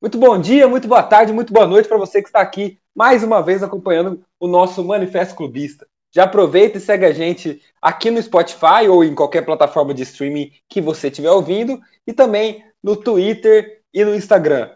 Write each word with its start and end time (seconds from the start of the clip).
Muito 0.00 0.16
bom 0.16 0.40
dia, 0.40 0.66
muito 0.66 0.88
boa 0.88 1.02
tarde, 1.02 1.30
muito 1.30 1.52
boa 1.52 1.66
noite 1.66 1.86
para 1.86 1.98
você 1.98 2.22
que 2.22 2.28
está 2.28 2.40
aqui 2.40 2.78
mais 2.96 3.22
uma 3.22 3.42
vez 3.42 3.62
acompanhando 3.62 4.24
o 4.40 4.48
nosso 4.48 4.82
Manifesto 4.82 5.34
Clubista. 5.34 5.86
Já 6.10 6.24
aproveita 6.24 6.78
e 6.78 6.80
segue 6.80 7.04
a 7.04 7.12
gente 7.12 7.60
aqui 7.82 8.10
no 8.10 8.22
Spotify 8.22 8.88
ou 8.88 9.04
em 9.04 9.14
qualquer 9.14 9.44
plataforma 9.44 9.92
de 9.92 10.02
streaming 10.04 10.52
que 10.70 10.80
você 10.80 11.08
estiver 11.08 11.30
ouvindo 11.30 11.78
e 12.06 12.14
também 12.14 12.64
no 12.82 12.96
Twitter 12.96 13.82
e 13.92 14.02
no 14.02 14.14
Instagram. 14.14 14.70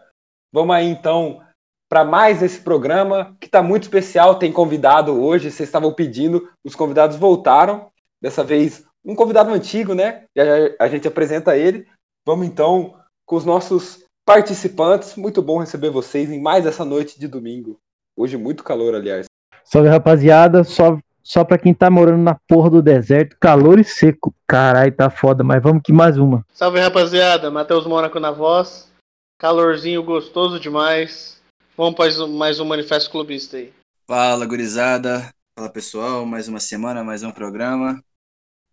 Vamos 0.53 0.75
aí 0.75 0.85
então 0.85 1.41
para 1.89 2.05
mais 2.05 2.43
esse 2.43 2.61
programa 2.61 3.35
que 3.39 3.47
está 3.47 3.63
muito 3.63 3.83
especial. 3.83 4.37
Tem 4.37 4.51
convidado 4.51 5.19
hoje, 5.19 5.49
vocês 5.49 5.67
estavam 5.67 5.91
pedindo, 5.91 6.47
os 6.63 6.75
convidados 6.75 7.17
voltaram. 7.17 7.89
Dessa 8.21 8.43
vez, 8.43 8.85
um 9.03 9.15
convidado 9.15 9.51
antigo, 9.51 9.95
né? 9.95 10.25
Já 10.35 10.43
a 10.79 10.87
gente 10.87 11.07
apresenta 11.07 11.57
ele. 11.57 11.87
Vamos 12.23 12.45
então 12.45 12.95
com 13.25 13.35
os 13.35 13.43
nossos 13.43 14.04
participantes. 14.25 15.15
Muito 15.15 15.41
bom 15.41 15.59
receber 15.59 15.91
vocês 15.91 16.31
em 16.31 16.41
mais 16.41 16.65
essa 16.65 16.83
noite 16.83 17.19
de 17.19 17.27
domingo. 17.27 17.79
Hoje 18.17 18.35
muito 18.35 18.63
calor, 18.63 18.95
aliás. 18.95 19.27
Salve, 19.63 19.87
rapaziada. 19.87 20.63
Só, 20.63 20.97
só 21.23 21.45
pra 21.45 21.57
quem 21.57 21.73
tá 21.73 21.89
morando 21.89 22.23
na 22.23 22.35
porra 22.47 22.69
do 22.69 22.81
deserto, 22.81 23.37
calor 23.39 23.79
e 23.79 23.83
seco. 23.83 24.33
Caralho, 24.47 24.91
tá 24.91 25.09
foda, 25.09 25.43
mas 25.43 25.61
vamos 25.61 25.83
que 25.83 25.93
mais 25.93 26.17
uma. 26.17 26.45
Salve, 26.53 26.79
rapaziada. 26.79 27.51
Matheus 27.51 27.85
Mônaco 27.85 28.19
na 28.19 28.31
voz. 28.31 28.91
Calorzinho 29.37 30.03
gostoso 30.03 30.59
demais. 30.59 31.41
Vamos 31.77 31.95
para 31.95 32.27
mais 32.27 32.59
um 32.59 32.65
Manifesto 32.65 33.11
Clubista 33.11 33.57
aí. 33.57 33.71
Fala, 34.07 34.45
gurizada. 34.45 35.29
Fala, 35.57 35.69
pessoal. 35.69 36.25
Mais 36.25 36.47
uma 36.47 36.59
semana, 36.59 37.03
mais 37.03 37.21
um 37.21 37.31
programa. 37.31 38.01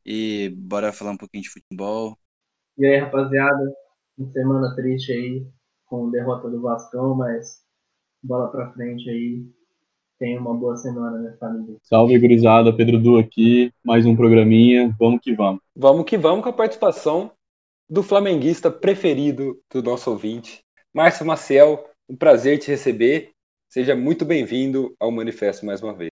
E 0.07 0.51
bora 0.57 0.93
falar 0.93 1.11
um 1.13 1.17
pouquinho 1.17 1.43
de 1.43 1.51
futebol. 1.51 2.17
E 2.79 2.87
aí, 2.87 2.99
rapaziada 2.99 3.73
uma 4.17 4.31
semana 4.31 4.75
triste 4.75 5.13
aí 5.13 5.47
com 5.87 6.11
derrota 6.11 6.49
do 6.49 6.61
Vascão, 6.61 7.15
mas 7.15 7.63
bola 8.23 8.51
pra 8.51 8.73
frente 8.73 9.09
aí. 9.09 9.45
Tenha 10.19 10.41
uma 10.41 10.55
boa 10.55 10.77
semana, 10.77 11.19
né, 11.19 11.37
família? 11.39 11.77
Salve, 11.83 12.19
gurizada. 12.19 12.73
Pedro 12.73 12.99
Du 12.99 13.19
aqui. 13.19 13.73
Mais 13.85 14.07
um 14.07 14.15
programinha. 14.15 14.95
Vamos 14.99 15.21
que 15.21 15.35
vamos. 15.35 15.61
Vamos 15.75 16.05
que 16.05 16.17
vamos 16.17 16.45
com 16.45 16.51
a 16.51 16.53
participação 16.53 17.33
do 17.91 18.03
flamenguista 18.03 18.71
preferido 18.71 19.61
do 19.71 19.83
nosso 19.83 20.11
ouvinte, 20.11 20.63
Márcio 20.95 21.27
Maciel. 21.27 21.85
Um 22.09 22.17
prazer 22.17 22.59
te 22.59 22.71
receber. 22.71 23.33
Seja 23.69 23.97
muito 23.97 24.25
bem-vindo 24.25 24.95
ao 25.01 25.11
Manifesto 25.11 25.67
mais 25.67 25.83
uma 25.83 25.93
vez. 25.93 26.11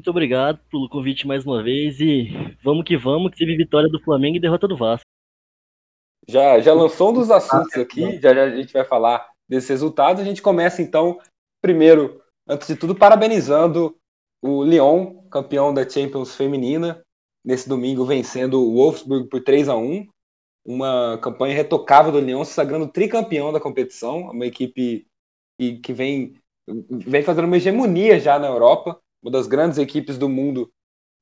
Muito 0.00 0.10
obrigado 0.10 0.58
pelo 0.70 0.88
convite 0.88 1.26
mais 1.26 1.44
uma 1.44 1.62
vez 1.62 2.00
e 2.00 2.56
vamos 2.62 2.84
que 2.84 2.96
vamos, 2.96 3.30
que 3.30 3.38
teve 3.38 3.56
vitória 3.56 3.88
do 3.88 4.02
Flamengo 4.02 4.36
e 4.36 4.40
derrota 4.40 4.66
do 4.66 4.76
Vasco 4.76 5.04
já, 6.28 6.60
já 6.60 6.72
lançou 6.72 7.10
um 7.10 7.14
dos 7.14 7.30
assuntos 7.30 7.74
aqui, 7.74 8.18
já, 8.20 8.34
já 8.34 8.44
a 8.44 8.56
gente 8.56 8.72
vai 8.72 8.84
falar 8.84 9.28
desses 9.48 9.68
resultados. 9.68 10.22
A 10.22 10.24
gente 10.24 10.42
começa 10.42 10.82
então, 10.82 11.18
primeiro, 11.60 12.22
antes 12.48 12.66
de 12.66 12.76
tudo, 12.76 12.94
parabenizando 12.94 13.96
o 14.42 14.62
Lyon, 14.64 15.22
campeão 15.30 15.72
da 15.72 15.88
Champions 15.88 16.34
Feminina, 16.34 17.02
nesse 17.44 17.68
domingo 17.68 18.04
vencendo 18.04 18.60
o 18.60 18.74
Wolfsburg 18.74 19.28
por 19.28 19.42
3 19.42 19.68
a 19.68 19.76
1 19.76 20.06
uma 20.66 21.18
campanha 21.18 21.54
retocável 21.54 22.10
do 22.10 22.20
Lyon, 22.20 22.42
se 22.42 22.54
sagrando 22.54 22.88
tricampeão 22.88 23.52
da 23.52 23.60
competição, 23.60 24.30
uma 24.30 24.46
equipe 24.46 25.06
que, 25.58 25.78
que 25.78 25.92
vem, 25.92 26.40
vem 26.66 27.22
fazendo 27.22 27.44
uma 27.44 27.58
hegemonia 27.58 28.18
já 28.18 28.38
na 28.38 28.46
Europa, 28.46 28.98
uma 29.22 29.30
das 29.30 29.46
grandes 29.46 29.76
equipes 29.76 30.16
do 30.16 30.26
mundo 30.26 30.72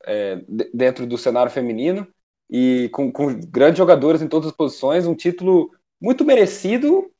é, 0.04 0.44
dentro 0.72 1.08
do 1.08 1.18
cenário 1.18 1.50
feminino 1.50 2.06
e 2.54 2.90
com, 2.90 3.10
com 3.10 3.34
grandes 3.48 3.78
jogadores 3.78 4.20
em 4.20 4.28
todas 4.28 4.50
as 4.50 4.54
posições, 4.54 5.06
um 5.06 5.14
título 5.14 5.74
muito 5.98 6.22
merecido 6.22 7.10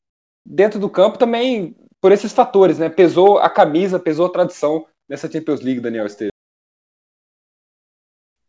dentro 0.44 0.78
do 0.78 0.90
campo 0.90 1.16
também 1.16 1.74
por 2.02 2.12
esses 2.12 2.32
fatores, 2.32 2.78
né? 2.78 2.90
Pesou 2.90 3.38
a 3.38 3.48
camisa, 3.48 3.98
pesou 3.98 4.26
a 4.26 4.30
tradição 4.30 4.86
nessa 5.08 5.30
Champions 5.30 5.62
League, 5.62 5.80
Daniel 5.80 6.04
Esteves. 6.04 6.32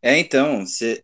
É, 0.01 0.19
então, 0.19 0.65
cê, 0.65 1.01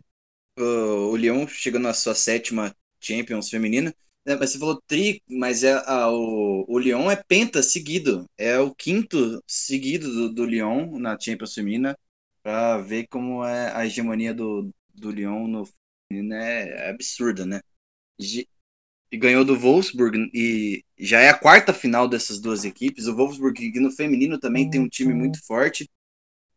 o, 0.58 1.12
o 1.12 1.16
Lyon 1.16 1.48
chegou 1.48 1.80
na 1.80 1.94
sua 1.94 2.14
sétima 2.14 2.76
Champions 3.00 3.50
feminina, 3.50 3.96
né, 4.26 4.36
mas 4.36 4.52
você 4.52 4.60
falou 4.60 4.82
tri, 4.86 5.22
mas 5.30 5.64
é, 5.64 5.82
a, 5.86 6.12
o, 6.12 6.66
o 6.68 6.78
Lyon 6.78 7.10
é 7.10 7.16
penta 7.16 7.64
seguido, 7.64 8.26
é 8.38 8.60
o 8.60 8.76
quinto 8.76 9.42
seguido 9.48 10.12
do, 10.12 10.34
do 10.34 10.46
Lyon 10.46 11.00
na 11.00 11.18
Champions 11.18 11.54
feminina, 11.54 11.98
para 12.44 12.80
ver 12.80 13.08
como 13.08 13.46
é 13.46 13.72
a 13.74 13.86
hegemonia 13.86 14.34
do, 14.34 14.70
do 14.94 15.12
Lyon 15.12 15.48
no 15.48 15.66
feminino 16.10 16.36
é 16.36 16.90
absurda, 16.90 17.46
né? 17.46 17.62
E 19.12 19.18
ganhou 19.18 19.46
do 19.46 19.58
Wolfsburg 19.58 20.30
e 20.34 20.84
já 20.98 21.20
é 21.22 21.30
a 21.30 21.38
quarta 21.38 21.74
final 21.74 22.08
dessas 22.08 22.40
duas 22.40 22.66
equipes. 22.66 23.08
O 23.08 23.16
Wolfsburg 23.16 23.80
no 23.80 23.92
feminino 23.92 24.40
também 24.40 24.70
tem 24.70 24.82
um 24.82 24.90
time 24.90 25.14
muito 25.14 25.44
forte. 25.46 25.90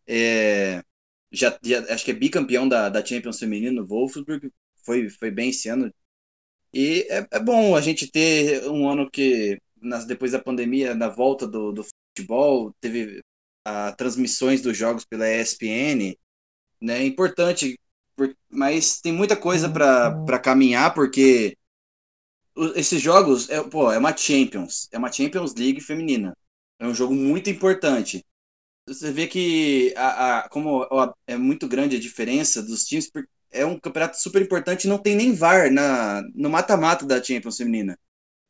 É, 0.07 0.83
já, 1.31 1.59
já, 1.63 1.81
acho 1.95 2.05
que 2.05 2.11
é 2.11 2.15
bicampeão 2.15 2.69
da, 2.69 2.89
da 2.89 3.05
Champions 3.05 3.39
feminino. 3.39 3.83
O 3.83 3.87
Wolfsburg 3.87 4.51
foi, 4.85 5.09
foi 5.11 5.31
bem 5.31 5.51
esse 5.51 5.69
ano. 5.69 5.93
E 6.75 7.07
é, 7.11 7.27
é 7.33 7.41
bom 7.41 7.77
a 7.77 7.81
gente 7.81 8.11
ter 8.11 8.67
um 8.69 8.89
ano 8.89 9.11
que, 9.11 9.59
nas, 9.81 10.05
depois 10.07 10.33
da 10.33 10.39
pandemia, 10.39 10.95
na 10.95 11.09
volta 11.09 11.47
do, 11.47 11.73
do 11.73 11.85
futebol, 12.15 12.75
teve 12.81 13.23
a, 13.65 13.93
transmissões 13.93 14.63
dos 14.63 14.77
jogos 14.77 15.05
pela 15.05 15.29
ESPN. 15.29 16.17
Né? 16.81 16.99
É 17.01 17.07
importante 17.07 17.79
mas 18.51 19.01
tem 19.01 19.13
muita 19.13 19.37
coisa 19.37 19.69
para 19.71 20.39
caminhar, 20.39 20.95
porque 20.95 21.57
esses 22.77 23.01
jogos, 23.01 23.49
é, 23.51 23.63
pô, 23.63 23.91
é 23.91 23.99
uma 23.99 24.17
Champions, 24.17 24.89
é 24.93 24.99
uma 24.99 25.11
Champions 25.13 25.55
League 25.55 25.81
feminina. 25.81 26.37
É 26.79 26.87
um 26.87 26.95
jogo 26.95 27.15
muito 27.15 27.49
importante. 27.51 28.25
Você 28.87 29.13
vê 29.13 29.27
que 29.29 29.95
a, 29.97 30.41
a, 30.41 30.49
como 30.49 30.87
é 31.27 31.37
muito 31.37 31.69
grande 31.69 31.97
a 31.97 32.01
diferença 32.01 32.63
dos 32.63 32.85
times, 32.85 33.11
é 33.51 33.65
um 33.65 33.79
campeonato 33.79 34.19
super 34.19 34.43
importante 34.43 34.85
e 34.85 34.89
não 34.89 34.99
tem 34.99 35.17
nem 35.17 35.35
VAR 35.35 35.71
na, 35.71 36.23
no 36.35 36.51
mata-mata 36.51 37.07
da 37.07 37.23
Champions 37.23 37.57
feminina. 37.57 37.99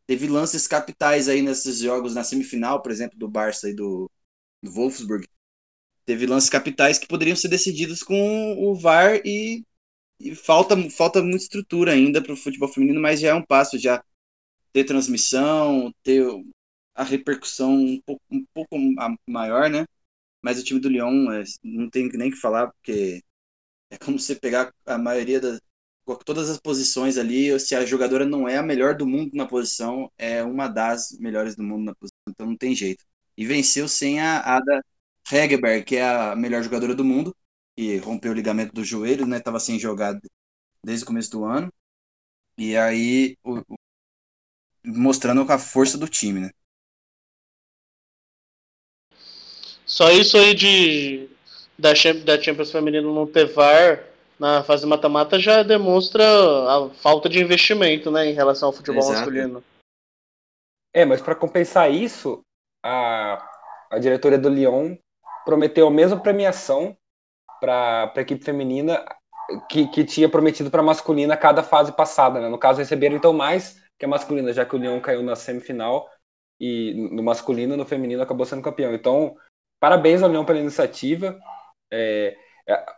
Teve 0.06 0.28
lances 0.28 0.66
capitais 0.66 1.28
aí 1.28 1.42
nesses 1.42 1.78
jogos 1.78 2.14
na 2.14 2.24
semifinal, 2.24 2.82
por 2.82 2.92
exemplo, 2.92 3.18
do 3.18 3.28
Barça 3.28 3.68
e 3.70 3.74
do, 3.74 4.10
do 4.62 4.70
Wolfsburg, 4.72 5.26
teve 6.04 6.26
lances 6.26 6.50
capitais 6.50 6.98
que 6.98 7.06
poderiam 7.08 7.36
ser 7.36 7.48
decididos 7.48 8.02
com 8.02 8.54
o 8.58 8.74
VAR 8.74 9.20
e, 9.24 9.64
e 10.20 10.34
falta, 10.34 10.76
falta 10.90 11.22
muita 11.22 11.44
estrutura 11.44 11.92
ainda 11.92 12.22
para 12.22 12.32
o 12.32 12.36
futebol 12.36 12.68
feminino, 12.68 13.00
mas 13.00 13.20
já 13.20 13.30
é 13.30 13.34
um 13.34 13.44
passo 13.44 13.78
já 13.78 14.02
ter 14.72 14.84
transmissão, 14.84 15.92
ter 16.02 16.24
a 16.94 17.04
repercussão 17.04 17.74
um 17.74 18.00
pouco, 18.02 18.22
um 18.30 18.44
pouco 18.54 18.76
maior, 19.26 19.70
né? 19.70 19.86
Mas 20.42 20.58
o 20.60 20.64
time 20.64 20.80
do 20.80 20.88
Lyon 20.88 21.30
é, 21.32 21.44
não 21.62 21.90
tem 21.90 22.08
nem 22.10 22.30
que 22.30 22.36
falar, 22.36 22.68
porque 22.68 23.22
é 23.90 23.98
como 23.98 24.18
você 24.18 24.34
pegar 24.36 24.72
a 24.86 24.98
maioria 24.98 25.40
das. 25.40 25.60
Todas 26.26 26.50
as 26.50 26.58
posições 26.58 27.16
ali, 27.16 27.58
se 27.60 27.74
a 27.76 27.86
jogadora 27.86 28.26
não 28.26 28.48
é 28.48 28.56
a 28.58 28.62
melhor 28.62 28.96
do 28.96 29.06
mundo 29.06 29.30
na 29.36 29.46
posição, 29.46 30.10
é 30.18 30.42
uma 30.42 30.66
das 30.68 31.16
melhores 31.20 31.54
do 31.56 31.62
mundo 31.62 31.84
na 31.84 31.94
posição, 31.94 32.18
então 32.28 32.46
não 32.46 32.56
tem 32.56 32.74
jeito. 32.74 33.04
E 33.36 33.46
venceu 33.46 33.86
sem 33.88 34.20
a 34.20 34.40
Ada 34.40 34.84
Hegerberg, 35.30 35.84
que 35.84 35.96
é 35.96 36.04
a 36.04 36.36
melhor 36.36 36.62
jogadora 36.62 36.94
do 36.94 37.04
mundo, 37.04 37.34
e 37.76 37.96
rompeu 37.98 38.32
o 38.32 38.34
ligamento 38.34 38.72
do 38.72 38.84
joelho, 38.84 39.26
né? 39.26 39.40
Tava 39.40 39.60
sem 39.60 39.78
jogar 39.78 40.18
desde 40.84 41.04
o 41.04 41.06
começo 41.06 41.30
do 41.30 41.44
ano. 41.44 41.72
E 42.58 42.76
aí, 42.76 43.36
o, 43.42 43.58
o, 43.58 43.76
mostrando 44.84 45.50
a 45.50 45.58
força 45.58 45.96
do 45.96 46.08
time, 46.08 46.40
né? 46.40 46.50
Só 49.86 50.10
isso 50.10 50.36
aí 50.36 50.54
de 50.54 51.28
da, 51.78 51.90
da 52.24 52.40
Champions 52.40 52.70
Feminino 52.70 53.14
não 53.14 53.26
ter 53.26 53.46
VAR 53.52 54.04
na 54.38 54.64
fase 54.64 54.86
mata-mata 54.86 55.38
já 55.38 55.62
demonstra 55.62 56.24
a 56.24 56.90
falta 56.90 57.28
de 57.28 57.40
investimento, 57.40 58.10
né, 58.10 58.26
em 58.26 58.32
relação 58.32 58.68
ao 58.68 58.72
futebol 58.72 59.00
Exato. 59.00 59.18
masculino. 59.18 59.62
É, 60.92 61.04
mas 61.04 61.20
para 61.20 61.34
compensar 61.34 61.92
isso, 61.92 62.40
a, 62.84 63.48
a 63.90 63.98
diretoria 63.98 64.38
do 64.38 64.48
Lyon 64.48 64.96
prometeu 65.44 65.86
a 65.86 65.90
mesma 65.90 66.18
premiação 66.18 66.96
para 67.60 68.12
a 68.14 68.20
equipe 68.20 68.44
feminina 68.44 69.04
que, 69.68 69.86
que 69.88 70.04
tinha 70.04 70.28
prometido 70.28 70.70
para 70.70 70.80
a 70.80 70.84
masculina 70.84 71.36
cada 71.36 71.62
fase 71.62 71.92
passada. 71.92 72.40
Né? 72.40 72.48
No 72.48 72.58
caso, 72.58 72.78
receberam 72.78 73.16
então 73.16 73.32
mais 73.32 73.80
que 73.98 74.04
a 74.04 74.08
masculina, 74.08 74.52
já 74.52 74.64
que 74.64 74.74
o 74.74 74.78
Lyon 74.78 75.00
caiu 75.00 75.22
na 75.22 75.36
semifinal 75.36 76.08
e 76.60 76.94
no 77.12 77.22
masculino 77.22 77.76
no 77.76 77.84
feminino 77.84 78.22
acabou 78.22 78.46
sendo 78.46 78.62
campeão. 78.62 78.94
Então, 78.94 79.36
parabéns 79.80 80.22
ao 80.22 80.30
Lyon 80.30 80.44
pela 80.44 80.58
iniciativa. 80.58 81.38
É, 81.92 82.36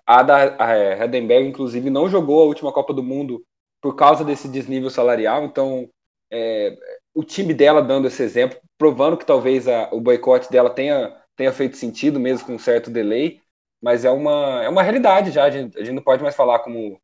a 0.06 0.22
da 0.22 0.94
Redenberg, 0.94 1.48
inclusive, 1.48 1.90
não 1.90 2.08
jogou 2.08 2.42
a 2.42 2.46
última 2.46 2.72
Copa 2.72 2.92
do 2.92 3.02
Mundo 3.02 3.42
por 3.80 3.96
causa 3.96 4.24
desse 4.24 4.48
desnível 4.48 4.90
salarial. 4.90 5.44
Então, 5.44 5.88
é, 6.30 6.76
o 7.14 7.22
time 7.22 7.54
dela 7.54 7.82
dando 7.82 8.08
esse 8.08 8.22
exemplo, 8.22 8.58
provando 8.78 9.16
que 9.16 9.26
talvez 9.26 9.68
a, 9.68 9.88
o 9.92 10.00
boicote 10.00 10.50
dela 10.50 10.70
tenha 10.70 11.14
tenha 11.36 11.52
feito 11.52 11.76
sentido, 11.76 12.20
mesmo 12.20 12.46
com 12.46 12.54
um 12.54 12.58
certo 12.58 12.90
delay, 12.90 13.40
mas 13.82 14.04
é 14.04 14.10
uma, 14.10 14.62
é 14.62 14.68
uma 14.68 14.82
realidade 14.82 15.30
já. 15.30 15.44
A 15.44 15.50
gente, 15.50 15.78
a 15.78 15.84
gente 15.84 15.94
não 15.94 16.02
pode 16.02 16.22
mais 16.22 16.34
falar 16.34 16.60
como 16.60 17.00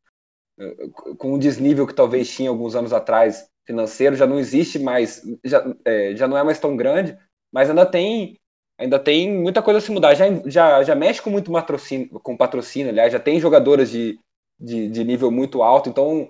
com 1.16 1.32
o 1.32 1.38
desnível 1.38 1.86
que 1.86 1.94
talvez 1.94 2.30
tinha 2.30 2.50
alguns 2.50 2.74
anos 2.74 2.92
atrás 2.92 3.48
financeiro, 3.64 4.16
já 4.16 4.26
não 4.26 4.38
existe 4.38 4.78
mais, 4.78 5.22
já, 5.44 5.64
é, 5.84 6.14
já 6.14 6.28
não 6.28 6.36
é 6.36 6.42
mais 6.42 6.58
tão 6.58 6.76
grande, 6.76 7.16
mas 7.52 7.70
ainda 7.70 7.86
tem 7.86 8.36
ainda 8.78 8.98
tem 8.98 9.30
muita 9.30 9.62
coisa 9.62 9.78
a 9.78 9.80
se 9.80 9.90
mudar. 9.92 10.14
Já, 10.14 10.26
já, 10.46 10.82
já 10.82 10.94
mexe 10.94 11.20
com 11.20 11.30
muito 11.30 11.52
patrocínio, 11.52 12.08
com 12.20 12.36
patrocínio, 12.36 12.88
aliás, 12.90 13.12
já 13.12 13.20
tem 13.20 13.38
jogadoras 13.38 13.90
de, 13.90 14.18
de, 14.58 14.88
de, 14.88 15.04
nível 15.04 15.30
muito 15.30 15.62
alto, 15.62 15.90
então 15.90 16.28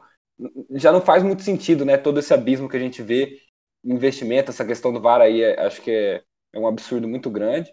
já 0.73 0.91
não 0.91 1.01
faz 1.01 1.23
muito 1.23 1.43
sentido, 1.43 1.85
né? 1.85 1.97
Todo 1.97 2.19
esse 2.19 2.35
abismo 2.35 2.69
que 2.69 2.77
a 2.77 2.81
gente 2.81 3.03
vê, 3.03 3.39
investimento, 3.85 4.51
essa 4.51 4.65
questão 4.65 4.93
do 4.93 5.01
VAR 5.01 5.21
aí, 5.21 5.43
é, 5.43 5.61
acho 5.61 5.81
que 5.81 5.91
é, 5.91 6.23
é, 6.53 6.59
um 6.59 6.67
absurdo 6.67 7.07
muito 7.07 7.31
grande. 7.31 7.73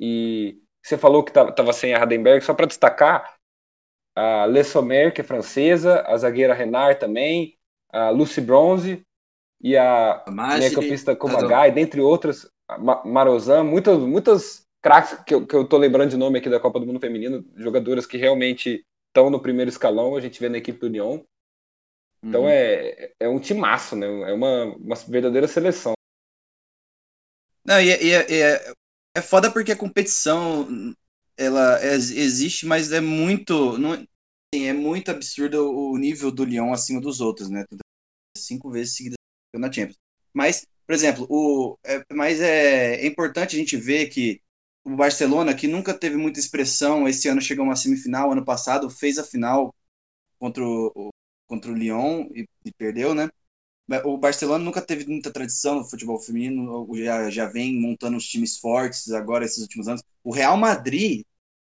E 0.00 0.58
você 0.82 0.96
falou 0.96 1.22
que 1.22 1.30
estava 1.30 1.72
sem 1.74 1.94
a 1.94 1.98
Hardenberg, 1.98 2.42
só 2.42 2.54
para 2.54 2.66
destacar, 2.66 3.36
a 4.16 4.46
Le 4.46 4.64
Sommer, 4.64 5.12
que 5.12 5.20
é 5.20 5.24
francesa, 5.24 6.02
a 6.06 6.16
zagueira 6.16 6.54
Renard 6.54 6.98
também, 6.98 7.56
a 7.92 8.08
Lucy 8.10 8.40
Bronze 8.40 9.02
e 9.60 9.76
a 9.76 10.24
meia-campista 10.28 11.14
Komagai, 11.14 11.70
dentre 11.70 12.00
outras, 12.00 12.50
Marozan, 13.04 13.62
muitas, 13.62 13.98
muitas 13.98 14.66
craques 14.82 15.22
que 15.24 15.34
eu, 15.34 15.46
que 15.46 15.54
eu 15.54 15.68
tô 15.68 15.76
lembrando 15.76 16.10
de 16.10 16.16
nome 16.16 16.38
aqui 16.38 16.48
da 16.48 16.58
Copa 16.58 16.80
do 16.80 16.86
Mundo 16.86 17.00
Feminino, 17.00 17.44
jogadoras 17.56 18.06
que 18.06 18.16
realmente 18.16 18.84
estão 19.08 19.28
no 19.28 19.40
primeiro 19.40 19.68
escalão, 19.68 20.16
a 20.16 20.20
gente 20.20 20.40
vê 20.40 20.48
na 20.48 20.58
equipe 20.58 20.78
do 20.78 20.88
Lyon. 20.88 21.20
Então 22.22 22.42
uhum. 22.42 22.48
é, 22.48 23.12
é 23.18 23.28
um 23.28 23.38
timaço, 23.38 23.96
né? 23.96 24.06
É 24.06 24.32
uma, 24.32 24.64
uma 24.76 24.96
verdadeira 25.08 25.48
seleção. 25.48 25.94
Não, 27.64 27.80
e, 27.80 27.88
e, 27.88 28.14
e 28.14 28.74
é, 29.14 29.18
é 29.18 29.22
foda 29.22 29.50
porque 29.50 29.72
a 29.72 29.76
competição 29.76 30.94
ela 31.36 31.80
é, 31.82 31.94
existe, 31.94 32.66
mas 32.66 32.92
é 32.92 33.00
muito. 33.00 33.78
Não, 33.78 33.92
assim, 33.92 34.66
é 34.66 34.72
muito 34.72 35.10
absurdo 35.10 35.70
o 35.70 35.96
nível 35.96 36.30
do 36.30 36.44
Lyon 36.44 36.72
acima 36.72 37.00
dos 37.00 37.20
outros, 37.20 37.48
né? 37.50 37.64
Cinco 38.36 38.70
vezes 38.70 38.96
seguidas 38.96 39.16
na 39.54 39.72
Champions. 39.72 39.98
Mas 40.32 40.66
por 40.90 40.94
exemplo, 40.94 41.24
o, 41.30 41.78
é, 41.84 42.04
mas 42.12 42.40
é, 42.40 42.96
é 42.96 43.06
importante 43.06 43.54
a 43.54 43.58
gente 43.60 43.76
ver 43.76 44.08
que 44.08 44.42
o 44.84 44.96
Barcelona, 44.96 45.54
que 45.54 45.68
nunca 45.68 45.94
teve 45.94 46.16
muita 46.16 46.40
expressão, 46.40 47.06
esse 47.06 47.28
ano 47.28 47.40
chegou 47.40 47.62
a 47.62 47.68
uma 47.68 47.76
semifinal, 47.76 48.32
ano 48.32 48.44
passado 48.44 48.90
fez 48.90 49.16
a 49.16 49.22
final 49.22 49.72
contra 50.36 50.64
o, 50.64 51.10
contra 51.46 51.70
o 51.70 51.76
Lyon 51.76 52.28
e, 52.34 52.44
e 52.64 52.72
perdeu, 52.72 53.14
né? 53.14 53.30
O 54.04 54.16
Barcelona 54.16 54.64
nunca 54.64 54.80
teve 54.80 55.06
muita 55.06 55.32
tradição 55.32 55.76
no 55.76 55.84
futebol 55.84 56.20
feminino, 56.20 56.86
já, 56.96 57.30
já 57.30 57.46
vem 57.46 57.80
montando 57.80 58.16
os 58.16 58.28
times 58.28 58.58
fortes 58.58 59.10
agora, 59.10 59.44
esses 59.44 59.62
últimos 59.62 59.88
anos. 59.88 60.02
O 60.22 60.32
Real 60.32 60.56
Madrid 60.56 61.22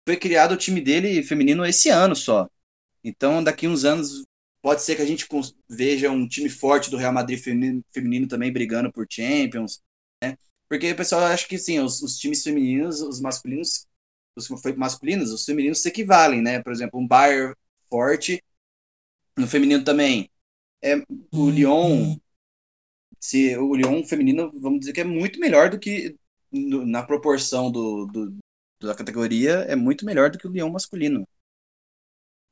foi 0.07 0.17
criado 0.17 0.53
o 0.53 0.57
time 0.57 0.81
dele 0.81 1.23
feminino 1.23 1.65
esse 1.65 1.89
ano 1.91 2.15
só. 2.15 2.49
Então, 3.05 3.43
daqui 3.43 3.67
uns 3.67 3.85
anos 3.85 4.25
Pode 4.63 4.83
ser 4.83 4.95
que 4.95 5.03
a 5.03 5.07
gente 5.07 5.27
veja 5.69 6.09
um 6.11 6.27
time 6.29 6.49
forte 6.49 6.89
do 6.89 6.97
Real 6.97 7.13
Madrid 7.13 7.39
feminino, 7.43 7.85
feminino 7.93 8.29
também 8.29 8.53
brigando 8.53 8.93
por 8.93 9.07
Champions, 9.11 9.83
né? 10.23 10.39
Porque 10.69 10.93
o 10.93 10.97
pessoal 10.97 11.23
acha 11.25 11.49
que 11.49 11.59
sim, 11.59 11.81
os, 11.81 12.01
os 12.01 12.17
times 12.17 12.45
femininos, 12.45 13.01
os 13.03 13.21
masculinos, 13.21 13.89
os 14.37 14.49
masculinos, 14.77 15.33
os 15.33 15.45
femininos 15.45 15.83
se 15.83 15.89
equivalem, 15.89 16.41
né? 16.41 16.63
Por 16.63 16.73
exemplo, 16.73 17.01
um 17.01 17.07
Bayern 17.07 17.55
forte 17.91 18.43
no 19.37 19.49
feminino 19.49 19.83
também. 19.85 20.31
É, 20.83 20.97
o 20.97 21.05
uhum. 21.33 21.51
Lyon, 21.51 22.17
se 23.21 23.57
o 23.57 23.75
Lyon 23.75 24.05
feminino, 24.05 24.51
vamos 24.61 24.81
dizer 24.81 24.93
que 24.93 25.01
é 25.01 25.05
muito 25.05 25.39
melhor 25.39 25.71
do 25.71 25.79
que 25.79 26.17
no, 26.51 26.85
na 26.85 27.03
proporção 27.03 27.71
do, 27.71 28.07
do, 28.07 28.37
da 28.81 28.95
categoria, 28.95 29.61
é 29.69 29.77
muito 29.77 30.05
melhor 30.05 30.31
do 30.31 30.39
que 30.39 30.47
o 30.47 30.51
Lyon 30.51 30.71
masculino. 30.71 31.27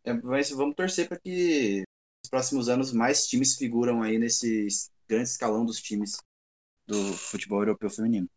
É, 0.05 0.12
mas 0.12 0.50
vamos 0.50 0.77
torcer 0.77 1.09
para 1.09 1.19
que 1.19 1.82
próximos 2.31 2.69
anos 2.69 2.93
mais 2.93 3.27
times 3.27 3.56
figuram 3.56 4.03
aí 4.03 4.19
nesse 4.19 4.69
grande 5.09 5.29
escalão 5.29 5.67
dos 5.67 5.81
times 5.81 6.17
do 6.87 7.12
futebol 7.15 7.61
europeu 7.61 7.91
feminino. 7.91 8.29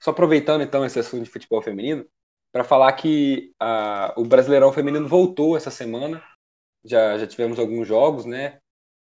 Só 0.00 0.10
aproveitando 0.10 0.62
então 0.62 0.84
esse 0.84 0.98
assunto 0.98 1.24
de 1.24 1.30
futebol 1.30 1.60
feminino, 1.60 2.06
para 2.52 2.64
falar 2.64 2.92
que 2.92 3.52
a, 3.58 4.14
o 4.16 4.24
Brasileirão 4.24 4.72
Feminino 4.72 5.08
voltou 5.08 5.56
essa 5.56 5.70
semana. 5.70 6.22
Já, 6.84 7.18
já 7.18 7.26
tivemos 7.26 7.58
alguns 7.58 7.86
jogos, 7.86 8.24
né? 8.24 8.60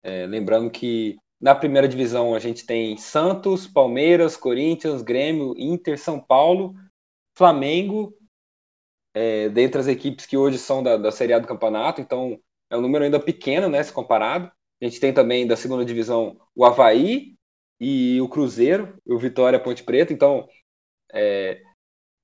É, 0.08 0.26
lembrando 0.26 0.72
que 0.72 1.18
na 1.38 1.54
primeira 1.54 1.86
divisão 1.86 2.34
a 2.34 2.40
gente 2.40 2.66
tem 2.66 2.96
Santos, 2.96 3.68
Palmeiras, 3.68 4.38
Corinthians, 4.38 5.02
Grêmio, 5.02 5.54
Inter, 5.58 6.00
São 6.00 6.18
Paulo, 6.18 6.74
Flamengo, 7.38 8.18
é, 9.14 9.50
dentre 9.50 9.82
as 9.82 9.88
equipes 9.88 10.26
que 10.26 10.38
hoje 10.38 10.58
são 10.58 10.82
da, 10.82 10.96
da 10.96 11.12
Série 11.12 11.34
A 11.34 11.40
do 11.40 11.48
campeonato. 11.48 12.00
Então, 12.00 12.40
é 12.70 12.78
um 12.78 12.82
número 12.82 13.04
ainda 13.04 13.20
pequeno, 13.20 13.68
né, 13.68 13.84
se 13.84 13.92
comparado. 13.92 14.50
A 14.82 14.86
gente 14.86 14.98
tem 14.98 15.14
também 15.14 15.46
da 15.46 15.58
segunda 15.58 15.84
divisão 15.84 16.40
o 16.56 16.64
Havaí 16.64 17.36
e 17.78 18.22
o 18.22 18.30
Cruzeiro, 18.30 18.98
o 19.06 19.18
Vitória 19.18 19.60
Ponte 19.60 19.84
Preta, 19.84 20.14
então 20.14 20.48
é, 21.12 21.62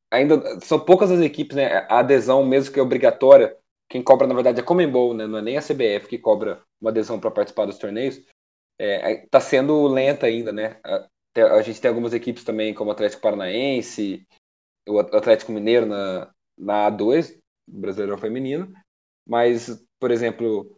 ainda 0.10 0.58
são 0.62 0.80
poucas 0.80 1.12
as 1.12 1.20
equipes, 1.20 1.58
né, 1.58 1.86
a 1.90 2.00
adesão 2.00 2.46
mesmo 2.46 2.74
que 2.74 2.80
é 2.80 2.84
obrigatória, 2.84 3.58
quem 3.94 4.02
cobra 4.02 4.26
na 4.26 4.34
verdade 4.34 4.60
é 4.60 4.64
a 4.64 4.66
Comembol, 4.66 5.14
né, 5.14 5.28
não 5.28 5.38
é 5.38 5.42
nem 5.44 5.56
a 5.56 5.62
CBF 5.62 6.08
que 6.08 6.18
cobra 6.18 6.64
uma 6.82 6.90
adesão 6.90 7.20
para 7.20 7.30
participar 7.30 7.68
dos 7.68 7.78
torneios, 7.78 8.16
está 8.16 8.28
é, 8.80 9.28
tá 9.30 9.40
sendo 9.40 9.86
lenta 9.86 10.26
ainda, 10.26 10.52
né, 10.52 10.80
a, 10.84 11.08
a, 11.58 11.62
gente 11.62 11.80
tem 11.80 11.90
algumas 11.90 12.12
equipes 12.12 12.44
também 12.44 12.74
como 12.74 12.90
o 12.90 12.92
Atlético 12.92 13.22
Paranaense, 13.22 14.26
o 14.90 14.98
Atlético 14.98 15.52
Mineiro 15.52 15.86
na, 15.86 16.32
na 16.58 16.90
A2, 16.90 17.38
Brasileirão 17.70 18.18
Feminino, 18.18 18.74
mas 19.30 19.86
por 20.00 20.10
exemplo, 20.10 20.76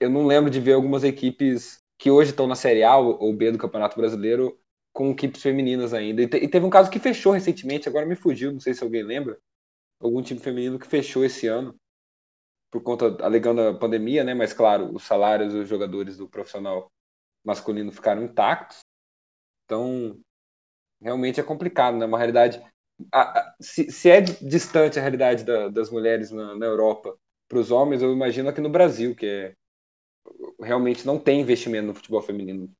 eu 0.00 0.10
não 0.10 0.26
lembro 0.26 0.50
de 0.50 0.58
ver 0.58 0.72
algumas 0.72 1.04
equipes 1.04 1.78
que 1.96 2.10
hoje 2.10 2.30
estão 2.30 2.48
na 2.48 2.56
Série 2.56 2.82
A 2.82 2.96
ou 2.96 3.32
B 3.32 3.52
do 3.52 3.58
Campeonato 3.58 3.96
Brasileiro 3.96 4.58
com 4.92 5.12
equipes 5.12 5.42
femininas 5.42 5.94
ainda. 5.94 6.22
E, 6.22 6.26
teve 6.26 6.66
um 6.66 6.70
caso 6.70 6.90
que 6.90 6.98
fechou 6.98 7.32
recentemente, 7.32 7.88
agora 7.88 8.04
me 8.04 8.16
fugiu, 8.16 8.52
não 8.52 8.58
sei 8.58 8.74
se 8.74 8.82
alguém 8.82 9.04
lembra. 9.04 9.38
Algum 10.00 10.20
time 10.22 10.40
feminino 10.40 10.78
que 10.78 10.88
fechou 10.88 11.24
esse 11.24 11.46
ano 11.46 11.74
por 12.70 12.82
conta, 12.82 13.24
alegando 13.24 13.60
a 13.62 13.78
pandemia, 13.78 14.24
né? 14.24 14.34
Mas 14.34 14.52
claro, 14.52 14.94
os 14.94 15.04
salários 15.04 15.52
dos 15.52 15.68
jogadores 15.68 16.16
do 16.16 16.28
profissional 16.28 16.90
masculino 17.44 17.92
ficaram 17.92 18.24
intactos. 18.24 18.80
Então, 19.64 20.20
realmente 21.00 21.40
é 21.40 21.42
complicado, 21.42 21.96
né? 21.96 22.06
Uma 22.06 22.18
realidade. 22.18 22.62
A, 23.12 23.38
a, 23.40 23.54
se, 23.60 23.90
se, 23.90 24.10
é 24.10 24.20
distante 24.20 24.98
a 24.98 25.02
realidade 25.02 25.44
da, 25.44 25.68
das 25.68 25.90
mulheres 25.90 26.30
na, 26.30 26.56
na 26.56 26.66
Europa 26.66 27.16
para 27.48 27.58
os 27.58 27.70
homens, 27.70 28.02
eu 28.02 28.12
imagino 28.12 28.48
aqui 28.48 28.60
no 28.60 28.70
Brasil, 28.70 29.14
que 29.14 29.26
é, 29.26 29.54
realmente 30.60 31.06
não 31.06 31.18
tem 31.18 31.40
investimento 31.40 31.86
no 31.86 31.94
futebol 31.94 32.22
feminino. 32.22 32.70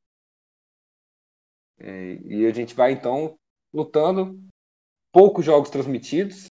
É, 1.79 2.15
e 2.25 2.47
a 2.47 2.53
gente 2.53 2.75
vai 2.75 2.93
então 2.93 3.39
lutando, 3.73 4.39
poucos 5.13 5.45
jogos 5.45 5.71
transmitidos, 5.71 6.48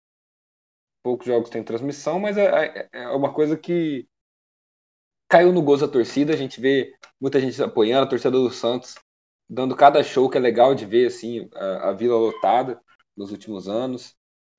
poucos 1.06 1.28
jogos 1.28 1.52
têm 1.52 1.64
transmissão, 1.64 2.20
mas 2.20 2.36
é, 2.36 2.90
é, 2.92 3.04
é 3.04 3.10
uma 3.10 3.32
coisa 3.32 3.56
que 3.56 4.08
caiu 5.30 5.54
no 5.54 5.62
gozo 5.62 5.86
da 5.86 5.94
torcida, 5.94 6.34
a 6.34 6.36
gente 6.36 6.60
vê 6.60 6.96
muita 7.22 7.40
gente 7.40 7.62
apoiando, 7.62 8.08
a 8.08 8.10
torcida 8.10 8.32
do 8.32 8.50
Santos 8.50 8.96
dando 9.48 9.76
cada 9.76 10.04
show 10.04 10.28
que 10.28 10.36
é 10.36 10.42
legal 10.42 10.74
de 10.74 10.84
ver 10.84 11.06
assim 11.06 11.48
a, 11.54 11.90
a 11.90 11.94
vila 11.94 12.18
lotada 12.18 12.82
nos 13.16 13.32
últimos 13.32 13.70
anos. 13.70 14.16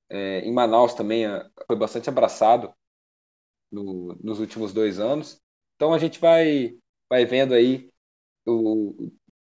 É, 0.08 0.38
em 0.42 0.52
Manaus 0.52 0.94
também 0.94 1.24
foi 1.66 1.74
bastante 1.74 2.08
abraçado 2.08 2.72
no, 3.68 4.16
nos 4.22 4.38
últimos 4.38 4.72
dois 4.72 5.00
anos. 5.00 5.42
Então 5.74 5.92
a 5.92 5.98
gente 5.98 6.20
vai, 6.20 6.78
vai 7.10 7.24
vendo 7.24 7.54
aí 7.54 7.90
o, 8.46 9.10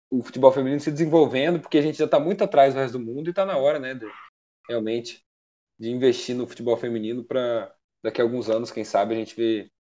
o 0.10 0.24
futebol 0.24 0.52
feminino 0.52 0.80
se 0.80 0.92
desenvolvendo, 0.92 1.60
porque 1.60 1.78
a 1.78 1.84
gente 1.84 2.00
já 2.00 2.06
está 2.06 2.20
muito 2.20 2.44
atrás 2.44 2.74
do 2.74 2.80
resto 2.80 2.98
do 2.98 3.06
mundo 3.06 3.28
e 3.28 3.30
está 3.30 3.46
na 3.46 3.58
hora, 3.58 3.78
né, 3.78 3.94
de, 3.94 4.08
realmente, 4.68 5.24
de 5.80 5.90
investir 5.90 6.36
no 6.36 6.46
futebol 6.46 6.76
feminino 6.76 7.24
para 7.24 7.74
daqui 8.04 8.22
a 8.22 8.24
alguns 8.24 8.50
anos, 8.50 8.72
quem 8.72 8.84
sabe, 8.84 9.14
a 9.14 9.18
gente 9.18 9.36
ver 9.36 9.72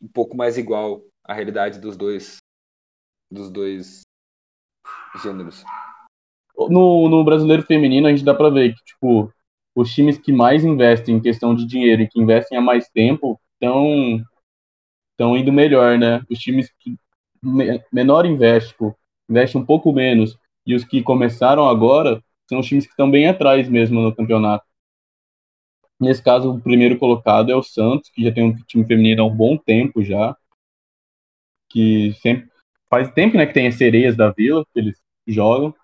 um 0.00 0.08
pouco 0.08 0.36
mais 0.36 0.58
igual 0.58 1.02
a 1.24 1.32
realidade 1.32 1.80
dos 1.80 1.96
dois 1.96 2.36
dos 3.30 3.50
dois 3.50 4.02
gêneros. 5.22 5.64
No, 6.68 7.08
no 7.08 7.24
brasileiro 7.24 7.62
feminino, 7.62 8.06
a 8.06 8.10
gente 8.10 8.24
dá 8.24 8.34
para 8.34 8.50
ver 8.50 8.74
que, 8.74 8.84
tipo, 8.84 9.32
os 9.74 9.92
times 9.92 10.18
que 10.18 10.32
mais 10.32 10.64
investem 10.64 11.16
em 11.16 11.20
questão 11.20 11.54
de 11.54 11.66
dinheiro 11.66 12.02
e 12.02 12.08
que 12.08 12.20
investem 12.20 12.56
há 12.56 12.60
mais 12.60 12.88
tempo 12.88 13.40
estão 13.54 14.22
estão 15.12 15.36
indo 15.36 15.52
melhor, 15.52 15.98
né? 15.98 16.22
Os 16.30 16.38
times 16.38 16.70
que 16.78 16.96
menor 17.92 18.26
investe, 18.26 18.70
tipo, 18.70 18.96
investe 19.28 19.56
um 19.56 19.64
pouco 19.64 19.92
menos, 19.92 20.36
e 20.66 20.74
os 20.74 20.84
que 20.84 21.02
começaram 21.02 21.68
agora 21.68 22.22
são 22.48 22.60
os 22.60 22.66
times 22.66 22.84
que 22.84 22.92
estão 22.92 23.10
bem 23.10 23.26
atrás 23.28 23.68
mesmo 23.68 24.00
no 24.00 24.14
campeonato. 24.14 24.64
Nesse 26.00 26.22
caso, 26.22 26.52
o 26.52 26.60
primeiro 26.60 26.98
colocado 26.98 27.50
é 27.50 27.56
o 27.56 27.62
Santos, 27.62 28.10
que 28.10 28.22
já 28.22 28.32
tem 28.32 28.44
um 28.44 28.54
time 28.66 28.84
feminino 28.84 29.22
há 29.22 29.26
um 29.26 29.34
bom 29.34 29.56
tempo 29.56 30.02
já, 30.02 30.36
que 31.70 32.12
sempre 32.20 32.48
faz 32.88 33.10
tempo, 33.12 33.36
né, 33.36 33.46
que 33.46 33.54
tem 33.54 33.66
as 33.66 33.76
sereias 33.76 34.16
da 34.16 34.30
Vila 34.30 34.64
que 34.72 34.78
eles 34.78 34.98
jogam. 35.26 35.74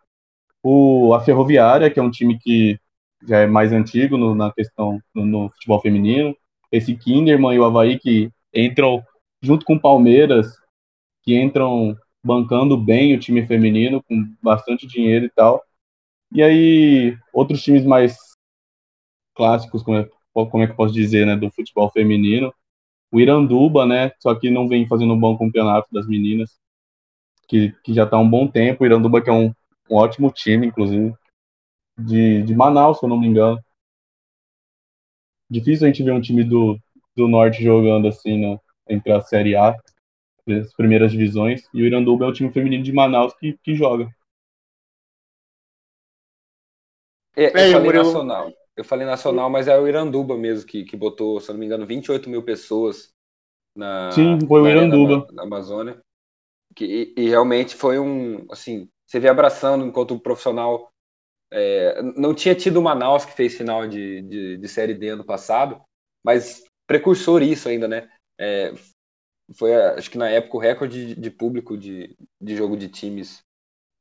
O 0.63 1.15
a 1.15 1.21
Ferroviária, 1.21 1.91
que 1.91 1.99
é 1.99 2.03
um 2.03 2.11
time 2.11 2.39
que 2.39 2.79
já 3.27 3.39
é 3.41 3.47
mais 3.47 3.73
antigo 3.73 4.17
no, 4.17 4.35
na 4.35 4.53
questão 4.53 5.01
no, 5.15 5.25
no 5.25 5.51
futebol 5.51 5.81
feminino 5.81 6.37
esse 6.73 6.97
Kinderman 6.97 7.55
e 7.55 7.59
o 7.59 7.65
Havaí 7.65 7.99
que 7.99 8.31
entram 8.53 9.05
junto 9.43 9.67
com 9.67 9.75
o 9.75 9.81
Palmeiras, 9.81 10.47
que 11.23 11.39
entram 11.39 11.95
bancando 12.25 12.77
bem 12.77 13.15
o 13.15 13.21
time 13.21 13.47
feminino, 13.47 14.03
com 14.03 14.35
bastante 14.43 14.87
dinheiro 14.87 15.27
e 15.27 15.31
tal. 15.31 15.63
E 16.33 16.43
aí, 16.43 17.17
outros 17.33 17.63
times 17.63 17.85
mais 17.85 18.17
clássicos, 19.35 19.83
como 19.83 19.99
é, 19.99 20.09
como 20.33 20.63
é 20.63 20.67
que 20.67 20.73
eu 20.73 20.77
posso 20.77 20.95
dizer, 20.95 21.27
né, 21.27 21.37
do 21.37 21.51
futebol 21.51 21.91
feminino. 21.91 22.53
O 23.11 23.21
Iranduba, 23.21 23.87
né, 23.87 24.13
só 24.19 24.35
que 24.35 24.51
não 24.51 24.69
vem 24.69 24.87
fazendo 24.89 25.13
um 25.13 25.21
bom 25.21 25.37
campeonato 25.37 25.89
das 25.93 26.07
meninas, 26.07 26.59
que, 27.49 27.73
que 27.85 27.93
já 27.93 28.05
está 28.05 28.17
há 28.17 28.21
um 28.21 28.29
bom 28.29 28.49
tempo. 28.49 28.83
O 28.83 28.87
Iranduba 28.87 29.21
que 29.21 29.29
é 29.29 29.33
um, 29.33 29.53
um 29.91 29.97
ótimo 29.97 30.31
time, 30.31 30.67
inclusive, 30.67 31.15
de, 31.99 32.43
de 32.43 32.55
Manaus, 32.55 32.99
se 32.99 33.05
eu 33.05 33.09
não 33.09 33.19
me 33.21 33.27
engano. 33.27 33.61
Difícil 35.51 35.87
a 35.87 35.91
gente 35.91 36.03
ver 36.03 36.13
um 36.13 36.21
time 36.21 36.43
do, 36.43 36.79
do 37.15 37.29
Norte 37.29 37.63
jogando 37.63 38.09
assim, 38.09 38.39
né, 38.39 38.59
entre 38.89 39.13
a 39.13 39.21
Série 39.21 39.55
A, 39.55 39.77
as 40.49 40.75
primeiras 40.75 41.13
divisões, 41.13 41.69
e 41.75 41.83
o 41.83 41.87
Iranduba 41.87 42.25
é 42.25 42.29
o 42.29 42.33
time 42.33 42.51
feminino 42.51 42.83
de 42.83 42.93
Manaus 42.93 43.35
que, 43.35 43.59
que 43.63 43.75
joga. 43.75 44.09
É, 47.37 47.47
eu 47.47 47.51
É, 47.51 47.73
falei 47.73 47.87
Murilo. 47.87 48.05
nacional. 48.05 48.62
Eu 48.77 48.85
falei 48.85 49.07
nacional, 49.07 49.51
mas 49.51 49.69
é 49.69 49.79
o 49.79 49.87
Iranduba 49.87 50.37
mesmo 50.37 50.67
que, 50.67 50.85
que 50.85 50.97
botou, 50.97 51.41
se 51.41 51.51
não 51.53 51.59
me 51.59 51.67
engano, 51.67 51.87
28 51.87 52.29
mil 52.29 52.43
pessoas 52.43 53.13
na, 53.77 54.11
Sim, 54.13 54.39
foi 54.47 54.63
o 54.63 54.69
Iranduba. 54.69 55.27
na, 55.29 55.33
na 55.33 55.43
Amazônia. 55.43 56.01
Que, 56.75 57.13
e, 57.17 57.23
e 57.23 57.29
realmente 57.29 57.75
foi 57.75 57.99
um, 57.99 58.47
assim, 58.51 58.89
você 59.07 59.21
vê 59.21 59.29
abraçando 59.29 59.85
enquanto 59.85 60.19
profissional 60.19 60.91
é, 61.53 62.01
não 62.03 62.35
tinha 62.35 62.55
tido 62.55 62.79
o 62.79 62.83
Manaus 62.83 63.27
que 63.27 63.33
fez 63.33 63.55
final 63.55 63.87
de, 63.87 64.23
de, 64.23 64.57
de 64.57 64.69
Série 64.69 64.95
D 64.95 65.11
ano 65.11 65.25
passado, 65.25 65.83
mas 66.25 66.65
precursor 66.87 67.43
isso 67.43 67.69
ainda, 67.69 67.87
né? 67.87 68.11
É, 68.41 68.73
foi, 69.55 69.75
acho 69.75 70.11
que 70.11 70.17
na 70.17 70.31
época, 70.31 70.57
o 70.57 70.61
recorde 70.61 71.15
de, 71.15 71.21
de 71.21 71.31
público 71.31 71.77
de, 71.77 72.17
de 72.41 72.57
jogo 72.57 72.75
de 72.75 72.89
times 72.89 73.43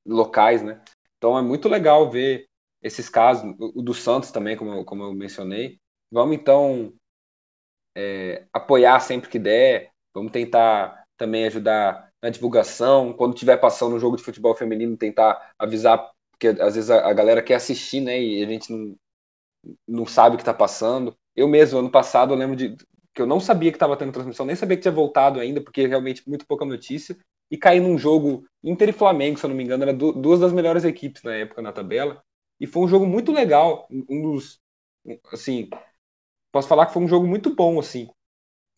locais, 0.08 0.64
né? 0.64 0.82
Então 1.18 1.38
é 1.38 1.42
muito 1.42 1.68
legal 1.68 2.10
ver 2.10 2.46
esses 2.82 3.10
casos, 3.10 3.56
o 3.60 3.82
do 3.82 3.94
Santos 3.94 4.32
também, 4.32 4.58
como 4.58 4.84
como 4.86 5.04
eu 5.04 5.14
mencionei. 5.14 5.80
Vamos 6.12 6.36
então 6.38 6.94
é, 7.96 8.46
apoiar 8.54 9.00
sempre 9.00 9.30
que 9.30 9.40
der, 9.40 9.92
vamos 10.14 10.32
tentar 10.32 11.06
também 11.18 11.46
ajudar 11.46 12.10
na 12.22 12.30
divulgação, 12.30 13.14
quando 13.14 13.34
estiver 13.34 13.58
passando 13.58 13.96
um 13.96 14.00
jogo 14.00 14.18
de 14.18 14.24
futebol 14.24 14.56
feminino, 14.56 14.98
tentar 14.98 15.54
avisar, 15.58 16.12
porque 16.32 16.48
às 16.50 16.76
vezes 16.76 16.90
a, 16.90 17.08
a 17.10 17.14
galera 17.14 17.42
quer 17.42 17.56
assistir, 17.56 18.02
né, 18.02 18.20
e 18.22 18.44
a 18.44 18.48
gente 18.48 18.72
não, 18.72 18.96
não 19.88 20.06
sabe 20.06 20.36
o 20.36 20.38
que 20.38 20.44
está 20.44 20.54
passando. 20.54 21.16
Eu 21.36 21.48
mesmo, 21.48 21.80
ano 21.80 21.92
passado, 21.92 22.34
eu 22.34 22.38
lembro 22.38 22.56
de 22.56 22.76
que 23.14 23.22
eu 23.22 23.28
não 23.28 23.40
sabia 23.40 23.72
que 23.72 23.78
estava 23.78 23.98
tendo 23.98 24.12
transmissão, 24.14 24.46
nem 24.46 24.56
sabia 24.56 24.78
que 24.78 24.84
tinha 24.84 24.92
voltado 24.94 25.40
ainda, 25.40 25.62
porque 25.62 25.88
realmente 25.88 26.28
muito 26.30 26.46
pouca 26.48 26.66
notícia, 26.66 27.18
e 27.52 27.58
caí 27.58 27.80
num 27.80 27.98
jogo 27.98 28.46
Inter 28.64 28.90
e 28.90 28.94
Flamengo, 28.94 29.38
se 29.40 29.46
eu 29.46 29.50
não 29.50 29.58
me 29.58 29.64
engano, 29.64 29.84
era 29.84 29.94
du- 29.94 30.14
duas 30.14 30.40
das 30.40 30.54
melhores 30.54 30.86
equipes 30.86 31.24
na 31.24 31.36
época 31.36 31.62
na 31.62 31.74
tabela, 31.74 32.24
e 32.62 32.68
foi 32.68 32.84
um 32.84 32.90
jogo 32.90 33.08
muito 33.08 33.34
legal, 33.34 33.88
um 34.10 34.24
dos, 34.34 34.62
assim, 35.34 35.70
posso 36.52 36.68
falar 36.68 36.88
que 36.88 36.94
foi 36.94 37.04
um 37.04 37.08
jogo 37.08 37.28
muito 37.28 37.56
bom, 37.56 37.80
assim. 37.80 38.10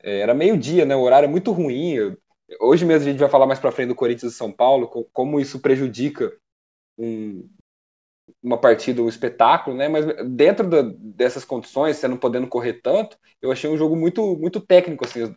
É, 0.04 0.20
era 0.22 0.34
meio-dia, 0.34 0.86
né? 0.86 0.96
O 0.96 1.02
horário 1.02 1.28
é 1.28 1.30
muito 1.32 1.52
ruim. 1.52 2.16
Hoje 2.62 2.86
mesmo 2.86 3.08
a 3.10 3.12
gente 3.12 3.22
vai 3.22 3.30
falar 3.30 3.48
mais 3.48 3.60
pra 3.60 3.72
frente 3.72 3.90
do 3.90 3.96
Corinthians 3.96 4.34
e 4.34 4.38
São 4.38 4.52
Paulo, 4.52 4.88
co- 4.90 5.08
como 5.14 5.40
isso 5.40 5.60
prejudica 5.62 6.32
um- 6.98 7.50
uma 8.42 8.58
partida, 8.60 9.02
um 9.02 9.10
espetáculo, 9.10 9.76
né? 9.76 9.88
Mas 9.88 10.06
dentro 10.30 10.70
da- 10.70 10.82
dessas 10.98 11.46
condições, 11.46 11.98
você 11.98 12.08
não 12.08 12.18
podendo 12.18 12.48
correr 12.48 12.74
tanto, 12.82 13.18
eu 13.42 13.52
achei 13.52 13.70
um 13.70 13.78
jogo 13.78 13.96
muito, 13.96 14.38
muito 14.38 14.60
técnico, 14.62 15.06
assim. 15.06 15.34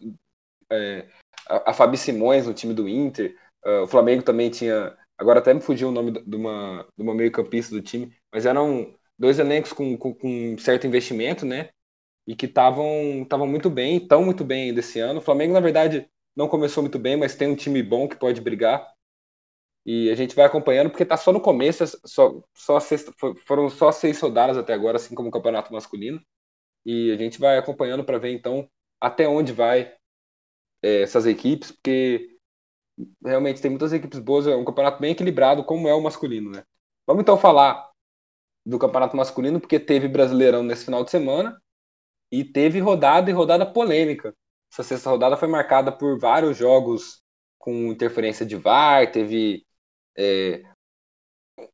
É, 0.70 1.06
a, 1.48 1.70
a 1.70 1.74
Fabi 1.74 1.96
Simões 1.96 2.46
no 2.46 2.54
time 2.54 2.74
do 2.74 2.88
Inter, 2.88 3.36
ah, 3.64 3.82
o 3.82 3.86
Flamengo 3.88 4.22
também 4.22 4.50
tinha. 4.50 4.96
Agora 5.18 5.38
até 5.40 5.54
me 5.54 5.60
fugiu 5.60 5.88
o 5.88 5.92
nome 5.92 6.12
de 6.12 6.36
uma, 6.36 6.86
de 6.96 7.02
uma 7.02 7.14
meio-campista 7.14 7.74
do 7.74 7.82
time, 7.82 8.12
mas 8.36 8.44
eram 8.44 8.94
dois 9.18 9.38
elencos 9.38 9.72
com, 9.72 9.96
com, 9.96 10.12
com 10.14 10.58
certo 10.58 10.86
investimento, 10.86 11.46
né? 11.46 11.70
e 12.26 12.34
que 12.34 12.46
estavam 12.46 13.46
muito 13.46 13.70
bem, 13.70 13.98
estão 13.98 14.24
muito 14.24 14.44
bem 14.44 14.68
ainda 14.68 14.80
esse 14.80 14.98
ano. 14.98 15.20
O 15.20 15.22
Flamengo, 15.22 15.54
na 15.54 15.60
verdade, 15.60 16.08
não 16.34 16.48
começou 16.48 16.82
muito 16.82 16.98
bem, 16.98 17.16
mas 17.16 17.36
tem 17.36 17.48
um 17.48 17.56
time 17.56 17.82
bom 17.82 18.08
que 18.08 18.16
pode 18.16 18.40
brigar. 18.40 18.86
E 19.84 20.10
a 20.10 20.16
gente 20.16 20.34
vai 20.34 20.44
acompanhando, 20.44 20.90
porque 20.90 21.04
está 21.04 21.16
só 21.16 21.32
no 21.32 21.40
começo, 21.40 21.84
só, 22.04 22.42
só 22.52 22.80
seis, 22.80 23.06
foram 23.46 23.70
só 23.70 23.92
seis 23.92 24.20
rodadas 24.20 24.58
até 24.58 24.74
agora, 24.74 24.96
assim 24.96 25.14
como 25.14 25.28
o 25.28 25.32
campeonato 25.32 25.72
masculino. 25.72 26.20
E 26.84 27.12
a 27.12 27.16
gente 27.16 27.38
vai 27.38 27.58
acompanhando 27.58 28.04
para 28.04 28.18
ver, 28.18 28.32
então, 28.32 28.68
até 29.00 29.28
onde 29.28 29.52
vai 29.52 29.94
é, 30.82 31.02
essas 31.02 31.26
equipes, 31.26 31.70
porque 31.72 32.36
realmente 33.24 33.60
tem 33.62 33.70
muitas 33.70 33.92
equipes 33.92 34.18
boas, 34.18 34.46
é 34.46 34.56
um 34.56 34.64
campeonato 34.64 35.00
bem 35.00 35.12
equilibrado, 35.12 35.64
como 35.64 35.88
é 35.88 35.94
o 35.94 36.02
masculino, 36.02 36.50
né? 36.50 36.64
Vamos 37.06 37.22
então 37.22 37.38
falar 37.38 37.88
do 38.66 38.78
campeonato 38.78 39.16
masculino, 39.16 39.60
porque 39.60 39.78
teve 39.78 40.08
Brasileirão 40.08 40.62
nesse 40.64 40.84
final 40.84 41.04
de 41.04 41.10
semana, 41.10 41.56
e 42.32 42.44
teve 42.44 42.80
rodada 42.80 43.30
e 43.30 43.32
rodada 43.32 43.64
polêmica. 43.64 44.34
Essa 44.72 44.82
sexta 44.82 45.08
rodada 45.08 45.36
foi 45.36 45.46
marcada 45.46 45.92
por 45.92 46.18
vários 46.18 46.56
jogos 46.56 47.22
com 47.58 47.92
interferência 47.92 48.44
de 48.44 48.56
VAR, 48.56 49.10
teve 49.10 49.64
é, 50.18 50.62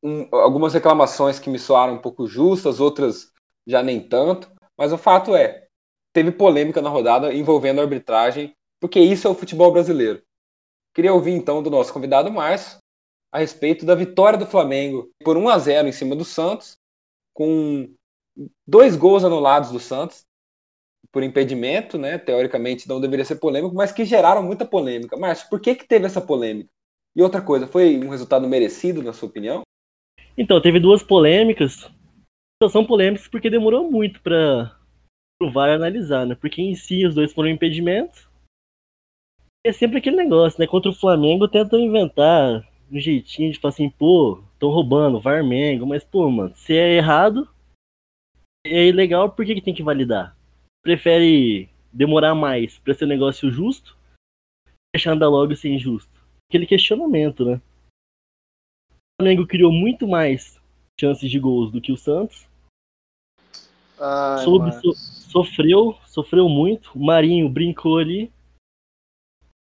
um, 0.02 0.28
algumas 0.34 0.74
reclamações 0.74 1.38
que 1.38 1.50
me 1.50 1.58
soaram 1.58 1.94
um 1.94 2.00
pouco 2.00 2.26
justas, 2.26 2.80
outras 2.80 3.32
já 3.66 3.82
nem 3.82 4.06
tanto, 4.06 4.52
mas 4.76 4.92
o 4.92 4.98
fato 4.98 5.34
é, 5.34 5.66
teve 6.12 6.30
polêmica 6.30 6.82
na 6.82 6.90
rodada 6.90 7.32
envolvendo 7.32 7.80
a 7.80 7.84
arbitragem, 7.84 8.54
porque 8.80 9.00
isso 9.00 9.26
é 9.26 9.30
o 9.30 9.34
futebol 9.34 9.72
brasileiro. 9.72 10.22
Queria 10.94 11.14
ouvir 11.14 11.32
então 11.32 11.62
do 11.62 11.70
nosso 11.70 11.92
convidado 11.92 12.30
Márcio 12.30 12.78
a 13.32 13.38
respeito 13.38 13.86
da 13.86 13.94
vitória 13.94 14.38
do 14.38 14.46
Flamengo 14.46 15.10
por 15.24 15.36
1 15.38 15.48
a 15.48 15.58
0 15.58 15.88
em 15.88 15.92
cima 15.92 16.14
do 16.14 16.24
Santos, 16.24 16.76
com 17.32 17.88
dois 18.66 18.96
gols 18.96 19.24
anulados 19.24 19.70
do 19.70 19.80
Santos, 19.80 20.24
por 21.10 21.22
impedimento, 21.22 21.98
né? 21.98 22.18
Teoricamente 22.18 22.88
não 22.88 23.00
deveria 23.00 23.24
ser 23.24 23.36
polêmico, 23.36 23.74
mas 23.74 23.92
que 23.92 24.04
geraram 24.04 24.42
muita 24.42 24.64
polêmica. 24.64 25.16
Márcio, 25.16 25.48
por 25.50 25.60
que, 25.60 25.74
que 25.74 25.86
teve 25.86 26.06
essa 26.06 26.20
polêmica? 26.20 26.70
E 27.14 27.22
outra 27.22 27.42
coisa, 27.42 27.66
foi 27.66 27.98
um 27.98 28.08
resultado 28.08 28.48
merecido, 28.48 29.02
na 29.02 29.12
sua 29.12 29.28
opinião? 29.28 29.62
Então, 30.36 30.60
teve 30.62 30.80
duas 30.80 31.02
polêmicas. 31.02 31.90
São 32.70 32.86
polêmicas 32.86 33.28
porque 33.28 33.50
demorou 33.50 33.90
muito 33.90 34.22
para 34.22 34.78
o 35.42 35.50
VAR 35.50 35.70
analisar, 35.70 36.24
né? 36.24 36.34
Porque 36.34 36.62
em 36.62 36.74
si 36.74 37.04
os 37.04 37.14
dois 37.14 37.32
foram 37.32 37.50
impedimentos. 37.50 38.28
E 39.66 39.68
é 39.68 39.72
sempre 39.72 39.98
aquele 39.98 40.16
negócio, 40.16 40.58
né? 40.58 40.66
Contra 40.66 40.90
o 40.90 40.94
Flamengo 40.94 41.48
tentam 41.48 41.78
inventar 41.78 42.66
um 42.90 42.98
jeitinho 42.98 43.52
de 43.52 43.58
falar 43.58 43.74
assim, 43.74 43.90
pô, 43.90 44.42
estão 44.62 44.70
roubando, 44.70 45.20
Mengo, 45.42 45.84
mas 45.84 46.04
pô, 46.04 46.30
mano, 46.30 46.54
se 46.54 46.72
é 46.72 46.94
errado, 46.94 47.48
é 48.64 48.86
ilegal, 48.86 49.32
por 49.32 49.44
que, 49.44 49.56
que 49.56 49.60
tem 49.60 49.74
que 49.74 49.82
validar? 49.82 50.36
Prefere 50.84 51.68
demorar 51.92 52.34
mais 52.34 52.78
pra 52.78 52.94
ser 52.94 53.06
um 53.06 53.08
negócio 53.08 53.50
justo, 53.50 53.98
deixar 54.94 55.12
andar 55.12 55.28
logo 55.28 55.56
ser 55.56 55.70
injusto? 55.70 56.12
Aquele 56.48 56.64
questionamento, 56.66 57.44
né? 57.44 57.60
O 58.92 59.22
Flamengo 59.22 59.46
criou 59.46 59.72
muito 59.72 60.06
mais 60.06 60.60
chances 61.00 61.28
de 61.28 61.40
gols 61.40 61.72
do 61.72 61.80
que 61.80 61.90
o 61.90 61.96
Santos. 61.96 62.46
Ai, 63.98 64.44
Soube 64.44 64.72
so- 64.80 64.94
sofreu, 64.94 65.98
sofreu 66.06 66.48
muito. 66.48 66.92
O 66.94 67.04
Marinho 67.04 67.48
brincou 67.48 67.98
ali. 67.98 68.32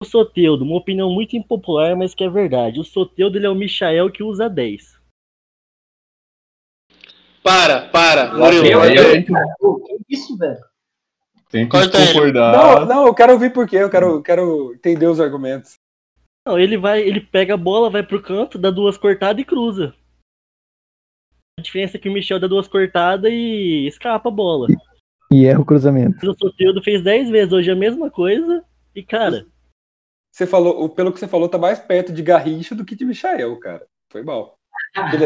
O 0.02 0.04
Soteudo, 0.04 0.64
uma 0.64 0.76
opinião 0.76 1.10
muito 1.10 1.36
impopular, 1.36 1.96
mas 1.96 2.14
que 2.14 2.22
é 2.22 2.28
verdade. 2.28 2.80
O 2.80 2.84
Soteudo 2.84 3.38
ele 3.38 3.46
é 3.46 3.50
o 3.50 3.54
Michael 3.54 4.10
que 4.12 4.22
usa 4.22 4.48
10. 4.48 5.00
Para, 7.42 7.88
para, 7.88 8.34
Murilo. 8.34 8.80
Aí 8.80 8.96
eu 8.96 9.24
que, 9.24 9.32
isso, 10.08 10.36
velho? 10.36 10.58
tenho 11.50 11.66
que 11.66 11.70
Corta 11.70 11.98
concordar. 12.06 12.52
Não, 12.52 12.86
não, 12.86 13.06
eu 13.06 13.14
quero 13.14 13.32
ouvir 13.32 13.52
por 13.52 13.66
quê, 13.66 13.76
eu 13.76 13.90
quero, 13.90 14.22
quero 14.22 14.74
entender 14.74 15.06
os 15.06 15.20
argumentos. 15.20 15.76
Não, 16.46 16.58
ele 16.58 16.76
vai, 16.76 17.00
ele 17.00 17.20
pega 17.20 17.54
a 17.54 17.56
bola, 17.56 17.90
vai 17.90 18.02
pro 18.02 18.22
canto, 18.22 18.58
dá 18.58 18.70
duas 18.70 18.98
cortadas 18.98 19.40
e 19.40 19.44
cruza. 19.44 19.94
A 21.58 21.62
diferença 21.62 21.96
é 21.96 22.00
que 22.00 22.08
o 22.08 22.12
Michel 22.12 22.38
dá 22.38 22.46
duas 22.46 22.68
cortadas 22.68 23.32
e 23.32 23.86
escapa 23.86 24.28
a 24.28 24.32
bola. 24.32 24.68
E 25.32 25.46
erra 25.46 25.60
o 25.60 25.64
cruzamento. 25.64 26.30
O 26.30 26.36
Soteudo 26.36 26.82
fez 26.82 27.02
10 27.02 27.30
vezes 27.30 27.52
hoje 27.52 27.70
a 27.70 27.76
mesma 27.76 28.10
coisa. 28.10 28.62
E, 28.94 29.02
cara, 29.02 29.46
Você 30.36 30.46
falou, 30.46 30.84
o- 30.84 30.88
pelo 30.90 31.10
que 31.12 31.18
você 31.18 31.26
falou, 31.26 31.48
tá 31.48 31.56
mais 31.56 31.78
perto 31.78 32.12
de 32.12 32.20
Garrincha 32.22 32.74
do 32.74 32.84
que 32.84 32.94
de 32.94 33.06
Michael, 33.06 33.58
cara. 33.58 33.86
Foi 34.12 34.22
mal. 34.22 34.54
Ele, 35.14 35.24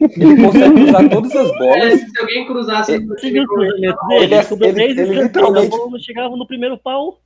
ele 0.00 0.42
consegue 0.44 0.80
usar 0.84 1.08
todas 1.08 1.34
as 1.34 1.50
É, 1.50 1.58
bolas. 1.58 2.00
se 2.14 2.20
alguém 2.20 2.46
cruzasse. 2.46 2.98
você 3.06 3.30
viu 3.32 3.42
o 3.42 3.46
cruzamento 3.48 3.98
Ele- 4.12 4.26
dele? 4.28 4.34
Ele 4.34 4.82
ele- 4.84 4.94
10 4.94 4.98
ele 5.10 5.22
literalmente- 5.24 5.68
bola 5.68 5.90
não 5.90 5.98
chegava 5.98 6.36
no 6.36 6.46
primeiro 6.46 6.78
pau. 6.78 7.18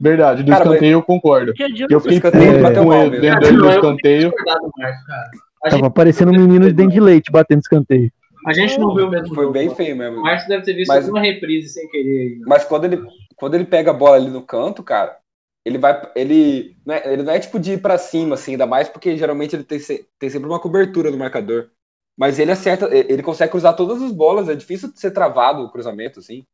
Verdade, 0.00 0.44
do 0.44 0.50
Cara, 0.52 0.64
mas- 0.64 0.74
escanteio 0.74 0.92
eu 0.92 1.02
concordo. 1.02 1.52
Eu 1.90 2.00
fiquei 2.00 2.18
escanteio 2.18 2.62
bateu 2.62 2.82
com 2.84 2.88
mal 2.88 3.02
ele, 3.02 3.18
mesmo. 3.18 3.24
lembrando 3.34 3.62
do 3.62 3.70
escanteio. 3.70 4.32
Tava 5.62 5.76
gente, 5.76 5.90
parecendo 5.92 6.30
um 6.30 6.34
menino 6.40 6.66
de 6.68 6.72
dente 6.72 6.94
de 6.94 7.00
leite 7.00 7.32
batendo 7.32 7.58
escanteio. 7.60 8.10
a 8.46 8.52
gente 8.54 8.78
não 8.78 8.94
viu 8.94 9.06
o 9.08 9.10
mesmo 9.10 9.34
Foi 9.34 9.44
jogo, 9.44 9.52
bem 9.52 9.74
feio 9.74 9.94
O 9.96 9.98
mesmo. 9.98 10.22
Márcio 10.22 10.48
deve 10.48 10.62
ter 10.64 10.72
visto 10.72 10.88
Mas- 10.88 11.04
alguma 11.04 11.20
reprise 11.20 11.68
sem 11.68 11.86
querer 11.88 12.20
aí. 12.20 12.36
né? 12.38 12.44
Mas 12.46 12.64
quando 12.64 12.84
ele, 12.84 13.02
quando 13.36 13.54
ele 13.56 13.64
pega 13.66 13.90
a 13.90 13.94
bola 13.94 14.14
ali 14.16 14.30
no 14.30 14.40
canto, 14.40 14.82
cara, 14.82 15.16
ele 15.64 15.78
vai. 15.78 16.10
Ele 16.14 16.76
não, 16.84 16.94
é, 16.94 17.12
ele 17.12 17.22
não 17.22 17.32
é 17.32 17.38
tipo 17.40 17.58
de 17.58 17.72
ir 17.72 17.82
pra 17.82 17.98
cima, 17.98 18.34
assim, 18.34 18.52
ainda 18.52 18.66
mais 18.66 18.88
porque 18.88 19.16
geralmente 19.16 19.54
ele 19.56 19.64
tem, 19.64 19.78
se- 19.78 20.06
tem 20.18 20.30
sempre 20.30 20.48
uma 20.48 20.60
cobertura 20.60 21.10
no 21.10 21.18
marcador. 21.18 21.70
Mas 22.16 22.38
ele 22.38 22.52
acerta, 22.52 22.88
ele 22.94 23.22
consegue 23.22 23.50
cruzar 23.52 23.74
todas 23.74 24.02
as 24.02 24.12
bolas, 24.12 24.48
é 24.48 24.54
difícil 24.54 24.92
de 24.92 25.00
ser 25.00 25.10
travado 25.10 25.62
o 25.62 25.70
cruzamento, 25.70 26.18
assim. 26.20 26.44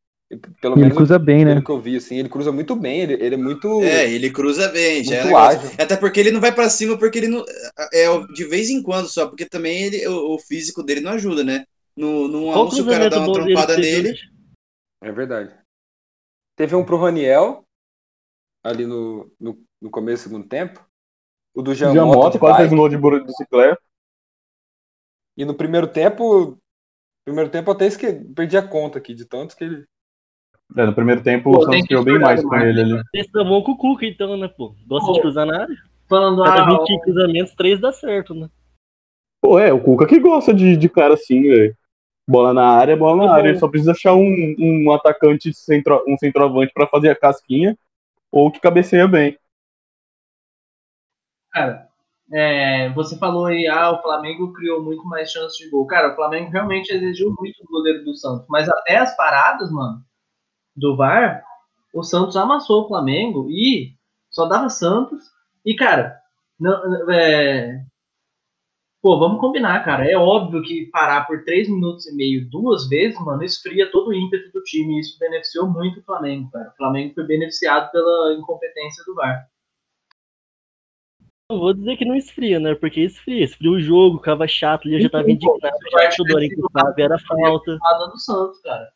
Pelo 0.61 0.75
Ele 0.75 0.89
menos 0.89 0.95
cruza 0.95 1.17
bem, 1.19 1.45
né? 1.45 1.61
que 1.61 1.71
eu 1.71 1.79
vi, 1.79 1.95
assim, 1.97 2.17
ele 2.17 2.29
cruza 2.29 2.51
muito 2.51 2.75
bem, 2.75 3.01
ele, 3.01 3.13
ele 3.13 3.35
é 3.35 3.37
muito. 3.37 3.67
É, 3.81 4.09
ele 4.11 4.29
cruza 4.29 4.67
bem, 4.69 5.03
já 5.03 5.15
é 5.15 5.23
Muito 5.23 5.27
legal. 5.27 5.47
ágil. 5.49 5.69
Até 5.79 5.95
porque 5.95 6.19
ele 6.19 6.31
não 6.31 6.41
vai 6.41 6.53
pra 6.53 6.69
cima, 6.69 6.97
porque 6.97 7.17
ele 7.19 7.27
não. 7.27 7.43
É 7.93 8.05
de 8.33 8.45
vez 8.45 8.69
em 8.69 8.81
quando 8.81 9.07
só, 9.07 9.27
porque 9.27 9.45
também 9.45 9.83
ele, 9.83 10.07
o, 10.07 10.35
o 10.35 10.39
físico 10.39 10.83
dele 10.83 11.01
não 11.01 11.11
ajuda, 11.11 11.43
né? 11.43 11.65
No, 11.95 12.27
no 12.27 12.45
1 12.45 12.51
a 12.51 12.53
Qual 12.53 12.67
1, 12.67 12.71
se 12.71 12.81
o 12.81 12.85
cara 12.85 13.09
dá 13.09 13.17
cruzamento 13.17 13.19
uma 13.19 13.31
trompada 13.33 13.77
nele. 13.77 14.13
É 15.01 15.11
verdade. 15.11 15.53
Teve 16.55 16.75
um 16.75 16.83
pro 16.85 16.97
Raniel, 16.97 17.63
ali 18.63 18.85
no, 18.85 19.31
no, 19.39 19.57
no 19.81 19.89
começo 19.89 20.23
do 20.23 20.29
segundo 20.29 20.47
tempo. 20.47 20.85
O 21.55 21.61
do 21.61 21.73
Jean, 21.73 21.93
Mota 21.93 22.17
moto 22.17 22.33
de 22.33 22.39
quase 22.39 22.57
fez 22.57 22.73
um 22.73 22.77
gol 22.77 22.89
de 22.89 22.97
de 22.97 23.25
bicicleta. 23.25 23.81
E 25.35 25.45
no 25.45 25.53
primeiro 25.53 25.87
tempo. 25.87 26.57
Primeiro 27.25 27.49
tempo 27.49 27.69
eu 27.69 27.75
até 27.75 27.85
esque... 27.85 28.13
perdi 28.35 28.57
a 28.57 28.65
conta 28.65 28.99
aqui 28.99 29.13
de 29.13 29.25
tantos 29.25 29.55
que 29.55 29.63
ele. 29.63 29.85
É, 30.75 30.85
no 30.85 30.93
primeiro 30.93 31.23
tempo 31.23 31.51
Pô, 31.51 31.59
o 31.59 31.63
Santos 31.63 31.81
que 31.81 31.87
criou 31.87 32.03
bem 32.03 32.19
mais 32.19 32.43
com 32.43 32.55
ele 32.55 32.81
ali. 32.81 32.91
Vocês 33.11 33.25
estão 33.25 33.45
bom 33.45 33.63
com 33.63 33.71
o 33.71 33.77
Cuca, 33.77 34.05
então, 34.05 34.37
né, 34.37 34.47
pô? 34.47 34.75
Gosta 34.85 35.11
de 35.11 35.17
Pô. 35.17 35.21
cruzar 35.21 35.45
na 35.45 35.61
área? 35.61 35.75
Falando, 36.09 36.43
Cada 36.43 36.63
ah, 36.63 36.79
20 36.79 37.01
cruzamentos, 37.01 37.55
3 37.55 37.79
dá 37.79 37.91
certo, 37.91 38.33
né? 38.33 38.49
Pô, 39.41 39.57
é, 39.59 39.71
o 39.71 39.81
Cuca 39.81 40.05
que 40.05 40.19
gosta 40.19 40.53
de, 40.53 40.75
de 40.75 40.89
cara 40.89 41.13
assim, 41.13 41.41
velho. 41.41 41.75
Bola 42.29 42.53
na 42.53 42.67
área, 42.67 42.95
bola 42.95 43.25
na 43.25 43.31
área. 43.31 43.43
bom. 43.43 43.49
Ele 43.49 43.59
só 43.59 43.67
precisa 43.67 43.91
achar 43.91 44.13
um, 44.13 44.55
um 44.59 44.91
atacante, 44.91 45.53
centro, 45.53 46.03
um 46.07 46.17
centroavante 46.17 46.73
pra 46.73 46.87
fazer 46.87 47.09
a 47.09 47.15
casquinha 47.15 47.77
ou 48.31 48.51
que 48.51 48.59
cabeceia 48.59 49.07
bem. 49.07 49.37
cara, 51.51 51.87
é, 52.31 52.89
você 52.93 53.17
falou 53.17 53.45
aí, 53.45 53.67
ah, 53.67 53.91
o 53.91 54.01
Flamengo 54.01 54.53
criou 54.53 54.83
muito 54.83 55.03
mais 55.05 55.31
chances 55.31 55.57
de 55.57 55.69
gol. 55.69 55.87
Cara, 55.87 56.11
o 56.11 56.15
Flamengo 56.15 56.51
realmente 56.51 56.91
exigiu 56.91 57.33
muito 57.37 57.63
do 57.63 57.69
goleiro 57.69 58.03
do 58.03 58.15
Santos. 58.15 58.45
Mas 58.49 58.67
até 58.69 58.97
as 58.97 59.15
paradas, 59.15 59.71
mano, 59.71 60.03
do 60.75 60.95
VAR, 60.95 61.43
o 61.93 62.03
Santos 62.03 62.35
amassou 62.35 62.83
o 62.83 62.87
Flamengo 62.87 63.47
e 63.49 63.95
só 64.29 64.45
dava 64.45 64.69
Santos. 64.69 65.23
E, 65.65 65.75
cara, 65.75 66.19
não, 66.59 67.11
é, 67.11 67.83
pô, 69.01 69.19
vamos 69.19 69.39
combinar, 69.39 69.83
cara. 69.83 70.09
É 70.09 70.17
óbvio 70.17 70.61
que 70.61 70.87
parar 70.87 71.25
por 71.25 71.43
3 71.43 71.69
minutos 71.69 72.07
e 72.07 72.15
meio 72.15 72.49
duas 72.49 72.87
vezes, 72.87 73.19
mano, 73.19 73.43
esfria 73.43 73.91
todo 73.91 74.09
o 74.09 74.13
ímpeto 74.13 74.51
do 74.51 74.61
time. 74.63 74.95
E 74.95 74.99
isso 74.99 75.17
beneficiou 75.19 75.67
muito 75.67 75.99
o 75.99 76.03
Flamengo, 76.03 76.49
cara. 76.51 76.69
O 76.69 76.75
Flamengo 76.75 77.13
foi 77.13 77.25
beneficiado 77.25 77.91
pela 77.91 78.33
incompetência 78.33 79.03
do 79.05 79.15
VAR. 79.15 79.47
Não 81.49 81.59
vou 81.59 81.73
dizer 81.73 81.95
que 81.95 82.03
não 82.03 82.15
esfria, 82.15 82.59
né? 82.59 82.75
Porque 82.75 82.99
esfria, 82.99 83.43
esfria 83.43 83.71
o 83.71 83.79
jogo, 83.79 84.17
ficava 84.17 84.45
chato 84.47 84.85
ali, 84.85 84.95
eu 84.95 85.01
já 85.01 85.09
tava 85.09 85.31
indignado, 85.31 85.77
já 85.91 86.07
achou 86.07 86.25
o 86.25 86.27
Dorinho 86.27 86.55
que 86.55 86.61
sabe, 86.73 87.01
era 87.01 87.17
falta. 87.19 87.77
Nada 87.81 88.07
do 88.07 88.19
Santos, 88.19 88.59
cara. 88.59 88.91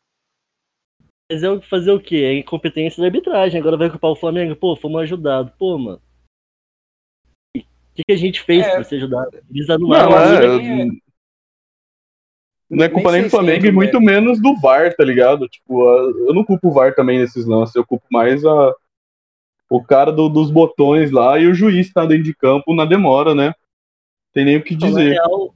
Mas 1.30 1.42
é 1.42 1.48
o 1.48 1.58
que 1.58 1.66
fazer 1.66 1.92
o 1.92 1.98
quê? 1.98 2.16
É 2.16 2.38
incompetência 2.40 3.00
da 3.00 3.06
arbitragem. 3.06 3.58
Agora 3.58 3.78
vai 3.78 3.88
culpar 3.88 4.10
o 4.10 4.16
Flamengo. 4.16 4.54
Pô, 4.54 4.76
fomos 4.76 5.00
ajudados. 5.00 5.50
Pô, 5.58 5.78
mano. 5.78 6.02
O 7.92 7.94
que, 7.96 8.02
que 8.06 8.12
a 8.12 8.16
gente 8.16 8.40
fez 8.40 8.64
É. 8.66 8.74
pra 8.74 8.84
ser 8.84 8.96
ajudado? 8.96 9.38
Eles 9.50 9.68
anularam 9.68 10.10
Não, 10.10 10.16
a 10.18 10.22
é, 10.22 10.82
é- 10.82 10.88
Não 12.70 12.84
é 12.84 12.88
culpa 12.88 13.12
nem 13.12 13.22
do 13.24 13.30
Flamengo 13.30 13.60
se 13.60 13.66
e 13.66 13.70
o 13.70 13.74
muito 13.74 14.00
menos 14.00 14.40
do 14.40 14.58
VAR, 14.58 14.94
tá 14.96 15.04
ligado? 15.04 15.46
Tipo, 15.46 15.86
a- 15.86 16.10
eu 16.26 16.32
não 16.34 16.42
culpo 16.42 16.68
o 16.68 16.72
VAR 16.72 16.94
também 16.94 17.18
nesses 17.18 17.44
lances, 17.44 17.74
eu 17.74 17.86
culpo 17.86 18.06
mais 18.10 18.42
a, 18.46 18.74
o 19.70 19.82
cara 19.82 20.10
do- 20.10 20.30
dos 20.30 20.50
botões 20.50 21.10
lá 21.10 21.38
e 21.38 21.46
o 21.46 21.54
juiz 21.54 21.88
que 21.88 21.92
tá 21.94 22.06
dentro 22.06 22.24
de 22.24 22.34
campo 22.34 22.74
na 22.74 22.86
demora, 22.86 23.34
né? 23.34 23.52
Tem 24.32 24.44
nem 24.46 24.56
o 24.56 24.62
que 24.64 24.72
Então, 24.72 24.88
dizer. 24.88 25.10
real, 25.10 25.54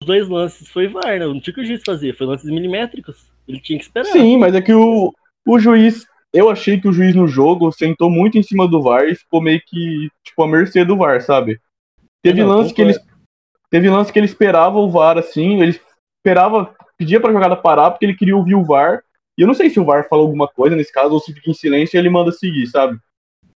os 0.00 0.06
dois 0.06 0.26
lances 0.26 0.66
foi 0.70 0.88
VAR, 0.88 1.18
né? 1.18 1.26
Não 1.26 1.38
tinha 1.38 1.52
o 1.52 1.54
que 1.54 1.60
o 1.60 1.66
juiz 1.66 1.82
fazer. 1.84 2.16
Foi 2.16 2.26
lances 2.26 2.50
milimétricos. 2.50 3.30
Ele 3.46 3.60
tinha 3.60 3.78
que 3.78 3.84
esperar. 3.84 4.06
Sim, 4.06 4.38
mas 4.38 4.54
é 4.54 4.62
que 4.62 4.72
o, 4.72 5.12
o 5.46 5.58
juiz. 5.58 6.06
Eu 6.32 6.48
achei 6.50 6.80
que 6.80 6.88
o 6.88 6.92
juiz 6.92 7.14
no 7.14 7.28
jogo 7.28 7.70
sentou 7.70 8.10
muito 8.10 8.36
em 8.38 8.42
cima 8.42 8.66
do 8.66 8.82
VAR 8.82 9.04
e 9.04 9.14
ficou 9.14 9.40
meio 9.40 9.60
que, 9.66 10.08
tipo, 10.24 10.42
à 10.42 10.48
mercê 10.48 10.82
do 10.84 10.96
VAR, 10.96 11.20
sabe? 11.20 11.60
Teve 12.24 12.42
Não, 12.42 12.48
lance 12.48 12.72
que 12.72 12.80
ele. 12.80 12.94
Teve 13.70 13.90
lance 13.90 14.10
que 14.10 14.18
ele 14.18 14.24
esperava 14.26 14.78
o 14.78 14.90
VAR 14.90 15.18
assim, 15.18 15.60
ele 15.60 15.78
esperava, 16.18 16.74
pedia 16.96 17.20
pra 17.20 17.32
jogada 17.32 17.54
parar 17.54 17.90
porque 17.90 18.06
ele 18.06 18.16
queria 18.16 18.34
ouvir 18.34 18.54
o 18.54 18.64
VAR. 18.64 19.02
E 19.36 19.42
eu 19.42 19.46
não 19.46 19.52
sei 19.52 19.68
se 19.68 19.78
o 19.78 19.84
VAR 19.84 20.08
falou 20.08 20.24
alguma 20.24 20.48
coisa 20.48 20.74
nesse 20.74 20.90
caso 20.90 21.12
ou 21.12 21.20
se 21.20 21.34
fica 21.34 21.50
em 21.50 21.54
silêncio 21.54 21.96
e 21.96 21.98
ele 21.98 22.08
manda 22.08 22.32
seguir, 22.32 22.66
sabe? 22.66 22.96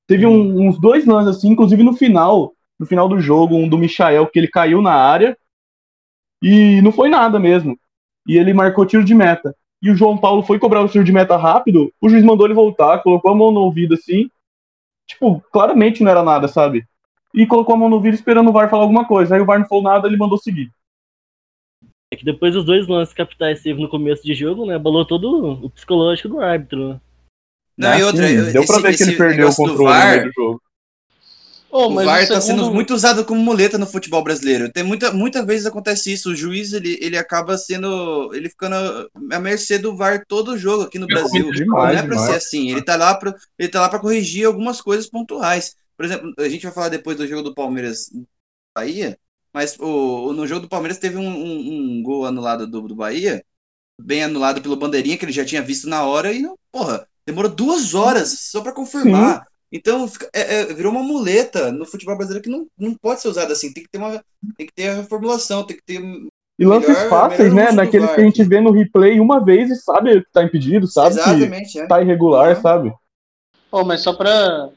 Teve 0.06 0.26
um- 0.26 0.68
uns 0.68 0.78
dois 0.78 1.06
lances 1.06 1.36
assim, 1.36 1.48
inclusive 1.48 1.82
no 1.82 1.94
final, 1.94 2.52
no 2.78 2.84
final 2.84 3.08
do 3.08 3.18
jogo, 3.20 3.56
um 3.56 3.68
do 3.68 3.78
Michael 3.78 4.26
que 4.26 4.38
ele 4.38 4.48
caiu 4.48 4.82
na 4.82 4.92
área 4.92 5.36
e 6.42 6.82
não 6.82 6.92
foi 6.92 7.08
nada 7.08 7.38
mesmo. 7.38 7.78
E 8.26 8.36
ele 8.36 8.52
marcou 8.52 8.84
tiro 8.84 9.04
de 9.04 9.14
meta. 9.14 9.54
E 9.80 9.90
o 9.90 9.94
João 9.94 10.18
Paulo 10.18 10.42
foi 10.42 10.58
cobrar 10.58 10.82
o 10.82 10.88
tiro 10.88 11.04
de 11.04 11.12
meta 11.12 11.36
rápido, 11.36 11.90
o 12.02 12.08
juiz 12.08 12.24
mandou 12.24 12.46
ele 12.46 12.54
voltar, 12.54 12.98
colocou 13.02 13.30
a 13.30 13.34
mão 13.34 13.50
no 13.50 13.60
ouvido 13.60 13.94
assim. 13.94 14.28
Tipo, 15.06 15.40
claramente 15.52 16.02
não 16.02 16.10
era 16.10 16.22
nada, 16.22 16.48
sabe? 16.48 16.84
E 17.34 17.46
colocou 17.46 17.74
a 17.74 17.78
mão 17.78 17.88
no 17.88 17.96
ouvido 17.96 18.14
esperando 18.14 18.48
o 18.48 18.52
VAR 18.52 18.70
falar 18.70 18.82
alguma 18.82 19.06
coisa. 19.06 19.34
Aí 19.34 19.40
o 19.40 19.44
VAR 19.44 19.58
não 19.58 19.66
falou 19.68 19.84
nada, 19.84 20.06
ele 20.08 20.16
mandou 20.16 20.38
seguir. 20.38 20.70
É 22.12 22.16
que 22.16 22.24
depois 22.24 22.54
dos 22.54 22.64
dois 22.64 22.86
lances 22.88 23.14
capitais 23.14 23.58
que 23.58 23.64
teve 23.64 23.82
no 23.82 23.88
começo 23.88 24.22
de 24.22 24.34
jogo, 24.34 24.64
né? 24.64 24.78
Balou 24.78 25.04
todo 25.04 25.64
o 25.66 25.70
psicológico 25.70 26.28
do 26.28 26.40
árbitro, 26.40 26.88
né? 26.88 27.00
Não, 27.76 27.98
e 27.98 28.02
outra, 28.02 28.24
Assim, 28.24 28.52
deu 28.52 28.66
pra 28.66 28.76
esse- 28.76 28.82
ver 28.82 28.96
que 28.96 29.02
ele 29.02 29.16
perdeu 29.16 29.46
o 29.46 29.50
do 29.50 29.56
controle 29.56 29.78
no 29.78 29.84
VAR, 29.84 30.24
do 30.24 30.32
jogo. 30.32 30.62
Ô, 31.70 31.88
O 31.88 31.94
VAR 31.96 32.22
está 32.22 32.40
segundo- 32.40 32.62
sendo 32.64 32.74
muito 32.74 32.94
usado 32.94 33.26
como 33.26 33.42
muleta 33.42 33.76
no 33.76 33.86
futebol 33.86 34.24
brasileiro. 34.24 34.72
Tem 34.72 34.82
muita, 34.82 35.12
muitas 35.12 35.44
vezes 35.44 35.66
acontece 35.66 36.10
isso. 36.10 36.30
O 36.30 36.34
juiz 36.34 36.72
ele, 36.72 36.98
ele 37.02 37.18
acaba 37.18 37.58
sendo. 37.58 38.32
ele 38.34 38.48
ficando 38.48 38.74
à 39.30 39.38
mercê 39.38 39.78
do 39.78 39.94
VAR 39.94 40.24
todo 40.26 40.52
o 40.52 40.58
jogo 40.58 40.84
aqui 40.84 40.98
no 40.98 41.06
Brasil. 41.06 41.50
demais, 41.52 41.92
não 41.94 42.02
é 42.02 42.06
para 42.06 42.10
demais. 42.16 42.30
ser 42.30 42.36
assim. 42.36 42.70
Ele 42.70 42.80
tá 42.82 42.96
lá 42.96 43.14
para 43.14 43.34
ele 43.58 43.68
tá 43.68 43.82
lá 43.82 43.88
para 43.90 43.98
corrigir 43.98 44.46
algumas 44.46 44.80
coisas 44.80 45.06
pontuais. 45.10 45.76
Por 45.98 46.06
exemplo, 46.06 46.32
a 46.38 46.48
gente 46.48 46.62
vai 46.64 46.72
falar 46.72 46.90
depois 46.90 47.18
do 47.18 47.26
jogo 47.26 47.42
do 47.42 47.54
Palmeiras 47.54 48.10
Bahia, 48.76 49.18
mas 49.52 49.76
o, 49.80 50.32
no 50.32 50.46
jogo 50.46 50.62
do 50.62 50.68
Palmeiras 50.68 50.98
teve 50.98 51.16
um, 51.18 51.28
um- 51.28 51.98
um 51.98 52.02
gol 52.04 52.24
anulado 52.26 52.66
do, 52.68 52.82
do 52.82 52.94
Bahia, 52.94 53.44
bem 54.00 54.22
anulado 54.24 54.62
pelo 54.62 54.76
bandeirinha 54.76 55.18
que 55.18 55.24
ele 55.24 55.32
já 55.32 55.44
tinha 55.44 55.62
visto 55.62 55.88
na 55.88 56.04
hora 56.04 56.32
e 56.32 56.40
não, 56.40 56.56
porra, 56.72 57.06
demorou 57.26 57.50
duas 57.50 57.94
horas 57.94 58.30
só 58.50 58.62
para 58.62 58.72
confirmar. 58.72 59.46
Então 59.72 60.08
fica- 60.08 60.30
é- 60.32 60.60
é, 60.60 60.64
virou 60.66 60.92
uma 60.92 61.02
muleta 61.02 61.72
no 61.72 61.84
futebol 61.84 62.16
brasileiro 62.16 62.44
que 62.44 62.50
não, 62.50 62.66
não 62.78 62.94
pode 62.94 63.20
ser 63.20 63.28
usada 63.28 63.52
assim. 63.52 63.72
Tem 63.72 63.82
que 63.82 63.90
ter 63.90 63.98
uma, 63.98 64.22
tem 64.56 64.66
que 64.66 64.72
ter 64.72 64.88
a 64.90 64.94
reformulação, 64.94 65.64
tem 65.66 65.76
que 65.76 65.82
ter 65.84 66.00
E 66.58 66.64
lances 66.64 66.88
Melhor- 66.88 67.08
fáceis, 67.10 67.52
melhor 67.52 67.70
né? 67.70 67.72
Naqueles 67.72 68.14
que 68.14 68.20
a 68.20 68.24
gente 68.24 68.42
vê 68.44 68.60
no 68.60 68.70
replay 68.72 69.20
uma 69.20 69.44
vez 69.44 69.70
e 69.70 69.76
sabe 69.76 70.22
que 70.22 70.30
tá 70.32 70.42
impedido, 70.44 70.86
sabe 70.86 71.14
que 71.16 71.20
exatamente, 71.20 71.78
é. 71.80 71.86
tá 71.86 72.00
irregular, 72.00 72.56
Uhum. 72.56 72.62
sabe? 72.62 72.92
Ô, 73.70 73.84
mas 73.84 74.00
só 74.00 74.14
pra, 74.14 74.70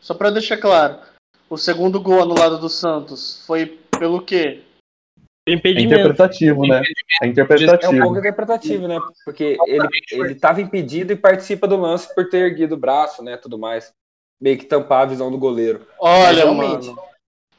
só 0.00 0.14
pra 0.14 0.30
deixar 0.30 0.56
claro, 0.56 0.98
o 1.48 1.56
segundo 1.56 2.00
gol 2.00 2.22
anulado 2.22 2.58
do 2.58 2.68
Santos 2.68 3.44
foi 3.46 3.78
pelo 3.98 4.22
quê? 4.22 4.62
É 5.48 5.52
Impedimento. 5.52 5.94
interpretativo, 5.94 6.66
né? 6.66 6.82
É 7.22 7.24
É 7.24 7.28
um 7.28 7.30
interpretativo. 7.30 8.00
pouco 8.02 8.18
interpretativo, 8.18 8.86
né? 8.86 8.98
Porque 9.24 9.58
ele, 9.66 9.88
ele 10.12 10.34
tava 10.34 10.60
impedido 10.60 11.12
e 11.12 11.16
participa 11.16 11.66
do 11.66 11.76
lance 11.76 12.14
por 12.14 12.28
ter 12.28 12.50
erguido 12.50 12.74
o 12.74 12.78
braço, 12.78 13.22
né? 13.22 13.36
Tudo 13.36 13.58
mais. 13.58 13.92
Meio 14.40 14.56
que 14.58 14.64
tampar 14.66 15.02
a 15.02 15.06
visão 15.06 15.30
do 15.30 15.38
goleiro. 15.38 15.86
Olha, 15.98 16.44
Realmente. 16.44 16.86
mano. 16.88 16.98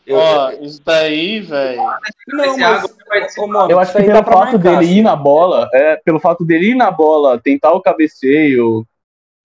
Eu- 0.06 0.18
Ó, 0.18 0.52
eu- 0.52 0.64
isso 0.64 0.82
daí, 0.84 1.40
velho. 1.42 1.82
não, 2.28 2.58
mas, 2.58 3.38
ô, 3.38 3.48
mano, 3.48 3.72
Eu 3.72 3.80
acho 3.80 3.92
que 3.94 4.04
pelo 4.04 4.24
fato 4.24 4.34
marcar, 4.34 4.58
dele 4.58 4.76
assim. 4.78 4.98
ir 4.98 5.02
na 5.04 5.16
bola, 5.16 5.70
é, 5.74 5.96
pelo 5.98 6.20
fato 6.20 6.44
dele 6.44 6.72
ir 6.72 6.76
na 6.76 6.90
bola, 6.90 7.40
tentar 7.40 7.72
o 7.74 7.82
cabeceio, 7.82 8.86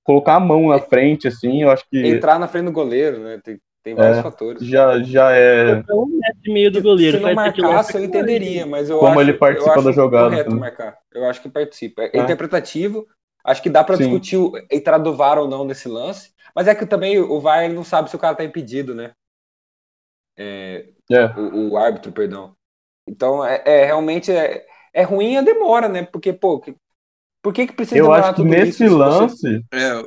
colocar 0.06 0.36
a 0.36 0.40
mão 0.40 0.68
na 0.68 0.78
frente, 0.78 1.26
assim, 1.26 1.62
eu 1.62 1.70
acho 1.70 1.84
que 1.90 1.98
Entrar 2.06 2.38
na 2.38 2.46
frente 2.46 2.66
do 2.66 2.72
goleiro, 2.72 3.18
né? 3.18 3.40
Tem, 3.42 3.60
tem 3.82 3.94
vários 3.94 4.18
É. 4.18 4.22
fatores. 4.22 4.62
já, 4.62 5.02
já 5.02 5.32
é. 5.32 5.82
É 5.86 5.94
um 5.94 6.06
metro 6.06 6.40
e 6.44 6.52
meio 6.52 6.70
do 6.70 6.80
goleiro. 6.80 7.18
Se 7.18 7.22
não 7.24 7.34
marcasse, 7.34 7.96
eu 7.96 8.04
entenderia, 8.04 8.64
mas 8.64 8.88
eu 8.88 9.00
Como 9.00 9.18
acho, 9.18 9.20
ele 9.20 9.34
participa 9.34 9.70
eu 9.70 9.74
acho 9.74 9.84
da 9.84 9.92
jogada, 9.92 10.30
correto 10.30 10.50
né? 10.50 10.56
marcar. 10.60 10.98
Eu 11.12 11.24
acho 11.28 11.42
que 11.42 11.48
participa. 11.48 12.02
É, 12.02 12.10
É. 12.14 12.20
interpretativo. 12.20 13.06
Acho 13.44 13.62
que 13.62 13.70
dá 13.70 13.84
pra 13.84 13.96
Sim. 13.96 14.04
discutir 14.04 14.36
o, 14.36 14.56
a 14.56 14.74
entrada 14.74 15.02
do 15.04 15.14
VAR 15.14 15.38
ou 15.38 15.48
não 15.48 15.64
nesse 15.64 15.88
lance. 15.88 16.32
Mas 16.54 16.68
é 16.68 16.74
que 16.74 16.86
também 16.86 17.18
o 17.20 17.40
VAR 17.40 17.64
ele 17.64 17.74
não 17.74 17.84
sabe 17.84 18.08
se 18.08 18.16
o 18.16 18.18
cara 18.18 18.34
tá 18.34 18.44
impedido, 18.44 18.94
né? 18.94 19.12
É, 20.36 20.88
É. 21.10 21.26
o, 21.38 21.70
o 21.70 21.76
árbitro, 21.76 22.12
perdão. 22.12 22.54
Então, 23.08 23.44
é, 23.44 23.62
é, 23.64 23.84
realmente 23.84 24.32
é, 24.32 24.66
é 24.92 25.02
ruim 25.02 25.36
a 25.36 25.42
demora, 25.42 25.88
né? 25.88 26.04
Porque, 26.04 26.32
pô, 26.32 26.60
por 27.46 27.52
que 27.52 27.64
que 27.68 27.74
precisa 27.74 27.96
Eu 27.96 28.12
acho 28.12 28.30
que 28.30 28.36
tudo 28.42 28.48
nesse 28.48 28.84
isso? 28.86 28.98
lance, 28.98 29.64
É, 29.72 30.02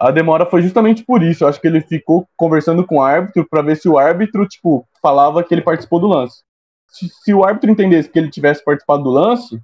a 0.00 0.10
demora 0.10 0.46
foi 0.46 0.62
justamente 0.62 1.04
por 1.04 1.22
isso. 1.22 1.44
Eu 1.44 1.48
acho 1.48 1.60
que 1.60 1.66
ele 1.66 1.82
ficou 1.82 2.26
conversando 2.38 2.86
com 2.86 2.96
o 2.96 3.02
árbitro 3.02 3.46
pra 3.46 3.60
ver 3.60 3.76
se 3.76 3.86
o 3.86 3.98
árbitro, 3.98 4.48
tipo, 4.48 4.88
falava 5.02 5.44
que 5.44 5.52
ele 5.52 5.60
participou 5.60 6.00
do 6.00 6.06
lance. 6.06 6.42
Se, 6.88 7.06
se 7.22 7.34
o 7.34 7.44
árbitro 7.44 7.70
entendesse 7.70 8.08
que 8.08 8.18
ele 8.18 8.30
tivesse 8.30 8.64
participado 8.64 9.02
do 9.02 9.10
lance, 9.10 9.60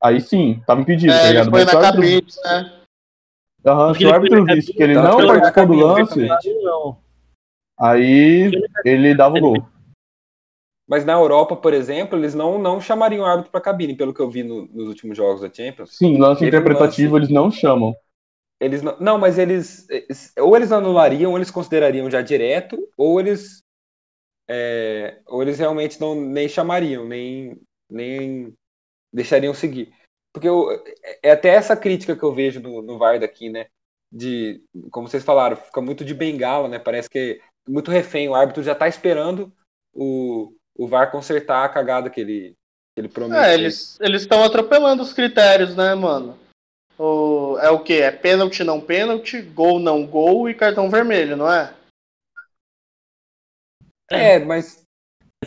aí 0.00 0.20
sim, 0.20 0.62
tava 0.64 0.80
impedido, 0.80 1.12
tá 1.12 1.18
É, 1.18 1.24
ele 1.24 1.32
ligado? 1.32 1.50
foi 1.50 1.60
Mas 1.64 1.70
se 1.70 1.74
na 1.74 1.80
o 1.80 1.84
árbitro, 1.84 2.42
né? 2.44 2.84
Aham, 3.66 3.86
Porque 3.88 3.98
se 3.98 4.06
o 4.06 4.14
árbitro 4.14 4.44
na 4.44 4.54
visse 4.54 4.72
que 4.72 4.82
ele 4.84 4.94
tá? 4.94 5.02
não 5.02 5.26
participou 5.26 5.66
do 5.66 5.74
lance. 5.74 6.28
Aí 7.80 8.52
ele 8.84 9.12
dava 9.12 9.36
o 9.36 9.40
gol. 9.40 9.73
Mas 10.86 11.04
na 11.04 11.14
Europa, 11.14 11.56
por 11.56 11.72
exemplo, 11.72 12.18
eles 12.18 12.34
não, 12.34 12.58
não 12.58 12.80
chamariam 12.80 13.22
o 13.22 13.26
árbitro 13.26 13.50
para 13.50 13.60
cabine, 13.60 13.96
pelo 13.96 14.12
que 14.12 14.20
eu 14.20 14.30
vi 14.30 14.42
no- 14.42 14.66
nos 14.66 14.88
últimos 14.88 15.16
jogos 15.16 15.40
da 15.40 15.52
Champions. 15.52 15.96
Sim, 15.96 16.18
lance 16.18 16.44
um 16.44 16.46
interpretativo 16.46 17.14
lance- 17.14 17.24
eles 17.26 17.34
não 17.34 17.50
chamam. 17.50 17.94
Eles 18.60 18.82
não, 18.82 18.96
não, 19.00 19.18
mas 19.18 19.38
eles 19.38 19.88
eles- 19.88 20.32
ou 20.38 20.54
eles 20.56 20.72
anulariam, 20.72 21.30
ou 21.32 21.38
eles 21.38 21.50
considerariam 21.50 22.10
já 22.10 22.20
direto, 22.22 22.88
ou 22.96 23.18
eles 23.18 23.62
é, 24.48 25.20
ou 25.26 25.42
eles 25.42 25.58
realmente 25.58 26.00
não 26.00 26.14
nem 26.14 26.48
chamariam, 26.48 27.04
nem 27.06 27.56
nem 27.88 28.54
deixariam 29.12 29.54
seguir. 29.54 29.92
Porque 30.32 30.48
eu- 30.48 30.68
é 31.22 31.30
até 31.32 31.50
essa 31.50 31.76
crítica 31.76 32.16
que 32.16 32.22
eu 32.22 32.34
vejo 32.34 32.60
no, 32.60 32.82
no 32.82 32.98
VAR 32.98 33.20
daqui, 33.20 33.50
né? 33.50 33.66
De, 34.12 34.62
como 34.90 35.08
vocês 35.08 35.24
falaram, 35.24 35.56
fica 35.56 35.80
muito 35.80 36.04
de 36.04 36.14
bengala, 36.14 36.68
né? 36.68 36.78
Parece 36.78 37.08
que 37.10 37.40
é 37.68 37.70
muito 37.70 37.90
refém. 37.90 38.28
O 38.28 38.34
árbitro 38.34 38.62
já 38.62 38.72
está 38.72 38.88
esperando 38.88 39.52
o, 39.92 40.52
o 40.76 40.88
VAR 40.88 41.10
consertar 41.10 41.64
a 41.64 41.68
cagada 41.68 42.10
que 42.10 42.20
ele, 42.20 42.56
que 42.94 43.00
ele 43.00 43.08
promete. 43.08 43.44
É, 43.44 43.54
eles 43.54 43.98
eles 44.00 44.22
estão 44.22 44.42
atropelando 44.42 45.02
os 45.02 45.12
critérios, 45.12 45.76
né, 45.76 45.94
mano? 45.94 46.38
O, 46.98 47.58
é 47.60 47.70
o 47.70 47.80
que? 47.82 47.94
É 47.94 48.10
pênalti, 48.10 48.62
não 48.62 48.80
pênalti, 48.80 49.42
gol, 49.42 49.78
não 49.80 50.06
gol 50.06 50.48
e 50.48 50.54
cartão 50.54 50.88
vermelho, 50.90 51.36
não 51.36 51.50
é? 51.50 51.74
É, 54.10 54.38
mas, 54.38 54.84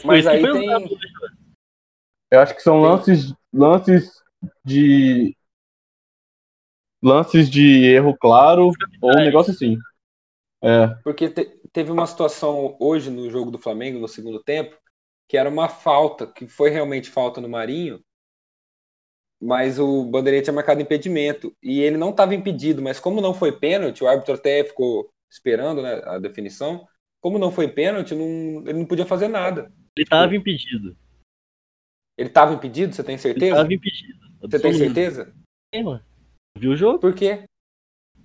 Mas 0.04 0.26
mas 0.26 0.28
aí 0.28 0.42
tem. 0.42 0.68
usado. 0.68 0.90
Eu 2.30 2.40
acho 2.42 2.56
que 2.56 2.62
são 2.62 2.82
lances, 2.82 3.34
lances 3.54 4.22
de. 4.66 5.36
Lances 7.02 7.50
de 7.50 7.86
erro 7.86 8.18
claro 8.18 8.72
ou 9.02 9.12
um 9.12 9.24
negócio 9.24 9.54
assim. 9.54 9.78
É, 10.62 10.88
Porque 11.04 11.30
te- 11.30 11.60
teve 11.72 11.92
uma 11.92 12.08
situação 12.08 12.76
hoje 12.80 13.12
no 13.12 13.30
jogo 13.30 13.52
do 13.52 13.60
Flamengo, 13.60 14.00
no 14.00 14.08
segundo 14.08 14.42
tempo, 14.44 14.76
que 15.28 15.38
era 15.38 15.50
uma 15.50 15.68
falta, 15.68 16.26
que 16.26 16.48
foi 16.48 16.70
realmente 16.70 17.10
falta 17.10 17.42
no 17.42 17.50
Marinho, 17.50 18.02
mas 19.42 19.78
o 19.78 20.04
Bandeirinha 20.06 20.42
tinha 20.44 20.54
marcado 20.54 20.82
impedimento. 20.82 21.56
E 21.62 21.80
ele 21.82 21.98
não 21.98 22.10
estava 22.10 22.34
impedido, 22.34 22.82
mas 22.82 23.00
como 23.00 23.22
não 23.22 23.34
foi 23.34 23.52
pênalti, 23.52 24.04
o 24.04 24.08
árbitro 24.08 24.34
até 24.34 24.64
ficou 24.64 25.10
esperando 25.30 25.82
né, 25.82 26.02
a 26.06 26.18
definição. 26.18 26.88
Como 27.22 27.38
não 27.38 27.52
foi 27.52 27.68
pênalti, 27.68 28.16
não- 28.16 28.62
ele 28.68 28.80
não 28.80 28.86
podia 28.86 29.06
fazer 29.06 29.28
nada. 29.28 29.72
Ele 29.96 30.08
tava 30.08 30.36
impedido. 30.36 30.98
Ele 32.18 32.30
estava 32.30 32.54
impedido, 32.54 32.96
você 32.96 33.04
tem 33.04 33.14
Ele 33.14 33.22
certeza? 33.22 33.56
tava 33.58 33.74
impedido. 33.74 34.20
Você 34.42 34.60
tem 34.60 34.74
certeza? 34.74 35.36
É, 35.72 35.84
mano. 35.84 36.04
Viu 36.58 36.72
o 36.72 36.76
jogo? 36.76 37.00
Por 37.00 37.14
quê? 37.14 37.44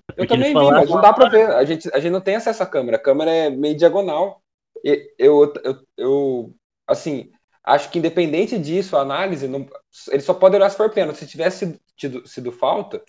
Eu 0.09 0.15
Porque 0.15 0.27
também 0.27 0.51
eles 0.51 0.63
vi, 0.67 0.71
mas 0.71 0.89
não 0.89 1.01
dá 1.01 1.13
pra 1.13 1.29
ver. 1.29 1.51
A 1.51 1.63
gente, 1.63 1.89
a 1.93 1.99
gente 1.99 2.11
não 2.11 2.21
tem 2.21 2.35
acesso 2.35 2.63
à 2.63 2.65
câmera. 2.65 2.97
A 2.97 2.99
câmera 2.99 3.31
é 3.31 3.49
meio 3.49 3.77
diagonal. 3.77 4.41
E 4.83 5.13
Eu, 5.17 5.53
eu, 5.63 5.85
eu, 5.97 6.55
assim, 6.93 7.31
acho 7.63 7.89
que 7.91 7.99
independente 7.99 8.57
disso, 8.59 8.97
a 8.97 9.01
análise, 9.01 9.47
não, 9.47 9.67
ele 10.11 10.21
só 10.23 10.33
pode 10.33 10.55
olhar 10.55 10.69
se 10.69 10.77
for 10.77 10.89
pênalti. 10.91 11.19
Se 11.19 11.27
tivesse 11.27 11.79
tido- 11.97 12.27
sido 12.27 12.51
falta, 12.51 13.03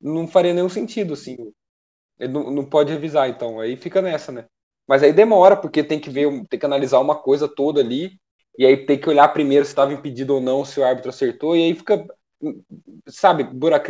não 0.00 0.28
faria 0.28 0.54
nenhum 0.54 0.68
sentido, 0.68 1.14
assim. 1.14 1.36
Ele 2.18 2.32
não, 2.32 2.50
não 2.50 2.64
pode 2.64 2.92
revisar, 2.92 3.28
então. 3.28 3.60
Aí 3.60 3.76
fica 3.76 4.02
nessa, 4.02 4.32
né? 4.32 4.46
Mas 4.88 5.02
aí 5.02 5.12
demora, 5.12 5.56
porque 5.56 5.82
tem 5.84 6.00
que 6.00 6.10
ver, 6.10 6.28
tem 6.48 6.58
que 6.60 6.66
analisar 6.66 7.00
uma 7.00 7.16
coisa 7.16 7.48
toda 7.48 7.80
ali. 7.80 8.18
E 8.58 8.64
aí 8.66 8.86
tem 8.86 8.98
que 9.00 9.08
olhar 9.08 9.28
primeiro 9.28 9.64
se 9.64 9.72
estava 9.72 9.92
impedido 9.92 10.34
ou 10.36 10.40
não, 10.40 10.64
se 10.64 10.80
o 10.80 10.84
árbitro 10.84 11.10
acertou. 11.10 11.56
E 11.56 11.64
aí 11.64 11.74
fica 11.74 12.06
sabe, 13.08 13.44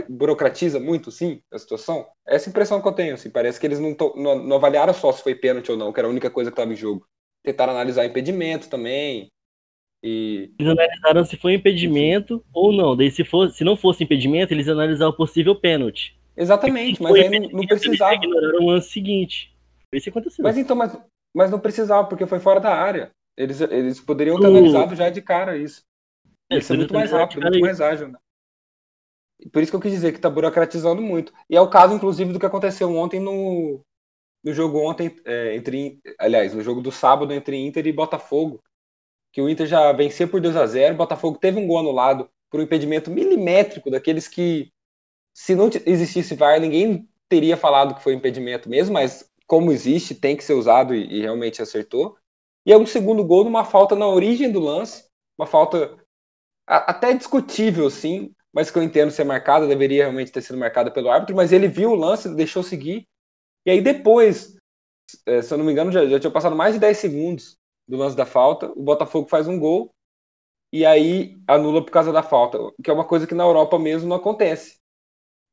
burocratiza 0.09 0.79
muito, 0.81 1.11
sim, 1.11 1.43
a 1.53 1.59
situação. 1.59 2.07
Essa 2.27 2.49
impressão 2.49 2.81
que 2.81 2.89
eu 2.89 2.93
tenho, 2.93 3.15
assim, 3.15 3.31
parece 3.31 3.59
que 3.61 3.67
eles 3.67 3.79
não, 3.81 3.95
tão- 3.95 4.15
não, 4.17 4.37
não 4.43 4.57
avaliaram 4.57 4.95
só 4.95 5.13
se 5.13 5.23
foi 5.23 5.35
pênalti 5.35 5.71
ou 5.71 5.77
não, 5.77 5.93
que 5.93 6.01
era 6.01 6.07
a 6.09 6.11
única 6.11 6.31
coisa 6.31 6.51
que 6.51 6.55
estava 6.55 6.73
em 6.73 6.77
jogo. 6.77 7.07
Tentaram 7.43 7.73
analisar 7.73 8.05
impedimento 8.05 8.69
também. 8.69 9.31
E 10.03 10.51
Eles 10.59 10.73
analisaram 10.73 11.25
se 11.25 11.37
foi 11.37 11.55
impedimento 11.55 12.45
ou 12.53 12.73
não. 12.73 12.97
Daí, 12.97 13.11
se, 13.11 13.25
fosse, 13.25 13.59
se 13.59 13.65
não 13.65 13.77
fosse 13.77 14.05
impedimento, 14.05 14.53
eles 14.53 14.69
analisaram 14.69 15.11
o 15.11 15.17
possível 15.17 15.55
pênalti. 15.57 16.19
exatamente, 16.37 17.03
mas 17.03 17.15
aí 17.15 17.41
não, 17.51 17.67
precisava. 17.67 18.13
Eles 18.15 18.25
ignoraram 18.25 18.61
o 18.61 18.67
lance 18.71 18.91
seguinte. 18.91 19.55
Isso 19.93 20.09
aconteceu. 20.11 20.43
Mas 20.43 20.59
então, 20.59 20.77
mas, 20.77 20.97
mas 21.35 21.51
não 21.51 21.59
precisava, 21.59 22.07
porque 22.09 22.27
foi 22.27 22.39
fora 22.39 22.61
da 22.61 22.75
área. 22.75 23.11
Eles, 23.37 23.61
eles 23.61 24.01
poderiam 24.01 24.39
ter 24.39 24.47
O- 24.47 24.51
analisado 24.51 24.95
já 24.95 25.11
de 25.11 25.21
cara 25.23 25.57
isso. 25.57 25.83
É, 26.51 26.57
Ia 26.57 26.63
ser 26.63 26.77
muito 26.77 26.95
mais 26.95 27.11
rápido, 27.11 27.41
muito 27.43 27.55
isso. 27.55 27.63
mais 27.63 27.81
ágil, 27.81 28.09
né? 28.09 28.19
Por 29.53 29.63
isso 29.63 29.71
que 29.71 29.77
eu 29.77 29.81
quis 29.81 29.93
dizer 29.93 30.13
que 30.13 30.21
tá 30.21 30.31
burocratizando 30.31 31.03
muito. 31.03 31.33
E 31.51 31.57
é 31.57 31.61
o 31.61 31.69
caso, 31.69 31.95
inclusive, 31.95 32.33
do 32.33 32.39
que 32.41 32.47
aconteceu 32.47 32.95
ontem 32.97 33.21
no, 33.21 33.81
no 34.43 34.53
jogo 34.55 34.79
ontem, 34.79 35.15
é, 35.25 35.55
entre. 35.57 36.01
Aliás, 36.19 36.55
no 36.55 36.63
jogo 36.63 36.81
do 36.81 36.91
sábado 36.91 37.33
entre 37.33 37.57
Inter 37.57 37.87
e 37.87 37.93
Botafogo. 37.93 38.63
Que 39.37 39.43
o 39.43 39.51
Inter 39.51 39.67
já 39.67 39.93
venceu 39.93 40.27
por 40.27 40.41
2 40.41 40.57
a 40.57 40.67
0 40.67 40.95
o 40.95 40.97
Botafogo 40.97 41.37
teve 41.37 41.61
um 41.61 41.67
gol 41.67 41.81
anulado 41.81 42.27
por 42.51 42.59
um 42.59 42.63
impedimento 42.63 43.11
milimétrico, 43.11 43.91
daqueles 43.91 44.27
que, 44.27 44.73
se 45.35 45.55
não 45.55 45.71
existisse 45.87 46.35
VAR, 46.37 46.61
ninguém 46.61 47.09
teria 47.29 47.57
falado 47.57 47.95
que 47.95 48.03
foi 48.03 48.15
impedimento 48.15 48.69
mesmo, 48.69 48.95
mas 48.95 49.31
como 49.47 49.73
existe, 49.73 50.15
tem 50.15 50.37
que 50.37 50.45
ser 50.45 50.55
usado 50.55 50.95
e, 50.95 51.19
e 51.19 51.23
realmente 51.23 51.63
acertou. 51.63 52.17
E 52.67 52.73
é 52.73 52.79
um 52.79 52.87
segundo 52.87 53.25
gol 53.25 53.45
numa 53.45 53.65
falta 53.65 53.97
na 53.97 54.09
origem 54.09 54.53
do 54.53 54.61
lance, 54.61 55.05
uma 55.39 55.47
falta 55.47 55.97
a- 56.67 56.91
até 56.93 57.15
discutível, 57.15 57.91
sim, 57.91 58.35
mas 58.53 58.71
que 58.71 58.79
eu 58.79 58.83
entendo 58.85 59.11
ser 59.13 59.25
marcada, 59.25 59.67
deveria 59.67 60.05
realmente 60.05 60.33
ter 60.33 60.43
sido 60.43 60.59
marcada 60.59 60.91
pelo 60.91 61.11
árbitro, 61.11 61.37
mas 61.37 61.53
ele 61.53 61.69
viu 61.69 61.93
o 61.93 61.97
lance, 61.97 62.35
deixou 62.35 62.63
seguir. 62.63 63.07
E 63.67 63.71
aí 63.73 63.81
depois, 63.83 64.57
eh, 65.27 65.43
se 65.43 65.53
eu 65.55 65.59
não 65.59 65.65
me 65.65 65.73
engano, 65.73 65.93
já, 65.93 66.07
já 66.07 66.21
tinha 66.21 66.31
passado 66.33 66.57
mais 66.57 66.75
de 66.75 66.81
10 66.81 66.99
segundos 66.99 67.59
do 67.89 67.97
lance 67.97 68.17
da 68.17 68.27
falta, 68.27 68.71
o 68.75 68.83
Botafogo 68.83 69.29
faz 69.29 69.47
um 69.47 69.59
gol 69.59 69.91
e 70.73 70.85
aí 70.85 71.39
anula 71.47 71.85
por 71.85 71.91
causa 71.91 72.13
da 72.13 72.23
falta, 72.23 72.59
que 72.83 72.91
é 72.91 72.93
uma 72.93 73.05
coisa 73.05 73.27
que 73.27 73.35
na 73.35 73.45
Europa 73.45 73.79
mesmo 73.79 74.09
não 74.09 74.17
acontece. 74.17 74.79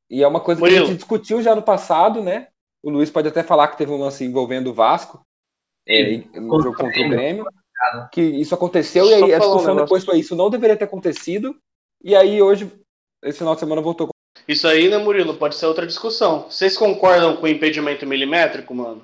E 0.10 0.24
é 0.24 0.28
uma 0.28 0.40
coisa 0.40 0.60
que 0.60 0.68
a 0.68 0.70
Murilo. 0.70 0.88
gente 0.88 0.98
discutiu 0.98 1.42
já 1.42 1.56
no 1.56 1.62
passado, 1.62 2.22
né? 2.22 2.48
O 2.84 2.90
Luiz 2.90 3.10
pode 3.10 3.28
até 3.28 3.42
falar 3.42 3.70
que 3.70 3.78
teve 3.78 3.92
um 3.92 3.98
lance 3.98 4.24
envolvendo 4.26 4.72
o 4.72 4.74
Vasco, 4.74 5.22
é, 5.88 6.18
no 6.40 6.62
jogo 6.62 6.76
contra 6.78 7.06
o 7.06 7.10
Grêmio, 7.10 7.46
que 8.12 8.22
isso 8.22 8.54
aconteceu 8.54 9.06
e 9.06 9.10
Só 9.10 9.26
aí 9.26 9.34
a 9.34 9.40
discussão 9.40 9.76
depois 9.76 10.04
foi 10.04 10.20
isso 10.20 10.36
não 10.36 10.50
deveria 10.50 10.78
ter 10.78 10.86
acontecido 10.86 11.56
e 12.04 12.16
aí 12.16 12.42
hoje 12.42 12.72
esse 13.24 13.38
final 13.38 13.54
de 13.54 13.60
semana 13.60 13.82
voltou 13.82 14.10
Isso 14.48 14.68
aí, 14.68 14.90
né, 14.90 14.98
Murilo? 14.98 15.38
Pode 15.38 15.56
ser 15.56 15.66
outra 15.66 15.88
discussão. 15.88 16.50
Vocês 16.50 16.78
concordam 16.78 17.38
com 17.38 17.46
o 17.46 17.50
impedimento 17.50 18.06
milimétrico, 18.06 18.74
mano? 18.74 19.02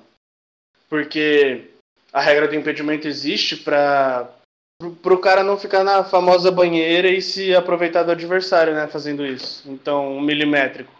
Porque 0.88 1.69
a 2.12 2.20
regra 2.20 2.48
do 2.48 2.54
impedimento 2.54 3.06
existe 3.08 3.56
pra 3.56 4.28
pro, 4.78 4.92
pro 4.92 5.18
cara 5.20 5.42
não 5.44 5.58
ficar 5.58 5.84
na 5.84 6.02
famosa 6.02 6.50
banheira 6.50 7.08
e 7.08 7.20
se 7.20 7.54
aproveitar 7.54 8.02
do 8.02 8.10
adversário, 8.12 8.74
né, 8.74 8.86
fazendo 8.86 9.24
isso. 9.26 9.70
Então, 9.70 10.16
um 10.16 10.20
milimétrico. 10.20 10.90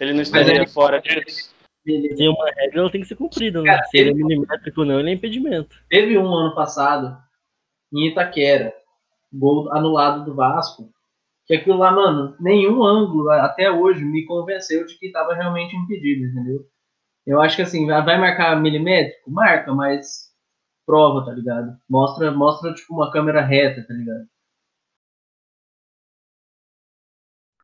Ele 0.00 0.12
não 0.12 0.22
estaria 0.22 0.54
ele- 0.54 0.66
fora 0.68 1.00
disso? 1.00 1.52
Beleza. 1.84 2.16
Tem 2.16 2.28
uma 2.28 2.46
regra, 2.50 2.80
ela 2.80 2.90
tem 2.90 3.00
que 3.00 3.06
ser 3.08 3.16
cumprida, 3.16 3.62
né? 3.62 3.70
Cara, 3.72 3.86
Se 3.86 3.96
ele 3.98 4.10
é 4.10 4.12
ele- 4.12 4.24
milimétrico 4.24 4.80
ou 4.80 4.86
não, 4.86 5.00
ele 5.00 5.10
é 5.10 5.14
impedimento. 5.14 5.76
Teve 5.88 6.18
um 6.18 6.32
ano 6.34 6.54
passado, 6.54 7.16
em 7.92 8.08
Itaquera, 8.08 8.74
gol 9.32 9.72
anulado 9.72 10.24
do 10.24 10.34
Vasco, 10.34 10.90
que 11.46 11.54
aquilo 11.54 11.78
lá, 11.78 11.90
mano, 11.90 12.36
nenhum 12.38 12.84
ângulo 12.84 13.30
até 13.30 13.70
hoje 13.70 14.04
me 14.04 14.24
convenceu 14.26 14.84
de 14.86 14.98
que 14.98 15.06
estava 15.06 15.34
realmente 15.34 15.74
impedido, 15.74 16.26
entendeu? 16.26 16.66
Eu 17.28 17.40
acho 17.40 17.54
que 17.54 17.62
assim, 17.62 17.86
vai 17.86 18.18
marcar 18.18 18.60
milimétrico? 18.60 19.30
Marca, 19.30 19.72
mas 19.72 20.32
prova, 20.86 21.26
tá 21.26 21.32
ligado? 21.32 21.78
Mostra, 21.90 22.32
mostra 22.32 22.74
tipo 22.74 22.94
uma 22.94 23.12
câmera 23.12 23.42
reta, 23.44 23.86
tá 23.86 23.94
ligado? 23.94 24.26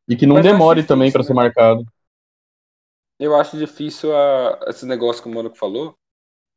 E 0.09 0.15
que 0.15 0.25
não 0.25 0.39
Mas 0.39 0.41
demore 0.41 0.81
difícil, 0.81 0.83
também 0.83 1.11
pra 1.11 1.21
né? 1.21 1.23
ser 1.23 1.33
marcado. 1.35 1.85
eu 3.19 3.35
acho 3.35 3.57
difícil 3.57 4.15
a- 4.15 4.59
esse 4.67 4.85
negócio 4.85 5.21
que 5.23 5.29
o 5.29 5.33
Mano 5.33 5.53
falou 5.55 5.95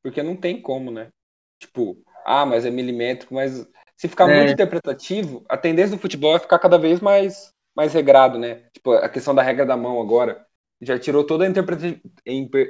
porque 0.04 0.22
não 0.22 0.36
tem 0.36 0.62
como 0.62 0.92
né 0.92 1.10
tipo 1.60 1.98
ah 2.26 2.46
mas 2.46 2.66
é 2.66 2.70
milimétrico 2.72 3.34
mas 3.34 3.66
se 3.96 4.08
ficar 4.08 4.28
É. 4.28 4.28
muito 4.28 4.54
interpretativo 4.54 5.44
a 5.50 5.58
tendência 5.58 5.96
do 5.96 6.02
futebol 6.02 6.36
é 6.36 6.40
ficar 6.40 6.60
cada 6.60 6.78
vez 6.78 7.00
mais 7.00 7.52
mais 7.76 7.94
regrado 7.94 8.38
né 8.38 8.68
tipo 8.74 8.92
a 8.94 9.10
questão 9.10 9.34
da 9.36 9.42
regra 9.42 9.66
da 9.66 9.78
mão 9.78 10.02
agora 10.02 10.46
já 10.80 10.98
tirou 10.98 11.24
toda 11.24 11.44
a 11.44 11.48
interpreta- 11.48 12.00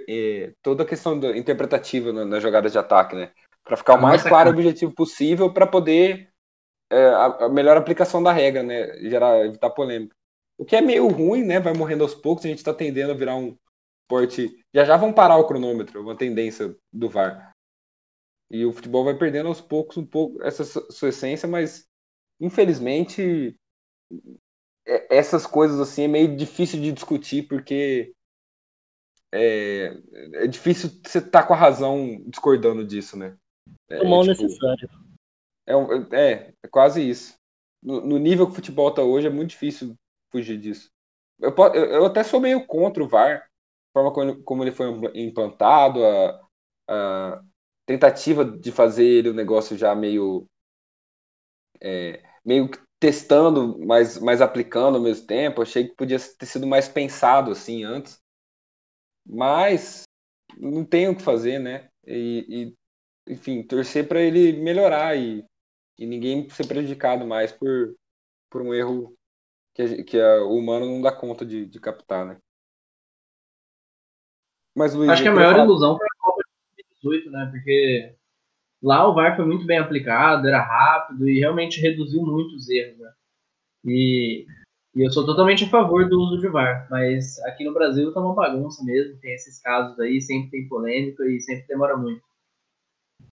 eh, 0.08 0.52
toda 0.62 0.82
a 0.82 0.86
questão 0.86 1.16
interpretativa 1.36 2.12
na- 2.12 2.24
nas 2.24 2.42
jogadas 2.42 2.72
de 2.72 2.78
ataque 2.78 3.14
né 3.14 3.32
para 3.64 3.76
ficar 3.76 3.94
o 3.94 4.02
mais 4.02 4.22
Nossa, 4.22 4.28
claro 4.30 4.50
cara. 4.50 4.58
objetivo 4.58 4.94
possível 4.94 5.52
para 5.52 5.66
poder 5.66 6.30
é, 6.90 7.06
a, 7.08 7.26
a 7.46 7.48
melhor 7.48 7.76
aplicação 7.76 8.22
da 8.22 8.32
regra, 8.32 8.62
né? 8.62 8.98
Gerar, 9.08 9.44
evitar 9.44 9.70
polêmica. 9.70 10.16
O 10.56 10.64
que 10.64 10.76
é 10.76 10.80
meio 10.80 11.06
ruim, 11.08 11.44
né? 11.44 11.60
Vai 11.60 11.72
morrendo 11.74 12.02
aos 12.02 12.14
poucos, 12.14 12.44
a 12.44 12.48
gente 12.48 12.64
tá 12.64 12.74
tendendo 12.74 13.12
a 13.12 13.14
virar 13.14 13.36
um 13.36 13.56
esporte. 14.02 14.64
Já 14.74 14.84
já 14.84 14.96
vão 14.96 15.12
parar 15.12 15.36
o 15.36 15.46
cronômetro, 15.46 16.00
uma 16.02 16.16
tendência 16.16 16.74
do 16.92 17.08
VAR. 17.08 17.52
E 18.50 18.64
o 18.64 18.72
futebol 18.72 19.04
vai 19.04 19.16
perdendo 19.16 19.48
aos 19.48 19.60
poucos 19.60 19.96
um 19.98 20.06
pouco 20.06 20.42
essa 20.42 20.64
su- 20.64 20.86
sua 20.90 21.10
essência, 21.10 21.46
mas 21.48 21.86
infelizmente 22.40 23.54
é- 24.10 24.47
essas 25.10 25.46
coisas 25.46 25.78
assim 25.80 26.04
é 26.04 26.08
meio 26.08 26.36
difícil 26.36 26.80
de 26.80 26.92
discutir 26.92 27.46
porque 27.46 28.14
é, 29.32 29.94
é 30.34 30.46
difícil 30.46 30.90
você 31.04 31.18
estar 31.18 31.42
tá 31.42 31.46
com 31.46 31.52
a 31.52 31.56
razão 31.56 32.22
discordando 32.26 32.86
disso, 32.86 33.16
né? 33.16 33.36
É, 33.90 34.00
o 34.00 34.08
mal 34.08 34.22
tipo, 34.22 34.42
necessário. 34.42 34.88
É, 35.66 35.72
é, 36.16 36.54
é 36.62 36.68
quase 36.68 37.06
isso. 37.06 37.34
No, 37.82 38.00
no, 38.00 38.18
nível 38.18 38.46
que 38.46 38.52
o 38.52 38.54
futebol 38.54 38.88
está 38.88 39.02
hoje, 39.02 39.26
é 39.26 39.30
muito 39.30 39.50
difícil 39.50 39.94
fugir 40.32 40.58
disso. 40.58 40.90
Eu, 41.38 41.54
eu, 41.74 41.84
eu, 41.84 42.06
até 42.06 42.24
sou 42.24 42.40
meio 42.40 42.66
contra 42.66 43.04
o 43.04 43.08
VAR, 43.08 43.44
a 43.44 43.92
forma 43.92 44.12
como, 44.12 44.42
como 44.42 44.64
ele 44.64 44.72
foi 44.72 44.88
implantado, 45.14 46.04
a, 46.04 46.48
a, 46.88 47.42
tentativa 47.86 48.44
de 48.44 48.72
fazer 48.72 49.04
ele 49.04 49.30
um 49.30 49.34
negócio 49.34 49.76
já 49.76 49.94
meio. 49.94 50.46
É, 51.80 52.22
meio 52.44 52.68
testando, 53.00 53.78
mas, 53.86 54.18
mas 54.18 54.40
aplicando 54.40 54.96
ao 54.96 55.02
mesmo 55.02 55.26
tempo. 55.26 55.62
Achei 55.62 55.88
que 55.88 55.94
podia 55.94 56.18
ter 56.18 56.46
sido 56.46 56.66
mais 56.66 56.88
pensado 56.88 57.50
assim 57.50 57.84
antes. 57.84 58.20
Mas 59.26 60.02
não 60.56 60.84
tem 60.84 61.08
o 61.08 61.16
que 61.16 61.22
fazer, 61.22 61.58
né? 61.58 61.88
E, 62.06 62.74
e 63.26 63.32
enfim, 63.32 63.62
torcer 63.62 64.08
para 64.08 64.20
ele 64.20 64.54
melhorar 64.54 65.16
e, 65.16 65.44
e 65.98 66.06
ninguém 66.06 66.48
ser 66.48 66.66
prejudicado 66.66 67.26
mais 67.26 67.52
por, 67.52 67.94
por 68.50 68.62
um 68.62 68.74
erro 68.74 69.14
que, 69.74 69.82
a, 69.82 70.04
que 70.04 70.20
a, 70.20 70.42
o 70.44 70.56
humano 70.56 70.86
não 70.86 71.02
dá 71.02 71.12
conta 71.12 71.44
de, 71.44 71.66
de 71.66 71.78
captar, 71.78 72.26
né? 72.26 72.38
Mas, 74.74 74.94
Luiz, 74.94 75.10
Acho 75.10 75.22
que 75.22 75.28
a 75.28 75.32
maior 75.32 75.52
falar... 75.52 75.64
ilusão 75.64 75.96
foi 75.96 76.06
a 76.06 76.22
Copa 76.22 76.42
de 76.76 76.84
2018, 77.02 77.30
né? 77.30 77.48
Porque 77.50 78.17
lá 78.82 79.08
o 79.08 79.14
VAR 79.14 79.36
foi 79.36 79.44
muito 79.44 79.66
bem 79.66 79.78
aplicado, 79.78 80.46
era 80.46 80.62
rápido 80.62 81.28
e 81.28 81.38
realmente 81.38 81.80
reduziu 81.80 82.22
muito 82.22 82.54
os 82.54 82.68
erros, 82.68 82.98
né? 82.98 83.12
E 83.84 84.46
e 84.98 85.02
eu 85.06 85.12
sou 85.12 85.24
totalmente 85.24 85.64
a 85.64 85.68
favor 85.68 86.08
do 86.08 86.18
uso 86.20 86.38
de 86.38 86.48
VAR, 86.48 86.88
mas 86.90 87.38
aqui 87.44 87.62
no 87.62 87.72
Brasil 87.72 88.12
tá 88.12 88.20
uma 88.20 88.34
bagunça 88.34 88.82
mesmo, 88.84 89.16
tem 89.20 89.32
esses 89.32 89.60
casos 89.60 89.98
aí, 90.00 90.20
sempre 90.20 90.50
tem 90.50 90.68
polêmica 90.68 91.24
e 91.24 91.40
sempre 91.40 91.68
demora 91.68 91.96
muito. 91.96 92.20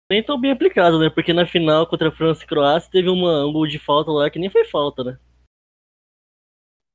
Nem 0.09 0.23
tão 0.23 0.39
bem 0.39 0.51
aplicado, 0.51 0.97
né? 0.97 1.09
Porque 1.09 1.33
na 1.33 1.45
final 1.45 1.85
contra 1.85 2.07
a 2.07 2.11
França 2.11 2.43
e 2.43 2.47
Croácia 2.47 2.89
teve 2.89 3.09
uma, 3.09 3.45
um 3.45 3.51
gol 3.51 3.67
de 3.67 3.77
falta 3.77 4.09
lá 4.09 4.29
que 4.29 4.39
nem 4.39 4.49
foi 4.49 4.63
falta, 4.63 5.03
né? 5.03 5.19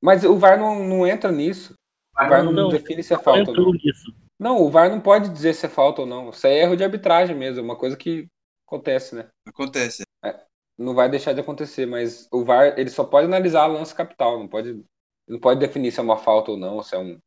Mas 0.01 0.23
o 0.23 0.35
VAR 0.37 0.57
não, 0.57 0.83
não 0.83 1.05
entra 1.05 1.31
nisso. 1.31 1.75
O 2.13 2.27
VAR 2.27 2.43
não, 2.43 2.51
não 2.51 2.69
define 2.69 3.03
se 3.03 3.13
é 3.13 3.19
falta 3.19 3.51
ou 3.51 3.57
não. 3.57 3.71
Nisso. 3.71 4.15
Não, 4.39 4.61
o 4.61 4.69
VAR 4.69 4.89
não 4.89 4.99
pode 4.99 5.29
dizer 5.29 5.53
se 5.53 5.65
é 5.65 5.69
falta 5.69 6.01
ou 6.01 6.07
não. 6.07 6.31
Isso 6.31 6.47
é 6.47 6.63
erro 6.63 6.75
de 6.75 6.83
arbitragem 6.83 7.35
mesmo, 7.35 7.59
é 7.59 7.63
uma 7.63 7.75
coisa 7.75 7.95
que 7.95 8.27
acontece, 8.65 9.15
né? 9.15 9.29
Acontece. 9.47 10.03
É 10.23 10.45
não 10.77 10.93
vai 10.93 11.09
deixar 11.09 11.33
de 11.33 11.39
acontecer, 11.39 11.85
mas 11.85 12.27
o 12.31 12.43
VAR 12.43 12.77
ele 12.77 12.89
só 12.89 13.03
pode 13.03 13.25
analisar 13.25 13.65
lance 13.67 13.95
capital, 13.95 14.39
não 14.39 14.47
pode, 14.47 14.83
não 15.27 15.39
pode 15.39 15.59
definir 15.59 15.91
se 15.91 15.99
é 15.99 16.03
uma 16.03 16.17
falta 16.17 16.51
ou 16.51 16.57
não, 16.57 16.83
se 16.83 16.95
é 16.95 16.99
um, 16.99 17.17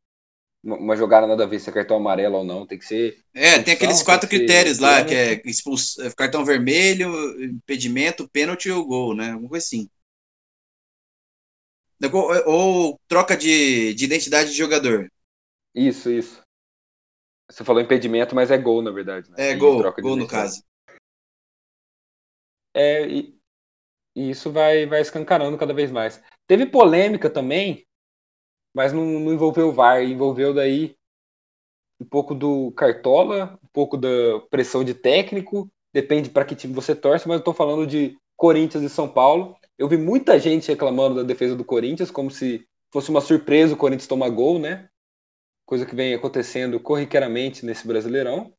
uma 0.63 0.97
jogada 0.97 1.27
nada 1.27 1.45
a 1.45 1.47
ver, 1.47 1.59
se 1.59 1.71
é 1.71 1.73
cartão 1.73 1.97
amarelo 1.97 2.39
ou 2.39 2.45
não, 2.45 2.67
tem 2.67 2.79
que 2.79 2.85
ser. 2.85 3.19
É, 3.33 3.61
tem 3.63 3.75
aqueles 3.75 4.03
quatro 4.03 4.29
critérios 4.29 4.79
lá, 4.79 5.05
que 5.05 5.15
é 5.15 5.33
é 5.35 6.11
cartão 6.17 6.45
vermelho, 6.45 7.43
impedimento, 7.43 8.29
pênalti 8.29 8.71
ou 8.71 8.85
gol, 8.85 9.15
né? 9.15 9.33
Alguma 9.33 9.49
coisa 9.49 9.65
assim. 9.65 9.89
Ou, 12.13 12.49
ou 12.49 13.01
troca 13.09 13.37
de, 13.37 13.95
de 13.95 14.05
identidade 14.05 14.51
de 14.51 14.57
jogador. 14.57 15.11
Isso, 15.75 16.11
isso. 16.11 16.43
Você 17.51 17.65
falou 17.65 17.81
impedimento, 17.81 18.35
mas 18.35 18.51
é 18.51 18.59
gol, 18.59 18.83
na 18.83 18.91
verdade. 18.91 19.31
Né? 19.31 19.53
É, 19.53 19.55
gol, 19.57 19.83
gol 20.01 20.17
no 20.17 20.27
caso. 20.27 20.63
É, 22.79 23.09
e, 23.09 23.37
e 24.15 24.31
isso 24.31 24.53
vai, 24.53 24.87
vai 24.87 25.01
escancarando 25.01 25.59
cada 25.59 25.75
vez 25.75 25.91
mais. 25.91 26.23
Teve 26.47 26.65
polêmica 26.65 27.29
também, 27.29 27.85
mas 28.73 28.93
não, 28.93 29.05
não 29.05 29.33
envolveu 29.33 29.69
o 29.69 29.73
VAR, 29.73 30.05
envolveu 30.05 30.55
daí 30.55 30.97
um 32.01 32.05
pouco 32.05 32.37
do 32.37 32.71
Cartola, 32.73 33.59
um 33.65 33.69
pouco 33.73 33.97
da 33.97 34.39
pressão 34.49 34.85
de 34.85 34.95
técnico, 34.95 35.69
depende 35.93 36.31
para 36.31 36.45
que 36.45 36.55
time 36.55 36.73
você 36.73 36.95
torce, 36.95 37.27
mas 37.27 37.35
eu 37.37 37.41
estou 37.41 37.53
falando 37.53 37.85
de 37.85 38.17
Corinthians 38.37 38.85
e 38.85 38.89
São 38.89 39.09
Paulo. 39.09 39.57
Eu 39.77 39.89
vi 39.89 39.97
muita 39.97 40.39
gente 40.39 40.69
reclamando 40.69 41.17
da 41.17 41.23
defesa 41.25 41.57
do 41.57 41.65
Corinthians, 41.65 42.13
como 42.13 42.31
se 42.31 42.65
fosse 42.93 43.11
uma 43.11 43.21
surpresa 43.21 43.75
o 43.75 43.77
Corinthians 43.77 44.07
tomar 44.07 44.29
gol, 44.29 44.61
né? 44.61 44.89
Coisa 45.67 45.85
que 45.85 45.97
vem 45.97 46.15
acontecendo 46.15 46.79
corriqueiramente 46.79 47.67
nesse 47.67 47.85
Brasileirão 47.89 48.55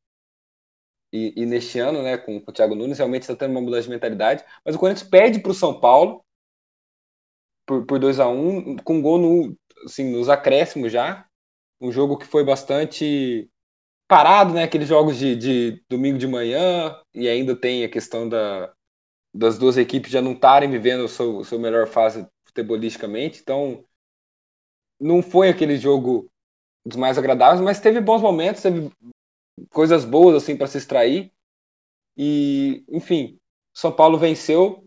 e, 1.11 1.33
e, 1.35 1.45
neste 1.45 1.79
ano, 1.79 2.03
né, 2.03 2.17
com, 2.17 2.39
com 2.39 2.51
o 2.51 2.53
Thiago 2.53 2.75
Nunes, 2.75 2.97
realmente 2.97 3.23
está 3.23 3.35
tendo 3.35 3.51
uma 3.51 3.61
mudança 3.61 3.83
de 3.83 3.89
mentalidade. 3.89 4.43
Mas 4.63 4.75
o 4.75 4.79
Corinthians 4.79 5.09
perde 5.09 5.39
para 5.39 5.51
o 5.51 5.55
São 5.55 5.79
Paulo 5.79 6.23
por, 7.65 7.85
por 7.85 7.99
2 7.99 8.19
a 8.19 8.27
1 8.27 8.49
um, 8.49 8.75
com 8.77 9.01
gol 9.01 9.17
no, 9.17 9.57
assim, 9.85 10.11
nos 10.11 10.29
acréscimos 10.29 10.91
já. 10.91 11.25
Um 11.81 11.91
jogo 11.91 12.17
que 12.17 12.25
foi 12.25 12.43
bastante 12.43 13.49
parado, 14.07 14.53
né? 14.53 14.63
Aqueles 14.63 14.87
jogos 14.87 15.17
de, 15.17 15.35
de 15.35 15.83
domingo 15.89 16.17
de 16.17 16.27
manhã, 16.27 16.95
e 17.13 17.27
ainda 17.27 17.55
tem 17.55 17.83
a 17.83 17.89
questão 17.89 18.27
da, 18.27 18.73
das 19.33 19.57
duas 19.57 19.77
equipes 19.77 20.11
já 20.11 20.21
não 20.21 20.33
estarem 20.33 20.69
vivendo 20.69 21.05
a 21.05 21.07
sua, 21.07 21.41
a 21.41 21.43
sua 21.45 21.59
melhor 21.59 21.87
fase 21.87 22.27
futebolisticamente. 22.45 23.39
Então, 23.41 23.85
não 24.99 25.21
foi 25.21 25.49
aquele 25.49 25.77
jogo 25.77 26.29
dos 26.85 26.97
mais 26.97 27.17
agradáveis, 27.17 27.61
mas 27.61 27.79
teve 27.79 28.01
bons 28.01 28.21
momentos, 28.21 28.61
teve 28.61 28.91
coisas 29.69 30.05
boas 30.05 30.35
assim 30.35 30.55
para 30.55 30.67
se 30.67 30.77
extrair. 30.77 31.31
E, 32.17 32.83
enfim, 32.89 33.39
São 33.73 33.91
Paulo 33.91 34.17
venceu 34.17 34.83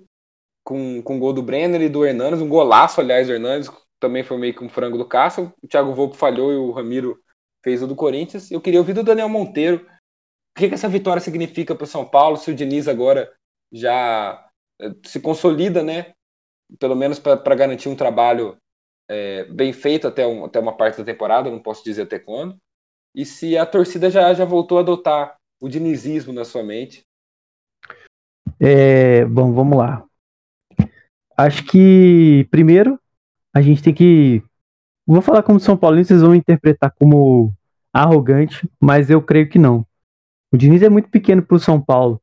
com, 0.64 1.02
com 1.02 1.16
o 1.16 1.18
gol 1.18 1.32
do 1.32 1.42
Brenner 1.42 1.80
e 1.82 1.88
do 1.88 2.04
Hernandes, 2.04 2.40
um 2.40 2.48
golaço, 2.48 3.00
aliás, 3.00 3.26
do 3.26 3.32
Hernandes, 3.32 3.70
também 3.98 4.22
foi 4.22 4.36
meio 4.36 4.54
que 4.54 4.64
um 4.64 4.68
frango 4.68 4.98
do 4.98 5.06
Cássio. 5.06 5.52
O 5.62 5.68
Thiago 5.68 5.94
Volpe 5.94 6.16
falhou 6.16 6.52
e 6.52 6.56
o 6.56 6.72
Ramiro 6.72 7.20
fez 7.64 7.82
o 7.82 7.86
do 7.86 7.94
Corinthians. 7.94 8.50
Eu 8.50 8.60
queria 8.60 8.80
ouvir 8.80 8.92
do 8.92 9.02
Daniel 9.02 9.28
Monteiro 9.28 9.86
o 10.54 10.60
que, 10.60 10.68
que 10.68 10.74
essa 10.74 10.88
vitória 10.88 11.20
significa 11.20 11.74
para 11.74 11.84
o 11.84 11.86
São 11.86 12.04
Paulo, 12.04 12.36
se 12.36 12.50
o 12.50 12.54
Diniz 12.54 12.86
agora 12.86 13.32
já 13.72 14.46
eh, 14.80 14.92
se 15.06 15.18
consolida, 15.18 15.82
né? 15.82 16.12
Pelo 16.78 16.94
menos 16.94 17.18
para 17.18 17.54
garantir 17.54 17.88
um 17.88 17.96
trabalho 17.96 18.58
é, 19.08 19.44
bem 19.44 19.72
feito 19.72 20.06
até, 20.06 20.26
um, 20.26 20.44
até 20.44 20.58
uma 20.58 20.76
parte 20.76 20.98
da 20.98 21.04
temporada, 21.04 21.50
não 21.50 21.62
posso 21.62 21.82
dizer 21.82 22.02
até 22.02 22.18
quando 22.18 22.58
e 23.14 23.24
se 23.24 23.56
a 23.56 23.66
torcida 23.66 24.10
já, 24.10 24.32
já 24.34 24.44
voltou 24.44 24.78
a 24.78 24.80
adotar 24.80 25.36
o 25.60 25.68
dinizismo 25.68 26.32
na 26.32 26.44
sua 26.44 26.62
mente. 26.62 27.02
É, 28.58 29.24
bom, 29.24 29.52
vamos 29.52 29.78
lá. 29.78 30.04
Acho 31.36 31.64
que, 31.64 32.46
primeiro, 32.50 32.98
a 33.54 33.60
gente 33.60 33.82
tem 33.82 33.92
que. 33.92 34.42
Vou 35.06 35.20
falar 35.20 35.42
como 35.42 35.60
São 35.60 35.76
Paulo, 35.76 36.02
vocês 36.02 36.20
vão 36.20 36.34
interpretar 36.34 36.92
como 36.98 37.52
arrogante, 37.92 38.68
mas 38.80 39.10
eu 39.10 39.20
creio 39.20 39.48
que 39.48 39.58
não. 39.58 39.86
O 40.52 40.56
Diniz 40.56 40.82
é 40.82 40.88
muito 40.88 41.08
pequeno 41.08 41.42
para 41.42 41.56
o 41.56 41.60
São 41.60 41.80
Paulo. 41.80 42.20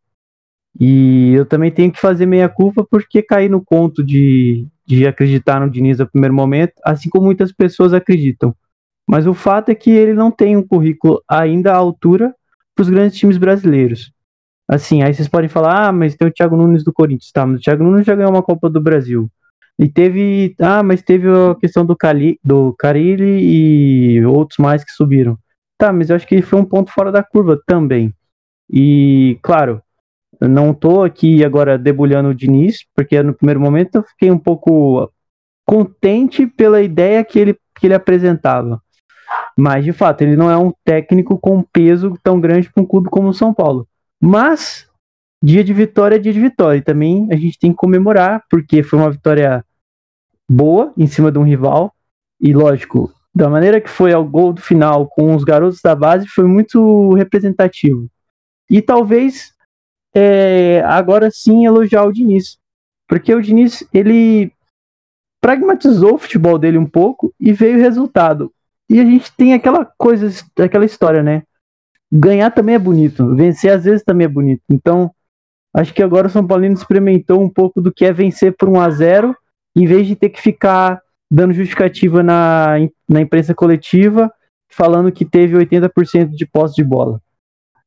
E 0.79 1.33
eu 1.33 1.45
também 1.45 1.71
tenho 1.71 1.91
que 1.91 1.99
fazer 1.99 2.25
meia 2.25 2.47
culpa 2.47 2.85
porque 2.89 3.21
caí 3.21 3.49
no 3.49 3.63
conto 3.63 4.03
de, 4.03 4.67
de 4.85 5.05
acreditar 5.07 5.59
no 5.59 5.69
Diniz 5.69 5.97
no 5.97 6.07
primeiro 6.07 6.33
momento, 6.33 6.73
assim 6.85 7.09
como 7.09 7.25
muitas 7.25 7.51
pessoas 7.51 7.93
acreditam. 7.93 8.55
Mas 9.09 9.25
o 9.25 9.33
fato 9.33 9.69
é 9.69 9.75
que 9.75 9.89
ele 9.89 10.13
não 10.13 10.29
tem 10.29 10.55
um 10.55 10.61
currículo 10.61 11.19
ainda 11.27 11.73
à 11.73 11.75
altura 11.75 12.31
para 12.75 12.83
os 12.83 12.89
grandes 12.91 13.17
times 13.17 13.39
brasileiros. 13.39 14.11
Assim, 14.67 15.01
aí 15.01 15.11
vocês 15.11 15.27
podem 15.27 15.49
falar, 15.49 15.87
ah, 15.87 15.91
mas 15.91 16.15
tem 16.15 16.27
o 16.27 16.31
Thiago 16.31 16.55
Nunes 16.55 16.83
do 16.83 16.93
Corinthians, 16.93 17.31
tá? 17.31 17.43
Mas 17.43 17.59
o 17.59 17.63
Thiago 17.63 17.83
Nunes 17.83 18.05
já 18.05 18.13
ganhou 18.13 18.29
uma 18.31 18.43
Copa 18.43 18.69
do 18.69 18.79
Brasil. 18.79 19.27
E 19.79 19.89
teve, 19.89 20.53
ah, 20.59 20.83
mas 20.83 21.01
teve 21.01 21.27
a 21.27 21.55
questão 21.55 21.83
do, 21.83 21.95
Cali, 21.95 22.39
do 22.43 22.75
Carilli 22.77 24.19
e 24.19 24.23
outros 24.27 24.59
mais 24.59 24.83
que 24.83 24.91
subiram. 24.91 25.39
Tá, 25.75 25.91
mas 25.91 26.11
eu 26.11 26.15
acho 26.15 26.27
que 26.27 26.39
foi 26.43 26.59
um 26.59 26.65
ponto 26.65 26.91
fora 26.91 27.11
da 27.11 27.23
curva 27.23 27.59
também. 27.65 28.13
E, 28.71 29.39
claro, 29.41 29.81
não 30.39 30.71
tô 30.71 31.01
aqui 31.01 31.43
agora 31.43 31.79
debulhando 31.79 32.29
o 32.29 32.35
Diniz, 32.35 32.85
porque 32.95 33.23
no 33.23 33.33
primeiro 33.33 33.59
momento 33.59 33.95
eu 33.95 34.03
fiquei 34.03 34.29
um 34.29 34.37
pouco 34.37 35.11
contente 35.65 36.45
pela 36.45 36.79
ideia 36.79 37.25
que 37.25 37.39
ele, 37.39 37.57
que 37.79 37.87
ele 37.87 37.95
apresentava. 37.95 38.79
Mas, 39.59 39.83
de 39.83 39.91
fato, 39.91 40.21
ele 40.21 40.37
não 40.37 40.49
é 40.49 40.57
um 40.57 40.71
técnico 40.85 41.37
com 41.37 41.61
peso 41.61 42.17
tão 42.23 42.39
grande 42.39 42.71
para 42.71 42.81
um 42.81 42.85
clube 42.85 43.09
como 43.09 43.27
o 43.27 43.33
São 43.33 43.53
Paulo. 43.53 43.85
Mas, 44.21 44.87
dia 45.43 45.63
de 45.65 45.73
vitória 45.73 46.15
é 46.15 46.19
dia 46.19 46.31
de 46.31 46.39
vitória. 46.39 46.77
E 46.77 46.81
também 46.81 47.27
a 47.29 47.35
gente 47.35 47.59
tem 47.59 47.71
que 47.71 47.77
comemorar, 47.77 48.45
porque 48.49 48.81
foi 48.81 48.97
uma 48.97 49.11
vitória 49.11 49.65
boa 50.49 50.93
em 50.97 51.07
cima 51.07 51.29
de 51.29 51.37
um 51.37 51.43
rival. 51.43 51.93
E, 52.39 52.53
lógico, 52.53 53.13
da 53.35 53.49
maneira 53.49 53.81
que 53.81 53.89
foi 53.89 54.13
ao 54.13 54.23
gol 54.23 54.53
do 54.53 54.61
final 54.61 55.07
com 55.07 55.35
os 55.35 55.43
garotos 55.43 55.81
da 55.81 55.93
base, 55.93 56.25
foi 56.25 56.45
muito 56.45 57.13
representativo. 57.15 58.07
E 58.69 58.81
talvez 58.81 59.53
é, 60.15 60.81
agora 60.85 61.29
sim 61.29 61.65
elogiar 61.65 62.05
o 62.05 62.13
Diniz. 62.13 62.57
Porque 63.09 63.35
o 63.35 63.41
Diniz, 63.41 63.83
ele 63.93 64.53
pragmatizou 65.41 66.13
o 66.13 66.17
futebol 66.17 66.57
dele 66.57 66.77
um 66.77 66.85
pouco 66.85 67.33
e 67.37 67.51
veio 67.51 67.77
o 67.77 67.81
resultado. 67.81 68.53
E 68.89 68.99
a 68.99 69.05
gente 69.05 69.31
tem 69.35 69.53
aquela 69.53 69.85
coisa, 69.85 70.29
aquela 70.59 70.85
história, 70.85 71.21
né? 71.21 71.43
Ganhar 72.11 72.49
também 72.49 72.75
é 72.75 72.79
bonito, 72.79 73.35
vencer 73.35 73.71
às 73.71 73.83
vezes 73.83 74.03
também 74.03 74.25
é 74.25 74.29
bonito. 74.29 74.63
Então, 74.69 75.11
acho 75.75 75.93
que 75.93 76.01
agora 76.01 76.27
o 76.27 76.29
São 76.29 76.45
Paulino 76.45 76.73
experimentou 76.73 77.39
um 77.41 77.49
pouco 77.49 77.81
do 77.81 77.93
que 77.93 78.03
é 78.03 78.11
vencer 78.11 78.55
por 78.57 78.67
1 78.67 78.79
a 78.81 78.89
0 78.89 79.35
em 79.75 79.85
vez 79.85 80.07
de 80.07 80.15
ter 80.15 80.29
que 80.29 80.41
ficar 80.41 80.99
dando 81.31 81.53
justificativa 81.53 82.23
na, 82.23 82.77
na 83.07 83.21
imprensa 83.21 83.53
coletiva 83.53 84.31
falando 84.67 85.11
que 85.11 85.25
teve 85.25 85.55
80% 85.55 86.29
de 86.29 86.45
posse 86.45 86.75
de 86.75 86.83
bola. 86.83 87.21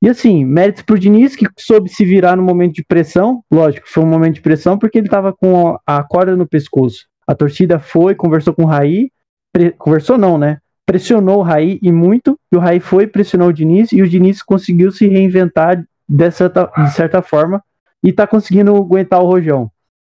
E 0.01 0.09
assim, 0.09 0.45
méritos 0.45 0.83
pro 0.83 0.99
Diniz, 0.99 1.37
que 1.37 1.47
soube 1.59 1.89
se 1.89 2.05
virar 2.05 2.37
no 2.37 2.43
momento 2.43 2.75
de 2.75 2.85
pressão. 2.85 3.43
Lógico, 3.51 3.89
foi 3.89 4.03
um 4.03 4.09
momento 4.09 4.35
de 4.35 4.41
pressão 4.41 4.77
porque 4.77 4.99
ele 4.99 5.09
tava 5.09 5.33
com 5.33 5.79
a 5.87 6.03
corda 6.03 6.35
no 6.37 6.47
pescoço. 6.47 7.07
A 7.27 7.37
torcida 7.37 7.79
foi, 7.79 8.15
conversou 8.17 8.53
com 8.53 8.65
o 8.65 8.67
Raí. 8.67 9.11
Conversou 9.79 10.19
não, 10.19 10.37
né? 10.37 10.59
Pressionou 10.93 11.39
o 11.39 11.43
Raí 11.43 11.79
e 11.83 11.91
muito. 11.91 12.39
E 12.53 12.57
o 12.57 12.61
Raí 12.61 12.79
foi, 12.79 13.07
pressionou 13.07 13.49
o 13.49 13.53
Diniz. 13.53 13.93
E 13.93 14.03
o 14.03 14.09
Diniz 14.09 14.43
conseguiu 14.43 14.93
se 14.93 15.09
reinventar 15.09 15.83
dessa, 16.07 16.51
de 16.51 16.93
certa 16.93 17.23
forma. 17.23 17.65
E 18.05 18.13
tá 18.13 18.27
conseguindo 18.27 18.77
aguentar 18.77 19.23
o 19.23 19.27
Rojão. 19.27 19.71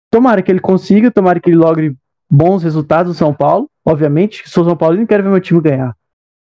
Tomara 0.08 0.40
que 0.40 0.52
ele 0.52 0.60
consiga, 0.60 1.10
tomara 1.10 1.40
que 1.40 1.50
ele 1.50 1.56
logre 1.56 1.96
bons 2.30 2.62
resultados 2.62 3.10
no 3.10 3.18
São 3.18 3.34
Paulo. 3.34 3.68
Obviamente, 3.84 4.48
sou 4.48 4.64
São 4.64 4.76
Paulo 4.76 4.94
e 4.94 4.98
não 5.00 5.06
quero 5.06 5.24
ver 5.24 5.30
meu 5.30 5.40
time 5.40 5.60
ganhar. 5.60 5.96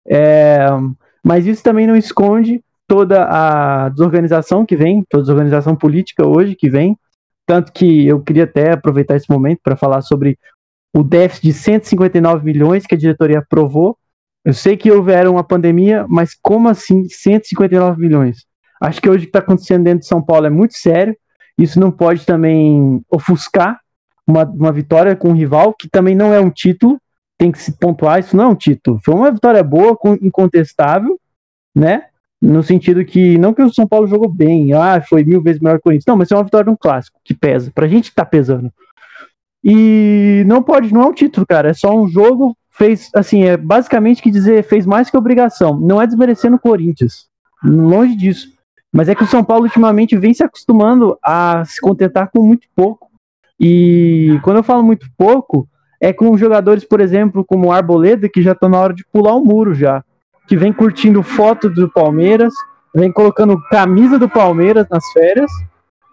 É... 0.08 0.66
Mas 1.22 1.46
isso 1.46 1.62
também 1.62 1.86
não 1.86 1.98
esconde 1.98 2.64
toda 2.88 3.26
a 3.26 3.90
desorganização 3.90 4.66
que 4.66 4.78
vem, 4.78 5.04
toda 5.10 5.24
a 5.24 5.26
desorganização 5.26 5.76
política 5.76 6.26
hoje 6.26 6.56
que 6.56 6.70
vem. 6.70 6.98
Tanto 7.46 7.74
que 7.74 8.08
eu 8.08 8.22
queria 8.22 8.46
até 8.46 8.72
aproveitar 8.72 9.18
esse 9.18 9.30
momento 9.30 9.60
para 9.62 9.76
falar 9.76 10.02
sobre 10.02 10.38
o 10.96 11.04
déficit 11.04 11.48
de 11.48 11.54
159 11.54 12.46
milhões 12.46 12.86
que 12.86 12.96
a 12.96 12.98
diretoria 12.98 13.40
aprovou. 13.40 13.98
Eu 14.44 14.54
sei 14.54 14.76
que 14.76 14.92
houveram 14.92 15.34
uma 15.34 15.44
pandemia, 15.44 16.06
mas 16.10 16.36
como 16.42 16.68
assim 16.68 17.08
159 17.08 18.02
milhões? 18.02 18.46
Acho 18.82 19.00
que 19.00 19.10
hoje 19.10 19.20
o 19.20 19.22
que 19.22 19.30
está 19.30 19.40
acontecendo 19.40 19.84
dentro 19.84 20.00
de 20.00 20.08
São 20.08 20.22
Paulo 20.22 20.48
é 20.48 20.50
muito 20.50 20.76
sério. 20.76 21.16
Isso 21.58 21.80
não 21.80 21.92
pode 21.92 22.26
também 22.26 23.04
ofuscar 23.12 23.80
uma, 24.26 24.44
uma 24.44 24.72
vitória 24.72 25.16
com 25.16 25.30
um 25.30 25.36
rival, 25.36 25.76
que 25.78 25.88
também 25.88 26.16
não 26.16 26.34
é 26.34 26.40
um 26.40 26.50
título, 26.50 27.00
tem 27.38 27.52
que 27.52 27.62
se 27.62 27.74
pontuar, 27.74 28.20
isso 28.20 28.36
não 28.36 28.46
é 28.46 28.48
um 28.48 28.56
título. 28.56 29.00
Foi 29.04 29.14
uma 29.14 29.32
vitória 29.32 29.64
boa, 29.64 29.98
incontestável, 30.22 31.20
né? 31.76 32.06
No 32.42 32.64
sentido 32.64 33.06
que, 33.06 33.38
não 33.38 33.54
que 33.54 33.62
o 33.62 33.72
São 33.72 33.88
Paulo 33.88 34.08
jogou 34.08 34.28
bem, 34.28 34.74
ah, 34.74 35.00
foi 35.08 35.24
mil 35.24 35.44
vezes 35.44 35.62
melhor 35.62 35.76
que 35.76 35.82
o 35.82 35.84
Corinthians. 35.84 36.08
Não, 36.08 36.18
mas 36.18 36.32
é 36.32 36.36
uma 36.36 36.44
vitória 36.44 36.66
de 36.66 36.72
um 36.72 36.76
clássico, 36.76 37.20
que 37.24 37.36
pesa. 37.36 37.72
Pra 37.74 37.88
gente 37.88 38.14
tá 38.14 38.26
pesando. 38.26 38.72
E 39.64 40.44
não 40.48 40.64
pode, 40.64 40.92
não 40.92 41.04
é 41.04 41.06
um 41.06 41.14
título, 41.14 41.46
cara. 41.46 41.70
É 41.70 41.74
só 41.74 41.96
um 41.96 42.08
jogo. 42.08 42.58
Fez, 42.72 43.10
assim, 43.14 43.44
é 43.44 43.58
basicamente 43.58 44.22
que 44.22 44.32
dizer, 44.32 44.64
fez 44.64 44.86
mais 44.86 45.10
que 45.10 45.18
obrigação. 45.18 45.80
Não 45.80 46.02
é 46.02 46.08
desmerecendo 46.08 46.56
o 46.56 46.60
Corinthians. 46.60 47.28
Longe 47.64 48.16
disso. 48.16 48.48
Mas 48.92 49.08
é 49.08 49.16
que 49.16 49.24
o 49.24 49.28
São 49.28 49.44
Paulo 49.44 49.66
ultimamente 49.66 50.18
vem 50.18 50.34
se 50.34 50.44
acostumando 50.44 51.18
a 51.24 51.64
se 51.66 51.80
contentar 51.80 52.30
com 52.32 52.42
muito 52.42 52.68
pouco. 52.76 53.10
E 53.60 54.40
quando 54.44 54.58
eu 54.58 54.64
falo 54.64 54.84
muito 54.84 55.08
pouco, 55.18 55.68
é 56.00 56.12
com 56.12 56.36
jogadores, 56.36 56.84
por 56.84 57.00
exemplo, 57.00 57.46
como 57.46 57.68
o 57.68 57.72
Arboleda, 57.72 58.28
que 58.28 58.42
já 58.42 58.54
estão 58.54 58.70
na 58.70 58.80
hora 58.80 58.94
de 58.94 59.06
pular 59.06 59.36
o 59.36 59.46
muro 59.46 59.74
já 59.74 60.04
que 60.52 60.58
vem 60.58 60.74
curtindo 60.74 61.24
foto 61.24 61.70
do 61.70 61.90
Palmeiras, 61.90 62.54
vem 62.94 63.10
colocando 63.10 63.58
camisa 63.70 64.20
do 64.20 64.28
Palmeiras 64.28 64.86
nas 64.90 65.10
férias. 65.14 65.50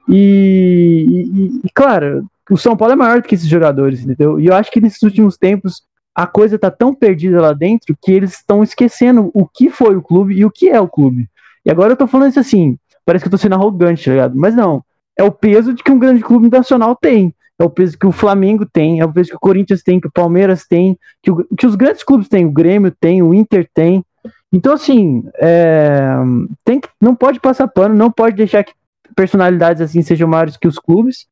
E, 0.09 1.05
e, 1.35 1.67
e, 1.67 1.71
claro, 1.75 2.25
o 2.49 2.57
São 2.57 2.77
Paulo 2.77 2.93
é 2.93 2.97
maior 2.97 3.21
do 3.21 3.27
que 3.27 3.35
esses 3.35 3.49
jogadores, 3.49 4.01
entendeu? 4.01 4.39
E 4.39 4.47
eu 4.47 4.55
acho 4.55 4.71
que 4.71 4.81
nesses 4.81 5.03
últimos 5.03 5.37
tempos 5.37 5.83
a 6.19 6.27
coisa 6.27 6.59
tá 6.59 6.69
tão 6.69 6.93
perdida 6.93 7.41
lá 7.41 7.53
dentro 7.53 7.97
que 8.03 8.11
eles 8.11 8.33
estão 8.33 8.61
esquecendo 8.61 9.31
o 9.33 9.47
que 9.47 9.71
foi 9.71 9.95
o 9.95 10.03
clube 10.03 10.35
e 10.35 10.45
o 10.45 10.51
que 10.51 10.69
é 10.69 10.81
o 10.81 10.89
clube. 10.89 11.29
E 11.65 11.71
agora 11.71 11.93
eu 11.93 11.97
tô 11.97 12.09
falando 12.09 12.31
isso 12.31 12.41
assim, 12.41 12.77
parece 13.05 13.23
que 13.23 13.29
eu 13.29 13.31
tô 13.31 13.39
sendo 13.39 13.55
arrogante, 13.55 14.05
tá 14.05 14.11
ligado? 14.11 14.37
Mas 14.37 14.53
não, 14.53 14.83
é 15.17 15.23
o 15.23 15.31
peso 15.31 15.73
de 15.73 15.81
que 15.81 15.93
um 15.93 15.99
grande 15.99 16.21
clube 16.21 16.51
nacional 16.51 16.97
tem. 16.97 17.33
É 17.57 17.63
o 17.63 17.71
peso 17.71 17.97
que 17.97 18.07
o 18.07 18.11
Flamengo 18.11 18.67
tem, 18.67 18.99
é 18.99 19.05
o 19.05 19.13
peso 19.13 19.31
que 19.31 19.37
o 19.37 19.41
Corinthians 19.41 19.81
tem, 19.85 20.01
que 20.01 20.09
o 20.09 20.13
Palmeiras 20.13 20.67
tem, 20.67 20.99
que, 21.23 21.31
o, 21.31 21.47
que 21.57 21.67
os 21.69 21.77
grandes 21.77 22.03
clubes 22.03 22.29
têm, 22.29 22.45
o 22.45 22.51
Grêmio 22.51 22.93
tem, 23.01 23.23
o 23.23 23.33
Inter 23.33 23.69
tem. 23.73 24.05
Então, 24.53 24.73
assim, 24.73 25.23
é, 25.37 26.17
tem 26.65 26.81
que, 26.81 26.89
não 27.01 27.15
pode 27.15 27.39
passar 27.39 27.69
pano, 27.69 27.95
não 27.95 28.11
pode 28.11 28.35
deixar 28.35 28.65
que 28.65 28.73
personalidades 29.15 29.81
assim 29.81 30.03
sejam 30.03 30.27
maiores 30.27 30.57
que 30.57 30.67
os 30.67 30.81
clubes. 30.81 31.29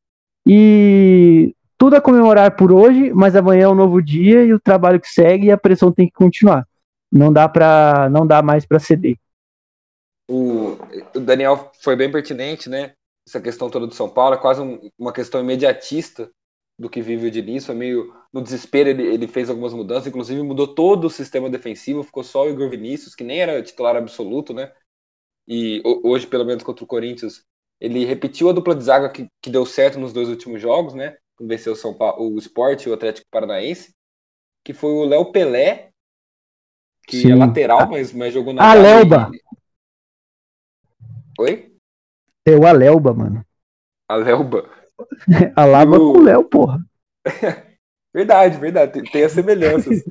E 0.46 1.55
tudo 1.78 1.96
a 1.96 2.00
comemorar 2.00 2.56
por 2.56 2.72
hoje, 2.72 3.12
mas 3.12 3.36
amanhã 3.36 3.64
é 3.64 3.68
um 3.68 3.74
novo 3.74 4.02
dia 4.02 4.42
e 4.44 4.52
o 4.52 4.60
trabalho 4.60 5.00
que 5.00 5.08
segue 5.08 5.46
e 5.46 5.50
a 5.50 5.58
pressão 5.58 5.92
tem 5.92 6.06
que 6.06 6.14
continuar. 6.14 6.66
Não 7.10 7.32
dá 7.32 7.48
para 7.48 8.08
não 8.10 8.26
dá 8.26 8.42
mais 8.42 8.66
para 8.66 8.78
ceder. 8.78 9.16
O, 10.28 10.76
o, 11.14 11.20
Daniel 11.20 11.70
foi 11.80 11.94
bem 11.94 12.10
pertinente, 12.10 12.68
né? 12.68 12.94
Essa 13.26 13.40
questão 13.40 13.70
toda 13.70 13.86
do 13.86 13.94
São 13.94 14.08
Paulo 14.08 14.34
é 14.34 14.38
quase 14.38 14.60
um, 14.60 14.90
uma 14.98 15.12
questão 15.12 15.40
imediatista 15.40 16.30
do 16.78 16.90
que 16.90 17.00
vive 17.00 17.28
o 17.28 17.30
Diniz, 17.30 17.64
foi 17.64 17.74
meio 17.74 18.12
no 18.32 18.42
desespero, 18.42 18.90
ele, 18.90 19.02
ele 19.06 19.26
fez 19.26 19.48
algumas 19.48 19.72
mudanças, 19.72 20.08
inclusive 20.08 20.42
mudou 20.42 20.68
todo 20.74 21.06
o 21.06 21.10
sistema 21.10 21.48
defensivo, 21.48 22.02
ficou 22.02 22.22
só 22.22 22.44
o 22.44 22.50
Igor 22.50 22.68
Vinícius, 22.68 23.14
que 23.14 23.24
nem 23.24 23.40
era 23.40 23.62
titular 23.62 23.96
absoluto, 23.96 24.52
né? 24.52 24.72
E 25.48 25.80
hoje, 26.04 26.26
pelo 26.26 26.44
menos 26.44 26.62
contra 26.62 26.84
o 26.84 26.88
Corinthians, 26.88 27.44
ele 27.80 28.04
repetiu 28.04 28.48
a 28.48 28.52
dupla 28.52 28.74
de 28.74 28.84
zaga 28.84 29.08
que, 29.08 29.28
que 29.40 29.48
deu 29.48 29.64
certo 29.64 29.98
nos 29.98 30.12
dois 30.12 30.28
últimos 30.28 30.60
jogos, 30.60 30.92
né? 30.92 31.16
Venceu 31.40 31.74
o, 31.74 31.76
São 31.76 31.92
Paulo, 31.92 32.34
o 32.34 32.38
Sport 32.38 32.84
e 32.84 32.90
o 32.90 32.94
Atlético 32.94 33.26
Paranaense, 33.30 33.94
que 34.64 34.72
foi 34.72 34.90
o 34.90 35.04
Léo 35.04 35.30
Pelé, 35.32 35.90
que 37.06 37.22
Sim. 37.22 37.32
é 37.32 37.34
lateral, 37.34 37.88
mas, 37.88 38.12
mas 38.12 38.32
jogou 38.32 38.52
na. 38.52 38.70
Alelba! 38.70 39.30
Oi? 41.38 41.76
É 42.46 42.56
o 42.56 42.66
Alelba, 42.66 43.12
mano. 43.12 43.44
Alelba. 44.08 44.70
Alaba 45.54 45.96
o... 46.00 46.12
com 46.12 46.18
o 46.18 46.22
Léo, 46.22 46.44
porra. 46.44 46.78
verdade, 48.14 48.58
verdade. 48.58 49.10
Tem, 49.10 49.24
as 49.24 49.32
semelhanças. 49.32 50.02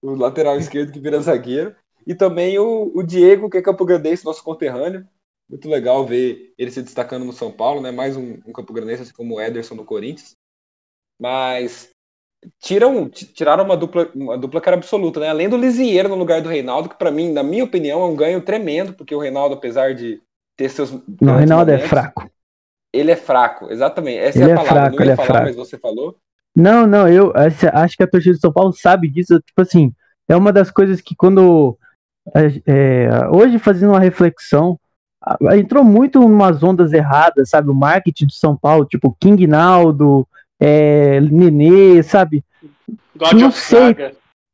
o 0.00 0.14
lateral 0.14 0.56
esquerdo 0.58 0.92
que 0.92 1.00
vira 1.00 1.20
zagueiro. 1.20 1.74
E 2.06 2.14
também 2.14 2.58
o, 2.58 2.92
o 2.94 3.02
Diego, 3.02 3.48
que 3.48 3.58
é 3.58 3.62
Campo 3.62 3.84
Grandense, 3.84 4.24
nosso 4.24 4.42
conterrâneo. 4.42 5.06
Muito 5.48 5.68
legal 5.68 6.06
ver 6.06 6.54
ele 6.56 6.70
se 6.70 6.82
destacando 6.82 7.24
no 7.24 7.32
São 7.32 7.52
Paulo, 7.52 7.80
né? 7.80 7.90
Mais 7.90 8.16
um, 8.16 8.38
um 8.46 8.52
Campo 8.52 8.72
Grandense, 8.72 9.02
assim 9.02 9.12
como 9.12 9.36
o 9.36 9.40
Ederson 9.40 9.74
no 9.74 9.84
Corinthians. 9.84 10.36
Mas 11.22 11.88
tiram, 12.60 13.08
tiraram 13.08 13.64
uma 13.64 13.76
dupla, 13.76 14.10
uma 14.12 14.36
dupla 14.36 14.60
que 14.60 14.68
era 14.68 14.76
absoluta, 14.76 15.20
né? 15.20 15.28
Além 15.28 15.48
do 15.48 15.56
Lisieiro 15.56 16.08
no 16.08 16.16
lugar 16.16 16.42
do 16.42 16.48
Reinaldo, 16.48 16.88
que 16.88 16.98
para 16.98 17.12
mim, 17.12 17.32
na 17.32 17.44
minha 17.44 17.62
opinião, 17.62 18.02
é 18.02 18.06
um 18.06 18.16
ganho 18.16 18.40
tremendo, 18.42 18.92
porque 18.92 19.14
o 19.14 19.20
Reinaldo, 19.20 19.54
apesar 19.54 19.94
de 19.94 20.20
ter 20.56 20.68
seus. 20.68 20.90
Não, 21.20 21.34
o 21.34 21.36
Reinaldo 21.36 21.70
é 21.70 21.74
momentos, 21.74 21.84
é 21.84 21.88
fraco. 21.88 22.30
Ele 22.92 23.10
é 23.12 23.16
fraco, 23.16 23.70
exatamente. 23.70 24.18
Essa 24.18 24.38
ele 24.40 24.50
é 24.50 24.52
a 24.52 24.54
é 24.54 24.56
palavra. 24.56 24.80
Fraco, 24.80 24.96
não 24.96 24.98
ia 24.98 25.04
ele 25.04 25.12
é 25.12 25.16
falar, 25.16 25.28
é 25.28 25.32
fraco. 25.32 25.46
mas 25.46 25.56
você 25.56 25.78
falou. 25.78 26.16
Não, 26.54 26.86
não, 26.88 27.08
eu 27.08 27.32
acho 27.72 27.96
que 27.96 28.02
a 28.02 28.08
torcida 28.08 28.34
de 28.34 28.40
São 28.40 28.52
Paulo 28.52 28.72
sabe 28.72 29.08
disso. 29.08 29.40
Tipo 29.46 29.62
assim, 29.62 29.94
é 30.28 30.34
uma 30.34 30.52
das 30.52 30.72
coisas 30.72 31.00
que 31.00 31.14
quando. 31.14 31.78
É, 32.66 33.08
hoje, 33.32 33.60
fazendo 33.60 33.90
uma 33.90 34.00
reflexão, 34.00 34.78
entrou 35.52 35.84
muito 35.84 36.20
em 36.20 36.24
umas 36.24 36.62
ondas 36.64 36.92
erradas, 36.92 37.50
sabe? 37.50 37.70
O 37.70 37.74
marketing 37.74 38.26
de 38.26 38.34
São 38.34 38.56
Paulo, 38.56 38.84
tipo 38.84 39.16
King 39.20 39.46
Naldo, 39.46 40.26
é, 40.64 41.20
Nenê, 41.20 42.02
sabe? 42.02 42.44
God 43.16 43.32
não 43.32 43.50
sei. 43.50 43.96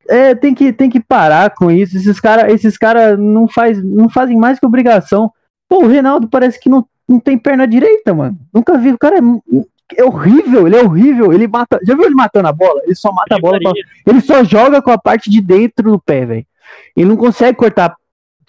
É, 0.09 0.35
tem 0.35 0.55
que, 0.55 0.73
tem 0.73 0.89
que 0.89 1.01
parar 1.01 1.51
com 1.51 1.71
isso. 1.71 1.97
Esses 1.97 2.19
caras 2.19 2.51
esses 2.51 2.79
cara 2.79 3.17
não, 3.17 3.47
faz, 3.47 3.83
não 3.85 4.09
fazem 4.09 4.39
mais 4.39 4.59
que 4.59 4.65
obrigação. 4.65 5.31
Pô, 5.69 5.85
o 5.85 5.87
Reinaldo 5.87 6.27
parece 6.27 6.59
que 6.59 6.71
não 6.71 6.87
não 7.09 7.19
tem 7.19 7.39
perna 7.39 7.67
direita, 7.67 8.13
mano. 8.13 8.39
Nunca 8.53 8.77
vi. 8.77 8.93
O 8.93 8.99
cara 8.99 9.17
é, 9.17 10.01
é 10.01 10.05
horrível, 10.05 10.67
ele 10.67 10.77
é 10.77 10.83
horrível. 10.83 11.33
Ele 11.33 11.49
mata. 11.49 11.81
Já 11.83 11.95
viu 11.95 12.05
ele 12.05 12.15
matando 12.15 12.49
a 12.49 12.53
bola? 12.53 12.83
Ele 12.85 12.95
só 12.95 13.11
mata 13.11 13.35
a 13.35 13.39
bola. 13.39 13.59
Com... 13.59 13.73
Ele 14.07 14.21
só 14.21 14.45
joga 14.45 14.83
com 14.83 14.91
a 14.91 14.99
parte 14.99 15.31
de 15.31 15.41
dentro 15.41 15.91
do 15.91 15.99
pé, 15.99 16.27
velho. 16.27 16.47
Ele 16.95 17.09
não 17.09 17.17
consegue 17.17 17.57
cortar 17.57 17.97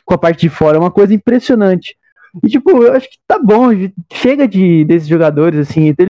com 0.04 0.14
a 0.14 0.18
parte 0.18 0.42
de 0.42 0.50
fora. 0.50 0.76
É 0.76 0.80
uma 0.80 0.92
coisa 0.92 1.14
impressionante. 1.14 1.96
E, 2.44 2.50
tipo, 2.50 2.84
eu 2.84 2.94
acho 2.94 3.10
que 3.10 3.18
tá 3.26 3.40
bom. 3.40 3.70
Chega 4.12 4.46
de 4.46 4.84
desses 4.84 5.08
jogadores, 5.08 5.60
assim. 5.60 5.88
Ele, 5.98 6.10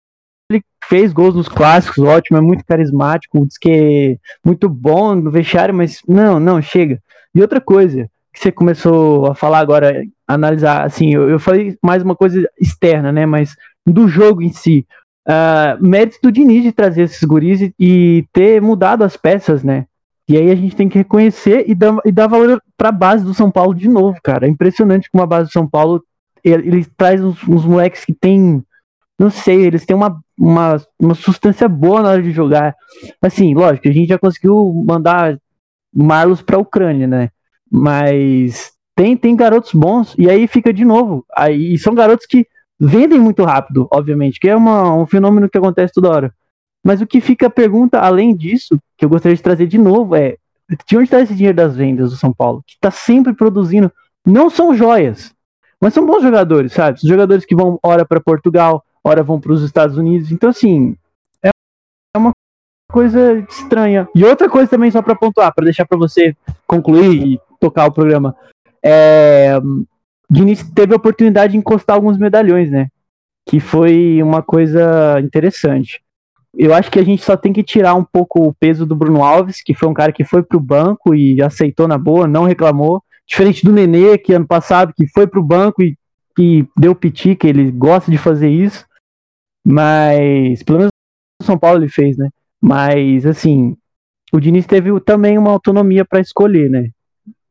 ele 0.49 0.63
fez 0.87 1.11
gols 1.11 1.35
nos 1.35 1.47
clássicos, 1.47 2.03
ótimo, 2.03 2.37
é 2.37 2.41
muito 2.41 2.65
carismático, 2.65 3.45
diz 3.45 3.57
que 3.57 3.71
é 3.71 4.17
muito 4.45 4.69
bom 4.69 5.15
no 5.15 5.29
vestiário, 5.29 5.73
mas 5.73 6.01
não, 6.07 6.39
não, 6.39 6.61
chega. 6.61 7.01
E 7.35 7.41
outra 7.41 7.59
coisa, 7.59 8.09
que 8.33 8.39
você 8.39 8.51
começou 8.51 9.27
a 9.27 9.35
falar 9.35 9.59
agora, 9.59 10.03
analisar, 10.27 10.85
assim, 10.85 11.13
eu, 11.13 11.29
eu 11.29 11.39
falei 11.39 11.77
mais 11.83 12.03
uma 12.03 12.15
coisa 12.15 12.47
externa, 12.59 13.11
né, 13.11 13.25
mas 13.25 13.55
do 13.85 14.07
jogo 14.07 14.41
em 14.41 14.51
si. 14.51 14.85
Uh, 15.27 15.83
mérito 15.85 16.19
do 16.23 16.31
Diniz 16.31 16.63
de 16.63 16.71
trazer 16.71 17.03
esses 17.03 17.21
guris 17.23 17.59
e, 17.59 17.73
e, 17.77 18.25
ter 18.31 18.61
mudado 18.61 19.03
as 19.03 19.17
peças, 19.17 19.61
né? 19.61 19.85
E 20.29 20.37
aí 20.37 20.49
a 20.49 20.55
gente 20.55 20.75
tem 20.75 20.87
que 20.87 20.97
reconhecer 20.97 21.65
e 21.67 21.75
dar, 21.75 21.97
e 22.05 22.11
dar 22.13 22.27
valor 22.27 22.61
para 22.77 22.89
a 22.89 22.93
base 22.93 23.25
do 23.25 23.33
São 23.33 23.51
Paulo 23.51 23.73
de 23.73 23.89
novo, 23.89 24.17
cara. 24.23 24.45
É 24.45 24.49
impressionante 24.49 25.09
como 25.11 25.21
a 25.21 25.27
base 25.27 25.49
do 25.49 25.51
São 25.51 25.67
Paulo 25.67 26.01
ele, 26.43 26.67
ele 26.67 26.85
traz 26.97 27.21
uns, 27.21 27.45
uns, 27.47 27.65
moleques 27.65 28.05
que 28.05 28.13
tem, 28.13 28.63
não 29.19 29.29
sei, 29.29 29.65
eles 29.65 29.85
têm 29.85 29.95
uma, 29.95 30.21
uma, 30.37 30.81
uma 30.99 31.15
substância 31.15 31.67
boa 31.67 32.01
na 32.01 32.09
hora 32.09 32.21
de 32.21 32.31
jogar. 32.31 32.75
Assim, 33.21 33.53
lógico, 33.53 33.87
a 33.87 33.91
gente 33.91 34.09
já 34.09 34.19
conseguiu 34.19 34.83
mandar 34.85 35.37
Marlos 35.93 36.41
para 36.41 36.57
a 36.57 36.59
Ucrânia, 36.59 37.07
né? 37.07 37.29
Mas 37.71 38.71
tem, 38.95 39.17
tem 39.17 39.35
garotos 39.35 39.73
bons, 39.73 40.15
e 40.17 40.29
aí 40.29 40.47
fica 40.47 40.71
de 40.71 40.85
novo. 40.85 41.25
Aí, 41.35 41.77
são 41.77 41.95
garotos 41.95 42.25
que 42.25 42.45
vendem 42.79 43.19
muito 43.19 43.43
rápido, 43.43 43.87
obviamente, 43.91 44.39
que 44.39 44.47
é 44.47 44.55
uma, 44.55 44.93
um 44.93 45.05
fenômeno 45.07 45.49
que 45.49 45.57
acontece 45.57 45.93
toda 45.93 46.09
hora. 46.09 46.33
Mas 46.83 47.01
o 47.01 47.07
que 47.07 47.19
fica 47.19 47.47
a 47.47 47.49
pergunta, 47.49 47.99
além 47.99 48.35
disso, 48.35 48.79
que 48.97 49.03
eu 49.03 49.09
gostaria 49.09 49.35
de 49.35 49.43
trazer 49.43 49.67
de 49.67 49.77
novo, 49.77 50.15
é 50.15 50.37
De 50.87 50.97
onde 50.97 51.09
tá 51.09 51.21
esse 51.21 51.33
dinheiro 51.33 51.55
das 51.55 51.75
vendas 51.75 52.11
do 52.11 52.17
São 52.17 52.31
Paulo? 52.31 52.63
Que 52.65 52.75
tá 52.79 52.91
sempre 52.91 53.33
produzindo. 53.33 53.91
Não 54.25 54.49
são 54.49 54.75
joias, 54.75 55.33
mas 55.81 55.93
são 55.93 56.05
bons 56.05 56.21
jogadores, 56.21 56.73
sabe? 56.73 56.99
São 56.99 57.09
jogadores 57.09 57.45
que 57.45 57.55
vão, 57.55 57.79
ora 57.81 58.05
para 58.05 58.19
Portugal, 58.19 58.83
ora 59.07 59.23
vão 59.23 59.39
para 59.39 59.51
os 59.51 59.63
Estados 59.63 59.97
Unidos. 59.97 60.31
Então, 60.31 60.49
assim, 60.49 60.95
é 61.43 61.49
uma 62.15 62.31
coisa 62.91 63.39
estranha. 63.49 64.07
E 64.13 64.23
outra 64.23 64.49
coisa 64.49 64.69
também, 64.69 64.91
só 64.91 65.01
para 65.01 65.15
pontuar, 65.15 65.53
para 65.53 65.65
deixar 65.65 65.85
para 65.85 65.97
você 65.97 66.35
concluir 66.65 67.25
e 67.25 67.39
tocar 67.59 67.85
o 67.85 67.91
programa. 67.91 68.35
É, 68.83 69.59
Diniz 70.29 70.63
teve 70.71 70.93
a 70.93 70.97
oportunidade 70.97 71.53
de 71.53 71.57
encostar 71.57 71.95
alguns 71.95 72.17
medalhões, 72.17 72.69
né? 72.69 72.87
Que 73.47 73.59
foi 73.59 74.21
uma 74.21 74.41
coisa 74.41 75.19
interessante. 75.21 76.01
Eu 76.55 76.73
acho 76.73 76.89
que 76.89 76.99
a 76.99 77.05
gente 77.05 77.23
só 77.23 77.37
tem 77.37 77.53
que 77.53 77.63
tirar 77.63 77.93
um 77.93 78.03
pouco 78.03 78.47
o 78.47 78.53
peso 78.53 78.85
do 78.85 78.95
Bruno 78.95 79.23
Alves, 79.23 79.61
que 79.61 79.73
foi 79.73 79.87
um 79.87 79.93
cara 79.93 80.11
que 80.11 80.23
foi 80.23 80.41
pro 80.41 80.59
banco 80.59 81.13
e 81.13 81.41
aceitou 81.41 81.87
na 81.87 81.97
boa, 81.97 82.27
não 82.27 82.45
reclamou. 82.45 83.03
Diferente 83.27 83.63
do 83.63 83.73
Nenê, 83.73 84.17
que 84.17 84.33
ano 84.33 84.47
passado 84.47 84.93
que 84.95 85.07
foi 85.07 85.27
pro 85.27 85.43
banco 85.43 85.83
e 85.83 85.97
que 86.35 86.67
deu 86.77 86.95
piti, 86.95 87.35
que 87.35 87.47
ele 87.47 87.71
gosta 87.71 88.09
de 88.09 88.17
fazer 88.17 88.49
isso. 88.49 88.86
Mas, 89.69 90.63
pelo 90.63 90.77
menos 90.77 90.91
o 91.41 91.43
São 91.43 91.59
Paulo 91.59 91.79
ele 91.79 91.89
fez, 91.89 92.15
né? 92.17 92.29
Mas, 92.61 93.25
assim, 93.25 93.75
o 94.31 94.39
Diniz 94.39 94.65
teve 94.65 94.97
também 95.01 95.37
uma 95.37 95.51
autonomia 95.51 96.05
para 96.05 96.21
escolher, 96.21 96.69
né? 96.69 96.89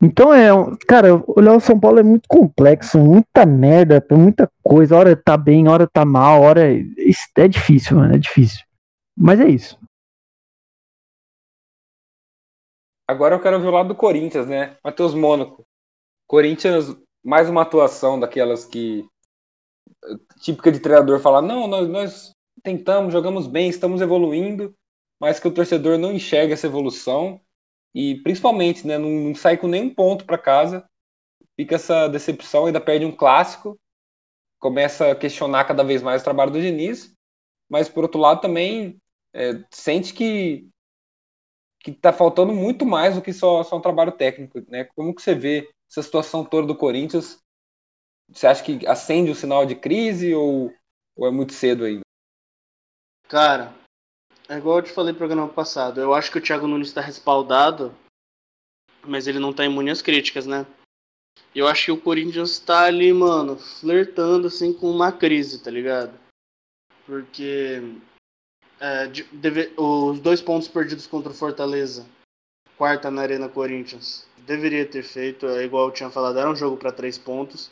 Então 0.00 0.32
é, 0.32 0.48
cara, 0.88 1.22
olhar 1.26 1.54
o 1.54 1.60
São 1.60 1.78
Paulo 1.78 1.98
é 1.98 2.02
muito 2.02 2.26
complexo, 2.26 2.98
muita 2.98 3.44
merda, 3.44 4.02
muita 4.10 4.50
coisa, 4.62 4.96
hora 4.96 5.14
tá 5.14 5.36
bem, 5.36 5.68
hora 5.68 5.86
tá 5.86 6.06
mal, 6.06 6.40
hora 6.40 6.62
é 6.72 7.48
difícil, 7.48 7.98
mano, 7.98 8.14
é 8.14 8.18
difícil. 8.18 8.64
Mas 9.14 9.38
é 9.38 9.48
isso. 9.48 9.78
Agora 13.08 13.34
eu 13.34 13.40
quero 13.40 13.60
ver 13.60 13.68
o 13.68 13.70
lado 13.70 13.88
do 13.88 13.94
Corinthians, 13.94 14.46
né? 14.46 14.76
Matheus 14.82 15.14
Mônaco. 15.14 15.64
Corinthians, 16.26 16.96
mais 17.24 17.48
uma 17.48 17.62
atuação 17.62 18.18
daquelas 18.18 18.64
que 18.64 19.06
típica 20.40 20.70
de 20.70 20.80
treinador 20.80 21.20
falar, 21.20 21.42
não, 21.42 21.66
nós, 21.66 21.88
nós 21.88 22.32
tentamos, 22.62 23.12
jogamos 23.12 23.46
bem, 23.46 23.68
estamos 23.68 24.00
evoluindo, 24.00 24.74
mas 25.20 25.40
que 25.40 25.48
o 25.48 25.52
torcedor 25.52 25.98
não 25.98 26.12
enxerga 26.12 26.54
essa 26.54 26.66
evolução 26.66 27.40
e 27.94 28.16
principalmente, 28.22 28.86
né, 28.86 28.98
não, 28.98 29.08
não 29.08 29.34
sai 29.34 29.56
com 29.56 29.66
nenhum 29.66 29.92
ponto 29.92 30.24
para 30.24 30.38
casa, 30.38 30.84
fica 31.56 31.76
essa 31.76 32.08
decepção, 32.08 32.66
ainda 32.66 32.80
perde 32.80 33.04
um 33.04 33.14
clássico, 33.14 33.78
começa 34.58 35.12
a 35.12 35.16
questionar 35.16 35.64
cada 35.64 35.82
vez 35.82 36.02
mais 36.02 36.20
o 36.20 36.24
trabalho 36.24 36.50
do 36.50 36.60
Diniz, 36.60 37.14
mas 37.68 37.88
por 37.88 38.04
outro 38.04 38.20
lado 38.20 38.40
também 38.40 39.00
é, 39.32 39.62
sente 39.70 40.12
que 40.12 40.68
que 41.86 41.92
está 41.92 42.12
faltando 42.12 42.52
muito 42.52 42.84
mais 42.84 43.14
do 43.14 43.22
que 43.22 43.32
só, 43.32 43.62
só 43.62 43.76
um 43.76 43.80
trabalho 43.80 44.10
técnico, 44.10 44.60
né? 44.68 44.88
Como 44.96 45.14
que 45.14 45.22
você 45.22 45.36
vê 45.36 45.70
essa 45.88 46.02
situação 46.02 46.44
toda 46.44 46.66
do 46.66 46.74
Corinthians? 46.74 47.38
Você 48.28 48.46
acha 48.46 48.64
que 48.64 48.86
acende 48.86 49.30
o 49.30 49.34
sinal 49.34 49.64
de 49.64 49.74
crise 49.74 50.34
ou, 50.34 50.74
ou 51.16 51.26
é 51.26 51.30
muito 51.30 51.52
cedo 51.52 51.84
ainda? 51.84 52.00
Cara, 53.28 53.74
é 54.48 54.56
igual 54.56 54.78
eu 54.78 54.82
te 54.82 54.92
falei 54.92 55.12
no 55.12 55.18
programa 55.18 55.48
passado. 55.48 56.00
Eu 56.00 56.14
acho 56.14 56.30
que 56.30 56.38
o 56.38 56.40
Thiago 56.40 56.66
Nunes 56.66 56.88
está 56.88 57.00
respaldado, 57.00 57.94
mas 59.04 59.26
ele 59.26 59.38
não 59.38 59.50
está 59.50 59.64
imune 59.64 59.90
às 59.90 60.02
críticas, 60.02 60.46
né? 60.46 60.66
Eu 61.54 61.66
acho 61.66 61.86
que 61.86 61.92
o 61.92 62.00
Corinthians 62.00 62.50
está 62.50 62.84
ali, 62.84 63.12
mano, 63.12 63.56
flertando 63.56 64.48
assim 64.48 64.72
com 64.72 64.90
uma 64.90 65.10
crise, 65.10 65.62
tá 65.62 65.70
ligado? 65.70 66.18
Porque 67.06 67.80
é, 68.80 69.06
deve, 69.32 69.72
os 69.76 70.20
dois 70.20 70.40
pontos 70.42 70.68
perdidos 70.68 71.06
contra 71.06 71.32
o 71.32 71.34
Fortaleza, 71.34 72.06
quarta 72.76 73.10
na 73.10 73.22
Arena 73.22 73.48
Corinthians, 73.48 74.26
deveria 74.38 74.86
ter 74.86 75.02
feito, 75.02 75.46
é 75.46 75.64
igual 75.64 75.88
eu 75.88 75.94
tinha 75.94 76.10
falado, 76.10 76.38
era 76.38 76.50
um 76.50 76.56
jogo 76.56 76.76
para 76.76 76.92
três 76.92 77.16
pontos. 77.16 77.70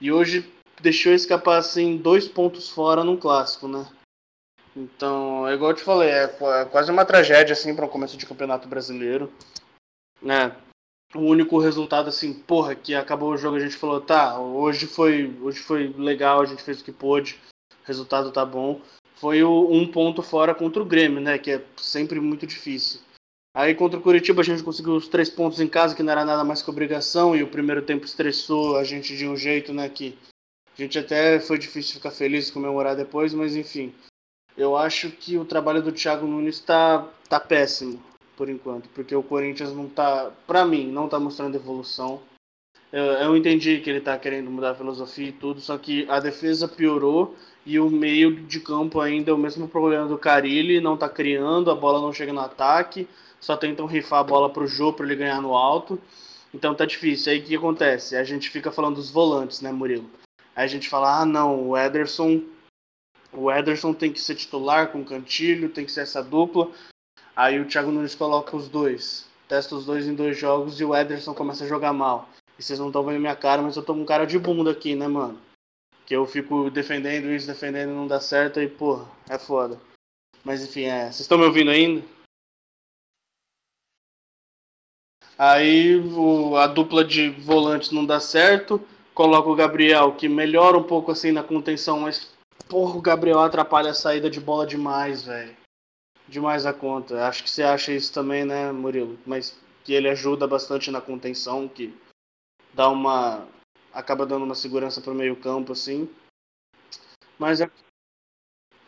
E 0.00 0.12
hoje 0.12 0.50
deixou 0.80 1.12
escapar 1.12 1.58
assim 1.58 1.96
dois 1.96 2.28
pontos 2.28 2.68
fora 2.68 3.02
num 3.02 3.16
clássico, 3.16 3.66
né? 3.66 3.86
Então, 4.76 5.48
é 5.48 5.54
igual 5.54 5.70
eu 5.70 5.76
te 5.76 5.82
falei, 5.82 6.10
é, 6.10 6.24
é 6.24 6.64
quase 6.66 6.90
uma 6.90 7.06
tragédia 7.06 7.54
assim 7.54 7.74
para 7.74 7.86
um 7.86 7.88
começo 7.88 8.16
de 8.16 8.26
campeonato 8.26 8.68
brasileiro, 8.68 9.32
né? 10.20 10.54
O 11.14 11.20
único 11.20 11.58
resultado 11.58 12.10
assim, 12.10 12.34
porra, 12.34 12.74
que 12.74 12.94
acabou 12.94 13.30
o 13.32 13.38
jogo 13.38 13.56
a 13.56 13.60
gente 13.60 13.76
falou, 13.76 14.00
tá, 14.02 14.38
hoje 14.38 14.86
foi, 14.86 15.34
hoje 15.40 15.60
foi 15.60 15.94
legal, 15.96 16.42
a 16.42 16.44
gente 16.44 16.62
fez 16.62 16.80
o 16.80 16.84
que 16.84 16.92
pôde, 16.92 17.40
o 17.72 17.86
resultado 17.86 18.30
tá 18.30 18.44
bom. 18.44 18.82
Foi 19.14 19.42
o, 19.42 19.70
um 19.72 19.90
ponto 19.90 20.20
fora 20.22 20.54
contra 20.54 20.82
o 20.82 20.86
Grêmio, 20.86 21.22
né, 21.22 21.38
que 21.38 21.52
é 21.52 21.64
sempre 21.78 22.20
muito 22.20 22.46
difícil. 22.46 23.00
Aí 23.56 23.74
contra 23.74 23.98
o 23.98 24.02
Curitiba 24.02 24.42
a 24.42 24.44
gente 24.44 24.62
conseguiu 24.62 24.96
os 24.96 25.08
três 25.08 25.30
pontos 25.30 25.60
em 25.60 25.66
casa, 25.66 25.94
que 25.94 26.02
não 26.02 26.12
era 26.12 26.26
nada 26.26 26.44
mais 26.44 26.60
que 26.60 26.68
obrigação, 26.68 27.34
e 27.34 27.42
o 27.42 27.48
primeiro 27.48 27.80
tempo 27.80 28.04
estressou 28.04 28.76
a 28.76 28.84
gente 28.84 29.16
de 29.16 29.26
um 29.26 29.34
jeito, 29.34 29.72
né, 29.72 29.88
que 29.88 30.14
a 30.78 30.82
gente 30.82 30.98
até 30.98 31.40
foi 31.40 31.56
difícil 31.56 31.94
ficar 31.94 32.10
feliz 32.10 32.48
e 32.48 32.52
comemorar 32.52 32.94
depois, 32.94 33.32
mas 33.32 33.56
enfim. 33.56 33.94
Eu 34.58 34.76
acho 34.76 35.10
que 35.10 35.38
o 35.38 35.44
trabalho 35.46 35.80
do 35.80 35.90
Thiago 35.90 36.26
Nunes 36.26 36.56
está 36.56 37.08
tá 37.30 37.40
péssimo, 37.40 37.98
por 38.36 38.50
enquanto, 38.50 38.90
porque 38.90 39.16
o 39.16 39.22
Corinthians 39.22 39.72
não 39.72 39.88
tá, 39.88 40.30
para 40.46 40.66
mim, 40.66 40.86
não 40.92 41.08
tá 41.08 41.18
mostrando 41.18 41.56
evolução. 41.56 42.20
Eu, 42.92 43.04
eu 43.04 43.36
entendi 43.38 43.80
que 43.80 43.88
ele 43.88 44.02
tá 44.02 44.18
querendo 44.18 44.50
mudar 44.50 44.72
a 44.72 44.74
filosofia 44.74 45.28
e 45.28 45.32
tudo, 45.32 45.62
só 45.62 45.78
que 45.78 46.06
a 46.10 46.20
defesa 46.20 46.68
piorou 46.68 47.34
e 47.64 47.80
o 47.80 47.88
meio 47.88 48.36
de 48.36 48.60
campo 48.60 49.00
ainda 49.00 49.30
é 49.30 49.34
o 49.34 49.38
mesmo 49.38 49.66
problema 49.66 50.06
do 50.06 50.18
Carilli, 50.18 50.78
não 50.78 50.94
tá 50.94 51.08
criando, 51.08 51.70
a 51.70 51.74
bola 51.74 52.02
não 52.02 52.12
chega 52.12 52.34
no 52.34 52.40
ataque, 52.40 53.08
só 53.46 53.56
tentam 53.56 53.86
rifar 53.86 54.18
a 54.18 54.24
bola 54.24 54.50
pro 54.50 54.66
Jô 54.66 54.92
para 54.92 55.06
ele 55.06 55.14
ganhar 55.14 55.40
no 55.40 55.54
alto. 55.54 56.00
Então 56.52 56.74
tá 56.74 56.84
difícil. 56.84 57.32
Aí 57.32 57.38
o 57.38 57.44
que 57.44 57.54
acontece? 57.54 58.16
A 58.16 58.24
gente 58.24 58.50
fica 58.50 58.72
falando 58.72 58.96
dos 58.96 59.08
volantes, 59.08 59.60
né, 59.60 59.70
Murilo? 59.70 60.10
Aí 60.54 60.64
a 60.64 60.68
gente 60.68 60.88
fala: 60.88 61.20
"Ah, 61.20 61.24
não, 61.24 61.68
o 61.68 61.76
Ederson 61.76 62.42
o 63.32 63.52
Ederson 63.52 63.92
tem 63.92 64.12
que 64.12 64.20
ser 64.20 64.34
titular 64.34 64.90
com 64.90 65.02
o 65.02 65.04
Cantilho, 65.04 65.68
tem 65.68 65.84
que 65.84 65.92
ser 65.92 66.00
essa 66.00 66.22
dupla. 66.22 66.70
Aí 67.36 67.60
o 67.60 67.66
Thiago 67.66 67.92
Nunes 67.92 68.14
coloca 68.14 68.56
os 68.56 68.68
dois, 68.68 69.26
testa 69.46 69.76
os 69.76 69.84
dois 69.84 70.06
em 70.06 70.14
dois 70.14 70.38
jogos 70.38 70.80
e 70.80 70.84
o 70.84 70.96
Ederson 70.96 71.34
começa 71.34 71.64
a 71.64 71.68
jogar 71.68 71.92
mal. 71.92 72.28
E 72.58 72.62
vocês 72.62 72.78
não 72.78 72.86
estão 72.86 73.04
vendo 73.04 73.20
minha 73.20 73.36
cara, 73.36 73.60
mas 73.60 73.76
eu 73.76 73.82
tô 73.82 73.94
com 73.94 74.00
um 74.00 74.06
cara 74.06 74.24
de 74.24 74.38
bunda 74.38 74.70
aqui, 74.70 74.96
né, 74.96 75.06
mano? 75.06 75.38
Que 76.06 76.16
eu 76.16 76.26
fico 76.26 76.70
defendendo 76.70 77.30
isso, 77.30 77.46
defendendo 77.46 77.90
não 77.90 78.06
dá 78.06 78.18
certo 78.18 78.60
e, 78.60 78.68
porra, 78.68 79.06
é 79.28 79.38
foda. 79.38 79.78
Mas 80.42 80.64
enfim, 80.64 80.84
é. 80.84 81.04
Vocês 81.04 81.20
estão 81.20 81.36
me 81.36 81.44
ouvindo 81.44 81.70
ainda? 81.70 82.15
Aí 85.38 85.96
o, 85.96 86.56
a 86.56 86.66
dupla 86.66 87.04
de 87.04 87.30
volantes 87.30 87.90
não 87.90 88.04
dá 88.04 88.20
certo. 88.20 88.80
Coloca 89.14 89.48
o 89.48 89.54
Gabriel, 89.54 90.12
que 90.12 90.28
melhora 90.28 90.76
um 90.76 90.82
pouco 90.82 91.10
assim 91.10 91.32
na 91.32 91.42
contenção, 91.42 92.00
mas 92.00 92.36
Porra, 92.68 92.96
o 92.96 93.00
Gabriel 93.00 93.40
atrapalha 93.40 93.90
a 93.90 93.94
saída 93.94 94.28
de 94.28 94.40
bola 94.40 94.66
demais, 94.66 95.22
velho. 95.22 95.56
Demais 96.28 96.66
a 96.66 96.72
conta. 96.72 97.26
Acho 97.26 97.44
que 97.44 97.50
você 97.50 97.62
acha 97.62 97.92
isso 97.92 98.12
também, 98.12 98.44
né, 98.44 98.72
Murilo? 98.72 99.18
Mas 99.24 99.56
que 99.84 99.92
ele 99.92 100.08
ajuda 100.08 100.48
bastante 100.48 100.90
na 100.90 101.00
contenção, 101.00 101.68
que 101.68 101.96
dá 102.74 102.88
uma. 102.88 103.46
acaba 103.92 104.26
dando 104.26 104.44
uma 104.44 104.54
segurança 104.56 105.00
pro 105.00 105.14
meio 105.14 105.36
campo, 105.36 105.72
assim. 105.72 106.08
Mas 107.38 107.60
é. 107.60 107.70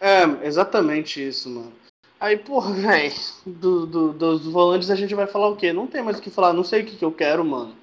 É, 0.01 0.25
exatamente 0.45 1.25
isso, 1.25 1.49
mano. 1.49 1.73
Aí, 2.21 2.37
porra, 2.37 2.73
velho, 2.75 3.15
do, 3.47 3.87
do, 3.87 4.13
dos 4.13 4.47
volantes 4.47 4.91
a 4.91 4.97
gente 4.97 5.15
vai 5.15 5.27
falar 5.27 5.49
o 5.49 5.57
quê? 5.57 5.73
Não 5.73 5.87
tem 5.87 6.03
mais 6.03 6.19
o 6.19 6.23
que 6.23 6.31
falar, 6.31 6.53
não 6.53 6.65
sei 6.65 6.83
o 6.83 6.87
que, 6.87 6.97
que 6.97 7.05
eu 7.05 7.13
quero, 7.13 7.45
mano. 7.45 7.77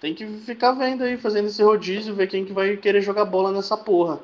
Tem 0.00 0.14
que 0.14 0.26
ficar 0.40 0.72
vendo 0.72 1.02
aí, 1.02 1.16
fazendo 1.16 1.46
esse 1.46 1.62
rodízio, 1.62 2.14
ver 2.14 2.28
quem 2.28 2.44
que 2.44 2.52
vai 2.52 2.76
querer 2.76 3.02
jogar 3.02 3.24
bola 3.24 3.50
nessa 3.50 3.76
porra. 3.76 4.20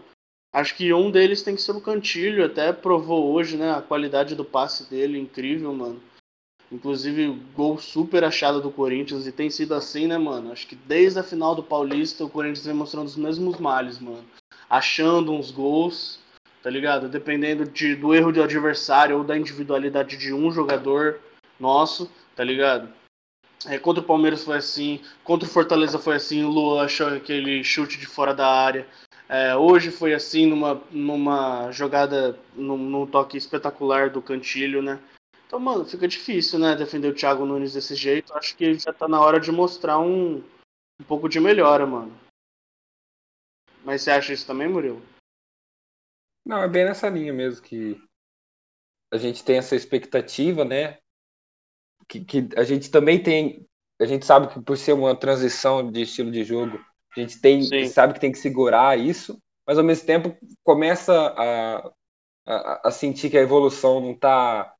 Acho 0.53 0.77
que 0.77 0.93
um 0.93 1.11
deles 1.11 1.43
tem 1.43 1.57
que 1.57 1.63
ser 1.63 1.73
o 1.73 1.81
Cantilho, 1.81 2.45
até 2.45 2.73
provou 2.73 3.33
hoje, 3.33 3.57
né? 3.57 3.73
A 3.73 3.83
qualidade 3.83 4.37
do 4.37 4.45
passe 4.45 4.89
dele, 4.89 5.19
incrível, 5.19 5.75
mano. 5.75 6.01
Inclusive, 6.71 7.29
gol 7.57 7.77
super 7.77 8.23
achado 8.23 8.61
do 8.61 8.71
Corinthians, 8.71 9.27
e 9.27 9.33
tem 9.33 9.51
sido 9.51 9.75
assim, 9.75 10.07
né, 10.07 10.17
mano? 10.17 10.53
Acho 10.53 10.67
que 10.69 10.77
desde 10.77 11.19
a 11.19 11.25
final 11.25 11.57
do 11.57 11.63
Paulista, 11.63 12.25
o 12.25 12.31
Corinthians 12.31 12.67
vem 12.67 12.75
mostrando 12.75 13.07
os 13.07 13.17
mesmos 13.17 13.59
males, 13.59 13.99
mano. 13.99 14.25
Achando 14.71 15.33
uns 15.33 15.51
gols, 15.51 16.21
tá 16.65 16.71
ligado? 16.71 17.11
Dependendo 17.11 17.67
de, 17.67 17.95
do 17.95 18.15
erro 18.15 18.33
do 18.33 18.43
adversário 18.43 19.19
ou 19.19 19.23
da 19.23 19.37
individualidade 19.37 20.17
de 20.17 20.33
um 20.33 20.51
jogador 20.51 21.21
nosso, 21.61 22.11
tá 22.35 22.43
ligado? 22.43 22.89
É, 23.67 23.79
contra 23.79 24.03
o 24.03 24.07
Palmeiras 24.07 24.43
foi 24.43 24.57
assim, 24.57 25.03
contra 25.23 25.47
o 25.47 25.51
Fortaleza 25.51 25.99
foi 25.99 26.17
assim, 26.17 26.43
o 26.43 26.49
Luan 26.49 26.83
achou 26.83 27.09
aquele 27.09 27.62
chute 27.62 27.99
de 27.99 28.07
fora 28.07 28.33
da 28.33 28.49
área. 28.49 28.89
É, 29.29 29.55
hoje 29.55 29.91
foi 29.91 30.15
assim, 30.15 30.47
numa, 30.47 30.83
numa 30.91 31.71
jogada, 31.71 32.39
num, 32.55 32.79
num, 32.79 33.07
toque 33.07 33.37
espetacular 33.37 34.09
do 34.09 34.23
Cantilho, 34.23 34.81
né? 34.81 34.99
Então, 35.47 35.59
mano, 35.61 35.85
fica 35.85 36.09
difícil, 36.09 36.59
né, 36.59 36.75
defender 36.75 37.09
o 37.09 37.15
Thiago 37.15 37.45
Nunes 37.45 37.75
desse 37.75 37.95
jeito. 37.95 38.33
Acho 38.33 38.57
que 38.57 38.75
já 38.75 38.93
tá 38.93 39.07
na 39.07 39.21
hora 39.21 39.39
de 39.39 39.53
mostrar 39.53 39.99
um, 39.99 40.43
um 40.99 41.05
pouco 41.07 41.29
de 41.29 41.39
melhora, 41.39 41.87
mano. 41.87 42.12
Mas 43.85 44.01
você 44.01 44.11
acha 44.11 44.33
isso 44.33 44.47
também, 44.47 44.67
Murilo? 44.67 45.14
Não, 46.45 46.63
é 46.63 46.69
bem 46.69 46.85
nessa 46.85 47.09
linha 47.09 47.33
mesmo 47.33 47.63
que 47.63 48.01
a 49.13 49.17
gente 49.17 49.45
tem 49.45 49.59
essa 49.59 49.77
expectativa, 49.77 50.65
né? 50.65 50.99
que, 52.09 52.25
que 52.25 52.49
a 52.57 52.65
gente 52.65 52.91
também 52.91 53.23
tem. 53.23 53.67
A 54.01 54.05
gente 54.05 54.27
sabe 54.27 54.49
que 54.49 54.61
por 54.61 54.77
ser 54.77 54.93
uma 54.93 55.15
transição 55.15 55.91
de 55.91 56.03
estilo 56.03 56.31
de 56.31 56.45
jogo, 56.45 56.79
a 57.17 57.21
gente 57.21 57.41
tem, 57.41 57.63
Sim. 57.63 57.87
sabe 57.87 58.15
que 58.15 58.21
tem 58.21 58.33
que 58.33 58.39
segurar 58.39 58.99
isso, 58.99 59.39
mas 59.67 59.79
ao 59.79 59.85
mesmo 59.85 60.07
tempo 60.07 60.37
começa 60.63 61.13
a, 61.37 61.93
a, 62.47 62.89
a 62.89 62.91
sentir 62.91 63.31
que 63.31 63.39
a 63.39 63.43
evolução 63.43 64.01
não 64.01 64.13
está 64.13 64.73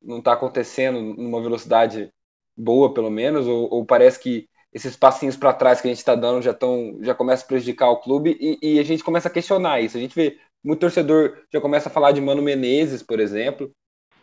não 0.00 0.22
tá 0.22 0.34
acontecendo 0.34 1.00
numa 1.00 1.42
velocidade 1.42 2.12
boa, 2.56 2.94
pelo 2.94 3.10
menos, 3.10 3.48
ou, 3.48 3.68
ou 3.68 3.84
parece 3.84 4.20
que 4.20 4.48
esses 4.72 4.94
passinhos 4.94 5.36
para 5.36 5.52
trás 5.52 5.80
que 5.80 5.88
a 5.88 5.90
gente 5.90 5.98
está 5.98 6.14
dando 6.14 6.40
já 6.40 6.52
estão 6.52 6.98
já 7.00 7.14
começa 7.14 7.44
a 7.44 7.48
prejudicar 7.48 7.90
o 7.90 8.00
clube 8.00 8.36
e, 8.38 8.74
e 8.74 8.78
a 8.78 8.84
gente 8.84 9.02
começa 9.02 9.28
a 9.28 9.30
questionar 9.30 9.80
isso. 9.80 9.96
A 9.96 10.00
gente 10.00 10.14
vê 10.14 10.38
muito 10.64 10.80
torcedor 10.80 11.38
já 11.52 11.60
começa 11.60 11.88
a 11.88 11.92
falar 11.92 12.12
de 12.12 12.20
Mano 12.20 12.42
Menezes, 12.42 13.02
por 13.02 13.20
exemplo, 13.20 13.70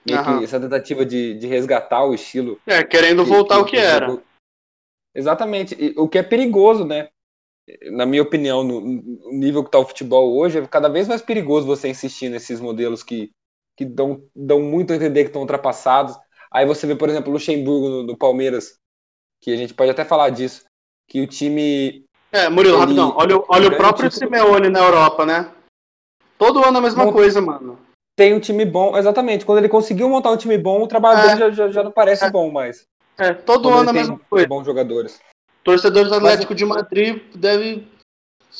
que 0.06 0.14
essa 0.44 0.60
tentativa 0.60 1.06
de, 1.06 1.34
de 1.36 1.48
resgatar 1.48 2.06
o 2.06 2.14
estilo 2.14 2.60
É, 2.66 2.84
querendo 2.84 3.26
voltar 3.26 3.60
o 3.60 3.66
que 3.66 3.78
era. 3.78 4.22
Exatamente. 5.14 5.76
E 5.80 5.94
o 5.98 6.08
que 6.08 6.18
é 6.18 6.24
perigoso, 6.24 6.86
né? 6.86 7.10
Na 7.92 8.06
minha 8.06 8.22
opinião, 8.22 8.64
no, 8.64 8.80
no 8.82 9.32
nível 9.32 9.64
que 9.64 9.70
está 9.70 9.80
o 9.80 9.86
futebol 9.86 10.38
hoje, 10.38 10.60
é 10.60 10.68
cada 10.68 10.90
vez 10.90 11.08
mais 11.08 11.22
perigoso 11.22 11.66
você 11.66 11.88
insistir 11.88 12.30
nesses 12.30 12.60
modelos 12.60 13.02
que, 13.02 13.32
que 13.76 13.86
dão, 13.86 14.24
dão 14.36 14.62
muito 14.62 14.94
a 14.94 14.96
entender 14.96 15.24
que 15.24 15.30
estão 15.30 15.42
ultrapassados. 15.42 16.16
Aí 16.52 16.66
você 16.66 16.86
vê, 16.86 16.96
por 16.96 17.10
exemplo, 17.10 17.30
o 17.32 17.34
Luxemburgo 17.34 17.90
no, 17.90 18.04
no 18.04 18.18
Palmeiras, 18.18 18.78
que 19.42 19.52
a 19.52 19.58
gente 19.58 19.74
pode 19.74 19.90
até 19.90 20.06
falar 20.06 20.30
disso, 20.30 20.66
que 21.10 21.22
o 21.22 21.28
time. 21.28 22.06
É, 22.32 22.48
Murilo, 22.50 22.76
Ele- 22.76 22.82
rapidão. 22.82 23.14
Olha, 23.18 23.38
o- 23.38 23.46
olha 23.50 23.68
o 23.68 23.70
ganha 23.70 23.82
próprio 23.82 24.10
título. 24.10 24.32
Simeone 24.32 24.70
na 24.70 24.80
Europa, 24.80 25.26
né? 25.26 25.52
Todo 26.38 26.64
ano 26.64 26.78
a 26.78 26.82
mesma 26.82 27.06
Bom, 27.06 27.14
coisa, 27.14 27.42
mano. 27.42 27.80
Tem 28.18 28.34
um 28.34 28.40
time 28.40 28.66
bom, 28.66 28.98
exatamente. 28.98 29.46
Quando 29.46 29.60
ele 29.60 29.70
conseguiu 29.70 30.10
montar 30.10 30.32
um 30.32 30.38
time 30.38 30.58
bom, 30.58 30.82
o 30.84 30.88
trabalho 30.88 31.20
É. 31.20 31.22
dele 31.36 31.40
já, 31.40 31.50
já, 31.52 31.72
já 31.72 31.84
não 31.84 31.92
parece 31.92 32.26
É. 32.26 32.30
bom 32.32 32.52
mais. 32.52 32.86
É, 33.18 33.34
todo 33.34 33.70
Quando 33.70 33.80
ano 33.80 33.90
a 33.90 33.94
mesma 33.94 34.20
coisa. 34.30 34.48
bons 34.48 34.66
jogadores. 34.66 35.20
Torcedores 35.64 36.10
do 36.10 36.16
Mas- 36.16 36.24
Atlético 36.34 36.54
de 36.56 36.66
Madrid 36.66 37.22
devem 37.36 37.88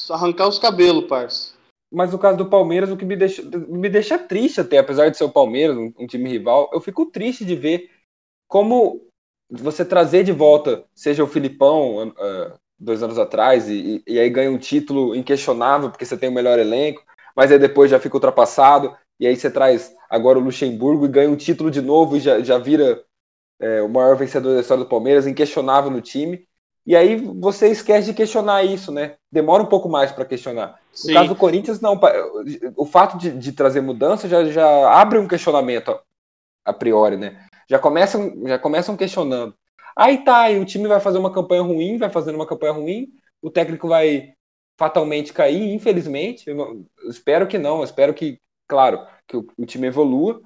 arrancar 0.10 0.48
os 0.48 0.60
cabelos, 0.60 1.06
parça. 1.06 1.54
Mas 1.94 2.12
no 2.12 2.20
caso 2.20 2.38
do 2.38 2.48
Palmeiras, 2.50 2.90
o 2.90 2.98
que 2.98 3.06
me 3.06 3.16
deixa, 3.16 3.42
me 3.44 3.90
deixa 3.90 4.18
triste 4.18 4.60
até, 4.60 4.78
apesar 4.78 5.10
de 5.10 5.18
ser 5.18 5.24
o 5.24 5.30
Palmeiras, 5.32 5.78
um, 5.78 5.94
um 5.98 6.08
time 6.08 6.30
rival, 6.30 6.70
eu 6.74 6.82
fico 6.82 7.06
triste 7.06 7.46
de 7.46 7.56
ver 7.56 7.90
como 8.50 9.02
você 9.50 9.86
trazer 9.86 10.24
de 10.24 10.32
volta, 10.32 10.84
seja 10.96 11.24
o 11.24 11.28
Filipão, 11.28 12.14
ah, 12.18 12.54
dois 12.80 13.04
anos 13.04 13.20
atrás, 13.20 13.70
e, 13.70 14.04
e 14.08 14.20
aí 14.20 14.30
ganha 14.30 14.52
um 14.52 14.58
título 14.58 15.16
inquestionável, 15.16 15.90
porque 15.90 16.06
você 16.06 16.18
tem 16.18 16.28
o 16.30 16.34
melhor 16.34 16.58
elenco, 16.60 17.04
mas 17.36 17.52
aí 17.52 17.60
depois 17.60 17.92
já 17.92 18.00
fica 18.00 18.16
ultrapassado, 18.16 18.96
e 19.20 19.28
aí 19.28 19.36
você 19.36 19.50
traz 19.50 19.94
agora 20.10 20.40
o 20.40 20.42
Luxemburgo 20.42 21.06
e 21.06 21.10
ganha 21.10 21.30
um 21.30 21.36
título 21.36 21.72
de 21.72 21.82
novo 21.82 22.18
e 22.18 22.20
já, 22.20 22.40
já 22.42 22.58
vira 22.58 23.04
é, 23.60 23.82
o 23.82 23.90
maior 23.90 24.16
vencedor 24.16 24.54
da 24.54 24.62
história 24.62 24.84
do 24.84 24.90
Palmeiras, 24.90 25.28
inquestionável 25.28 25.90
no 25.90 26.02
time. 26.02 26.48
E 26.86 26.96
aí 26.96 27.16
você 27.16 27.70
esquece 27.70 28.08
de 28.08 28.14
questionar 28.14 28.64
isso, 28.64 28.92
né? 28.92 29.16
Demora 29.32 29.64
um 29.64 29.68
pouco 29.68 29.90
mais 29.90 30.12
para 30.12 30.26
questionar. 30.26 30.80
No 30.92 30.98
Sim. 30.98 31.14
caso 31.14 31.30
do 31.30 31.36
Corinthians, 31.36 31.82
não. 31.82 32.00
O 32.76 32.86
fato 32.86 33.18
de, 33.18 33.32
de 33.32 33.52
trazer 33.54 33.82
mudança 33.82 34.30
já, 34.30 34.46
já 34.46 34.92
abre 34.92 35.18
um 35.18 35.28
questionamento 35.28 35.90
a, 35.90 36.02
a 36.66 36.74
priori, 36.74 37.18
né? 37.18 37.44
Já 37.68 37.80
começam, 37.80 38.32
já 38.46 38.60
começam 38.60 38.96
questionando. 38.96 39.56
Aí 39.98 40.24
tá, 40.24 40.52
e 40.52 40.60
o 40.60 40.66
time 40.66 40.88
vai 40.88 41.00
fazer 41.00 41.18
uma 41.18 41.34
campanha 41.34 41.64
ruim, 41.64 41.98
vai 41.98 42.10
fazendo 42.10 42.36
uma 42.36 42.46
campanha 42.46 42.74
ruim, 42.74 43.08
o 43.42 43.50
técnico 43.50 43.88
vai 43.88 44.35
fatalmente 44.78 45.34
cair, 45.34 45.74
infelizmente. 45.74 46.50
Eu, 46.50 46.86
espero 47.10 47.48
que 47.48 47.58
não, 47.58 47.84
espero 47.84 48.14
que, 48.14 48.40
claro, 48.68 49.06
que 49.28 49.38
o, 49.38 49.48
o 49.58 49.66
time 49.66 49.88
evolua, 49.88 50.42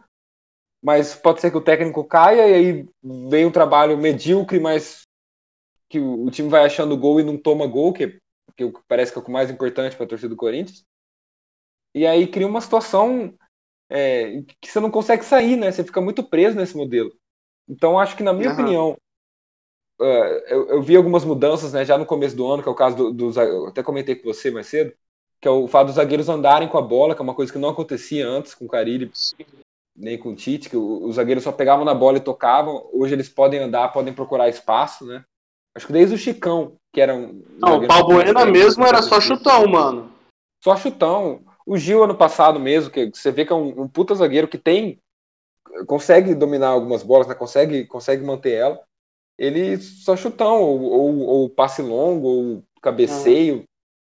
mas 0.81 1.15
pode 1.15 1.41
ser 1.41 1.51
que 1.51 1.57
o 1.57 1.63
técnico 1.63 2.03
caia 2.03 2.47
e 2.47 2.53
aí 2.53 2.89
vem 3.29 3.45
um 3.45 3.51
trabalho 3.51 3.97
medíocre, 3.97 4.59
mas 4.59 5.01
que 5.89 5.99
o, 5.99 6.25
o 6.25 6.31
time 6.31 6.49
vai 6.49 6.65
achando 6.65 6.97
gol 6.97 7.19
e 7.19 7.23
não 7.23 7.37
toma 7.37 7.67
gol, 7.67 7.91
que, 7.91 8.19
que 8.55 8.71
parece 8.87 9.11
que 9.11 9.19
é 9.19 9.21
o 9.21 9.31
mais 9.31 9.49
importante 9.49 9.95
para 9.95 10.05
a 10.05 10.09
torcida 10.09 10.29
do 10.29 10.37
Corinthians. 10.37 10.83
E 11.93 12.05
aí 12.05 12.27
cria 12.27 12.47
uma 12.47 12.61
situação 12.61 13.33
é, 13.89 14.43
que 14.61 14.71
você 14.71 14.79
não 14.79 14.91
consegue 14.91 15.25
sair, 15.25 15.55
né? 15.57 15.71
Você 15.71 15.83
fica 15.83 15.99
muito 15.99 16.23
preso 16.23 16.55
nesse 16.55 16.77
modelo. 16.77 17.11
Então, 17.67 17.99
acho 17.99 18.15
que, 18.15 18.23
na 18.23 18.31
minha 18.31 18.49
Aham. 18.49 18.61
opinião, 18.61 18.97
eu, 19.99 20.69
eu 20.69 20.81
vi 20.81 20.95
algumas 20.95 21.25
mudanças 21.25 21.73
né, 21.73 21.83
já 21.83 21.97
no 21.97 22.05
começo 22.05 22.35
do 22.35 22.47
ano, 22.47 22.63
que 22.63 22.69
é 22.69 22.71
o 22.71 22.75
caso 22.75 22.95
do, 22.95 23.11
do 23.11 23.41
Eu 23.41 23.67
até 23.67 23.83
comentei 23.83 24.15
com 24.15 24.31
você 24.31 24.49
mais 24.49 24.67
cedo, 24.67 24.93
que 25.41 25.47
é 25.47 25.51
o 25.51 25.67
fato 25.67 25.87
dos 25.87 25.95
zagueiros 25.95 26.29
andarem 26.29 26.67
com 26.67 26.77
a 26.77 26.81
bola, 26.81 27.13
que 27.13 27.21
é 27.21 27.23
uma 27.23 27.35
coisa 27.35 27.51
que 27.51 27.59
não 27.59 27.69
acontecia 27.69 28.27
antes 28.27 28.53
com 28.53 28.65
o 28.65 28.69
Carilli 28.69 29.11
nem 29.99 30.17
com 30.17 30.29
o 30.29 30.35
Tite, 30.35 30.69
que 30.69 30.77
os 30.77 31.15
zagueiros 31.15 31.43
só 31.43 31.51
pegavam 31.51 31.83
na 31.83 31.93
bola 31.93 32.17
e 32.17 32.21
tocavam. 32.21 32.89
Hoje 32.93 33.13
eles 33.13 33.27
podem 33.27 33.59
andar, 33.59 33.89
podem 33.89 34.13
procurar 34.13 34.47
espaço, 34.47 35.05
né? 35.05 35.25
Acho 35.75 35.85
que 35.87 35.93
desde 35.93 36.15
o 36.15 36.17
Chicão, 36.17 36.77
que 36.93 37.01
era 37.01 37.13
um. 37.13 37.43
Não, 37.59 37.69
o 37.69 37.71
zagueiro 37.73 37.87
Pau 37.87 37.97
pouco 37.97 38.13
mais 38.13 38.23
Buena 38.25 38.39
técnico, 38.39 38.65
mesmo 38.65 38.85
era 38.85 39.01
só 39.01 39.19
chutão, 39.19 39.67
mano. 39.67 40.11
Só 40.63 40.75
chutão. 40.77 41.41
O 41.65 41.77
Gil, 41.77 42.03
ano 42.03 42.15
passado 42.15 42.59
mesmo, 42.59 42.89
que 42.89 43.11
você 43.13 43.31
vê 43.31 43.45
que 43.45 43.53
é 43.53 43.55
um, 43.55 43.81
um 43.81 43.87
puta 43.87 44.15
zagueiro 44.15 44.47
que 44.47 44.57
tem. 44.57 44.99
consegue 45.85 46.33
dominar 46.33 46.69
algumas 46.69 47.03
bolas, 47.03 47.27
né? 47.27 47.35
Consegue, 47.35 47.85
consegue 47.85 48.23
manter 48.23 48.53
ela. 48.53 48.81
Ele 49.39 49.77
só 49.77 50.17
chutão, 50.17 50.61
ou, 50.61 50.81
ou, 50.81 51.19
ou 51.19 51.49
passe 51.49 51.81
longo, 51.81 52.27
ou 52.27 52.63
cabeceio. 52.81 53.63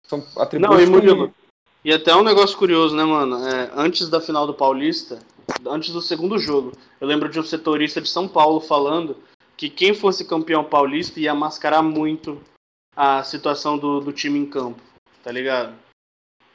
São 0.08 0.26
atributos 0.36 0.76
Não, 0.76 0.84
e 0.84 0.90
Murilo. 0.90 1.34
E 1.86 1.94
até 1.94 2.16
um 2.16 2.24
negócio 2.24 2.58
curioso, 2.58 2.96
né, 2.96 3.04
mano? 3.04 3.48
É, 3.48 3.72
antes 3.76 4.10
da 4.10 4.20
final 4.20 4.48
do 4.48 4.56
Paulista, 4.56 5.20
antes 5.68 5.94
do 5.94 6.02
segundo 6.02 6.40
jogo, 6.40 6.72
eu 7.00 7.08
lembro 7.08 7.30
de 7.30 7.40
um 7.40 7.44
setorista 7.44 8.02
de 8.02 8.10
São 8.10 8.28
Paulo 8.28 8.60
falando 8.60 9.18
que 9.56 9.70
quem 9.70 9.94
fosse 9.94 10.26
campeão 10.26 10.64
paulista 10.64 11.20
ia 11.20 11.36
mascarar 11.36 11.84
muito 11.84 12.42
a 12.96 13.24
situação 13.24 13.78
do, 13.78 14.02
do 14.02 14.12
time 14.12 14.40
em 14.40 14.46
campo, 14.46 14.82
tá 15.24 15.32
ligado? 15.32 15.76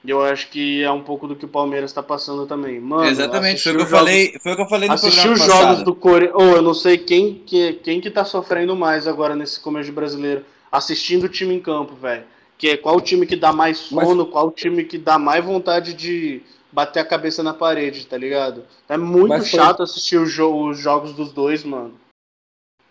E 0.04 0.10
eu 0.10 0.22
acho 0.22 0.48
que 0.50 0.82
é 0.82 0.90
um 0.90 1.00
pouco 1.02 1.26
do 1.26 1.34
que 1.34 1.46
o 1.46 1.48
Palmeiras 1.48 1.90
tá 1.92 2.02
passando 2.02 2.46
também. 2.46 2.78
Mano, 2.78 3.04
Exatamente, 3.06 3.62
foi 3.62 3.72
o 3.72 3.76
que 3.76 3.82
eu 3.82 3.86
jogos- 3.86 3.98
falei, 4.00 4.38
foi 4.42 4.52
o 4.52 4.56
que 4.56 4.62
eu 4.62 4.68
falei 4.68 4.88
no 4.88 4.94
Assistir 4.94 5.30
os 5.30 5.40
passado. 5.40 5.62
jogos 5.68 5.82
do 5.82 5.94
Corinthians. 5.94 6.34
Oh, 6.36 6.42
eu 6.56 6.62
não 6.62 6.74
sei 6.74 6.98
quem 6.98 7.34
que, 7.46 7.72
quem 7.74 8.00
que 8.02 8.10
tá 8.10 8.22
sofrendo 8.24 8.76
mais 8.76 9.06
agora 9.08 9.34
nesse 9.34 9.58
começo 9.60 9.90
brasileiro. 9.92 10.44
Assistindo 10.70 11.24
o 11.24 11.28
time 11.28 11.54
em 11.54 11.60
campo, 11.60 11.94
velho. 11.94 12.24
Que 12.58 12.68
é 12.70 12.76
qual 12.76 12.96
o 12.96 13.00
time 13.00 13.26
que 13.26 13.34
dá 13.34 13.50
mais 13.52 13.88
Mas- 13.90 14.06
sono, 14.06 14.26
qual 14.26 14.48
o 14.48 14.50
time 14.50 14.84
que 14.84 14.98
dá 14.98 15.18
mais 15.18 15.42
vontade 15.44 15.94
de 15.94 16.42
bater 16.70 17.00
a 17.00 17.04
cabeça 17.04 17.42
na 17.42 17.54
parede, 17.54 18.06
tá 18.06 18.18
ligado? 18.18 18.64
É 18.88 18.98
muito 18.98 19.28
Mas 19.28 19.50
foi- 19.50 19.58
chato 19.58 19.82
assistir 19.82 20.18
os, 20.18 20.30
jo- 20.30 20.68
os 20.68 20.78
jogos 20.78 21.12
dos 21.14 21.32
dois, 21.32 21.64
mano. 21.64 21.94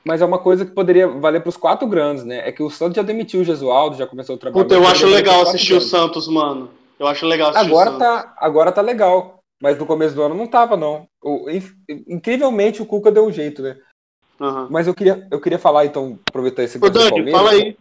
Mas 0.03 0.19
é 0.21 0.25
uma 0.25 0.39
coisa 0.39 0.65
que 0.65 0.71
poderia 0.71 1.07
valer 1.07 1.41
para 1.41 1.49
os 1.49 1.57
quatro 1.57 1.87
grandes, 1.87 2.23
né? 2.25 2.47
É 2.47 2.51
que 2.51 2.63
o 2.63 2.69
Santos 2.69 2.95
já 2.95 3.03
demitiu 3.03 3.41
o 3.41 3.43
Gesualdo, 3.43 3.95
já 3.97 4.07
começou 4.07 4.35
o 4.35 4.37
trabalho. 4.39 4.63
Puta, 4.65 4.75
eu 4.75 4.81
mas 4.81 4.91
acho 4.93 5.05
legal 5.05 5.41
assistir 5.43 5.73
o 5.73 5.77
quatro 5.77 5.89
Santos, 5.89 6.27
mano. 6.27 6.69
Eu 6.99 7.07
acho 7.07 7.25
legal 7.25 7.49
assistir 7.49 7.67
Agora 7.67 7.89
o 7.89 7.93
Santos. 7.99 8.07
tá, 8.07 8.35
agora 8.37 8.71
tá 8.71 8.81
legal. 8.81 9.39
Mas 9.61 9.77
no 9.77 9.85
começo 9.85 10.13
do 10.13 10.21
ano 10.21 10.35
não 10.35 10.45
tava, 10.47 10.75
não. 10.75 11.07
O- 11.23 11.47
incrivelmente 12.07 12.81
o 12.81 12.85
Cuca 12.85 13.11
deu 13.11 13.25
um 13.25 13.31
jeito, 13.31 13.61
né? 13.61 13.79
Aham. 14.39 14.67
Mas 14.69 14.87
eu 14.87 14.93
queria, 14.93 15.25
eu 15.31 15.39
queria 15.39 15.57
falar, 15.59 15.85
então, 15.85 16.19
aproveitar 16.29 16.63
esse 16.63 16.77
Ô, 16.77 16.89
Dani, 16.89 17.09
Palmeiras. 17.09 17.31
fala 17.33 17.51
aí. 17.51 17.77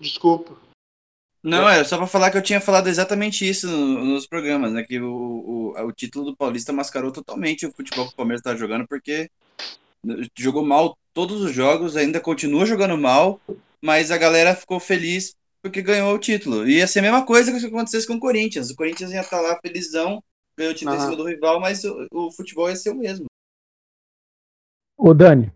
Desculpa. 0.00 0.56
Não, 1.42 1.68
era 1.68 1.84
só 1.84 1.96
pra 1.96 2.06
falar 2.06 2.30
que 2.30 2.38
eu 2.38 2.42
tinha 2.42 2.60
falado 2.60 2.86
exatamente 2.88 3.48
isso 3.48 3.66
no- 3.66 4.04
nos 4.04 4.26
programas, 4.26 4.72
né? 4.72 4.84
Que 4.84 5.00
o, 5.00 5.12
o, 5.76 5.86
o 5.86 5.92
título 5.92 6.26
do 6.26 6.36
Paulista 6.36 6.72
mascarou 6.72 7.10
totalmente 7.10 7.66
o 7.66 7.72
futebol 7.72 8.06
que 8.06 8.12
o 8.12 8.16
Palmeiras 8.16 8.42
tá 8.42 8.54
jogando, 8.54 8.86
porque 8.86 9.28
jogou 10.38 10.64
mal 10.64 10.96
todos 11.12 11.40
os 11.40 11.52
jogos, 11.52 11.96
ainda 11.96 12.20
continua 12.20 12.64
jogando 12.66 12.96
mal, 12.96 13.40
mas 13.82 14.12
a 14.12 14.16
galera 14.18 14.54
ficou 14.54 14.78
feliz 14.78 15.34
porque 15.62 15.80
ganhou 15.80 16.14
o 16.14 16.18
título. 16.18 16.68
Ia 16.68 16.86
ser 16.86 16.98
a 16.98 17.02
mesma 17.02 17.24
coisa 17.24 17.52
que 17.52 17.60
se 17.60 17.66
acontecesse 17.66 18.06
com 18.06 18.14
o 18.14 18.20
Corinthians. 18.20 18.70
O 18.70 18.76
Corinthians 18.76 19.12
ia 19.12 19.20
estar 19.20 19.40
lá 19.40 19.58
felizão, 19.64 20.22
ganhou 20.56 20.72
o 20.72 20.76
título 20.76 20.96
em 20.96 20.98
Aham. 20.98 21.04
cima 21.06 21.16
do 21.16 21.28
rival, 21.28 21.60
mas 21.60 21.84
o, 21.84 22.06
o 22.10 22.32
futebol 22.32 22.68
ia 22.68 22.76
ser 22.76 22.90
o 22.90 22.96
mesmo. 22.96 23.26
Ô 24.98 25.14
Dani, 25.14 25.50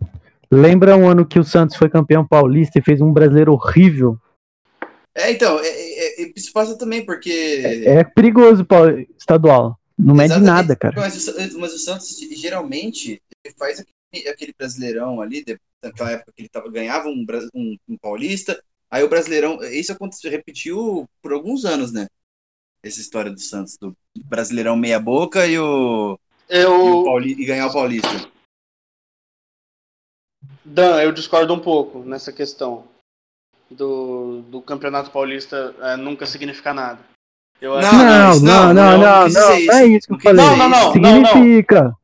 lembra 0.50 0.96
um 0.96 1.09
ano 1.09 1.26
que 1.26 1.38
o 1.38 1.44
Santos 1.44 1.76
foi 1.76 1.90
campeão 1.90 2.26
paulista 2.26 2.78
e 2.78 2.82
fez 2.82 3.00
um 3.00 3.12
brasileiro 3.12 3.52
horrível? 3.52 4.18
É, 5.14 5.30
então, 5.30 5.59
é, 5.61 5.66
é, 5.66 6.22
é, 6.24 6.32
isso 6.36 6.52
passa 6.52 6.76
também, 6.76 7.04
porque. 7.04 7.82
É 7.86 8.04
perigoso 8.04 8.64
pau- 8.64 8.88
estadual. 9.18 9.78
Não 9.98 10.14
mede 10.14 10.34
Exatamente. 10.34 10.46
nada, 10.46 10.76
cara. 10.76 10.94
Mas 10.96 11.16
o, 11.16 11.20
Sa- 11.20 11.59
mas 11.59 11.74
o 11.74 11.78
Santos 11.78 12.18
geralmente 12.36 13.22
ele 13.42 13.54
faz 13.57 13.80
aquele, 13.80 14.28
aquele 14.28 14.54
brasileirão 14.57 15.20
ali, 15.22 15.42
naquela 15.82 16.11
época 16.11 16.32
que 16.36 16.42
ele 16.42 16.48
tava, 16.50 16.70
ganhava 16.70 17.09
um, 17.09 17.24
um- 17.54 17.76
um 17.88 17.96
paulista, 17.96 18.62
aí 18.91 19.03
o 19.03 19.09
brasileirão, 19.09 19.62
isso 19.64 19.93
aconteceu, 19.93 20.30
repetiu 20.30 21.09
por 21.22 21.32
alguns 21.32 21.64
anos, 21.64 21.93
né? 21.93 22.07
Essa 22.82 23.01
história 23.01 23.30
do 23.30 23.41
Santos, 23.41 23.76
do 23.80 23.97
brasileirão 24.24 24.76
meia 24.76 25.01
boca 25.01 25.47
e 25.47 25.59
o, 25.59 26.18
e, 26.49 26.64
o 26.64 26.99
Eu, 27.01 27.05
Pauli- 27.05 27.37
e 27.39 27.45
ganhar 27.45 27.66
o 27.66 27.72
paulista. 27.72 28.30
Dan, 30.64 31.01
eu 31.03 31.12
discordo 31.12 31.53
um 31.55 31.59
pouco 31.61 32.01
nessa 32.01 32.32
questão 32.32 32.84
do, 33.70 34.43
do 34.43 34.61
Campeonato 34.61 35.11
Paulista 35.11 35.74
é, 35.80 35.97
nunca 35.97 36.26
significar 36.26 36.74
nada. 36.74 37.01
Eu 37.61 37.74
acho 37.74 37.91
Não, 37.91 37.99
Não, 37.99 38.05
não, 38.05 38.41
não, 38.41 38.74
não, 38.74 38.99
não, 38.99 38.99
não, 38.99 39.28
não, 39.28 39.53
é 39.53 39.87
isso 39.87 40.09
que 40.09 40.14
eu 40.14 40.20
falei. 40.20 40.45
Não, 40.45 40.57
não, 40.57 40.68
não, 40.68 40.95
não, 40.95 41.20
não. 41.20 41.32
Significa. 41.32 41.97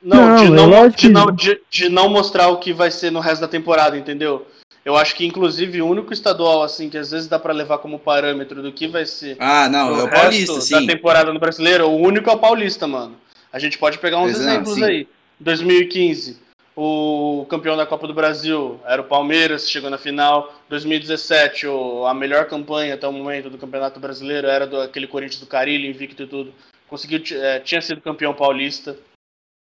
Não, 0.00 0.36
de, 0.36 0.50
Não, 0.50 0.74
é 0.74 0.88
de, 0.88 1.08
não, 1.08 1.32
de, 1.32 1.60
de 1.68 1.88
não 1.88 2.08
mostrar 2.08 2.48
o 2.48 2.60
que 2.60 2.72
vai 2.72 2.90
ser 2.90 3.10
no 3.10 3.18
resto 3.18 3.40
da 3.40 3.48
temporada, 3.48 3.96
entendeu? 3.98 4.46
Eu 4.88 4.96
acho 4.96 5.14
que, 5.14 5.26
inclusive, 5.26 5.82
o 5.82 5.86
único 5.86 6.14
estadual, 6.14 6.62
assim, 6.62 6.88
que 6.88 6.96
às 6.96 7.10
vezes 7.10 7.28
dá 7.28 7.38
pra 7.38 7.52
levar 7.52 7.76
como 7.76 7.98
parâmetro 7.98 8.62
do 8.62 8.72
que 8.72 8.88
vai 8.88 9.04
ser 9.04 9.36
Ah, 9.38 9.68
não, 9.68 9.92
o 9.92 10.00
é 10.00 10.02
o 10.04 10.06
resto 10.06 10.20
Paulista, 10.22 10.54
da 10.54 10.60
sim. 10.62 10.86
temporada 10.86 11.30
no 11.30 11.38
Brasileiro, 11.38 11.90
o 11.90 11.96
único 11.98 12.30
é 12.30 12.32
o 12.32 12.38
Paulista, 12.38 12.86
mano. 12.86 13.14
A 13.52 13.58
gente 13.58 13.76
pode 13.76 13.98
pegar 13.98 14.18
uns 14.18 14.30
Exato, 14.30 14.48
exemplos 14.48 14.74
sim. 14.76 14.84
aí. 14.84 15.08
2015, 15.38 16.40
o 16.74 17.44
campeão 17.50 17.76
da 17.76 17.84
Copa 17.84 18.06
do 18.06 18.14
Brasil 18.14 18.80
era 18.86 19.02
o 19.02 19.04
Palmeiras, 19.04 19.68
chegou 19.68 19.90
na 19.90 19.98
final. 19.98 20.54
2017, 20.70 21.66
o, 21.66 22.06
a 22.06 22.14
melhor 22.14 22.46
campanha 22.46 22.94
até 22.94 23.06
o 23.06 23.12
momento 23.12 23.50
do 23.50 23.58
Campeonato 23.58 24.00
Brasileiro 24.00 24.46
era 24.48 24.66
do, 24.66 24.80
aquele 24.80 25.06
Corinthians 25.06 25.40
do 25.40 25.46
Carilho, 25.46 25.86
invicto 25.86 26.22
e 26.22 26.26
tudo. 26.26 26.54
Conseguiu, 26.88 27.22
eh, 27.30 27.60
tinha 27.60 27.82
sido 27.82 28.00
campeão 28.00 28.32
paulista, 28.32 28.96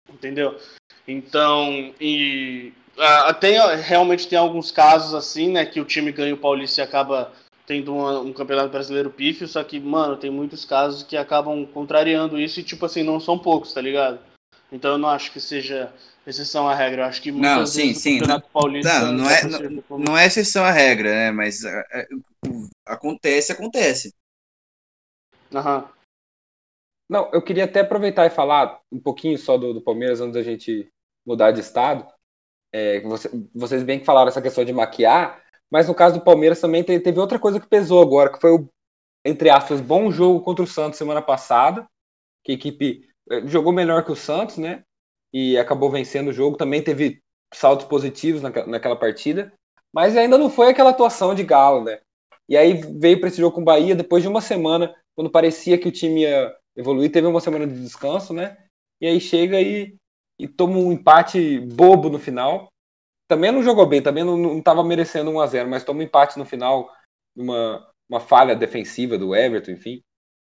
entendeu? 0.09 0.57
Então, 1.05 1.93
e 1.99 2.72
ah, 2.99 3.33
tem, 3.33 3.57
realmente 3.77 4.27
tem 4.27 4.37
alguns 4.37 4.71
casos 4.71 5.13
assim, 5.13 5.51
né, 5.51 5.65
que 5.65 5.79
o 5.79 5.85
time 5.85 6.11
ganha 6.11 6.33
o 6.33 6.37
Paulista 6.37 6.81
e 6.81 6.83
acaba 6.83 7.31
tendo 7.65 7.93
uma- 7.95 8.19
um 8.19 8.33
campeonato 8.33 8.69
brasileiro 8.69 9.11
pífio, 9.11 9.47
só 9.47 9.63
que, 9.63 9.79
mano, 9.79 10.17
tem 10.17 10.31
muitos 10.31 10.65
casos 10.65 11.03
que 11.03 11.15
acabam 11.15 11.65
contrariando 11.67 12.39
isso 12.39 12.59
e, 12.59 12.63
tipo 12.63 12.85
assim, 12.85 13.03
não 13.03 13.19
são 13.19 13.37
poucos, 13.37 13.73
tá 13.73 13.79
ligado? 13.81 14.19
Então 14.71 14.91
eu 14.91 14.97
não 14.97 15.09
acho 15.09 15.31
que 15.31 15.39
seja 15.39 15.93
exceção 16.25 16.67
à 16.67 16.75
regra. 16.75 17.03
Eu 17.03 17.05
acho 17.05 17.21
que 17.21 17.31
muitas 17.31 17.55
Não, 17.55 17.65
sim, 17.65 17.87
vezes 17.87 18.03
sim, 18.03 18.17
o 18.17 18.19
campeonato 18.21 18.49
paulista... 18.51 19.01
Não, 19.01 19.13
não 19.13 19.29
é, 19.29 19.43
não, 19.43 19.97
não 19.99 20.17
é 20.17 20.25
exceção 20.25 20.63
à 20.63 20.71
regra, 20.71 21.11
né? 21.11 21.31
Mas 21.31 21.63
é, 21.63 21.83
é, 21.93 22.07
acontece, 22.85 23.51
acontece. 23.51 24.13
Aham. 25.53 25.89
Não, 27.09 27.31
eu 27.33 27.41
queria 27.41 27.65
até 27.65 27.79
aproveitar 27.79 28.27
e 28.27 28.29
falar 28.29 28.79
um 28.91 28.99
pouquinho 28.99 29.37
só 29.37 29.57
do, 29.57 29.73
do 29.73 29.81
Palmeiras 29.81 30.21
antes 30.21 30.35
da 30.35 30.43
gente 30.43 30.87
mudar 31.25 31.51
de 31.51 31.59
estado. 31.59 32.05
É, 32.72 32.99
você- 33.01 33.30
vocês 33.53 33.84
bem 33.84 33.99
que 33.99 34.05
falaram 34.05 34.28
essa 34.30 34.41
questão 34.41 34.63
de 34.63 34.74
maquiar, 34.74 35.41
mas 35.72 35.88
no 35.88 35.95
caso 35.95 36.15
do 36.20 36.24
Palmeiras 36.24 36.61
também 36.61 36.84
te- 36.84 36.99
teve 36.99 37.20
outra 37.20 37.39
coisa 37.39 37.59
que 37.59 37.67
pesou 37.67 38.01
agora, 38.01 38.32
que 38.32 38.39
foi 38.39 38.51
o, 38.51 38.70
entre 39.26 39.49
aspas, 39.49 39.82
bom 39.82 40.11
jogo 40.11 40.41
contra 40.41 40.63
o 40.63 40.67
Santos 40.67 40.97
semana 40.99 41.22
passada, 41.22 41.88
que 42.43 42.53
a 42.53 42.55
equipe 42.55 43.07
eh, 43.32 43.47
jogou 43.47 43.74
melhor 43.74 44.05
que 44.05 44.11
o 44.11 44.15
Santos, 44.15 44.57
né? 44.57 44.84
E 45.34 45.57
acabou 45.57 45.91
vencendo 45.91 46.30
o 46.30 46.34
jogo. 46.34 46.57
Também 46.57 46.84
teve 46.84 47.22
saltos 47.53 47.88
positivos 47.88 48.41
naquela, 48.41 48.67
naquela 48.67 48.95
partida, 48.97 49.53
mas 49.93 50.17
ainda 50.17 50.38
não 50.38 50.49
foi 50.49 50.70
aquela 50.70 50.91
atuação 50.91 51.36
de 51.36 51.43
galo, 51.43 51.84
né? 51.86 51.99
E 52.47 52.57
aí 52.57 52.74
veio 52.99 53.20
para 53.20 53.30
esse 53.30 53.38
jogo 53.39 53.55
com 53.55 53.61
o 53.61 53.65
Bahia 53.65 53.95
depois 53.95 54.24
de 54.24 54.30
uma 54.30 54.41
semana, 54.41 54.93
quando 55.15 55.30
parecia 55.32 55.78
que 55.78 55.88
o 55.88 55.91
time 55.91 56.22
ia 56.24 56.55
evoluir, 56.76 57.11
teve 57.11 57.28
uma 57.28 57.41
semana 57.41 57.67
de 57.67 57.82
descanso, 57.82 58.34
né? 58.34 58.57
E 59.01 59.07
aí 59.07 59.20
chega 59.22 59.61
e, 59.61 59.95
e 60.39 60.47
toma 60.47 60.77
um 60.77 60.91
empate 60.91 61.59
bobo 61.59 62.09
no 62.09 62.17
final. 62.19 62.69
Também 63.27 63.51
não 63.51 63.61
jogou 63.61 63.85
bem, 63.85 64.01
também 64.01 64.23
não 64.23 64.57
estava 64.57 64.83
merecendo 64.83 65.31
1 65.31 65.39
a 65.39 65.47
0 65.47 65.69
mas 65.69 65.83
toma 65.83 65.99
um 65.99 66.03
empate 66.03 66.39
no 66.39 66.45
final, 66.45 66.89
uma, 67.35 67.87
uma 68.09 68.19
falha 68.19 68.55
defensiva 68.55 69.17
do 69.17 69.35
Everton, 69.35 69.71
enfim. 69.71 70.01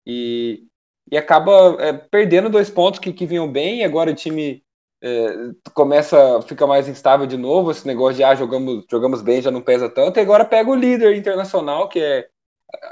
E, 0.07 0.65
e 1.11 1.17
acaba 1.17 1.77
é, 1.81 1.93
perdendo 1.93 2.51
dois 2.51 2.71
pontos 2.71 3.01
que, 3.01 3.13
que 3.13 3.27
vinham 3.27 3.51
bem, 3.51 3.81
e 3.81 3.85
agora 3.85 4.11
o 4.11 4.15
time 4.15 4.63
é, 5.03 5.29
começa, 5.75 6.41
fica 6.43 6.67
mais 6.67 6.89
instável 6.89 7.27
de 7.27 7.37
novo, 7.37 7.71
esse 7.71 7.87
negócio 7.87 8.17
de 8.17 8.25
ah, 8.25 8.35
jogamos, 8.35 8.85
jogamos 8.91 9.23
bem, 9.23 9.43
já 9.43 9.51
não 9.51 9.63
pesa 9.63 9.89
tanto, 9.89 10.19
e 10.19 10.21
agora 10.23 10.45
pega 10.45 10.71
o 10.71 10.75
líder 10.75 11.17
internacional, 11.17 11.89
que 11.89 12.01
é 12.01 12.29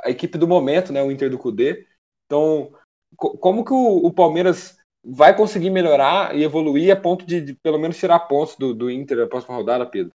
a 0.05 0.11
equipe 0.11 0.39
do 0.39 0.49
momento, 0.49 0.93
né, 0.93 1.03
o 1.03 1.11
Inter 1.11 1.31
do 1.31 1.39
Cudê. 1.39 1.87
Então, 2.27 2.73
co- 3.17 3.37
como 3.39 3.65
que 3.65 3.73
o, 3.73 4.07
o 4.07 4.13
Palmeiras 4.13 4.77
vai 5.09 5.37
conseguir 5.37 5.71
melhorar 5.71 6.35
e 6.35 6.43
evoluir 6.43 6.93
a 6.93 7.01
ponto 7.01 7.25
de, 7.25 7.41
de 7.41 7.55
pelo 7.55 7.79
menos 7.79 7.97
tirar 7.97 8.19
pontos 8.21 8.57
do, 8.57 8.75
do 8.75 8.91
Inter 8.91 9.19
na 9.19 9.27
próxima 9.27 9.55
rodada, 9.55 9.87
Pedro? 9.87 10.13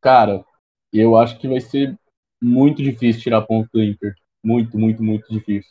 Cara, 0.00 0.42
eu 0.90 1.16
acho 1.16 1.38
que 1.38 1.46
vai 1.46 1.60
ser 1.60 1.98
muito 2.40 2.82
difícil 2.82 3.20
tirar 3.20 3.42
ponto 3.42 3.68
do 3.72 3.82
Inter. 3.82 4.14
Muito, 4.42 4.78
muito, 4.78 5.02
muito 5.02 5.28
difícil. 5.28 5.70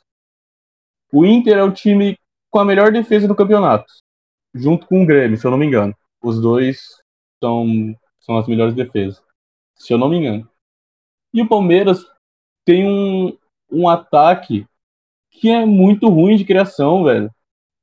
O 1.11 1.25
Inter 1.25 1.57
é 1.57 1.63
o 1.63 1.73
time 1.73 2.19
com 2.51 2.59
a 2.59 2.65
melhor 2.65 2.91
defesa 2.91 3.27
do 3.27 3.35
campeonato, 3.35 3.91
junto 4.53 4.85
com 4.85 5.01
o 5.01 5.05
Grêmio, 5.05 5.37
se 5.37 5.47
eu 5.47 5.51
não 5.51 5.57
me 5.57 5.65
engano. 5.65 5.95
Os 6.21 6.39
dois 6.39 6.79
são, 7.41 7.95
são 8.19 8.37
as 8.37 8.47
melhores 8.47 8.75
defesas, 8.75 9.23
se 9.75 9.93
eu 9.93 9.97
não 9.97 10.09
me 10.09 10.17
engano. 10.17 10.47
E 11.33 11.41
o 11.41 11.47
Palmeiras 11.47 12.05
tem 12.65 12.87
um, 12.87 13.37
um 13.71 13.87
ataque 13.87 14.67
que 15.39 15.49
é 15.49 15.65
muito 15.65 16.09
ruim 16.09 16.35
de 16.35 16.45
criação, 16.45 17.03
velho. 17.03 17.31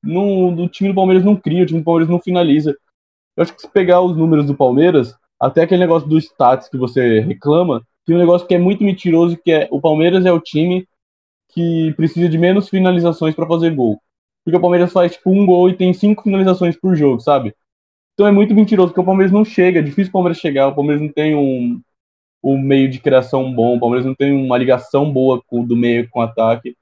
No, 0.02 0.48
o 0.48 0.68
time 0.68 0.90
do 0.90 0.94
Palmeiras 0.94 1.24
não 1.24 1.36
cria, 1.36 1.62
o 1.62 1.66
time 1.66 1.80
do 1.80 1.84
Palmeiras 1.84 2.10
não 2.10 2.20
finaliza. 2.20 2.76
Eu 3.36 3.42
acho 3.42 3.54
que 3.54 3.62
se 3.62 3.68
pegar 3.68 4.00
os 4.00 4.16
números 4.16 4.46
do 4.46 4.54
Palmeiras, 4.54 5.14
até 5.40 5.62
aquele 5.62 5.80
negócio 5.80 6.08
do 6.08 6.18
stats 6.18 6.68
que 6.68 6.76
você 6.76 7.20
reclama, 7.20 7.82
tem 8.04 8.14
um 8.14 8.18
negócio 8.18 8.46
que 8.46 8.54
é 8.54 8.58
muito 8.58 8.84
mentiroso, 8.84 9.36
que 9.36 9.50
é 9.50 9.68
o 9.70 9.80
Palmeiras 9.80 10.26
é 10.26 10.32
o 10.32 10.40
time 10.40 10.86
que 11.50 11.92
precisa 11.96 12.28
de 12.28 12.36
menos 12.36 12.68
finalizações 12.68 13.34
para 13.34 13.46
fazer 13.46 13.74
gol. 13.74 14.00
Porque 14.44 14.56
o 14.56 14.60
Palmeiras 14.60 14.92
faz 14.92 15.12
tipo 15.12 15.30
um 15.30 15.46
gol 15.46 15.70
e 15.70 15.76
tem 15.76 15.92
cinco 15.94 16.22
finalizações 16.22 16.76
por 16.76 16.94
jogo, 16.94 17.20
sabe? 17.20 17.54
Então 18.12 18.26
é 18.26 18.30
muito 18.30 18.54
mentiroso, 18.54 18.88
porque 18.88 19.00
o 19.00 19.04
Palmeiras 19.04 19.32
não 19.32 19.44
chega, 19.44 19.80
é 19.80 19.82
difícil 19.82 20.10
o 20.10 20.12
Palmeiras 20.12 20.38
chegar, 20.38 20.68
o 20.68 20.74
Palmeiras 20.74 21.02
não 21.02 21.12
tem 21.12 21.34
um, 21.34 21.80
um 22.42 22.58
meio 22.58 22.88
de 22.90 23.00
criação 23.00 23.52
bom, 23.52 23.76
o 23.76 23.80
Palmeiras 23.80 24.06
não 24.06 24.14
tem 24.14 24.32
uma 24.32 24.58
ligação 24.58 25.10
boa 25.10 25.42
com, 25.46 25.64
do 25.64 25.76
meio 25.76 26.08
com 26.10 26.20
o 26.20 26.22
ataque. 26.22 26.76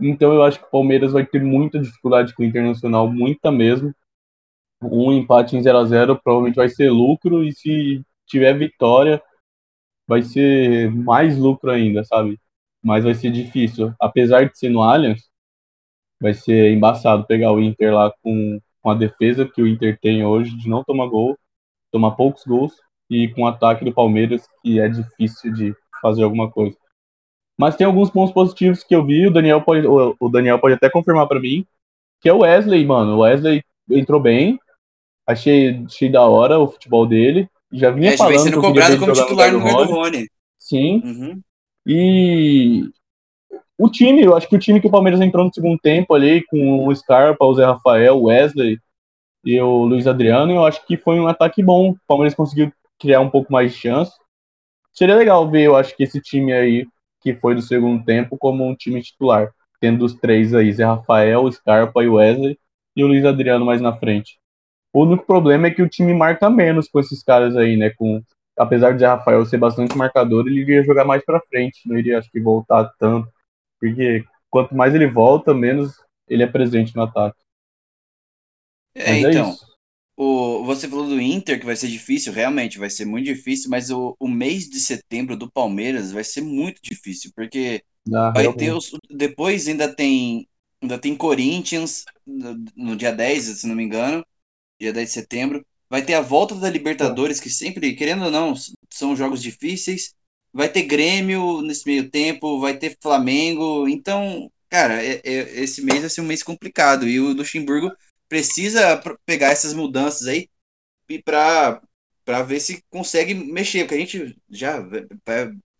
Então 0.00 0.32
eu 0.32 0.42
acho 0.42 0.60
que 0.60 0.66
o 0.66 0.70
Palmeiras 0.70 1.12
vai 1.12 1.26
ter 1.26 1.42
muita 1.42 1.80
dificuldade 1.80 2.34
com 2.34 2.42
o 2.42 2.46
Internacional, 2.46 3.10
muita 3.10 3.50
mesmo. 3.50 3.92
Um 4.82 5.12
empate 5.12 5.56
em 5.56 5.62
0 5.62 5.78
a 5.78 5.84
0 5.84 6.20
provavelmente 6.22 6.56
vai 6.56 6.68
ser 6.68 6.90
lucro, 6.90 7.42
e 7.44 7.52
se 7.52 8.02
tiver 8.26 8.54
vitória, 8.56 9.22
vai 10.06 10.22
ser 10.22 10.90
mais 10.92 11.36
lucro 11.38 11.70
ainda, 11.70 12.04
sabe? 12.04 12.38
Mas 12.82 13.04
vai 13.04 13.14
ser 13.14 13.30
difícil. 13.32 13.92
Apesar 14.00 14.48
de 14.48 14.58
ser 14.58 14.70
no 14.70 14.82
Allianz, 14.82 15.28
vai 16.20 16.34
ser 16.34 16.72
embaçado 16.72 17.26
pegar 17.26 17.52
o 17.52 17.60
Inter 17.60 17.94
lá 17.94 18.12
com, 18.22 18.60
com 18.82 18.90
a 18.90 18.94
defesa 18.94 19.48
que 19.48 19.62
o 19.62 19.66
Inter 19.66 19.98
tem 20.00 20.24
hoje, 20.24 20.56
de 20.56 20.68
não 20.68 20.84
tomar 20.84 21.06
gol, 21.08 21.36
tomar 21.92 22.12
poucos 22.12 22.44
gols, 22.44 22.74
e 23.10 23.28
com 23.28 23.42
o 23.42 23.46
ataque 23.46 23.84
do 23.84 23.92
Palmeiras, 23.94 24.46
que 24.62 24.80
é 24.80 24.88
difícil 24.88 25.52
de 25.52 25.74
fazer 26.02 26.22
alguma 26.22 26.50
coisa. 26.50 26.76
Mas 27.58 27.74
tem 27.76 27.86
alguns 27.86 28.08
pontos 28.10 28.32
positivos 28.32 28.84
que 28.84 28.94
eu 28.94 29.04
vi, 29.04 29.26
o 29.26 29.32
Daniel 29.32 29.60
pode, 29.60 29.84
o 29.86 30.28
Daniel 30.28 30.58
pode 30.60 30.74
até 30.74 30.88
confirmar 30.88 31.26
pra 31.26 31.40
mim, 31.40 31.66
que 32.20 32.28
é 32.28 32.32
o 32.32 32.38
Wesley, 32.38 32.84
mano. 32.86 33.16
O 33.16 33.20
Wesley 33.20 33.62
entrou 33.90 34.20
bem, 34.20 34.58
achei, 35.26 35.82
achei 35.84 36.08
da 36.08 36.22
hora 36.26 36.58
o 36.58 36.68
futebol 36.68 37.04
dele. 37.04 37.48
Já 37.72 37.90
vinha 37.90 38.12
É, 38.12 38.16
já 38.16 38.26
vem 38.26 38.36
falando 38.38 38.50
sendo 38.50 38.60
cobrado 38.60 38.98
como 38.98 39.12
titular 39.12 39.52
no 39.52 39.58
lugar 39.58 39.86
do. 39.86 39.92
Rony. 39.92 40.28
Sim, 40.58 41.02
Uhum. 41.04 41.40
e 41.86 42.84
o 43.76 43.88
time, 43.88 44.22
eu 44.22 44.36
acho 44.36 44.48
que 44.48 44.56
o 44.56 44.58
time 44.58 44.80
que 44.80 44.86
o 44.86 44.90
Palmeiras 44.90 45.20
entrou 45.20 45.44
no 45.44 45.52
segundo 45.54 45.78
tempo 45.78 46.14
ali, 46.14 46.44
com 46.46 46.86
o 46.86 46.94
Scarpa, 46.94 47.44
o 47.44 47.54
Zé 47.54 47.64
Rafael, 47.64 48.16
o 48.16 48.24
Wesley 48.24 48.78
e 49.44 49.60
o 49.60 49.84
Luiz 49.84 50.06
Adriano, 50.06 50.52
eu 50.52 50.66
acho 50.66 50.84
que 50.86 50.96
foi 50.96 51.18
um 51.18 51.28
ataque 51.28 51.62
bom. 51.62 51.90
O 51.90 51.98
Palmeiras 52.06 52.34
conseguiu 52.34 52.72
criar 53.00 53.20
um 53.20 53.30
pouco 53.30 53.52
mais 53.52 53.72
de 53.72 53.78
chance. 53.78 54.12
Seria 54.92 55.14
legal 55.14 55.48
ver, 55.48 55.62
eu 55.62 55.76
acho 55.76 55.96
que 55.96 56.02
esse 56.02 56.20
time 56.20 56.52
aí, 56.52 56.86
que 57.20 57.34
foi 57.34 57.54
do 57.54 57.62
segundo 57.62 58.04
tempo, 58.04 58.36
como 58.38 58.66
um 58.66 58.74
time 58.74 59.02
titular. 59.02 59.52
Tendo 59.80 60.04
os 60.04 60.14
três 60.14 60.54
aí, 60.54 60.72
Zé 60.72 60.84
Rafael, 60.84 61.50
Scarpa 61.52 62.02
e 62.02 62.08
Wesley, 62.08 62.58
e 62.96 63.04
o 63.04 63.06
Luiz 63.06 63.24
Adriano 63.24 63.64
mais 63.64 63.80
na 63.80 63.96
frente. 63.96 64.38
O 64.92 65.02
único 65.02 65.24
problema 65.24 65.68
é 65.68 65.70
que 65.70 65.82
o 65.82 65.88
time 65.88 66.14
marca 66.14 66.50
menos 66.50 66.88
com 66.88 66.98
esses 66.98 67.22
caras 67.22 67.56
aí, 67.56 67.76
né? 67.76 67.90
Com, 67.90 68.22
apesar 68.56 68.92
de 68.92 69.00
Zé 69.00 69.06
Rafael 69.06 69.44
ser 69.46 69.58
bastante 69.58 69.96
marcador, 69.96 70.46
ele 70.46 70.60
iria 70.60 70.82
jogar 70.82 71.04
mais 71.04 71.24
pra 71.24 71.40
frente, 71.48 71.86
não 71.86 71.96
iria, 71.98 72.18
acho 72.18 72.30
que, 72.30 72.40
voltar 72.40 72.90
tanto. 72.98 73.28
Porque 73.80 74.24
quanto 74.50 74.74
mais 74.74 74.94
ele 74.94 75.06
volta, 75.06 75.54
menos 75.54 75.94
ele 76.28 76.42
é 76.42 76.46
presente 76.46 76.94
no 76.96 77.02
ataque. 77.02 77.38
É, 78.94 79.12
Mas 79.12 79.24
é 79.24 79.30
então. 79.30 79.50
isso. 79.50 79.67
O, 80.20 80.64
você 80.64 80.88
falou 80.88 81.06
do 81.08 81.20
Inter, 81.20 81.60
que 81.60 81.66
vai 81.66 81.76
ser 81.76 81.88
difícil, 81.88 82.32
realmente 82.32 82.78
vai 82.78 82.90
ser 82.90 83.04
muito 83.04 83.26
difícil, 83.26 83.70
mas 83.70 83.88
o, 83.90 84.16
o 84.18 84.26
mês 84.28 84.68
de 84.68 84.80
setembro 84.80 85.36
do 85.36 85.50
Palmeiras 85.50 86.10
vai 86.12 86.24
ser 86.24 86.40
muito 86.42 86.80
difícil, 86.82 87.30
porque 87.36 87.84
Ah, 88.14 88.32
vai 88.34 88.52
realmente. 88.52 88.54
ter 88.54 88.72
os, 88.74 88.90
depois 89.10 89.68
ainda 89.68 89.94
tem 89.94 90.48
ainda 90.82 90.98
tem 90.98 91.16
Corinthians 91.16 92.08
no, 92.26 92.54
no 92.76 92.96
dia 92.96 93.12
10, 93.12 93.44
se 93.44 93.66
não 93.66 93.76
me 93.76 93.84
engano, 93.84 94.24
dia 94.80 94.92
10 94.92 95.08
de 95.08 95.14
setembro. 95.14 95.66
Vai 95.90 96.04
ter 96.04 96.14
a 96.14 96.20
volta 96.20 96.54
da 96.54 96.68
Libertadores, 96.70 97.40
que 97.40 97.50
sempre, 97.50 97.94
querendo 97.96 98.24
ou 98.26 98.30
não, 98.30 98.54
são 98.90 99.16
jogos 99.16 99.42
difíceis. 99.42 100.14
Vai 100.52 100.68
ter 100.70 100.82
Grêmio 100.84 101.62
nesse 101.62 101.86
meio 101.86 102.10
tempo, 102.10 102.60
vai 102.60 102.76
ter 102.78 102.96
Flamengo. 103.02 103.88
Então, 103.88 104.50
cara, 104.68 105.02
é- 105.04 105.20
é- 105.24 105.60
esse 105.62 105.82
mês 105.82 106.00
vai 106.00 106.10
ser 106.10 106.20
um 106.20 106.24
mês 106.26 106.42
complicado. 106.42 107.06
E 107.08 107.20
o 107.20 107.32
Luxemburgo 107.32 107.92
precisa 108.28 108.96
pr- 108.98 109.16
pegar 109.26 109.48
essas 109.50 109.74
mudanças 109.74 110.26
aí 110.28 110.48
e 111.08 111.22
para 111.22 111.82
para 112.24 112.42
ver 112.42 112.60
se 112.60 112.82
consegue 112.90 113.34
mexer, 113.34 113.80
porque 113.84 113.94
a 113.96 113.98
gente 113.98 114.38
já 114.50 114.80
vai- 114.80 115.06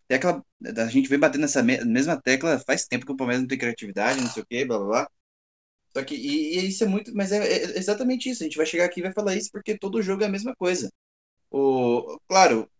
tecla, 0.09 0.45
a 0.79 0.87
gente 0.89 1.09
vem 1.09 1.19
batendo 1.19 1.43
nessa 1.43 1.63
me- 1.63 1.85
mesma 1.85 2.21
tecla 2.21 2.59
faz 2.61 2.87
tempo 2.87 3.07
que 3.07 3.13
o 3.13 3.17
Palmeiras 3.17 3.43
não 3.43 3.49
tem 3.49 3.59
criatividade, 3.59 4.21
não 4.21 4.29
sei 4.31 4.43
o 4.43 4.47
que, 4.47 4.65
blá 4.65 4.79
blá 4.79 4.87
blá. 4.89 5.09
Só 5.97 6.05
que, 6.05 6.15
e, 6.15 6.59
e 6.61 6.69
isso 6.69 6.85
é 6.85 6.87
muito, 6.87 7.15
mas 7.15 7.33
é, 7.33 7.39
é 7.39 7.79
exatamente 7.79 8.29
isso. 8.31 8.43
A 8.43 8.47
gente 8.47 8.57
vai 8.57 8.67
chegar 8.67 8.85
aqui 8.87 9.01
e 9.01 9.03
vai 9.03 9.13
falar 9.13 9.35
isso 9.37 9.51
porque 9.53 9.77
todo 9.79 10.03
jogo 10.03 10.23
é 10.23 10.27
a 10.27 10.29
mesma 10.29 10.55
coisa. 10.57 10.91
O, 11.51 12.21
claro, 12.29 12.71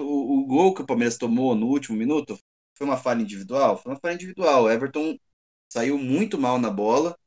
o, 0.00 0.40
o 0.42 0.46
gol 0.46 0.74
que 0.74 0.82
o 0.82 0.86
Palmeiras 0.86 1.18
tomou 1.18 1.54
no 1.54 1.66
último 1.68 1.96
minuto 1.98 2.38
foi 2.74 2.86
uma 2.86 2.96
falha 2.98 3.22
individual? 3.22 3.78
Foi 3.78 3.92
uma 3.92 4.00
falha 4.00 4.14
individual. 4.14 4.64
O 4.64 4.70
Everton 4.70 5.18
saiu 5.70 5.98
muito 5.98 6.38
mal 6.38 6.58
na 6.60 6.70
bola, 6.70 7.18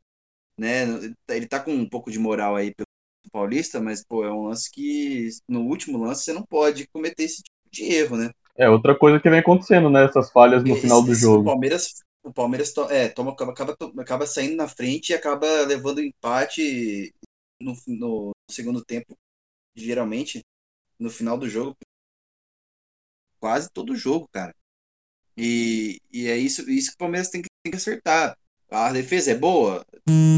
né? 0.62 0.86
Ele 1.30 1.48
tá 1.48 1.60
com 1.60 1.74
um 1.74 1.90
pouco 1.90 2.12
de 2.12 2.20
moral 2.20 2.56
aí 2.56 2.74
pelo 2.76 2.88
Paulista, 3.32 3.82
mas 3.82 4.04
pô, 4.06 4.24
é 4.26 4.32
um 4.32 4.46
lance 4.48 4.72
que 4.72 5.30
no 5.50 5.62
último 5.62 5.98
lance 6.00 6.24
você 6.26 6.34
não 6.34 6.46
pode 6.46 6.88
cometer 6.90 7.24
esse 7.26 7.44
tipo 7.44 7.70
de 7.72 7.84
erro, 7.86 8.18
né? 8.18 8.32
É 8.56 8.70
outra 8.70 8.98
coisa 8.98 9.20
que 9.20 9.30
vem 9.30 9.40
acontecendo, 9.40 9.90
né? 9.90 10.06
Essas 10.06 10.32
falhas 10.32 10.64
no 10.64 10.74
Esse- 10.74 10.80
final 10.80 11.02
do 11.02 11.14
jogo. 11.14 11.42
O 11.42 11.44
Palmeiras, 11.52 12.04
o 12.24 12.34
Palmeiras 12.34 12.74
to- 12.74 12.90
é, 12.92 13.10
toma, 13.10 13.32
acaba, 13.32 13.52
acaba, 13.52 13.76
acaba 14.00 14.28
saindo 14.28 14.56
na 14.56 14.68
frente 14.68 15.10
e 15.10 15.14
acaba 15.16 15.48
levando 15.66 16.02
empate 16.02 17.14
no, 17.60 17.74
no 17.88 18.32
segundo 18.50 18.84
tempo, 18.84 19.18
geralmente, 19.76 20.44
no 21.00 21.10
final 21.12 21.38
do 21.38 21.50
jogo. 21.50 21.78
Quase 23.40 23.70
todo 23.72 23.96
jogo, 23.96 24.28
cara. 24.32 24.56
E, 25.38 26.00
e 26.12 26.28
é 26.28 26.38
isso, 26.38 26.70
isso 26.70 26.92
que 26.92 26.96
o 26.96 27.00
Palmeiras 27.00 27.30
tem 27.30 27.42
que, 27.42 27.50
tem 27.64 27.72
que 27.72 27.78
acertar. 27.78 28.38
A 28.72 28.92
defesa 28.92 29.32
é 29.32 29.36
boa? 29.36 29.86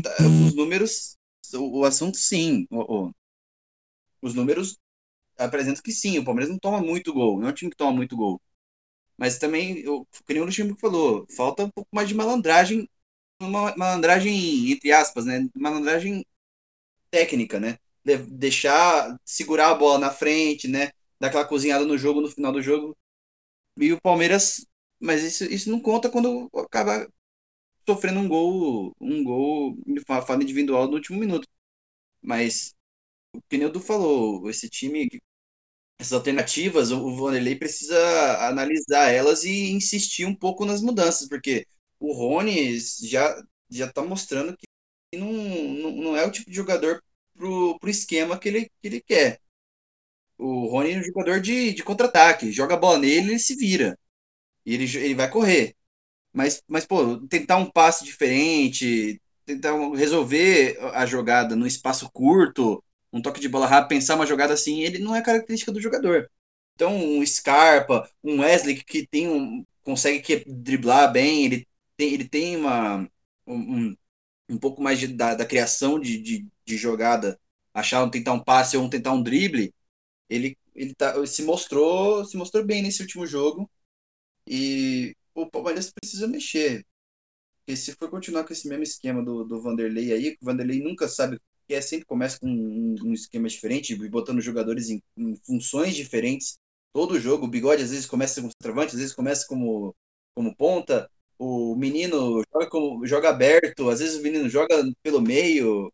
Tá, 0.02 0.12
Os 0.40 0.56
números, 0.56 1.18
o, 1.56 1.86
assunto 1.86 2.18
sim. 2.18 2.68
Os 4.22 4.34
números 4.34 4.78
apresentam 5.38 5.84
que 5.84 5.92
sim, 5.92 6.20
o 6.20 6.26
Palmeiras 6.26 6.52
não 6.52 6.60
toma 6.60 6.82
muito 6.82 7.14
gol, 7.14 7.40
não 7.40 7.50
é 7.50 7.52
um 7.52 7.56
time 7.56 7.72
que 7.72 7.78
toma 7.78 7.94
muito 7.94 8.18
gol. 8.18 8.42
Mas 9.18 9.40
também, 9.40 9.80
eu, 9.80 10.08
que 10.28 10.34
nem 10.34 10.44
o 10.44 10.46
Luxemburgo 10.46 10.80
falou, 10.82 11.28
falta 11.36 11.66
um 11.66 11.72
pouco 11.72 11.90
mais 11.94 12.10
de 12.10 12.16
malandragem, 12.16 12.90
uma 13.42 13.76
malandragem, 13.78 14.72
entre 14.72 14.92
aspas, 14.94 15.26
né? 15.26 15.48
Malandragem 15.56 16.26
técnica, 17.12 17.60
né? 17.60 17.78
De- 18.06 18.18
deixar, 18.18 19.18
segurar 19.26 19.72
a 19.72 19.76
bola 19.76 20.00
na 20.00 20.12
frente, 20.12 20.68
né? 20.68 20.92
Dar 21.20 21.30
aquela 21.30 21.46
cozinhada 21.46 21.86
no 21.86 21.98
jogo, 21.98 22.22
no 22.22 22.30
final 22.30 22.52
do 22.54 22.62
jogo. 22.62 22.98
E 23.78 23.92
o 23.94 24.02
Palmeiras, 24.02 24.66
mas 25.00 25.24
isso, 25.24 25.44
isso 25.46 25.70
não 25.72 25.80
conta 25.80 26.10
quando 26.10 26.50
acaba 26.56 27.08
sofrendo 27.88 28.20
um 28.20 28.28
gol, 28.28 28.96
um 29.00 29.24
gol 29.24 29.78
de 29.86 30.02
fa- 30.02 30.22
falha 30.22 30.44
individual 30.44 30.88
no 30.88 30.96
último 30.96 31.20
minuto. 31.20 31.48
Mas, 32.22 32.74
o 33.34 33.42
que 33.50 33.58
nem 33.58 33.68
o 33.68 33.72
Du 33.72 33.80
falou, 33.82 34.50
esse 34.50 34.70
time 34.70 35.10
essas 36.00 36.14
alternativas, 36.14 36.92
o 36.92 37.16
Vanderlei 37.16 37.56
precisa 37.56 37.98
analisar 38.48 39.10
elas 39.12 39.44
e 39.44 39.72
insistir 39.72 40.26
um 40.26 40.36
pouco 40.36 40.66
nas 40.66 40.82
mudanças, 40.82 41.28
porque 41.30 41.66
o 42.00 42.14
Rony 42.14 42.80
já 42.80 43.42
já 43.70 43.88
está 43.88 44.04
mostrando 44.04 44.56
que 44.58 44.68
não, 45.18 45.32
não, 45.34 45.92
não 45.92 46.18
é 46.18 46.26
o 46.26 46.32
tipo 46.32 46.50
de 46.50 46.56
jogador 46.56 47.02
pro, 47.36 47.80
pro 47.80 47.90
esquema 47.90 48.38
que 48.40 48.48
ele, 48.50 48.66
que 48.82 48.88
ele 48.88 49.02
quer. 49.02 49.40
O 50.38 50.68
Rony 50.68 50.94
é 50.94 51.00
um 51.00 51.04
jogador 51.04 51.42
de, 51.42 51.74
de 51.74 51.84
contra-ataque, 51.84 52.52
joga 52.52 52.76
a 52.76 52.78
bola 52.78 53.00
nele 53.00 53.32
ele 53.32 53.40
se 53.40 53.56
vira. 53.56 53.98
E 54.66 54.74
ele, 54.76 54.86
ele 54.98 55.16
vai 55.16 55.30
correr. 55.32 55.76
Mas, 56.34 56.64
mas, 56.68 56.86
pô, 56.86 57.20
tentar 57.28 57.58
um 57.58 57.70
passe 57.70 58.04
diferente, 58.06 59.22
tentar 59.46 59.74
resolver 59.96 60.78
a 60.94 61.06
jogada 61.06 61.56
no 61.56 61.68
espaço 61.68 62.10
curto, 62.12 62.84
um 63.12 63.22
toque 63.22 63.40
de 63.40 63.50
bola 63.50 63.68
rápido, 63.68 63.90
pensar 63.90 64.16
uma 64.16 64.26
jogada 64.26 64.54
assim, 64.54 64.82
ele 64.82 65.00
não 65.00 65.16
é 65.16 65.22
característica 65.22 65.72
do 65.72 65.82
jogador. 65.82 66.30
Então, 66.76 66.96
um 66.96 67.26
Scarpa, 67.26 68.10
um 68.24 68.42
Wesley 68.42 68.84
que 68.84 69.06
tem 69.08 69.28
um, 69.30 69.64
consegue 69.84 70.22
que- 70.22 70.44
driblar 70.48 71.12
bem, 71.12 71.46
ele 71.46 71.68
tem, 71.98 72.14
ele 72.14 72.28
tem 72.28 72.56
uma, 72.58 73.08
um, 73.46 73.90
um, 73.92 73.98
um 74.50 74.58
pouco 74.60 74.82
mais 74.82 75.00
de- 75.00 75.08
da, 75.08 75.36
da 75.36 75.46
criação 75.46 76.00
de, 76.00 76.20
de, 76.22 76.48
de 76.66 76.78
jogada, 76.78 77.40
achar 77.74 78.04
um 78.04 78.10
tentar 78.12 78.34
um 78.34 78.44
passe 78.44 78.78
ou 78.78 78.84
um 78.86 78.90
tentar 78.90 79.14
um 79.14 79.24
drible, 79.24 79.74
ele, 80.30 80.58
ele 80.76 80.94
tá, 80.96 81.26
se 81.28 81.44
mostrou 81.44 82.26
se 82.26 82.38
mostrou 82.38 82.66
bem 82.66 82.82
nesse 82.84 83.02
último 83.04 83.26
jogo 83.28 83.70
e 84.48 85.16
o 85.36 85.50
Palmeiras 85.50 85.92
precisa 85.92 86.28
mexer. 86.28 86.86
Porque 87.60 87.78
se 87.78 87.94
for 87.94 88.10
continuar 88.10 88.44
com 88.46 88.54
esse 88.54 88.68
mesmo 88.68 88.84
esquema 88.84 89.24
do, 89.24 89.44
do 89.46 89.62
Vanderlei 89.62 90.14
aí, 90.14 90.38
o 90.42 90.46
Vanderlei 90.46 90.82
nunca 90.82 91.08
sabe 91.08 91.40
que 91.68 91.74
é, 91.74 91.82
sempre 91.82 92.06
começa 92.06 92.40
com 92.40 92.48
um, 92.48 92.96
um 93.06 93.14
esquema 93.14 93.48
diferente, 93.48 93.96
botando 94.10 94.42
jogadores 94.42 94.90
em, 94.90 95.02
em 95.18 95.36
funções 95.46 95.96
diferentes. 95.96 96.58
Todo 96.94 97.20
jogo, 97.20 97.46
o 97.46 97.50
Bigode 97.50 97.84
às 97.84 97.92
vezes 97.92 98.06
começa 98.06 98.42
como 98.42 98.52
centroavante, 98.52 98.94
às 98.94 99.00
vezes 99.00 99.16
começa 99.16 99.48
como, 99.48 99.96
como 100.36 100.56
ponta, 100.56 101.10
o 101.40 101.76
menino 101.76 102.44
joga, 102.54 102.70
como, 102.70 103.06
joga 103.06 103.30
aberto, 103.30 103.90
às 103.90 104.00
vezes 104.00 104.18
o 104.20 104.24
menino 104.24 104.50
joga 104.50 104.76
pelo 105.02 105.22
meio. 105.22 105.92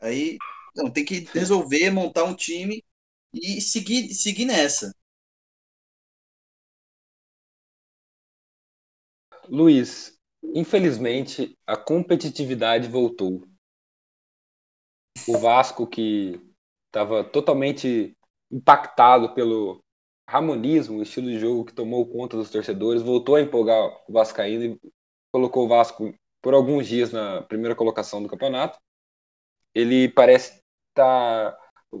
Aí, 0.00 0.38
não, 0.76 0.90
tem 0.90 1.04
que 1.04 1.20
resolver, 1.32 1.90
montar 1.90 2.24
um 2.24 2.34
time 2.34 2.84
e 3.32 3.60
seguir, 3.60 4.14
seguir 4.14 4.44
nessa. 4.46 4.92
Luiz, 9.48 10.18
infelizmente 10.54 11.56
a 11.66 11.76
competitividade 11.76 12.88
voltou. 12.88 13.46
O 15.28 15.38
Vasco, 15.38 15.86
que 15.86 16.40
estava 16.86 17.24
totalmente 17.24 18.16
impactado 18.50 19.34
pelo 19.34 19.82
ramonismo, 20.28 20.98
o 20.98 21.02
estilo 21.02 21.28
de 21.28 21.38
jogo 21.38 21.64
que 21.64 21.72
tomou 21.72 22.06
conta 22.06 22.36
dos 22.36 22.50
torcedores, 22.50 23.02
voltou 23.02 23.36
a 23.36 23.40
empolgar 23.40 24.02
o 24.08 24.12
Vascaíno 24.12 24.64
e 24.64 24.80
colocou 25.32 25.64
o 25.64 25.68
Vasco 25.68 26.14
por 26.42 26.54
alguns 26.54 26.86
dias 26.86 27.12
na 27.12 27.42
primeira 27.42 27.74
colocação 27.74 28.22
do 28.22 28.28
campeonato. 28.28 28.78
Ele 29.74 30.08
parece 30.08 30.62
estar. 30.90 31.56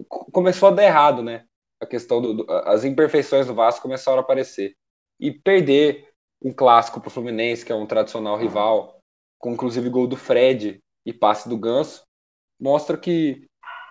Começou 0.08 0.68
a 0.68 0.72
dar 0.72 0.84
errado, 0.84 1.22
né? 1.22 1.46
A 1.80 1.86
questão 1.86 2.20
do, 2.20 2.34
do- 2.34 2.50
as 2.50 2.84
imperfeições 2.84 3.46
do 3.46 3.54
Vasco 3.54 3.82
começaram 3.82 4.18
a 4.18 4.20
aparecer. 4.22 4.76
E 5.18 5.30
perder 5.32 6.08
um 6.42 6.52
clássico 6.52 7.00
para 7.00 7.08
o 7.08 7.10
Fluminense, 7.10 7.64
que 7.64 7.72
é 7.72 7.74
um 7.74 7.86
tradicional 7.86 8.38
rival, 8.38 9.00
com 9.38 9.52
inclusive 9.52 9.88
gol 9.88 10.06
do 10.06 10.16
Fred 10.16 10.80
e 11.04 11.12
passe 11.12 11.48
do 11.48 11.58
Ganso, 11.58 12.04
mostra 12.60 12.96
que 12.96 13.46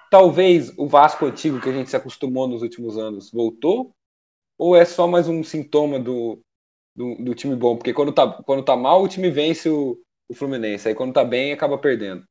talvez 0.09 0.73
o 0.77 0.87
Vasco 0.87 1.25
antigo 1.25 1.59
que 1.59 1.69
a 1.69 1.73
gente 1.73 1.89
se 1.89 1.95
acostumou 1.95 2.47
nos 2.47 2.61
últimos 2.61 2.97
anos 2.97 3.31
voltou, 3.31 3.93
ou 4.57 4.75
é 4.75 4.85
só 4.85 5.07
mais 5.07 5.27
um 5.27 5.43
sintoma 5.43 5.99
do, 5.99 6.41
do, 6.95 7.15
do 7.15 7.35
time 7.35 7.55
bom? 7.55 7.75
Porque 7.75 7.93
quando 7.93 8.13
tá, 8.13 8.41
quando 8.43 8.63
tá 8.63 8.75
mal, 8.75 9.03
o 9.03 9.07
time 9.07 9.29
vence 9.29 9.69
o, 9.69 9.99
o 10.29 10.33
Fluminense, 10.33 10.87
aí 10.87 10.95
quando 10.95 11.13
tá 11.13 11.23
bem, 11.23 11.51
acaba 11.51 11.77
perdendo. 11.77 12.23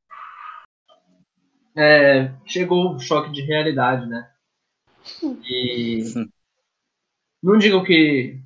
É, 1.77 2.33
chegou 2.47 2.95
o 2.95 2.99
choque 3.01 3.33
de 3.33 3.43
realidade, 3.43 4.07
né? 4.07 4.31
E 5.45 6.03
não 7.43 7.59
digo 7.59 7.85
que, 7.85 8.41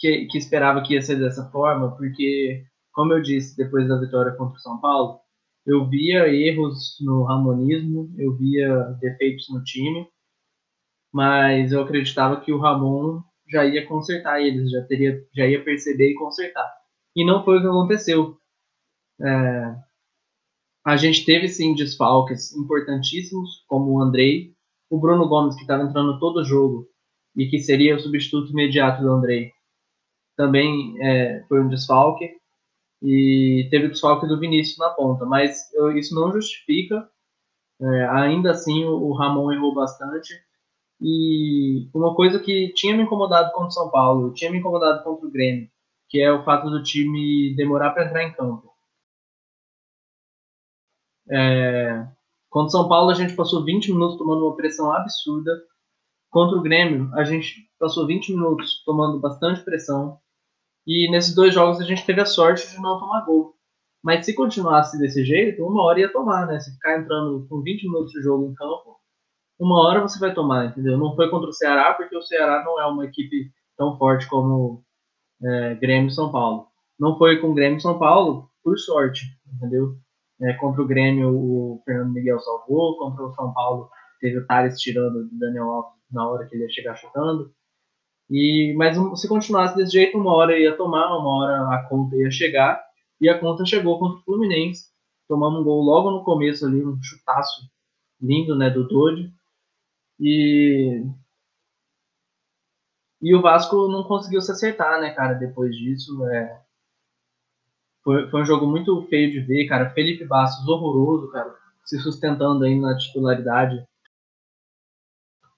que, 0.00 0.26
que 0.26 0.38
esperava 0.38 0.82
que 0.82 0.94
ia 0.94 1.02
ser 1.02 1.16
dessa 1.20 1.48
forma, 1.50 1.94
porque, 1.96 2.64
como 2.92 3.12
eu 3.12 3.22
disse, 3.22 3.56
depois 3.56 3.86
da 3.86 4.00
vitória 4.00 4.32
contra 4.32 4.56
o 4.56 4.60
São 4.60 4.80
Paulo, 4.80 5.20
eu 5.66 5.86
via 5.88 6.26
erros 6.28 6.96
no 7.00 7.22
ramonismo, 7.24 8.12
eu 8.18 8.34
via 8.34 8.74
defeitos 9.00 9.46
no 9.50 9.62
time, 9.62 10.08
mas 11.12 11.70
eu 11.70 11.82
acreditava 11.82 12.40
que 12.40 12.52
o 12.52 12.58
Ramon 12.58 13.20
já 13.48 13.66
ia 13.66 13.86
consertar 13.86 14.40
eles, 14.40 14.70
já 14.70 14.82
teria, 14.86 15.22
já 15.34 15.46
ia 15.46 15.62
perceber 15.62 16.12
e 16.12 16.14
consertar. 16.14 16.72
E 17.14 17.24
não 17.24 17.44
foi 17.44 17.58
o 17.58 17.60
que 17.60 17.66
aconteceu. 17.66 18.36
É, 19.20 19.76
a 20.86 20.96
gente 20.96 21.26
teve 21.26 21.48
sim 21.48 21.74
desfalques 21.74 22.54
importantíssimos, 22.56 23.64
como 23.68 23.92
o 23.92 24.00
Andrei, 24.00 24.54
o 24.88 24.98
Bruno 24.98 25.28
Gomes, 25.28 25.56
que 25.56 25.62
estava 25.62 25.82
entrando 25.82 26.18
todo 26.18 26.44
jogo 26.44 26.86
e 27.36 27.46
que 27.48 27.58
seria 27.58 27.96
o 27.96 28.00
substituto 28.00 28.50
imediato 28.50 29.02
do 29.02 29.10
Andrei, 29.10 29.52
também 30.36 30.96
é, 31.02 31.44
foi 31.48 31.60
um 31.62 31.68
desfalque. 31.68 32.30
E 33.02 33.68
teve 33.70 33.86
o 33.86 33.90
desfalque 33.90 34.26
do 34.26 34.40
Vinícius 34.40 34.78
na 34.78 34.90
ponta, 34.90 35.26
mas 35.26 35.72
eu- 35.74 35.96
isso 35.98 36.14
não 36.14 36.32
justifica. 36.32 37.08
É, 37.80 38.06
ainda 38.08 38.50
assim, 38.52 38.84
o, 38.84 38.92
o 39.08 39.12
Ramon 39.14 39.52
errou 39.52 39.74
bastante. 39.74 40.34
E 41.00 41.88
uma 41.94 42.14
coisa 42.14 42.38
que 42.40 42.72
tinha 42.74 42.96
me 42.96 43.04
incomodado 43.04 43.52
contra 43.52 43.68
o 43.68 43.72
São 43.72 43.90
Paulo, 43.90 44.34
tinha 44.34 44.50
me 44.50 44.58
incomodado 44.58 45.04
contra 45.04 45.26
o 45.26 45.30
Grêmio, 45.32 45.68
que 46.08 46.20
é 46.20 46.32
o 46.32 46.44
fato 46.44 46.70
do 46.70 46.82
time 46.82 47.54
demorar 47.56 47.90
para 47.92 48.06
entrar 48.06 48.24
em 48.24 48.32
campo. 48.32 48.72
É, 51.28 52.06
contra 52.48 52.68
o 52.68 52.70
São 52.70 52.88
Paulo, 52.88 53.10
a 53.10 53.14
gente 53.14 53.34
passou 53.36 53.64
20 53.64 53.92
minutos 53.92 54.18
tomando 54.18 54.46
uma 54.46 54.56
pressão 54.56 54.92
absurda. 54.92 55.50
Contra 56.30 56.56
o 56.56 56.62
Grêmio, 56.62 57.10
a 57.14 57.24
gente 57.24 57.68
passou 57.78 58.06
20 58.06 58.32
minutos 58.32 58.84
tomando 58.84 59.18
bastante 59.18 59.64
pressão. 59.64 60.18
E 60.86 61.10
nesses 61.10 61.34
dois 61.34 61.52
jogos 61.52 61.80
a 61.80 61.84
gente 61.84 62.06
teve 62.06 62.20
a 62.20 62.26
sorte 62.26 62.70
de 62.70 62.80
não 62.80 62.98
tomar 62.98 63.24
gol. 63.24 63.54
Mas 64.02 64.24
se 64.24 64.34
continuasse 64.34 64.98
desse 64.98 65.24
jeito, 65.24 65.66
uma 65.66 65.82
hora 65.82 66.00
ia 66.00 66.12
tomar, 66.12 66.46
né? 66.46 66.58
Se 66.60 66.72
ficar 66.72 66.98
entrando 66.98 67.46
com 67.48 67.60
20 67.60 67.82
minutos 67.84 68.12
de 68.12 68.22
jogo 68.22 68.50
em 68.50 68.54
campo, 68.54 68.96
uma 69.58 69.86
hora 69.86 70.00
você 70.00 70.18
vai 70.18 70.32
tomar, 70.32 70.66
entendeu? 70.66 70.96
Não 70.96 71.14
foi 71.14 71.28
contra 71.28 71.50
o 71.50 71.52
Ceará, 71.52 71.92
porque 71.94 72.16
o 72.16 72.22
Ceará 72.22 72.62
não 72.64 72.80
é 72.80 72.86
uma 72.86 73.04
equipe 73.04 73.50
tão 73.76 73.98
forte 73.98 74.26
como 74.28 74.82
é, 75.42 75.74
Grêmio 75.74 76.08
e 76.08 76.14
São 76.14 76.30
Paulo. 76.30 76.68
Não 76.98 77.18
foi 77.18 77.38
com 77.40 77.54
Grêmio 77.54 77.78
e 77.78 77.82
São 77.82 77.98
Paulo, 77.98 78.48
por 78.62 78.78
sorte, 78.78 79.26
entendeu? 79.54 79.96
É, 80.40 80.54
contra 80.54 80.80
o 80.80 80.86
Grêmio, 80.86 81.28
o 81.28 81.82
Fernando 81.84 82.12
Miguel 82.12 82.38
salvou. 82.40 82.96
Contra 82.98 83.24
o 83.24 83.34
São 83.34 83.52
Paulo, 83.52 83.90
teve 84.20 84.38
o 84.38 84.46
Thales 84.46 84.80
tirando 84.80 85.16
o 85.16 85.38
Daniel 85.38 85.70
Alves 85.70 85.99
na 86.10 86.28
hora 86.28 86.46
que 86.46 86.54
ele 86.54 86.64
ia 86.64 86.70
chegar 86.70 86.96
chutando. 86.96 87.52
E, 88.28 88.74
mas 88.76 88.96
se 89.20 89.28
continuasse 89.28 89.76
desse 89.76 89.92
jeito, 89.92 90.16
uma 90.16 90.32
hora 90.34 90.58
ia 90.58 90.76
tomar, 90.76 91.16
uma 91.16 91.38
hora 91.38 91.74
a 91.74 91.88
conta 91.88 92.16
ia 92.16 92.30
chegar. 92.30 92.80
E 93.20 93.28
a 93.28 93.38
conta 93.38 93.66
chegou 93.66 93.98
contra 93.98 94.18
o 94.18 94.22
Fluminense. 94.22 94.90
Tomamos 95.28 95.60
um 95.60 95.64
gol 95.64 95.82
logo 95.82 96.10
no 96.10 96.24
começo 96.24 96.66
ali, 96.66 96.84
um 96.84 97.00
chutaço 97.02 97.68
lindo, 98.20 98.56
né, 98.56 98.70
do 98.70 98.86
Dodge. 98.86 99.32
E 100.18 101.04
e 103.22 103.34
o 103.34 103.42
Vasco 103.42 103.88
não 103.88 104.02
conseguiu 104.04 104.40
se 104.40 104.50
acertar, 104.50 105.00
né, 105.00 105.10
cara, 105.10 105.34
depois 105.34 105.76
disso. 105.76 106.24
É... 106.28 106.62
Foi, 108.02 108.30
foi 108.30 108.42
um 108.42 108.46
jogo 108.46 108.66
muito 108.66 109.02
feio 109.08 109.30
de 109.30 109.40
ver, 109.40 109.66
cara. 109.66 109.90
Felipe 109.90 110.24
Bastos, 110.24 110.66
horroroso, 110.66 111.30
cara, 111.30 111.54
se 111.84 111.98
sustentando 111.98 112.64
aí 112.64 112.78
na 112.80 112.96
titularidade 112.96 113.84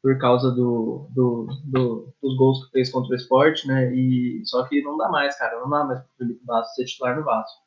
por 0.03 0.19
causa 0.19 0.51
do, 0.51 1.07
do, 1.11 1.47
do, 1.65 2.13
dos 2.21 2.37
gols 2.37 2.65
que 2.65 2.73
fez 2.73 2.91
contra 2.91 3.13
o 3.13 3.17
esporte, 3.17 3.69
né? 3.69 3.95
E, 3.95 4.43
só 4.45 4.67
que 4.69 4.83
não 4.83 4.99
dá 4.99 5.09
mais, 5.09 5.39
cara. 5.39 5.61
Não 5.61 5.71
dá 5.71 5.85
mais 5.85 6.01
pro 6.01 6.09
Felipe 6.19 6.45
Bastos 6.45 6.75
ser 6.75 6.85
titular 6.87 7.17
no 7.17 7.25
Vasco. 7.25 7.63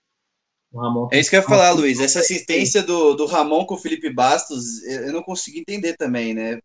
O 0.74 0.82
Ramon 0.82 1.08
é 1.14 1.20
isso 1.20 1.30
que 1.30 1.38
eu 1.38 1.42
ia 1.42 1.48
falar, 1.48 1.72
Luiz. 1.72 2.02
Essa 2.02 2.20
assistência 2.20 2.84
do, 2.84 3.14
do 3.14 3.26
Ramon 3.26 3.66
com 3.66 3.76
o 3.76 3.80
Felipe 3.80 4.10
Bastos, 4.10 4.84
eu 4.84 5.14
não 5.14 5.24
consegui 5.24 5.60
entender 5.60 5.96
também, 5.96 6.34
né? 6.34 6.60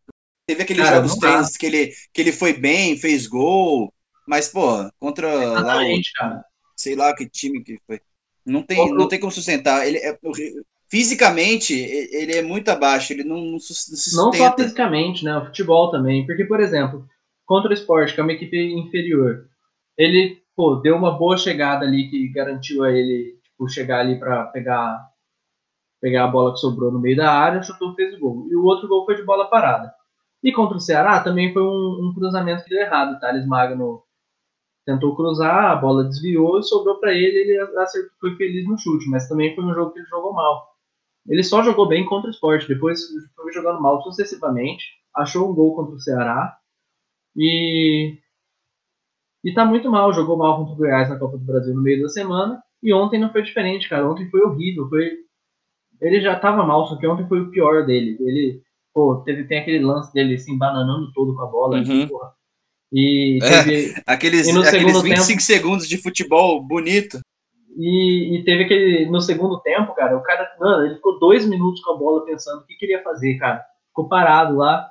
Teve 0.44 0.64
aqueles 0.64 0.82
Cara, 0.82 0.96
jogos 0.96 1.14
treinos 1.14 1.56
que 1.56 1.66
ele, 1.66 1.92
que 2.12 2.20
ele 2.20 2.32
foi 2.32 2.52
bem, 2.52 2.98
fez 2.98 3.28
gol, 3.28 3.94
mas, 4.26 4.48
pô, 4.48 4.90
contra 4.98 5.32
lá 5.60 5.80
o, 5.80 6.00
cara. 6.16 6.44
sei 6.76 6.96
lá 6.96 7.14
que 7.14 7.28
time 7.28 7.62
que 7.62 7.78
foi. 7.86 8.00
Não 8.44 8.62
tem, 8.64 8.92
não 8.92 9.06
tem 9.06 9.20
como 9.20 9.30
sustentar. 9.30 9.86
Ele 9.86 9.98
é, 9.98 10.18
fisicamente, 10.91 11.72
ele 11.72 12.32
é 12.32 12.43
muito 12.43 12.68
abaixo, 12.68 13.12
ele 13.12 13.24
não, 13.24 13.41
não, 13.41 13.61
sustenta. 13.61 14.16
Não 14.16 14.32
só 14.32 14.57
fisicamente, 14.57 15.24
né? 15.24 15.36
O 15.38 15.47
futebol 15.47 15.91
também. 15.91 16.26
Porque, 16.26 16.45
por 16.45 16.61
exemplo, 16.61 17.07
contra 17.47 17.70
o 17.70 17.74
esporte, 17.74 18.12
que 18.12 18.20
é 18.20 18.22
uma 18.22 18.32
equipe 18.32 18.57
inferior, 18.57 19.47
ele 19.97 20.43
pô, 20.57 20.76
deu 20.76 20.97
uma 20.97 21.16
boa 21.16 21.36
chegada 21.36 21.86
ali 21.86 22.11
que 22.11 22.28
garantiu 22.28 22.82
a 22.82 22.91
ele 22.91 23.38
tipo, 23.43 23.68
chegar 23.68 24.01
ali 24.01 24.18
para 24.18 24.45
pegar 24.47 25.09
pegar 26.01 26.24
a 26.24 26.28
bola 26.28 26.53
que 26.53 26.61
sobrou 26.61 26.91
no 26.91 26.99
meio 26.99 27.16
da 27.16 27.30
área, 27.30 27.62
chutou, 27.62 27.95
fez 27.95 28.14
o 28.14 28.18
gol. 28.18 28.47
E 28.51 28.57
o 28.57 28.64
outro 28.64 28.88
gol 28.88 29.05
foi 29.05 29.16
de 29.16 29.22
bola 29.22 29.51
parada. 29.51 29.93
E 30.43 30.51
contra 30.51 30.78
o 30.78 30.80
Ceará 30.80 31.20
também 31.20 31.53
foi 31.53 31.62
um, 31.62 32.09
um 32.09 32.14
cruzamento 32.14 32.64
que 32.64 32.70
deu 32.70 32.80
errado. 32.80 33.14
O 33.14 33.20
Thales 33.20 33.47
Magno 33.47 34.03
tentou 34.86 35.14
cruzar, 35.14 35.72
a 35.72 35.76
bola 35.76 36.05
desviou 36.05 36.59
e 36.59 36.62
sobrou 36.62 36.99
para 36.99 37.12
ele, 37.12 37.36
ele 37.36 37.59
acertou, 37.78 38.11
foi 38.18 38.34
feliz 38.36 38.66
no 38.66 38.78
chute, 38.78 39.09
mas 39.11 39.28
também 39.28 39.55
foi 39.55 39.62
um 39.62 39.74
jogo 39.74 39.93
que 39.93 39.99
ele 39.99 40.09
jogou 40.09 40.32
mal. 40.32 40.69
Ele 41.28 41.42
só 41.42 41.62
jogou 41.62 41.88
bem 41.88 42.04
contra 42.04 42.28
o 42.28 42.30
esporte, 42.32 42.68
depois 42.68 43.00
foi 43.36 43.52
jogando 43.52 43.80
mal 43.80 44.02
sucessivamente, 44.02 44.84
achou 45.14 45.50
um 45.50 45.54
gol 45.54 45.74
contra 45.74 45.94
o 45.94 46.00
Ceará 46.00 46.56
e 47.36 48.18
e 49.42 49.54
tá 49.54 49.64
muito 49.64 49.90
mal, 49.90 50.12
jogou 50.12 50.36
mal 50.36 50.58
contra 50.58 50.74
o 50.74 50.76
Goiás 50.76 51.08
na 51.08 51.18
Copa 51.18 51.38
do 51.38 51.44
Brasil 51.44 51.74
no 51.74 51.82
meio 51.82 52.02
da 52.02 52.08
semana 52.08 52.62
e 52.82 52.92
ontem 52.92 53.18
não 53.18 53.32
foi 53.32 53.42
diferente, 53.42 53.88
cara. 53.88 54.08
Ontem 54.08 54.28
foi 54.30 54.40
horrível, 54.40 54.88
foi 54.88 55.10
ele 56.00 56.20
já 56.20 56.38
tava 56.38 56.64
mal, 56.64 56.86
só 56.86 56.96
que 56.96 57.06
ontem 57.06 57.28
foi 57.28 57.40
o 57.40 57.50
pior 57.50 57.84
dele. 57.84 58.16
Ele 58.20 58.62
Pô, 58.92 59.22
teve, 59.24 59.44
tem 59.44 59.58
aquele 59.58 59.84
lance 59.84 60.12
dele 60.12 60.38
se 60.38 60.50
embananando 60.50 61.12
todo 61.12 61.34
com 61.34 61.42
a 61.42 61.46
bola. 61.46 61.78
Uhum. 61.78 62.08
Porra. 62.08 62.32
E 62.92 63.38
teve, 63.40 63.92
é, 63.92 64.02
aqueles, 64.06 64.48
e 64.48 64.50
aqueles 64.50 65.02
25 65.02 65.26
tempo, 65.26 65.42
segundos 65.42 65.88
de 65.88 65.96
futebol 65.96 66.60
bonito. 66.60 67.20
E, 67.76 68.36
e, 68.36 68.44
teve 68.44 68.64
aquele. 68.64 69.06
No 69.06 69.20
segundo 69.20 69.60
tempo, 69.60 69.94
cara, 69.94 70.16
o 70.16 70.22
cara. 70.22 70.50
Mano, 70.58 70.86
ele 70.86 70.96
ficou 70.96 71.18
dois 71.18 71.46
minutos 71.46 71.82
com 71.82 71.92
a 71.92 71.96
bola 71.96 72.24
pensando 72.24 72.62
o 72.62 72.66
que 72.66 72.76
queria 72.76 73.02
fazer, 73.02 73.38
cara. 73.38 73.64
Ficou 73.88 74.08
parado 74.08 74.56
lá. 74.56 74.90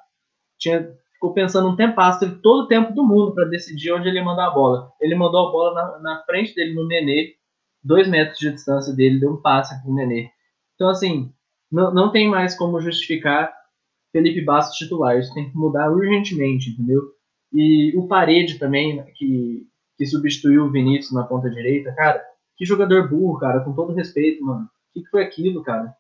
Tinha, 0.58 0.90
ficou 1.14 1.34
pensando 1.34 1.68
um 1.68 1.76
tempo, 1.76 1.96
teve 2.18 2.36
todo 2.42 2.64
o 2.64 2.68
tempo 2.68 2.94
do 2.94 3.06
mundo 3.06 3.34
para 3.34 3.46
decidir 3.46 3.92
onde 3.92 4.08
ele 4.08 4.20
ia 4.20 4.24
mandar 4.24 4.48
a 4.48 4.52
bola. 4.52 4.92
Ele 5.02 5.16
mandou 5.16 5.48
a 5.48 5.52
bola 5.52 5.74
na, 5.74 6.00
na 6.00 6.24
frente 6.24 6.56
dele 6.56 6.74
no 6.74 6.88
Nenê, 6.88 7.36
dois 7.84 8.08
metros 8.08 8.40
de 8.40 8.52
distância 8.52 8.94
dele, 8.94 9.20
deu 9.20 9.34
um 9.34 9.42
passe 9.42 9.82
pro 9.84 9.94
Nenê. 9.94 10.30
Então, 10.76 10.90
assim, 10.90 11.34
não, 11.70 11.94
não 11.94 12.12
tem 12.12 12.30
mais 12.30 12.58
como 12.58 12.80
justificar 12.80 13.54
Felipe 14.14 14.42
Bastos 14.42 14.78
titular. 14.78 15.20
Isso 15.20 15.34
tem 15.34 15.50
que 15.50 15.58
mudar 15.58 15.92
urgentemente, 15.92 16.70
entendeu? 16.70 17.02
E 17.52 17.98
o 17.98 18.08
Parede 18.08 18.58
também, 18.58 19.04
que, 19.16 19.68
que 19.98 20.06
substituiu 20.06 20.66
o 20.66 20.72
Vinícius 20.72 21.14
na 21.14 21.24
ponta 21.24 21.50
direita, 21.50 21.94
cara, 21.94 22.24
que 22.60 22.66
jogador 22.66 23.08
burro, 23.08 23.40
cara, 23.40 23.62
com 23.62 23.74
todo 23.74 23.94
respeito, 23.94 24.44
mano. 24.44 24.66
O 24.66 24.94
que, 24.94 25.02
que 25.02 25.10
foi 25.10 25.24
aquilo, 25.24 25.64
cara? 25.64 25.96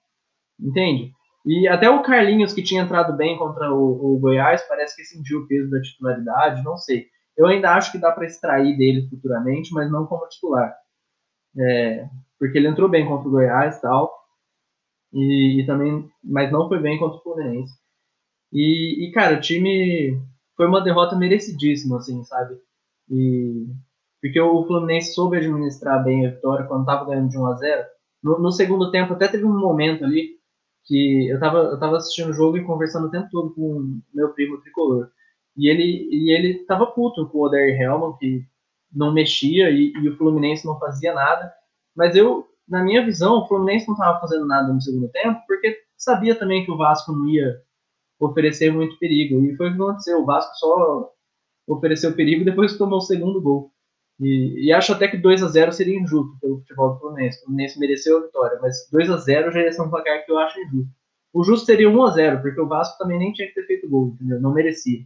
Entende? 0.60 1.14
E 1.46 1.70
até 1.70 1.90
o 1.90 2.02
Carlinhos, 2.02 2.52
que 2.52 2.62
tinha 2.62 2.82
entrado 2.82 3.16
bem 3.16 3.38
contra 3.38 3.74
o, 3.74 4.16
o 4.16 4.20
Goiás, 4.20 4.62
parece 4.68 4.94
que 4.98 5.06
sentiu 5.06 5.40
o 5.40 5.48
peso 5.48 5.72
da 5.72 5.82
titularidade, 5.82 6.62
não 6.62 6.76
sei. 6.76 7.08
Eu 7.38 7.48
ainda 7.48 7.74
acho 7.74 7.94
que 7.94 7.98
dá 7.98 8.12
para 8.12 8.26
extrair 8.26 8.78
dele 8.78 9.08
futuramente, 9.10 9.74
mas 9.74 9.90
não 9.90 10.06
como 10.06 10.28
titular. 10.28 10.76
É, 11.58 12.06
porque 12.38 12.58
ele 12.58 12.68
entrou 12.68 12.90
bem 12.90 13.08
contra 13.08 13.30
o 13.30 13.32
Goiás 13.32 13.78
e 13.78 13.82
tal, 13.82 14.14
e, 15.14 15.62
e, 15.62 15.66
também, 15.66 16.10
mas 16.22 16.52
não 16.52 16.68
foi 16.68 16.80
bem 16.82 17.00
contra 17.00 17.18
o 17.18 17.24
Fluminense. 17.24 17.74
E, 18.52 19.08
e, 19.08 19.12
cara, 19.14 19.38
o 19.38 19.42
time 19.42 20.22
foi 20.58 20.68
uma 20.68 20.84
derrota 20.84 21.16
merecidíssima, 21.16 21.98
assim, 21.98 22.22
sabe? 22.26 22.58
E 23.10 23.66
porque 24.22 24.40
o 24.40 24.66
Fluminense 24.66 25.14
soube 25.14 25.38
administrar 25.38 26.04
bem 26.04 26.28
a 26.28 26.32
vitória 26.32 26.66
quando 26.66 26.86
tava 26.86 27.06
ganhando 27.06 27.30
de 27.30 27.38
1 27.38 27.46
a 27.46 27.56
0 27.56 27.84
no, 28.24 28.40
no, 28.40 28.52
segundo 28.52 28.92
tempo 28.92 29.14
até 29.14 29.28
teve 29.28 29.46
um 29.46 29.58
momento 29.58 30.04
ali 30.04 30.40
que 30.86 31.30
eu 31.30 31.40
tava, 31.40 31.60
eu 31.60 31.80
tava 31.80 31.98
assistindo 31.98 32.30
o 32.30 32.34
jogo 32.34 32.58
e 32.58 32.66
conversando 32.66 33.08
o 33.08 33.12
tempo 33.12 33.30
todo 33.32 33.54
com 33.54 34.02
meu 34.14 34.34
primo 34.34 34.60
tricolor. 34.62 35.10
E 35.56 35.70
ele, 35.70 36.10
e 36.12 36.32
ele 36.34 36.66
tava 36.66 36.88
puto 36.88 37.28
com 37.30 37.38
o 37.38 37.42
Oder 37.46 37.80
Helman, 37.80 38.18
que 38.18 38.44
não 38.92 39.14
mexia 39.14 39.70
e, 39.70 39.94
e, 39.94 40.10
o 40.10 40.18
Fluminense 40.18 40.66
não 40.66 40.80
fazia 40.80 41.14
nada. 41.14 41.54
Mas 41.96 42.16
eu, 42.16 42.48
na 42.68 42.84
minha 42.84 43.06
visão, 43.06 43.36
o 43.36 43.48
Fluminense 43.48 43.88
não 43.88 43.96
tava 43.96 44.20
fazendo 44.20 44.46
nada 44.48 44.74
no 44.74 44.82
segundo 44.82 45.10
tempo, 45.10 45.40
porque 45.48 45.78
sabia 45.98 46.36
também 46.36 46.66
que 46.66 46.72
o 46.72 46.78
Vasco 46.78 47.12
não 47.12 47.28
ia 47.30 47.62
oferecer 48.20 48.72
muito 48.72 48.98
perigo. 48.98 49.42
E 49.46 49.56
foi 49.56 49.70
o 49.70 49.76
que 49.76 49.82
aconteceu. 49.82 50.22
O 50.22 50.26
Vasco 50.26 50.56
só 50.56 51.12
ofereceu 51.68 52.16
perigo 52.16 52.44
depois 52.44 52.74
que 52.74 52.78
tomou 52.78 52.98
o 52.98 53.02
segundo 53.02 53.42
gol. 53.42 53.72
E, 54.20 54.66
e 54.68 54.74
acho 54.74 54.92
até 54.92 55.08
que 55.08 55.18
2 55.18 55.44
a 55.44 55.48
0 55.48 55.72
seria 55.72 55.98
injusto 55.98 56.38
pelo 56.42 56.58
futebol 56.60 56.94
do 56.94 57.00
Fluminense. 57.00 57.40
O 57.40 57.46
Fluminense 57.46 57.80
mereceu 57.80 58.18
a 58.18 58.22
vitória, 58.22 58.60
mas 58.62 58.90
2 58.92 59.10
a 59.10 59.18
0 59.18 59.52
já 59.52 59.62
ia 59.62 59.72
ser 59.72 59.82
um 59.82 59.90
placar 59.90 60.26
que 60.26 60.32
eu 60.32 60.38
acho 60.38 60.60
injusto. 60.60 60.94
O 61.32 61.44
justo 61.44 61.66
seria 61.66 61.90
1 61.90 62.04
a 62.04 62.12
0 62.12 62.42
porque 62.42 62.60
o 62.60 62.68
Vasco 62.68 62.98
também 62.98 63.18
nem 63.18 63.32
tinha 63.32 63.48
que 63.48 63.54
ter 63.54 63.66
feito 63.66 63.90
gol, 63.90 64.10
entendeu? 64.10 64.42
Não 64.42 64.54
merecia. 64.54 65.06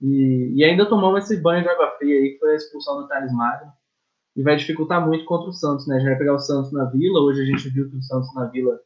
E, 0.00 0.52
e 0.54 0.64
ainda 0.64 0.86
tomamos 0.86 1.24
esse 1.24 1.40
banho 1.40 1.62
de 1.62 1.68
água 1.68 1.90
fria 1.98 2.16
aí, 2.16 2.30
que 2.34 2.38
foi 2.38 2.52
a 2.52 2.56
expulsão 2.56 3.00
do 3.00 3.08
Thales 3.08 3.32
Magno. 3.32 3.72
E 4.36 4.42
vai 4.42 4.56
dificultar 4.56 5.04
muito 5.04 5.24
contra 5.24 5.48
o 5.48 5.52
Santos, 5.52 5.86
né? 5.86 5.98
Gente 5.98 6.08
vai 6.08 6.18
pegar 6.18 6.34
o 6.34 6.40
Santos 6.40 6.72
na 6.72 6.84
Vila. 6.84 7.20
Hoje 7.20 7.42
a 7.42 7.44
gente 7.44 7.68
viu 7.70 7.88
que 7.88 7.96
o 7.96 8.02
Santos 8.02 8.34
na 8.34 8.46
Vila 8.46 8.78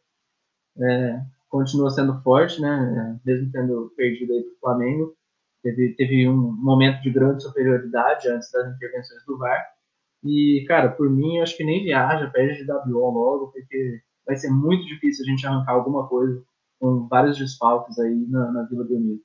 é, 0.78 1.20
continua 1.49 1.91
sendo 1.91 2.20
forte, 2.22 2.61
né? 2.61 3.18
Mesmo 3.24 3.51
tendo 3.51 3.93
perdido 3.97 4.32
aí 4.32 4.43
para 4.43 4.53
o 4.53 4.61
Flamengo. 4.61 5.18
Teve, 5.69 5.95
teve 5.97 6.27
um 6.27 6.57
momento 6.57 7.03
de 7.03 7.11
grande 7.11 7.43
superioridade 7.43 8.27
antes 8.29 8.51
das 8.51 8.75
intervenções 8.75 9.23
do 9.27 9.37
VAR. 9.37 9.66
E, 10.25 10.64
cara, 10.66 10.89
por 10.89 11.11
mim, 11.11 11.41
acho 11.41 11.57
que 11.57 11.64
nem 11.64 11.85
viaja, 11.85 12.31
perde 12.31 12.64
de 12.64 12.73
WO 12.73 13.11
logo, 13.11 13.49
porque 13.49 14.01
vai 14.27 14.35
ser 14.37 14.49
muito 14.51 14.87
difícil 14.87 15.27
a 15.27 15.31
gente 15.31 15.47
arrancar 15.47 15.73
alguma 15.73 16.09
coisa 16.09 16.43
com 16.81 17.07
vários 17.07 17.37
desfalques 17.37 17.99
aí 17.99 18.27
na, 18.29 18.51
na 18.51 18.62
Vila 18.62 18.85
Belmiro. 18.85 19.21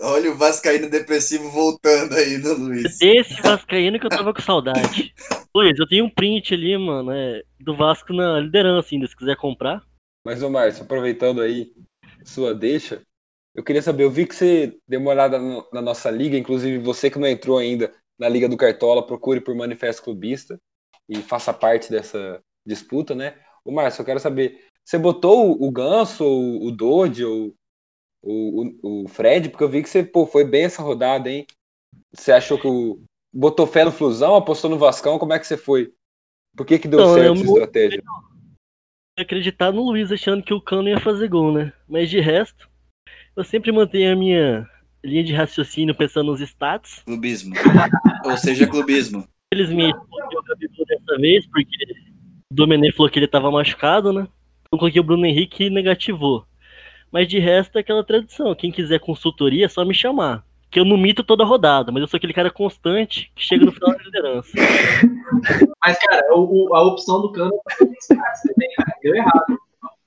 Olha 0.00 0.32
o 0.32 0.34
Vascaíno 0.34 0.90
depressivo 0.90 1.48
voltando 1.50 2.14
aí, 2.14 2.38
né, 2.38 2.50
Luiz? 2.50 3.00
Esse 3.00 3.40
Vascaíno 3.40 4.00
que 4.00 4.06
eu 4.06 4.10
tava 4.10 4.34
com 4.34 4.40
saudade. 4.40 5.14
Luiz, 5.54 5.78
eu 5.78 5.86
tenho 5.86 6.06
um 6.06 6.10
print 6.10 6.52
ali, 6.52 6.76
mano, 6.76 7.12
é, 7.12 7.42
do 7.60 7.76
Vasco 7.76 8.12
na 8.12 8.40
liderança 8.40 8.88
ainda, 8.92 9.06
se 9.06 9.16
quiser 9.16 9.36
comprar. 9.36 9.84
Mas, 10.24 10.42
ô 10.42 10.50
Márcio, 10.50 10.84
aproveitando 10.84 11.40
aí 11.40 11.72
sua 12.24 12.54
deixa, 12.54 13.02
eu 13.54 13.64
queria 13.64 13.82
saber, 13.82 14.04
eu 14.04 14.10
vi 14.10 14.26
que 14.26 14.34
você 14.34 14.78
deu 14.86 15.00
uma 15.00 15.10
olhada 15.10 15.38
na 15.72 15.82
nossa 15.82 16.10
liga, 16.10 16.36
inclusive 16.36 16.78
você 16.78 17.10
que 17.10 17.18
não 17.18 17.26
entrou 17.26 17.58
ainda 17.58 17.92
na 18.18 18.28
Liga 18.28 18.48
do 18.48 18.56
Cartola, 18.56 19.06
procure 19.06 19.40
por 19.40 19.54
Manifesto 19.54 20.02
Clubista 20.02 20.60
e 21.08 21.16
faça 21.16 21.52
parte 21.52 21.90
dessa 21.90 22.40
disputa, 22.64 23.14
né? 23.14 23.34
O 23.64 23.72
Márcio, 23.72 24.02
eu 24.02 24.06
quero 24.06 24.20
saber, 24.20 24.64
você 24.84 24.98
botou 24.98 25.56
o 25.60 25.70
Ganso, 25.70 26.24
o, 26.24 26.66
o 26.66 26.70
Dodge, 26.70 27.24
ou 27.24 27.54
o, 28.22 29.04
o, 29.04 29.08
Fred? 29.08 29.48
Porque 29.48 29.64
eu 29.64 29.68
vi 29.68 29.82
que 29.82 29.88
você 29.88 30.04
pô, 30.04 30.26
foi 30.26 30.44
bem 30.44 30.64
essa 30.64 30.82
rodada, 30.82 31.30
hein? 31.30 31.46
Você 32.14 32.32
achou 32.32 32.58
que 32.58 32.66
o. 32.66 33.02
Botou 33.32 33.66
fé 33.66 33.84
no 33.84 33.92
Flusão, 33.92 34.34
apostou 34.34 34.68
no 34.68 34.76
Vascão, 34.78 35.18
como 35.18 35.32
é 35.32 35.38
que 35.38 35.46
você 35.46 35.56
foi? 35.56 35.92
Por 36.56 36.66
que, 36.66 36.80
que 36.80 36.88
deu 36.88 37.00
então, 37.00 37.14
certo 37.14 37.32
essa 37.32 37.44
estratégia? 37.44 38.02
acreditar 39.16 39.70
no 39.70 39.82
Luiz 39.82 40.10
achando 40.10 40.42
que 40.42 40.54
o 40.54 40.60
Cano 40.60 40.88
ia 40.88 40.98
fazer 40.98 41.28
gol, 41.28 41.52
né? 41.52 41.72
Mas 41.86 42.08
de 42.08 42.20
resto, 42.20 42.69
eu 43.40 43.44
sempre 43.44 43.72
mantenho 43.72 44.12
a 44.12 44.16
minha 44.16 44.66
linha 45.02 45.24
de 45.24 45.32
raciocínio 45.32 45.94
pensando 45.94 46.30
nos 46.30 46.40
status. 46.40 47.02
Clubismo. 47.04 47.54
Ou 48.24 48.36
seja, 48.36 48.66
clubismo. 48.66 49.26
Infelizmente, 49.52 49.96
eu 50.32 50.42
Gabigol 50.42 50.84
dessa 50.86 51.16
vez, 51.18 51.46
porque 51.46 51.76
O 52.52 52.54
Domenech 52.54 52.96
falou 52.96 53.10
que 53.10 53.18
ele 53.18 53.26
tava 53.26 53.50
machucado, 53.50 54.12
né? 54.12 54.28
Então 54.66 54.78
coloquei 54.78 55.00
o 55.00 55.04
Bruno 55.04 55.26
Henrique 55.26 55.64
e 55.64 55.70
negativou. 55.70 56.44
Mas 57.10 57.26
de 57.28 57.38
resto 57.38 57.76
é 57.76 57.80
aquela 57.80 58.04
tradição. 58.04 58.54
Quem 58.54 58.70
quiser 58.70 59.00
consultoria 59.00 59.64
é 59.64 59.68
só 59.68 59.84
me 59.84 59.94
chamar. 59.94 60.44
Que 60.70 60.78
eu 60.78 60.84
não 60.84 60.96
mito 60.96 61.24
toda 61.24 61.44
rodada, 61.44 61.90
mas 61.90 62.00
eu 62.00 62.06
sou 62.06 62.16
aquele 62.18 62.32
cara 62.32 62.48
constante 62.50 63.32
que 63.34 63.42
chega 63.42 63.64
no 63.64 63.72
final 63.72 63.92
da 63.96 64.02
liderança. 64.04 64.52
Mas, 65.84 65.98
cara, 65.98 66.34
o, 66.36 66.68
o- 66.68 66.74
a 66.76 66.82
opção 66.82 67.20
do 67.22 67.32
Cano 67.32 67.50
também, 67.78 68.68
cara. 68.76 68.94
Deu 69.02 69.14
errado. 69.16 69.58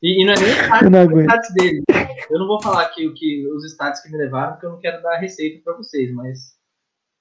E, 0.04 0.22
e 0.22 0.26
não 0.26 0.34
é 0.34 0.36
nem 0.36 0.46
o 0.46 0.50
Eu 0.50 0.64
stats, 0.66 0.90
não 0.92 1.06
o 1.06 1.54
dele. 1.54 1.84
Eu 2.30 2.40
não 2.40 2.48
vou 2.48 2.62
falar 2.62 2.82
aqui 2.84 3.08
o 3.08 3.14
que, 3.14 3.48
os 3.48 3.64
stats 3.72 4.02
que 4.02 4.12
me 4.12 4.18
levaram, 4.18 4.52
porque 4.52 4.66
eu 4.66 4.72
não 4.72 4.80
quero 4.80 5.02
dar 5.02 5.18
receita 5.18 5.64
pra 5.64 5.78
vocês, 5.78 6.14
mas. 6.14 6.62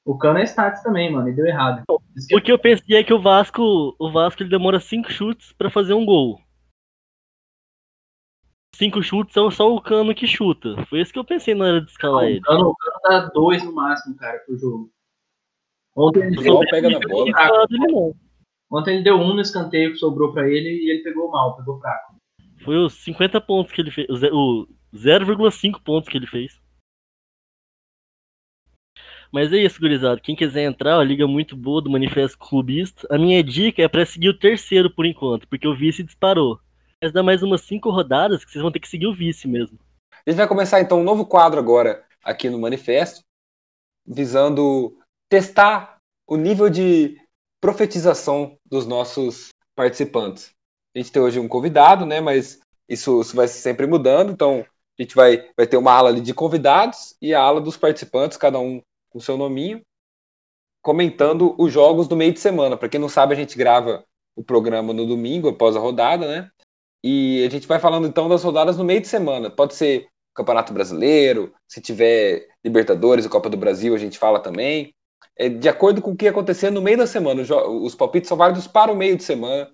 O 0.04 0.18
Cano 0.18 0.40
é 0.40 0.42
stats 0.42 0.82
também, 0.82 1.12
mano, 1.12 1.28
e 1.28 1.32
deu 1.32 1.46
errado. 1.46 1.84
O 1.88 2.40
que 2.40 2.50
eu 2.50 2.58
pensei 2.58 2.96
é 2.96 3.04
que 3.04 3.14
o 3.14 3.22
Vasco, 3.22 3.94
o 3.96 4.10
Vasco 4.10 4.42
ele 4.42 4.50
demora 4.50 4.80
cinco 4.80 5.12
chutes 5.12 5.52
pra 5.52 5.70
fazer 5.70 5.94
um 5.94 6.04
gol. 6.04 6.40
Cinco 8.74 9.00
chutes 9.00 9.36
é 9.36 9.50
só 9.52 9.72
o 9.72 9.80
Cano 9.80 10.12
que 10.12 10.26
chuta. 10.26 10.84
Foi 10.86 11.00
isso 11.00 11.12
que 11.12 11.18
eu 11.20 11.24
pensei 11.24 11.54
na 11.54 11.66
hora 11.66 11.80
de 11.80 11.88
escalar 11.88 12.24
o 12.24 12.28
ele. 12.28 12.40
Cano, 12.40 12.70
o 12.70 12.74
Cano 12.74 13.00
dá 13.04 13.26
dois 13.28 13.62
no 13.62 13.72
máximo, 13.72 14.16
cara, 14.16 14.40
pro 14.40 14.58
jogo. 14.58 14.90
Ontem 15.94 16.22
ele, 16.24 16.38
O 16.38 16.42
deu, 16.42 16.58
pega 16.68 16.90
na 16.90 16.96
Eu 16.96 17.08
bola. 17.08 17.66
ele 17.70 17.92
não. 17.92 18.14
ontem 18.72 18.94
ele 18.94 19.04
deu 19.04 19.16
um 19.18 19.34
no 19.34 19.40
escanteio 19.40 19.92
que 19.92 19.98
sobrou 19.98 20.32
pra 20.32 20.48
ele 20.48 20.68
e 20.68 20.90
ele 20.90 21.04
pegou 21.04 21.30
mal, 21.30 21.56
pegou 21.56 21.78
fraco. 21.78 22.16
Foi 22.64 22.76
os 22.76 22.94
50 23.04 23.40
pontos 23.40 23.72
que 23.72 23.80
ele 23.80 23.90
fez. 23.90 24.08
o 24.08 24.16
ze- 24.16 24.30
O 24.32 24.68
0,5 24.94 25.80
pontos 25.82 26.08
que 26.08 26.16
ele 26.16 26.26
fez. 26.26 26.60
Mas 29.32 29.52
é 29.52 29.56
isso, 29.56 29.80
gurizada. 29.80 30.20
Quem 30.20 30.36
quiser 30.36 30.64
entrar, 30.64 30.98
ó, 30.98 31.02
liga 31.02 31.26
muito 31.26 31.56
boa 31.56 31.80
do 31.80 31.90
Manifesto 31.90 32.36
Clubista. 32.38 33.06
A 33.10 33.18
minha 33.18 33.42
dica 33.42 33.82
é 33.82 33.88
pra 33.88 34.04
seguir 34.04 34.28
o 34.28 34.38
terceiro 34.38 34.90
por 34.94 35.06
enquanto, 35.06 35.48
porque 35.48 35.66
o 35.66 35.74
vice 35.74 36.02
disparou. 36.02 36.60
Mas 37.02 37.12
dá 37.12 37.22
mais 37.22 37.42
umas 37.42 37.62
cinco 37.62 37.90
rodadas 37.90 38.44
que 38.44 38.50
vocês 38.52 38.62
vão 38.62 38.70
ter 38.70 38.78
que 38.80 38.88
seguir 38.88 39.06
o 39.06 39.14
vice 39.14 39.48
mesmo. 39.48 39.78
A 40.24 40.30
gente 40.30 40.36
vai 40.38 40.46
começar 40.46 40.80
então 40.80 41.00
um 41.00 41.04
novo 41.04 41.26
quadro 41.26 41.58
agora 41.58 42.06
aqui 42.22 42.50
no 42.50 42.60
Manifesto, 42.60 43.20
visando 44.06 44.96
testar 45.30 45.96
o 46.28 46.36
nível 46.36 46.68
de 46.68 47.18
profetização 47.60 48.56
dos 48.66 48.86
nossos 48.86 49.48
participantes. 49.74 50.50
A 50.94 50.98
gente 50.98 51.12
tem 51.12 51.22
hoje 51.22 51.38
um 51.38 51.48
convidado, 51.48 52.04
né? 52.04 52.20
Mas 52.20 52.60
isso, 52.88 53.20
isso 53.20 53.34
vai 53.34 53.48
sempre 53.48 53.86
mudando, 53.86 54.32
então 54.32 54.64
a 54.98 55.02
gente 55.02 55.14
vai, 55.14 55.48
vai 55.56 55.66
ter 55.66 55.76
uma 55.76 55.92
ala 55.92 56.20
de 56.20 56.34
convidados 56.34 57.16
e 57.20 57.32
a 57.34 57.40
ala 57.40 57.60
dos 57.60 57.76
participantes, 57.76 58.36
cada 58.36 58.58
um 58.58 58.82
com 59.10 59.20
seu 59.20 59.36
nominho, 59.36 59.80
comentando 60.82 61.54
os 61.58 61.72
jogos 61.72 62.08
do 62.08 62.16
meio 62.16 62.32
de 62.32 62.40
semana. 62.40 62.76
Para 62.76 62.88
quem 62.88 63.00
não 63.00 63.08
sabe, 63.08 63.34
a 63.34 63.36
gente 63.36 63.56
grava 63.56 64.04
o 64.36 64.42
programa 64.42 64.92
no 64.92 65.06
domingo, 65.06 65.48
após 65.48 65.76
a 65.76 65.80
rodada, 65.80 66.26
né? 66.26 66.50
E 67.04 67.44
a 67.44 67.50
gente 67.50 67.66
vai 67.66 67.78
falando 67.78 68.06
então 68.06 68.28
das 68.28 68.42
rodadas 68.42 68.76
no 68.76 68.84
meio 68.84 69.00
de 69.00 69.08
semana. 69.08 69.50
Pode 69.50 69.74
ser 69.74 70.06
Campeonato 70.34 70.72
Brasileiro, 70.72 71.52
se 71.68 71.80
tiver 71.80 72.48
Libertadores 72.64 73.24
e 73.24 73.28
Copa 73.28 73.50
do 73.50 73.56
Brasil, 73.56 73.94
a 73.94 73.98
gente 73.98 74.18
fala 74.18 74.40
também. 74.40 74.94
É, 75.36 75.48
de 75.48 75.68
acordo 75.68 76.00
com 76.00 76.12
o 76.12 76.16
que 76.16 76.28
acontecer 76.28 76.70
no 76.70 76.82
meio 76.82 76.98
da 76.98 77.06
semana. 77.06 77.42
Os 77.42 77.94
palpites 77.94 78.28
são 78.28 78.36
válidos 78.36 78.66
para 78.66 78.92
o 78.92 78.96
meio 78.96 79.16
de 79.16 79.24
semana, 79.24 79.70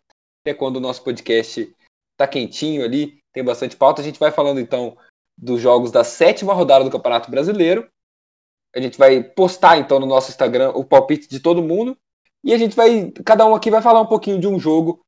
é 0.49 0.55
quando 0.55 0.77
o 0.77 0.81
nosso 0.81 1.03
podcast 1.03 1.75
tá 2.17 2.27
quentinho 2.27 2.85
ali, 2.85 3.21
tem 3.33 3.45
bastante 3.45 3.77
pauta. 3.77 4.03
A 4.03 4.05
gente 4.05 4.19
vai 4.19 4.31
falando 4.31 4.61
então 4.61 4.97
dos 5.37 5.61
jogos 5.61 5.91
da 5.91 6.03
sétima 6.03 6.53
rodada 6.53 6.85
do 6.85 6.91
Campeonato 6.91 7.31
Brasileiro. 7.31 7.89
A 8.75 8.81
gente 8.81 8.99
vai 8.99 9.23
postar 9.23 9.79
então 9.79 9.99
no 9.99 10.07
nosso 10.07 10.31
Instagram 10.31 10.71
o 10.71 10.85
palpite 10.85 11.29
de 11.29 11.41
todo 11.41 11.63
mundo. 11.63 11.97
E 12.45 12.53
a 12.53 12.59
gente 12.59 12.77
vai, 12.77 13.11
cada 13.25 13.47
um 13.47 13.55
aqui 13.55 13.71
vai 13.71 13.83
falar 13.83 14.01
um 14.01 14.07
pouquinho 14.07 14.39
de 14.39 14.47
um 14.47 14.59
jogo 14.59 15.01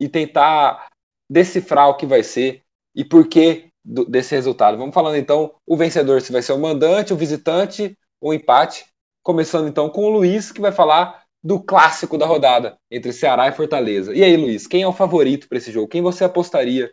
e 0.00 0.08
tentar 0.08 0.88
decifrar 1.30 1.88
o 1.88 1.96
que 1.96 2.06
vai 2.06 2.22
ser 2.22 2.62
e 2.94 3.04
por 3.04 3.26
que 3.26 3.68
desse 3.84 4.34
resultado. 4.34 4.78
Vamos 4.78 4.94
falando 4.94 5.16
então 5.16 5.54
o 5.66 5.76
vencedor, 5.76 6.20
se 6.22 6.32
vai 6.32 6.42
ser 6.42 6.52
o 6.52 6.58
mandante, 6.58 7.12
o 7.12 7.16
visitante 7.16 7.96
o 8.24 8.32
empate. 8.32 8.86
Começando 9.22 9.68
então 9.68 9.90
com 9.90 10.04
o 10.04 10.10
Luiz, 10.10 10.50
que 10.50 10.60
vai 10.60 10.72
falar 10.72 11.23
do 11.44 11.62
clássico 11.62 12.16
da 12.16 12.24
rodada 12.24 12.78
entre 12.90 13.12
Ceará 13.12 13.46
e 13.46 13.52
Fortaleza. 13.52 14.14
E 14.14 14.24
aí, 14.24 14.34
Luiz, 14.34 14.66
quem 14.66 14.82
é 14.82 14.88
o 14.88 14.94
favorito 14.94 15.46
para 15.46 15.58
esse 15.58 15.70
jogo? 15.70 15.88
Quem 15.88 16.00
você 16.00 16.24
apostaria 16.24 16.90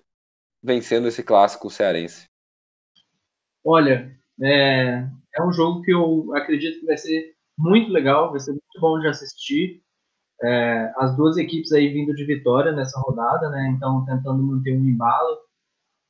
vencendo 0.62 1.08
esse 1.08 1.24
clássico 1.24 1.70
cearense? 1.70 2.26
Olha, 3.64 4.14
é, 4.42 5.08
é 5.34 5.44
um 5.44 5.54
jogo 5.54 5.82
que 5.84 5.94
eu 5.94 6.36
acredito 6.36 6.82
que 6.82 6.86
vai 6.86 6.98
ser 6.98 7.34
muito 7.58 7.94
legal, 7.94 8.32
vai 8.32 8.42
ser 8.42 8.52
muito 8.52 8.82
bom 8.82 9.00
de 9.00 9.08
assistir. 9.08 9.82
É, 10.44 10.92
as 10.98 11.16
duas 11.16 11.38
equipes 11.38 11.72
aí 11.72 11.88
vindo 11.94 12.14
de 12.14 12.26
vitória 12.26 12.74
nessa 12.74 13.00
rodada, 13.00 13.50
né? 13.50 13.72
Então 13.74 14.04
tentando 14.06 14.44
manter 14.44 14.78
um 14.78 14.84
embalo. 14.84 15.40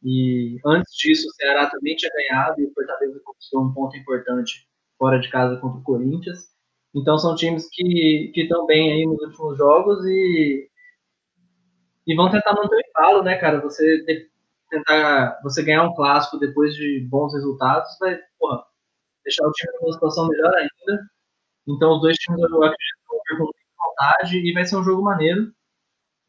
E 0.02 0.58
antes 0.66 0.96
disso, 0.96 1.28
o 1.28 1.34
Ceará 1.34 1.70
também 1.70 1.96
tinha 1.96 2.12
ganhado 2.12 2.60
e 2.60 2.66
o 2.66 2.74
Fortaleza 2.74 3.22
conquistou 3.24 3.64
um 3.64 3.74
ponto 3.74 3.96
importante 3.96 4.68
fora 4.98 5.20
de 5.20 5.30
casa 5.30 5.58
contra 5.58 5.80
o 5.80 5.84
Corinthians. 5.84 6.51
Então 6.96 7.18
são 7.18 7.36
times 7.36 7.68
que 7.72 8.32
estão 8.36 8.66
bem 8.66 8.92
aí 8.94 9.06
nos 9.06 9.22
últimos 9.22 9.58
jogos 9.58 10.06
e 10.06 10.68
e 12.08 12.16
vão 12.16 12.30
tentar 12.32 12.54
manter 12.54 12.76
o 12.76 12.80
embalo, 12.90 13.24
né, 13.24 13.36
cara? 13.38 13.62
Você 13.62 14.04
tentar 14.70 15.40
você 15.44 15.64
ganhar 15.64 15.84
um 15.84 15.94
clássico 15.96 16.40
depois 16.40 16.74
de 16.76 17.06
bons 17.10 17.34
resultados 17.34 17.90
vai, 18.00 18.18
porra, 18.40 18.64
deixar 19.26 19.48
o 19.48 19.52
time 19.54 19.74
numa 19.82 19.94
situação 19.94 20.28
melhor 20.30 20.54
ainda. 20.56 21.04
Então 21.68 21.96
os 21.96 22.02
dois 22.02 22.18
times 22.18 22.42
eu 22.42 22.64
acredito 22.64 22.98
que 23.28 23.36
vão 23.38 23.50
vontade 23.80 24.38
e 24.40 24.54
vai 24.54 24.66
ser 24.66 24.78
um 24.78 24.84
jogo 24.84 25.04
maneiro. 25.04 25.52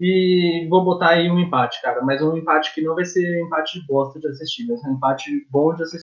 E 0.01 0.67
vou 0.71 0.85
botar 0.85 1.11
aí 1.11 1.31
um 1.31 1.39
empate, 1.41 1.81
cara. 1.83 2.03
Mas 2.03 2.23
um 2.23 2.37
empate 2.37 2.75
que 2.75 2.83
não 2.83 2.95
vai 2.97 3.05
ser 3.07 3.41
empate 3.43 3.81
de 3.81 3.87
bosta 3.87 4.21
de 4.21 4.29
assistir, 4.29 4.67
vai 4.67 4.77
ser 4.79 4.89
um 4.89 4.95
empate 4.95 5.47
bom 5.51 5.75
de 5.75 5.83
assistir. 5.85 6.05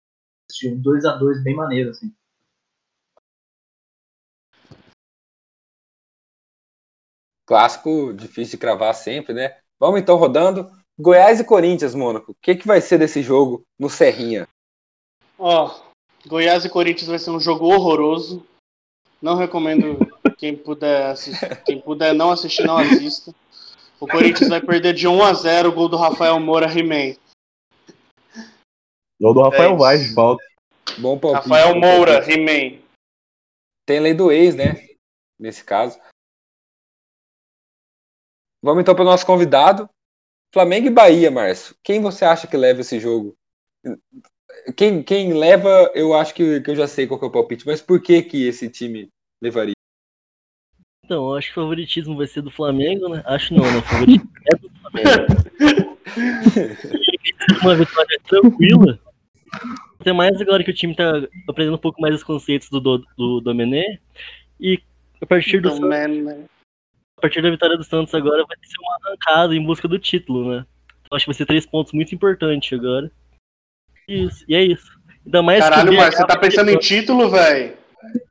Um 0.75 0.81
2x2 0.83 1.43
bem 1.45 1.57
maneiro, 1.57 1.91
assim. 1.91 2.13
Clássico 7.53 8.15
difícil 8.15 8.53
de 8.53 8.63
cravar 8.63 8.95
sempre, 8.95 9.35
né? 9.35 9.55
Vamos 9.79 10.01
então 10.01 10.17
rodando. 10.17 10.73
Goiás 10.99 11.39
e 11.39 11.45
Corinthians, 11.45 11.95
Mônaco. 11.95 12.33
O 12.33 12.37
que, 12.41 12.55
que 12.55 12.67
vai 12.67 12.81
ser 12.81 12.97
desse 12.97 13.23
jogo 13.23 13.63
no 13.79 13.91
Serrinha? 13.91 14.49
Ó, 15.39 15.79
Goiás 16.27 16.65
e 16.65 16.71
Corinthians 16.71 17.11
vai 17.11 17.19
ser 17.19 17.29
um 17.29 17.39
jogo 17.39 17.67
horroroso. 17.67 18.43
Não 19.21 19.37
recomendo 19.37 19.99
quem 20.39 20.57
puder 20.57 21.11
assistir, 21.11 21.63
quem 21.65 21.79
puder 21.79 22.15
não 22.15 22.31
assistir, 22.31 22.67
não 22.67 22.79
assista. 22.79 23.35
O 24.01 24.07
Corinthians 24.07 24.49
vai 24.49 24.63
perder 24.63 24.95
de 24.95 25.07
1 25.07 25.23
a 25.23 25.35
0 25.35 25.69
o 25.69 25.73
gol 25.73 25.91
do 25.91 25.99
Rafael 25.99 26.41
Moura 26.41 26.67
He-Man. 26.67 27.19
Gol 29.21 29.35
do 29.35 29.43
Rafael 29.43 29.75
É 29.75 29.77
Vaz 29.77 30.09
de 30.09 30.15
falta. 30.15 30.43
Bom 30.97 31.19
palpite. 31.19 31.51
Rafael 31.51 31.79
Moura. 31.79 32.25
He-Man. 32.27 32.81
Tem 33.87 34.01
lei 34.01 34.15
do 34.15 34.33
ex, 34.33 34.55
né? 34.55 34.89
Nesse 35.39 35.63
caso. 35.63 36.01
Vamos 38.63 38.83
então 38.83 38.95
para 38.95 39.03
o 39.03 39.07
nosso 39.07 39.27
convidado. 39.27 39.89
Flamengo 40.53 40.87
e 40.87 40.91
Bahia, 40.91 41.31
Márcio. 41.31 41.75
Quem 41.83 42.01
você 42.01 42.25
acha 42.25 42.47
que 42.47 42.57
leva 42.57 42.83
esse 42.83 43.01
jogo? 43.01 43.35
Quem, 44.77 45.03
quem 45.03 45.33
leva, 45.33 45.91
eu 45.95 46.15
acho 46.15 46.35
que, 46.35 46.61
que 46.61 46.71
eu 46.71 46.77
já 46.77 46.87
sei 46.87 47.07
qual 47.07 47.19
que 47.19 47.25
é 47.25 47.29
o 47.29 47.33
palpite, 47.33 47.67
mas 47.67 47.81
por 47.81 48.01
que 48.01 48.23
que 48.23 48.47
esse 48.47 48.69
time 48.69 49.09
levaria? 49.43 49.73
Então, 51.05 51.29
eu 51.31 51.35
acho 51.37 51.49
que 51.49 51.59
o 51.59 51.63
favoritismo 51.63 52.17
vai 52.17 52.27
ser 52.27 52.43
do 52.43 52.51
Flamengo, 52.51 53.09
né? 53.09 53.23
Acho 53.27 53.53
não, 53.55 53.65
né? 53.65 53.79
O 53.79 53.83
favoritismo 53.83 54.31
é 54.53 54.57
do 54.57 54.71
Flamengo. 54.71 55.97
Uma 57.63 57.75
vitória 57.75 58.21
tranquila. 58.29 58.99
Até 59.99 60.13
mais 60.13 60.41
agora 60.41 60.63
que 60.63 60.71
o 60.71 60.75
time 60.75 60.95
tá 60.95 61.13
aprendendo 61.49 61.75
um 61.75 61.81
pouco 61.81 62.01
mais 62.01 62.15
os 62.15 62.23
conceitos 62.23 62.69
do, 62.71 62.81
do, 62.81 62.99
do 63.17 63.41
Domenech. 63.41 64.01
E 64.61 64.81
a 65.21 65.27
partir, 65.27 65.61
do, 65.61 65.69
Então, 65.69 65.81
Santos- 65.81 65.91
man, 65.91 66.09
né? 66.23 66.45
a 67.12 67.12
partir 67.23 67.41
da 67.41 67.51
vitória 67.51 67.77
do 67.77 67.85
Santos 67.85 68.13
agora 68.15 68.45
vai 68.47 68.57
ser 68.63 68.77
uma 68.81 68.99
arrancada 69.05 69.55
em 69.55 69.65
busca 69.65 69.87
do 69.87 69.99
título, 69.99 70.51
né? 70.51 70.67
Então, 71.01 71.17
acho 71.17 71.25
que 71.25 71.31
vai 71.31 71.37
ser 71.37 71.47
três 71.47 71.65
pontos 71.65 71.93
muito 71.93 72.15
importantes 72.15 72.77
agora. 72.77 73.11
Isso, 74.09 74.45
e 74.49 74.57
é 74.57 74.63
isso. 74.65 74.91
Ainda 75.25 75.43
mais 75.43 75.61
Caralho, 75.61 75.95
Márcio, 75.95 76.21
você 76.21 76.27
tá 76.27 76.37
pensando 76.37 76.71
em 76.71 76.79
título, 76.79 77.31
velho? 77.31 77.75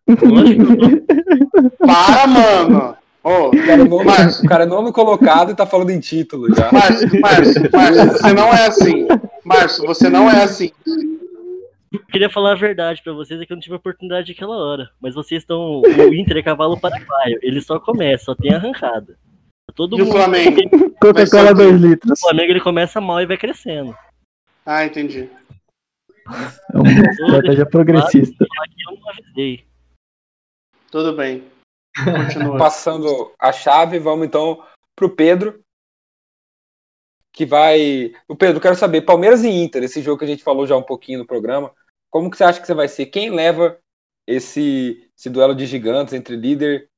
Lógico 0.08 0.66
que 0.66 0.72
eu 0.74 0.78
tô. 0.78 1.88
Para, 1.88 2.28
mano! 2.28 2.98
Ô, 3.24 3.48
O 3.48 3.52
cara, 3.52 3.82
é 3.82 4.04
Márcio, 4.04 4.46
o 4.46 4.50
cara 4.50 4.64
é 4.64 4.66
nono 4.66 4.92
colocado 4.92 5.52
e 5.52 5.56
tá 5.56 5.66
falando 5.66 5.92
em 5.92 6.00
título 6.00 6.54
já. 6.54 6.70
Márcio, 6.72 7.22
Márcio, 7.22 7.70
Márcio, 7.72 8.12
você 8.12 8.34
não 8.34 8.54
é 8.54 8.68
assim. 8.68 9.08
Márcio, 9.46 9.86
você 9.86 10.10
não 10.10 10.30
é 10.30 10.44
assim. 10.44 10.72
Eu 11.92 12.00
queria 12.06 12.30
falar 12.30 12.54
a 12.54 12.56
verdade 12.56 13.02
pra 13.04 13.12
vocês, 13.12 13.40
é 13.42 13.46
que 13.46 13.52
eu 13.52 13.56
não 13.56 13.62
tive 13.62 13.76
oportunidade 13.76 14.32
naquela 14.32 14.56
hora. 14.56 14.90
Mas 15.02 15.14
vocês 15.14 15.44
estão. 15.44 15.82
O 15.82 16.14
Inter 16.14 16.38
é 16.38 16.44
cavalo 16.44 16.80
paraguaio. 16.80 17.38
Ele 17.42 17.60
só 17.62 17.80
começa, 17.80 18.26
só 18.26 18.36
tem 18.36 18.54
arrancada. 18.54 19.18
Todo 19.76 19.98
E 19.98 20.02
o 20.02 20.06
mundo. 20.06 20.14
Flamengo? 20.16 20.92
Coca-Cola 21.02 21.26
ser 21.48 21.54
o 21.54 21.58
quê? 21.58 21.64
2 21.64 21.82
litros. 21.82 22.12
O 22.20 22.22
Flamengo 22.22 22.52
ele 22.52 22.62
começa 22.62 23.02
mal 23.02 23.22
e 23.22 23.26
vai 23.26 23.38
crescendo. 23.38 23.96
Ah, 24.66 24.86
entendi. 24.86 25.30
É 26.74 26.78
uma 26.78 26.90
estratégia 26.92 27.66
progressista. 27.66 28.46
Aqui 28.62 28.76
eu 28.88 28.98
não 28.98 29.10
avisei. 29.10 29.66
Tudo 30.92 31.14
bem. 31.14 31.44
Continua. 32.06 32.56
Passando 32.60 33.34
a 33.40 33.52
chave, 33.52 34.00
vamos 34.00 34.26
então 34.28 34.64
pro 34.96 35.10
Pedro. 35.10 35.60
que 37.34 37.46
vai. 37.46 38.14
O 38.28 38.36
Pedro, 38.36 38.62
quero 38.62 38.76
saber, 38.76 39.02
Palmeiras 39.02 39.44
e 39.44 39.50
Inter, 39.50 39.84
esse 39.84 40.02
jogo 40.02 40.20
que 40.20 40.26
a 40.26 40.28
gente 40.28 40.44
falou 40.44 40.68
já 40.68 40.76
um 40.78 40.84
pouquinho 40.84 41.20
no 41.20 41.26
programa, 41.26 41.72
como 42.12 42.30
que 42.30 42.38
você 42.38 42.44
acha 42.44 42.60
que 42.60 42.68
você 42.68 42.74
vai 42.74 42.88
ser? 42.88 43.08
Quem 43.08 43.32
leva 43.32 43.80
esse, 44.28 45.10
esse 45.18 45.30
duelo 45.30 45.56
de 45.56 45.66
gigantes 45.66 46.14
entre 46.14 46.36
líder 46.36 46.90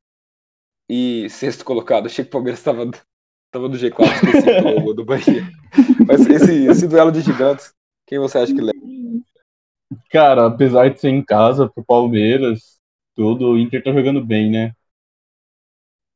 e 0.89 1.30
sexto 1.30 1.64
colocado? 1.64 2.07
Achei 2.07 2.26
que 2.26 2.30
o 2.30 2.32
Palmeiras 2.32 2.59
estava 2.59 2.89
tava 3.51 3.70
no 3.70 3.76
G4, 3.76 4.11
esqueci 4.11 4.84
do, 4.84 4.93
do 4.95 5.05
Bahia. 5.05 5.47
Mas 6.07 6.26
esse, 6.26 6.66
esse 6.66 6.88
duelo 6.88 7.11
de 7.11 7.22
gigantes, 7.22 7.72
quem 8.07 8.18
você 8.18 8.39
acha 8.39 8.53
que 8.53 8.59
leva? 8.59 8.80
Cara, 10.09 10.47
apesar 10.47 10.89
de 10.89 10.99
ser 10.99 11.09
em 11.09 11.24
casa 11.24 11.70
pro 11.70 11.86
Palmeiras, 11.86 12.80
tudo, 13.16 13.51
o 13.51 13.59
Inter 13.59 13.84
tá 13.84 13.93
jogando 13.93 14.26
bem, 14.26 14.49
né? 14.49 14.74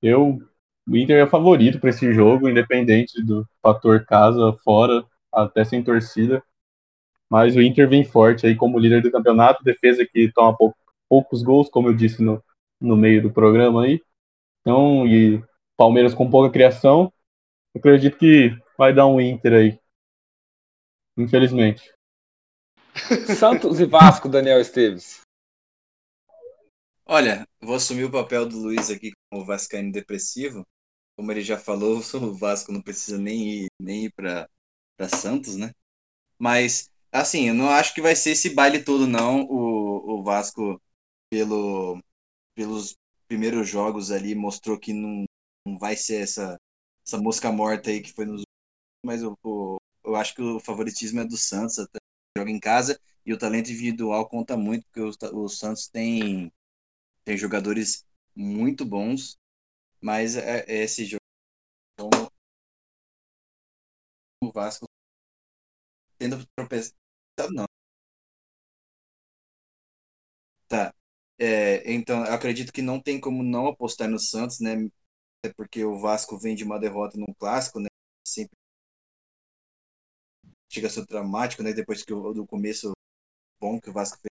Eu, 0.01 0.39
o 0.87 0.97
Inter 0.97 1.23
é 1.23 1.27
favorito 1.27 1.79
para 1.79 1.91
esse 1.91 2.11
jogo, 2.11 2.49
independente 2.49 3.23
do 3.23 3.47
fator 3.61 4.03
casa, 4.03 4.53
fora, 4.63 5.05
até 5.31 5.63
sem 5.63 5.83
torcida. 5.83 6.43
Mas 7.29 7.55
o 7.55 7.61
Inter 7.61 7.89
vem 7.89 8.03
forte 8.03 8.45
aí 8.45 8.55
como 8.55 8.79
líder 8.79 9.01
do 9.01 9.11
campeonato, 9.11 9.63
defesa 9.63 10.05
que 10.05 10.31
toma 10.31 10.55
pou, 10.55 10.73
poucos 11.09 11.43
gols, 11.43 11.69
como 11.69 11.89
eu 11.89 11.93
disse 11.93 12.21
no, 12.21 12.43
no 12.79 12.95
meio 12.95 13.21
do 13.21 13.31
programa 13.31 13.83
aí. 13.83 14.01
Então, 14.61 15.07
e 15.07 15.43
Palmeiras 15.75 16.13
com 16.13 16.29
pouca 16.29 16.51
criação, 16.51 17.11
eu 17.73 17.79
acredito 17.79 18.17
que 18.17 18.57
vai 18.77 18.93
dar 18.93 19.07
um 19.07 19.19
Inter 19.19 19.53
aí. 19.53 19.79
Infelizmente. 21.17 21.93
Santos 23.37 23.79
e 23.79 23.85
Vasco, 23.85 24.29
Daniel 24.29 24.59
Esteves. 24.59 25.21
Olha, 27.05 27.47
vou 27.61 27.75
assumir 27.75 28.03
o 28.03 28.11
papel 28.11 28.47
do 28.47 28.57
Luiz 28.57 28.89
aqui 28.89 29.11
como 29.29 29.45
Vascaíno 29.45 29.91
depressivo. 29.91 30.65
Como 31.15 31.31
ele 31.31 31.41
já 31.41 31.57
falou, 31.57 32.01
o 32.21 32.33
Vasco 32.33 32.71
não 32.71 32.81
precisa 32.81 33.17
nem 33.17 33.63
ir, 33.63 33.67
nem 33.79 34.05
ir 34.05 34.11
para 34.11 34.49
Santos, 35.07 35.55
né? 35.55 35.71
Mas, 36.37 36.91
assim, 37.11 37.47
eu 37.49 37.53
não 37.53 37.69
acho 37.69 37.93
que 37.93 38.01
vai 38.01 38.15
ser 38.15 38.31
esse 38.31 38.49
baile 38.49 38.83
todo, 38.83 39.07
não. 39.07 39.43
O, 39.43 40.19
o 40.19 40.23
Vasco, 40.23 40.81
pelo, 41.29 42.01
pelos 42.55 42.95
primeiros 43.27 43.69
jogos 43.69 44.11
ali, 44.11 44.35
mostrou 44.35 44.79
que 44.79 44.93
não, 44.93 45.25
não 45.67 45.77
vai 45.77 45.95
ser 45.97 46.23
essa, 46.23 46.57
essa 47.05 47.19
mosca 47.19 47.51
morta 47.51 47.89
aí 47.91 48.01
que 48.01 48.13
foi 48.13 48.25
nos 48.25 48.43
mas 49.05 49.21
eu, 49.21 49.37
eu 50.03 50.15
acho 50.15 50.35
que 50.35 50.41
o 50.41 50.59
favoritismo 50.59 51.21
é 51.21 51.25
do 51.25 51.37
Santos, 51.37 51.79
até 51.79 51.97
joga 52.37 52.51
em 52.51 52.59
casa, 52.59 52.99
e 53.25 53.33
o 53.33 53.37
talento 53.37 53.71
individual 53.71 54.27
conta 54.27 54.57
muito, 54.57 54.85
porque 54.85 55.01
o, 55.01 55.11
o 55.43 55.49
Santos 55.49 55.87
tem, 55.87 56.51
tem 57.25 57.37
jogadores 57.37 58.05
muito 58.35 58.85
bons, 58.85 59.37
mas 60.01 60.35
é, 60.35 60.65
é 60.67 60.83
esse 60.83 61.05
jogo. 61.05 61.21
Então, 61.93 62.09
o 64.43 64.51
Vasco 64.51 64.87
tendo 66.29 66.45
tropeçado, 66.55 66.95
não. 67.53 67.65
Tá. 70.67 70.93
É, 71.39 71.91
então, 71.93 72.23
acredito 72.23 72.73
que 72.73 72.81
não 72.81 72.99
tem 73.01 73.19
como 73.19 73.43
não 73.43 73.67
apostar 73.67 74.09
no 74.09 74.19
Santos, 74.19 74.59
né? 74.59 74.89
É 75.45 75.53
porque 75.53 75.83
o 75.85 75.99
Vasco 75.99 76.37
vem 76.37 76.55
de 76.55 76.63
uma 76.63 76.79
derrota 76.79 77.17
num 77.17 77.33
clássico, 77.39 77.79
né? 77.79 77.87
Sempre 78.27 78.57
chega 80.69 80.87
a 80.87 80.89
ser 80.89 81.05
dramático, 81.05 81.63
né? 81.63 81.71
Depois 81.73 82.03
que 82.03 82.13
o 82.13 82.33
do 82.33 82.45
começo 82.45 82.91
bom 83.59 83.79
que 83.79 83.89
o 83.89 83.93
Vasco 83.93 84.17
fez, 84.17 84.27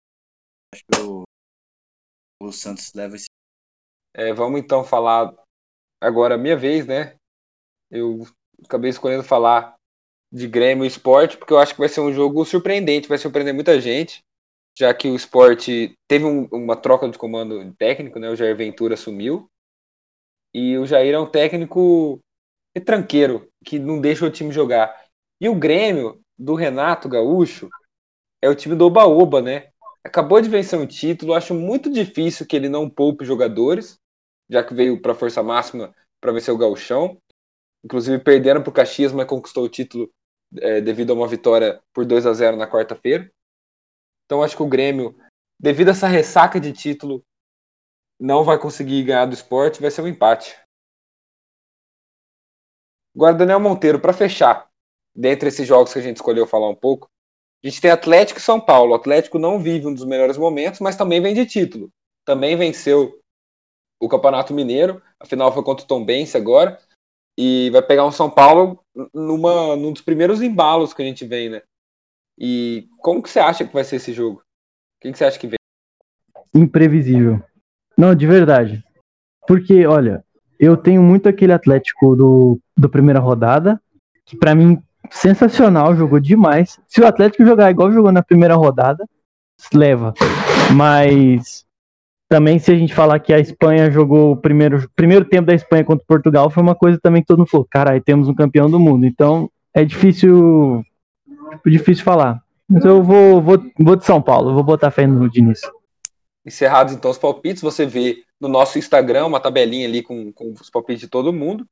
acho 0.74 0.84
que 0.84 1.00
o, 1.00 1.24
o 2.42 2.52
Santos 2.52 2.92
leva 2.92 3.16
esse. 3.16 3.26
É, 4.14 4.32
vamos 4.34 4.60
então 4.60 4.84
falar 4.84 5.34
agora 6.00 6.36
minha 6.36 6.56
vez, 6.56 6.86
né? 6.86 7.16
Eu 7.90 8.24
acabei 8.64 8.90
escolhendo 8.90 9.22
falar 9.22 9.75
de 10.32 10.46
Grêmio 10.46 10.84
e 10.84 10.88
Esporte, 10.88 11.36
porque 11.36 11.52
eu 11.52 11.58
acho 11.58 11.72
que 11.72 11.80
vai 11.80 11.88
ser 11.88 12.00
um 12.00 12.12
jogo 12.12 12.44
surpreendente, 12.44 13.08
vai 13.08 13.18
surpreender 13.18 13.54
muita 13.54 13.80
gente, 13.80 14.22
já 14.78 14.92
que 14.92 15.08
o 15.08 15.16
Esporte 15.16 15.96
teve 16.06 16.24
um, 16.24 16.46
uma 16.52 16.76
troca 16.76 17.08
de 17.08 17.16
comando 17.16 17.72
técnico, 17.74 18.18
né? 18.18 18.28
O 18.28 18.36
Jair 18.36 18.56
Ventura 18.56 18.94
assumiu. 18.94 19.48
E 20.52 20.76
o 20.76 20.86
Jair 20.86 21.14
é 21.14 21.18
um 21.18 21.30
técnico 21.30 22.20
tranqueiro, 22.84 23.48
que 23.64 23.78
não 23.78 24.00
deixa 24.00 24.26
o 24.26 24.30
time 24.30 24.52
jogar. 24.52 24.94
E 25.40 25.48
o 25.48 25.54
Grêmio, 25.54 26.20
do 26.38 26.54
Renato 26.54 27.08
Gaúcho, 27.08 27.68
é 28.42 28.48
o 28.48 28.54
time 28.54 28.74
do 28.74 28.86
Oba-Oba, 28.86 29.40
né? 29.40 29.68
Acabou 30.04 30.40
de 30.40 30.48
vencer 30.48 30.78
um 30.78 30.86
título, 30.86 31.34
acho 31.34 31.54
muito 31.54 31.90
difícil 31.90 32.46
que 32.46 32.54
ele 32.54 32.68
não 32.68 32.88
poupe 32.88 33.24
jogadores, 33.24 33.98
já 34.48 34.62
que 34.62 34.74
veio 34.74 35.00
para 35.00 35.14
força 35.14 35.42
máxima 35.42 35.94
para 36.20 36.32
vencer 36.32 36.52
o 36.52 36.58
Gauchão. 36.58 37.20
Inclusive 37.86 38.18
perderam 38.18 38.60
para 38.60 38.70
o 38.70 38.72
Caxias, 38.72 39.12
mas 39.12 39.28
conquistou 39.28 39.62
o 39.62 39.68
título 39.68 40.12
é, 40.58 40.80
devido 40.80 41.12
a 41.12 41.14
uma 41.14 41.28
vitória 41.28 41.80
por 41.94 42.04
2 42.04 42.26
a 42.26 42.32
0 42.32 42.56
na 42.56 42.68
quarta-feira. 42.68 43.30
Então 44.24 44.42
acho 44.42 44.56
que 44.56 44.62
o 44.62 44.68
Grêmio, 44.68 45.16
devido 45.56 45.88
a 45.88 45.90
essa 45.92 46.08
ressaca 46.08 46.58
de 46.58 46.72
título, 46.72 47.24
não 48.18 48.42
vai 48.42 48.58
conseguir 48.58 49.04
ganhar 49.04 49.26
do 49.26 49.34
esporte, 49.34 49.80
vai 49.80 49.92
ser 49.92 50.02
um 50.02 50.08
empate. 50.08 50.58
Agora, 53.14 53.34
Daniel 53.34 53.60
Monteiro, 53.60 54.00
para 54.00 54.12
fechar, 54.12 54.68
dentre 55.14 55.48
esses 55.48 55.66
jogos 55.66 55.92
que 55.92 56.00
a 56.00 56.02
gente 56.02 56.16
escolheu 56.16 56.44
falar 56.44 56.68
um 56.68 56.74
pouco, 56.74 57.08
a 57.64 57.68
gente 57.68 57.80
tem 57.80 57.92
Atlético 57.92 58.40
e 58.40 58.42
São 58.42 58.60
Paulo. 58.60 58.90
O 58.90 58.94
Atlético 58.96 59.38
não 59.38 59.60
vive 59.60 59.86
um 59.86 59.94
dos 59.94 60.04
melhores 60.04 60.36
momentos, 60.36 60.80
mas 60.80 60.96
também 60.96 61.22
vem 61.22 61.34
de 61.34 61.46
título. 61.46 61.88
Também 62.24 62.56
venceu 62.56 63.20
o 64.00 64.08
Campeonato 64.08 64.52
Mineiro, 64.52 65.00
afinal 65.20 65.52
foi 65.52 65.62
contra 65.62 65.84
o 65.84 65.88
Tom 65.88 66.04
Bense 66.04 66.36
agora, 66.36 66.80
e 67.36 67.70
vai 67.70 67.82
pegar 67.82 68.06
um 68.06 68.12
São 68.12 68.30
Paulo 68.30 68.80
numa, 69.12 69.76
num 69.76 69.92
dos 69.92 70.02
primeiros 70.02 70.40
embalos 70.40 70.94
que 70.94 71.02
a 71.02 71.04
gente 71.04 71.24
vem, 71.24 71.50
né? 71.50 71.62
E 72.38 72.88
como 72.98 73.22
que 73.22 73.30
você 73.30 73.38
acha 73.38 73.64
que 73.64 73.72
vai 73.72 73.84
ser 73.84 73.96
esse 73.96 74.12
jogo? 74.12 74.42
Quem 75.00 75.12
que 75.12 75.18
você 75.18 75.24
acha 75.24 75.38
que 75.38 75.46
vem? 75.46 75.58
Imprevisível. 76.54 77.42
Não, 77.96 78.14
de 78.14 78.26
verdade. 78.26 78.84
Porque, 79.46 79.86
olha, 79.86 80.24
eu 80.58 80.76
tenho 80.76 81.02
muito 81.02 81.28
aquele 81.28 81.52
Atlético 81.52 82.16
do, 82.16 82.60
do 82.76 82.88
primeira 82.88 83.20
rodada, 83.20 83.80
que 84.24 84.36
para 84.36 84.54
mim 84.54 84.82
sensacional, 85.10 85.94
jogou 85.94 86.18
demais. 86.18 86.78
Se 86.88 87.00
o 87.00 87.06
Atlético 87.06 87.44
jogar 87.44 87.70
igual 87.70 87.92
jogou 87.92 88.12
na 88.12 88.22
primeira 88.22 88.54
rodada, 88.54 89.06
leva. 89.72 90.14
Mas 90.74 91.65
também 92.28 92.58
se 92.58 92.72
a 92.72 92.74
gente 92.74 92.94
falar 92.94 93.20
que 93.20 93.32
a 93.32 93.38
Espanha 93.38 93.90
jogou 93.90 94.32
o 94.32 94.36
primeiro, 94.36 94.88
primeiro 94.94 95.24
tempo 95.24 95.46
da 95.46 95.54
Espanha 95.54 95.84
contra 95.84 96.04
Portugal, 96.06 96.50
foi 96.50 96.62
uma 96.62 96.74
coisa 96.74 96.98
também 97.00 97.22
que 97.22 97.28
todo 97.28 97.38
mundo 97.38 97.50
falou, 97.50 97.66
caralho, 97.70 98.02
temos 98.02 98.28
um 98.28 98.34
campeão 98.34 98.68
do 98.68 98.80
mundo. 98.80 99.06
Então 99.06 99.50
é 99.72 99.84
difícil 99.84 100.84
difícil 101.64 102.04
falar. 102.04 102.42
Mas 102.68 102.84
eu 102.84 103.02
vou, 103.02 103.40
vou, 103.40 103.58
vou 103.78 103.96
de 103.96 104.04
São 104.04 104.20
Paulo, 104.20 104.54
vou 104.54 104.64
botar 104.64 104.90
fé 104.90 105.06
no 105.06 105.30
Diniz. 105.30 105.60
Encerrados 106.44 106.94
então 106.94 107.10
os 107.10 107.18
palpites, 107.18 107.62
você 107.62 107.86
vê 107.86 108.24
no 108.40 108.48
nosso 108.48 108.78
Instagram 108.78 109.26
uma 109.26 109.40
tabelinha 109.40 109.86
ali 109.86 110.02
com, 110.02 110.32
com 110.32 110.52
os 110.52 110.70
palpites 110.70 111.00
de 111.00 111.08
todo 111.08 111.32
mundo, 111.32 111.66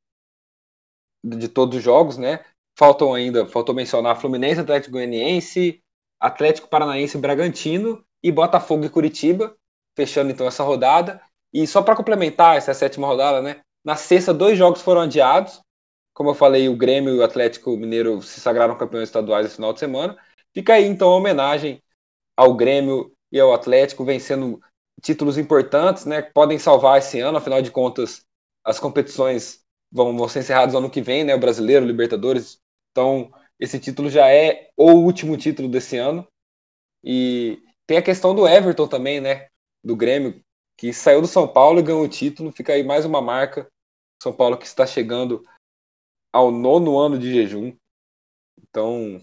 de 1.25 1.49
todos 1.49 1.79
os 1.79 1.83
jogos, 1.83 2.17
né? 2.17 2.41
Faltam 2.77 3.15
ainda, 3.15 3.47
faltou 3.47 3.75
mencionar 3.75 4.21
Fluminense, 4.21 4.61
Atlético 4.61 4.93
Goianiense, 4.93 5.81
Atlético 6.21 6.69
Paranaense 6.69 7.19
Bragantino 7.19 8.05
e 8.23 8.33
Botafogo 8.33 8.85
e 8.85 8.89
Curitiba, 8.89 9.55
fechando 9.97 10.31
então 10.31 10.47
essa 10.47 10.63
rodada. 10.63 11.21
E 11.53 11.67
só 11.67 11.83
para 11.83 11.97
complementar 11.97 12.57
essa 12.57 12.75
sétima 12.75 13.07
rodada, 13.07 13.41
né? 13.41 13.61
Na 13.85 13.97
sexta, 13.97 14.35
dois 14.35 14.59
jogos 14.59 14.83
foram 14.83 15.03
adiados. 15.03 15.61
Como 16.13 16.31
eu 16.31 16.35
falei, 16.35 16.69
o 16.69 16.77
Grêmio 16.77 17.15
e 17.15 17.19
o 17.19 17.25
Atlético 17.25 17.77
Mineiro 17.77 18.23
se 18.23 18.41
sagraram 18.41 18.77
campeões 18.77 19.09
estaduais 19.09 19.47
no 19.47 19.55
final 19.55 19.73
de 19.73 19.81
semana. 19.81 20.17
Fica 20.53 20.75
aí 20.75 20.85
então 20.85 21.09
a 21.11 21.17
homenagem 21.17 21.83
ao 22.37 22.55
Grêmio 22.55 23.13
e 23.31 23.41
ao 23.41 23.53
Atlético 23.53 24.05
vencendo 24.05 24.61
títulos 25.03 25.39
importantes, 25.39 26.05
né? 26.05 26.23
Que 26.23 26.33
podem 26.33 26.59
salvar 26.59 26.99
esse 26.99 27.21
ano, 27.21 27.39
afinal 27.39 27.61
de 27.61 27.71
contas, 27.71 28.25
as 28.65 28.79
competições 28.79 29.61
vão, 29.93 30.17
vão 30.17 30.29
ser 30.29 30.41
encerradas 30.41 30.73
no 30.73 30.79
ano 30.79 30.91
que 30.91 31.03
vem, 31.03 31.25
né? 31.25 31.35
O 31.35 31.41
Brasileiro, 31.41 31.85
o 31.85 31.89
Libertadores 31.89 32.59
então, 32.95 33.33
esse 33.59 33.81
título 33.81 34.09
já 34.09 34.29
é 34.31 34.71
o 34.77 34.93
último 34.93 35.37
título 35.37 35.69
desse 35.69 35.97
ano. 35.97 36.25
E 37.03 37.61
tem 37.89 37.99
a 37.99 38.03
questão 38.03 38.33
do 38.33 38.47
Everton 38.47 38.87
também, 38.87 39.21
né? 39.21 39.49
Do 39.85 39.95
Grêmio, 39.95 40.43
que 40.77 40.93
saiu 40.93 41.21
do 41.21 41.27
São 41.27 41.47
Paulo 41.47 41.79
e 41.79 41.83
ganhou 41.83 42.03
o 42.03 42.09
título. 42.09 42.51
Fica 42.51 42.73
aí 42.73 42.83
mais 42.83 43.05
uma 43.05 43.21
marca. 43.21 43.71
São 44.23 44.33
Paulo 44.33 44.57
que 44.57 44.67
está 44.67 44.87
chegando 44.87 45.45
ao 46.33 46.51
nono 46.51 46.99
ano 46.99 47.19
de 47.19 47.33
jejum. 47.33 47.77
Então, 48.59 49.21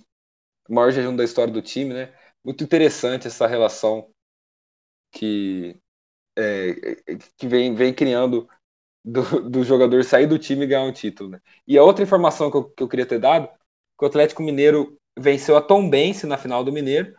o 0.70 0.74
maior 0.74 0.92
jejum 0.92 1.16
da 1.16 1.24
história 1.24 1.52
do 1.52 1.62
time, 1.62 1.94
né? 1.94 2.14
Muito 2.44 2.64
interessante 2.64 3.28
essa 3.28 3.48
relação 3.48 4.10
que, 5.12 5.78
é, 6.38 6.96
que 7.38 7.48
vem, 7.48 7.76
vem 7.76 7.94
criando 7.94 8.48
do, 9.04 9.50
do, 9.50 9.64
jogador 9.64 10.04
sair 10.04 10.28
do 10.28 10.40
time 10.40 10.64
e 10.64 10.68
ganhar 10.68 10.84
um 10.84 10.94
título. 10.94 11.32
Né? 11.32 11.42
E 11.68 11.78
a 11.78 11.84
outra 11.84 12.04
informação 12.04 12.50
que 12.50 12.58
eu, 12.58 12.70
que 12.70 12.84
eu 12.84 12.88
queria 12.88 13.06
ter 13.06 13.20
dado 13.20 13.48
que 13.48 14.06
o 14.06 14.08
Atlético 14.08 14.42
Mineiro 14.42 14.98
venceu 15.18 15.56
a 15.56 15.62
Tom 15.62 15.90
Bense 15.90 16.26
na 16.26 16.38
final 16.38 16.64
do 16.64 16.72
Mineiro. 16.72 17.14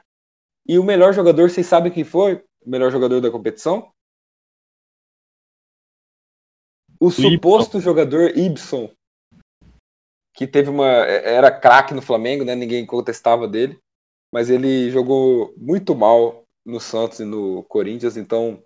E 0.66 0.78
o 0.78 0.84
melhor 0.84 1.12
jogador, 1.12 1.50
vocês 1.50 1.66
sabem 1.66 1.92
quem 1.92 2.04
foi? 2.04 2.42
Melhor 2.64 2.90
jogador 2.90 3.20
da 3.20 3.30
competição? 3.30 3.92
O, 7.00 7.06
o 7.06 7.10
suposto 7.10 7.78
Ibson. 7.78 7.80
jogador 7.80 8.36
Ibson. 8.36 8.90
que 10.34 10.46
teve 10.46 10.70
uma. 10.70 10.86
Era 10.86 11.50
craque 11.50 11.94
no 11.94 12.02
Flamengo, 12.02 12.44
né? 12.44 12.54
Ninguém 12.54 12.86
contestava 12.86 13.48
dele. 13.48 13.78
Mas 14.32 14.48
ele 14.48 14.90
jogou 14.90 15.52
muito 15.56 15.94
mal 15.94 16.44
no 16.64 16.80
Santos 16.80 17.20
e 17.20 17.24
no 17.24 17.64
Corinthians, 17.64 18.16
então 18.16 18.62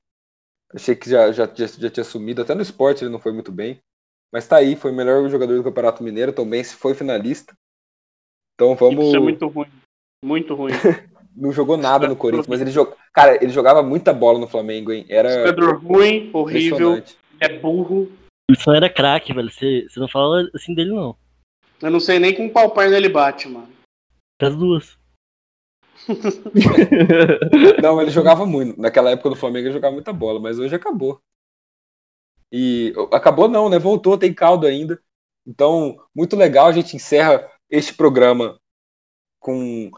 achei 0.73 0.95
que 0.95 1.09
já, 1.09 1.33
já, 1.33 1.47
já, 1.53 1.67
já 1.67 1.91
tinha 1.91 2.05
sumido. 2.05 2.43
Até 2.43 2.55
no 2.55 2.63
esporte 2.63 3.03
ele 3.03 3.11
não 3.11 3.19
foi 3.19 3.33
muito 3.33 3.51
bem. 3.51 3.81
Mas 4.33 4.47
tá 4.47 4.57
aí, 4.57 4.77
foi 4.77 4.93
o 4.93 4.95
melhor 4.95 5.29
jogador 5.29 5.57
do 5.57 5.65
Campeonato 5.65 6.03
Mineiro, 6.03 6.33
também 6.33 6.63
se 6.63 6.77
foi 6.77 6.95
finalista. 6.95 7.57
Então 8.55 8.75
vamos. 8.77 9.07
Isso 9.07 9.17
é 9.17 9.21
muito 9.21 9.47
ruim. 9.49 9.71
Muito 10.25 10.55
ruim. 10.55 10.73
não 11.37 11.53
jogou 11.53 11.77
nada 11.77 12.09
no 12.09 12.17
Corinthians, 12.17 12.47
mas 12.47 12.61
ele 12.61 12.71
jogou. 12.71 12.97
Cara, 13.13 13.37
ele 13.37 13.53
jogava 13.53 13.83
muita 13.83 14.13
bola 14.13 14.39
no 14.39 14.49
Flamengo, 14.49 14.93
hein? 14.93 15.05
Era. 15.09 15.47
Jogador 15.47 15.85
ruim, 15.85 16.31
horrível, 16.33 17.03
é 17.41 17.59
burro. 17.59 18.11
Isso 18.51 18.71
era 18.71 18.89
craque, 18.89 19.35
velho. 19.35 19.51
Você, 19.51 19.87
você 19.89 20.01
não 20.01 20.09
fala 20.09 20.49
assim 20.55 20.75
dele, 20.75 20.91
não. 20.91 21.17
Eu 21.83 21.91
não 21.91 22.01
sei 22.01 22.19
nem 22.19 22.35
com 22.35 22.49
qual 22.49 22.71
perna 22.71 22.97
ele 22.97 23.09
bate, 23.09 23.49
mano. 23.49 23.69
As 24.41 24.57
duas. 24.57 24.99
não, 27.83 28.01
ele 28.01 28.11
jogava 28.11 28.47
muito. 28.47 28.81
Naquela 28.81 29.11
época 29.11 29.31
do 29.31 29.37
Flamengo 29.37 29.67
ele 29.67 29.75
jogava 29.75 29.95
muita 29.95 30.13
bola, 30.13 30.41
mas 30.41 30.59
hoje 30.59 30.75
acabou. 30.75 31.21
E 32.53 32.95
acabou 33.13 33.49
não, 33.49 33.69
né? 33.69 33.79
Voltou, 33.79 34.17
tem 34.17 34.33
caldo 34.33 34.67
ainda. 34.67 35.01
Então, 35.47 35.97
muito 36.15 36.37
legal. 36.37 36.69
A 36.69 36.73
gente 36.73 36.97
encerra 36.97 37.51
este 37.69 37.93
programa 37.93 38.59
com, 39.41 39.91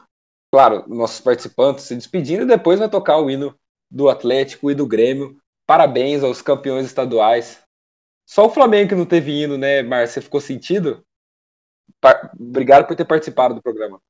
claro, 0.52 0.88
nossos 0.88 1.20
participantes 1.20 1.84
se 1.84 1.94
despedindo 1.94 2.42
e 2.42 2.46
depois 2.46 2.78
vai 2.78 2.88
tocar 2.88 3.18
o 3.18 3.30
hino 3.30 3.58
do 3.90 4.08
Atlético 4.08 4.70
e 4.70 4.74
do 4.74 4.86
Grêmio. 4.86 5.40
Parabéns 5.66 6.22
aos 6.22 6.42
campeões 6.42 6.86
estaduais. 6.86 7.62
Só 8.26 8.46
o 8.46 8.50
Flamengo 8.50 8.90
que 8.90 8.94
não 8.94 9.06
teve 9.06 9.32
hino, 9.32 9.56
né, 9.56 9.82
Márcia? 9.82 10.22
Ficou 10.22 10.40
sentido? 10.40 11.04
Obrigado 12.38 12.86
por 12.86 12.96
ter 12.96 13.04
participado 13.04 13.54
do 13.54 13.62
programa. 13.62 14.00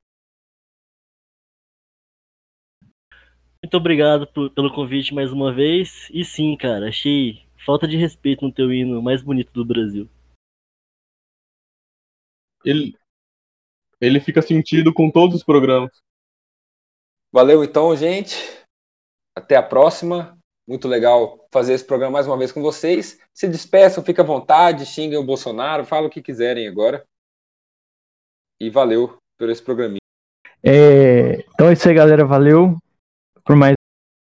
Muito 3.63 3.77
obrigado 3.77 4.27
por, 4.27 4.51
pelo 4.51 4.73
convite 4.73 5.15
mais 5.15 5.33
uma 5.33 5.53
vez. 5.53 6.09
E 6.11 6.25
sim, 6.25 6.57
cara, 6.57 6.89
achei 6.89 7.47
falta 7.65 7.87
de 7.87 7.97
respeito 7.97 8.45
no 8.45 8.53
teu 8.53 8.73
hino 8.73 9.03
mais 9.03 9.23
bonito 9.23 9.53
do 9.53 9.65
Brasil. 9.65 10.09
Ele, 12.65 12.97
ele 14.01 14.21
fica 14.21 14.43
sentido 14.43 14.93
com 14.93 15.11
todos 15.11 15.37
os 15.37 15.45
programas. 15.45 15.91
Valeu 17.33 17.63
então, 17.63 17.95
gente. 17.95 18.37
Até 19.37 19.57
a 19.57 19.63
próxima. 19.63 20.37
Muito 20.67 20.87
legal 20.87 21.47
fazer 21.51 21.73
esse 21.75 21.85
programa 21.85 22.13
mais 22.13 22.27
uma 22.27 22.37
vez 22.37 22.53
com 22.53 22.61
vocês. 22.61 23.19
Se 23.33 23.49
despeçam, 23.49 24.05
fiquem 24.05 24.23
à 24.23 24.27
vontade, 24.27 24.85
xinguem 24.85 25.19
o 25.19 25.25
Bolsonaro, 25.25 25.85
falem 25.85 26.09
o 26.09 26.11
que 26.11 26.21
quiserem 26.21 26.69
agora. 26.69 27.05
E 28.61 28.69
valeu 28.69 29.17
por 29.39 29.49
esse 29.49 29.63
programinha. 29.63 29.99
É, 30.63 31.45
então 31.55 31.69
é 31.69 31.73
isso 31.73 31.89
aí, 31.89 31.95
galera. 31.95 32.25
Valeu 32.25 32.77
por 33.45 33.57
mais 33.57 33.77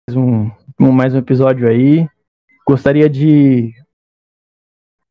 um, 0.10 0.50
mais 0.80 1.14
um 1.14 1.20
episódio 1.20 1.68
aí. 1.68 2.08
Gostaria 2.68 3.10
de 3.10 3.74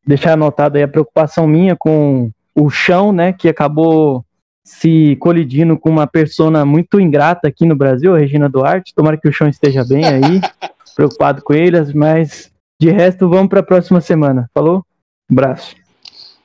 deixar 0.05 0.33
anotado 0.33 0.77
aí 0.77 0.83
a 0.83 0.87
preocupação 0.87 1.47
minha 1.47 1.75
com 1.77 2.31
o 2.55 2.69
chão, 2.69 3.13
né, 3.13 3.31
que 3.31 3.47
acabou 3.47 4.25
se 4.71 5.17
colidindo 5.17 5.77
com 5.77 5.89
uma 5.89 6.07
persona 6.07 6.65
muito 6.65 6.99
ingrata 6.99 7.47
aqui 7.47 7.65
no 7.65 7.75
Brasil, 7.75 8.15
a 8.15 8.17
Regina 8.17 8.47
Duarte. 8.47 8.95
Tomara 8.95 9.17
que 9.17 9.27
o 9.27 9.31
chão 9.31 9.47
esteja 9.47 9.83
bem 9.83 10.05
aí. 10.05 10.41
Preocupado 10.95 11.43
com 11.43 11.53
eles, 11.53 11.93
mas 11.93 12.51
de 12.79 12.89
resto, 12.89 13.29
vamos 13.29 13.49
para 13.49 13.59
a 13.59 13.63
próxima 13.63 13.99
semana. 14.01 14.49
Falou? 14.53 14.83
Abraço. 15.29 15.75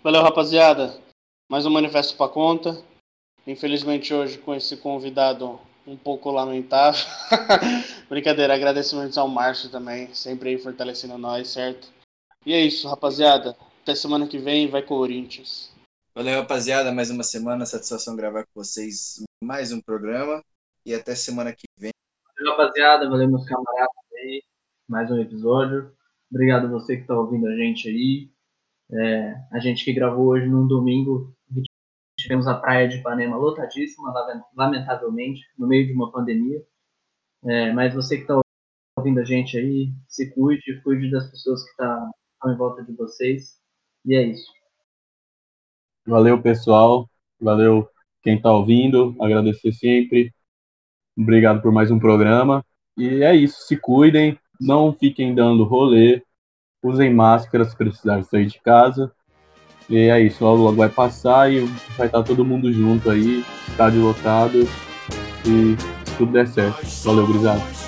Valeu, 0.03 0.23
rapaziada. 0.23 0.95
Mais 1.49 1.65
um 1.65 1.71
manifesto 1.71 2.17
para 2.17 2.29
conta. 2.29 2.79
Infelizmente, 3.47 4.13
hoje, 4.13 4.39
com 4.39 4.55
esse 4.55 4.77
convidado 4.77 5.59
um 5.87 5.97
pouco 5.97 6.31
lamentável. 6.31 7.07
Brincadeira, 8.11 8.55
agradecimentos 8.55 9.17
ao 9.17 9.29
Márcio 9.29 9.71
também, 9.71 10.13
sempre 10.13 10.51
aí 10.51 10.59
fortalecendo 10.59 11.17
nós, 11.17 11.49
certo? 11.49 11.89
E 12.45 12.53
é 12.53 12.61
isso, 12.61 12.89
rapaziada. 12.89 13.57
Até 13.83 13.95
semana 13.95 14.27
que 14.27 14.37
vem, 14.37 14.69
vai 14.69 14.83
Corinthians. 14.83 15.76
Valeu, 16.17 16.41
rapaziada. 16.41 16.91
Mais 16.91 17.11
uma 17.11 17.23
semana. 17.23 17.67
Satisfação 17.67 18.17
gravar 18.17 18.45
com 18.45 18.53
vocês 18.55 19.23
mais 19.45 19.71
um 19.71 19.83
programa. 19.83 20.43
E 20.83 20.95
até 20.95 21.15
semana 21.15 21.53
que 21.53 21.67
vem. 21.79 21.93
Valeu, 22.39 22.53
rapaziada. 22.53 23.11
Valeu, 23.11 23.29
meus 23.29 23.45
camaradas 23.45 23.95
aí. 24.15 24.43
Mais 24.89 25.11
um 25.11 25.21
episódio. 25.21 25.95
Obrigado 26.31 26.71
você 26.71 26.97
que 26.97 27.03
está 27.03 27.15
ouvindo 27.15 27.47
a 27.47 27.55
gente 27.55 27.87
aí. 27.91 28.31
É, 28.93 29.35
a 29.53 29.59
gente 29.59 29.85
que 29.85 29.93
gravou 29.93 30.29
hoje 30.29 30.47
num 30.47 30.67
domingo. 30.67 31.37
Tivemos 32.19 32.47
a 32.47 32.55
praia 32.55 32.89
de 32.89 32.97
Ipanema 32.97 33.37
lotadíssima, 33.37 34.11
lamentavelmente, 34.57 35.43
no 35.59 35.67
meio 35.67 35.87
de 35.87 35.93
uma 35.93 36.11
pandemia. 36.11 36.65
É, 37.45 37.73
mas 37.75 37.93
você 37.93 38.17
que 38.17 38.23
está 38.23 38.41
ouvindo 38.97 39.21
a 39.21 39.25
gente 39.25 39.59
aí, 39.59 39.93
se 40.09 40.33
cuide, 40.33 40.81
cuide 40.83 41.11
das 41.11 41.31
pessoas 41.31 41.63
que 41.63 41.77
tá, 41.77 42.11
estão 42.33 42.55
em 42.55 42.57
volta 42.57 42.83
de 42.83 42.95
vocês. 42.95 43.61
E 44.07 44.17
é 44.17 44.23
isso. 44.23 44.56
Valeu, 46.07 46.41
pessoal. 46.41 47.11
Valeu 47.41 47.89
quem 48.23 48.37
está 48.37 48.53
ouvindo. 48.53 49.17
Agradecer 49.21 49.73
sempre. 49.73 50.33
Obrigado 51.19 51.61
por 51.61 51.73
mais 51.73 51.91
um 51.91 51.99
programa. 51.99 52.65
E 52.97 53.23
é 53.23 53.35
isso. 53.35 53.67
Se 53.67 53.77
cuidem. 53.77 54.39
Não 54.61 54.93
fiquem 54.93 55.35
dando 55.35 55.65
rolê. 55.65 56.23
Usem 56.83 57.13
máscaras 57.13 57.71
se 57.71 57.77
precisar 57.77 58.23
sair 58.23 58.47
de 58.47 58.61
casa. 58.61 59.13
E 59.91 59.97
é 59.97 60.21
isso. 60.21 60.45
Logo, 60.45 60.63
logo 60.63 60.77
vai 60.77 60.89
passar 60.89 61.53
e 61.53 61.61
vai 61.97 62.07
estar 62.07 62.23
todo 62.23 62.45
mundo 62.45 62.73
junto 62.73 63.11
aí. 63.11 63.45
Estádio 63.69 64.03
lotado. 64.03 64.61
E 65.45 65.77
se 66.09 66.17
tudo 66.17 66.33
der 66.33 66.47
certo. 66.47 66.87
Valeu, 67.05 67.27
Grisado. 67.27 67.86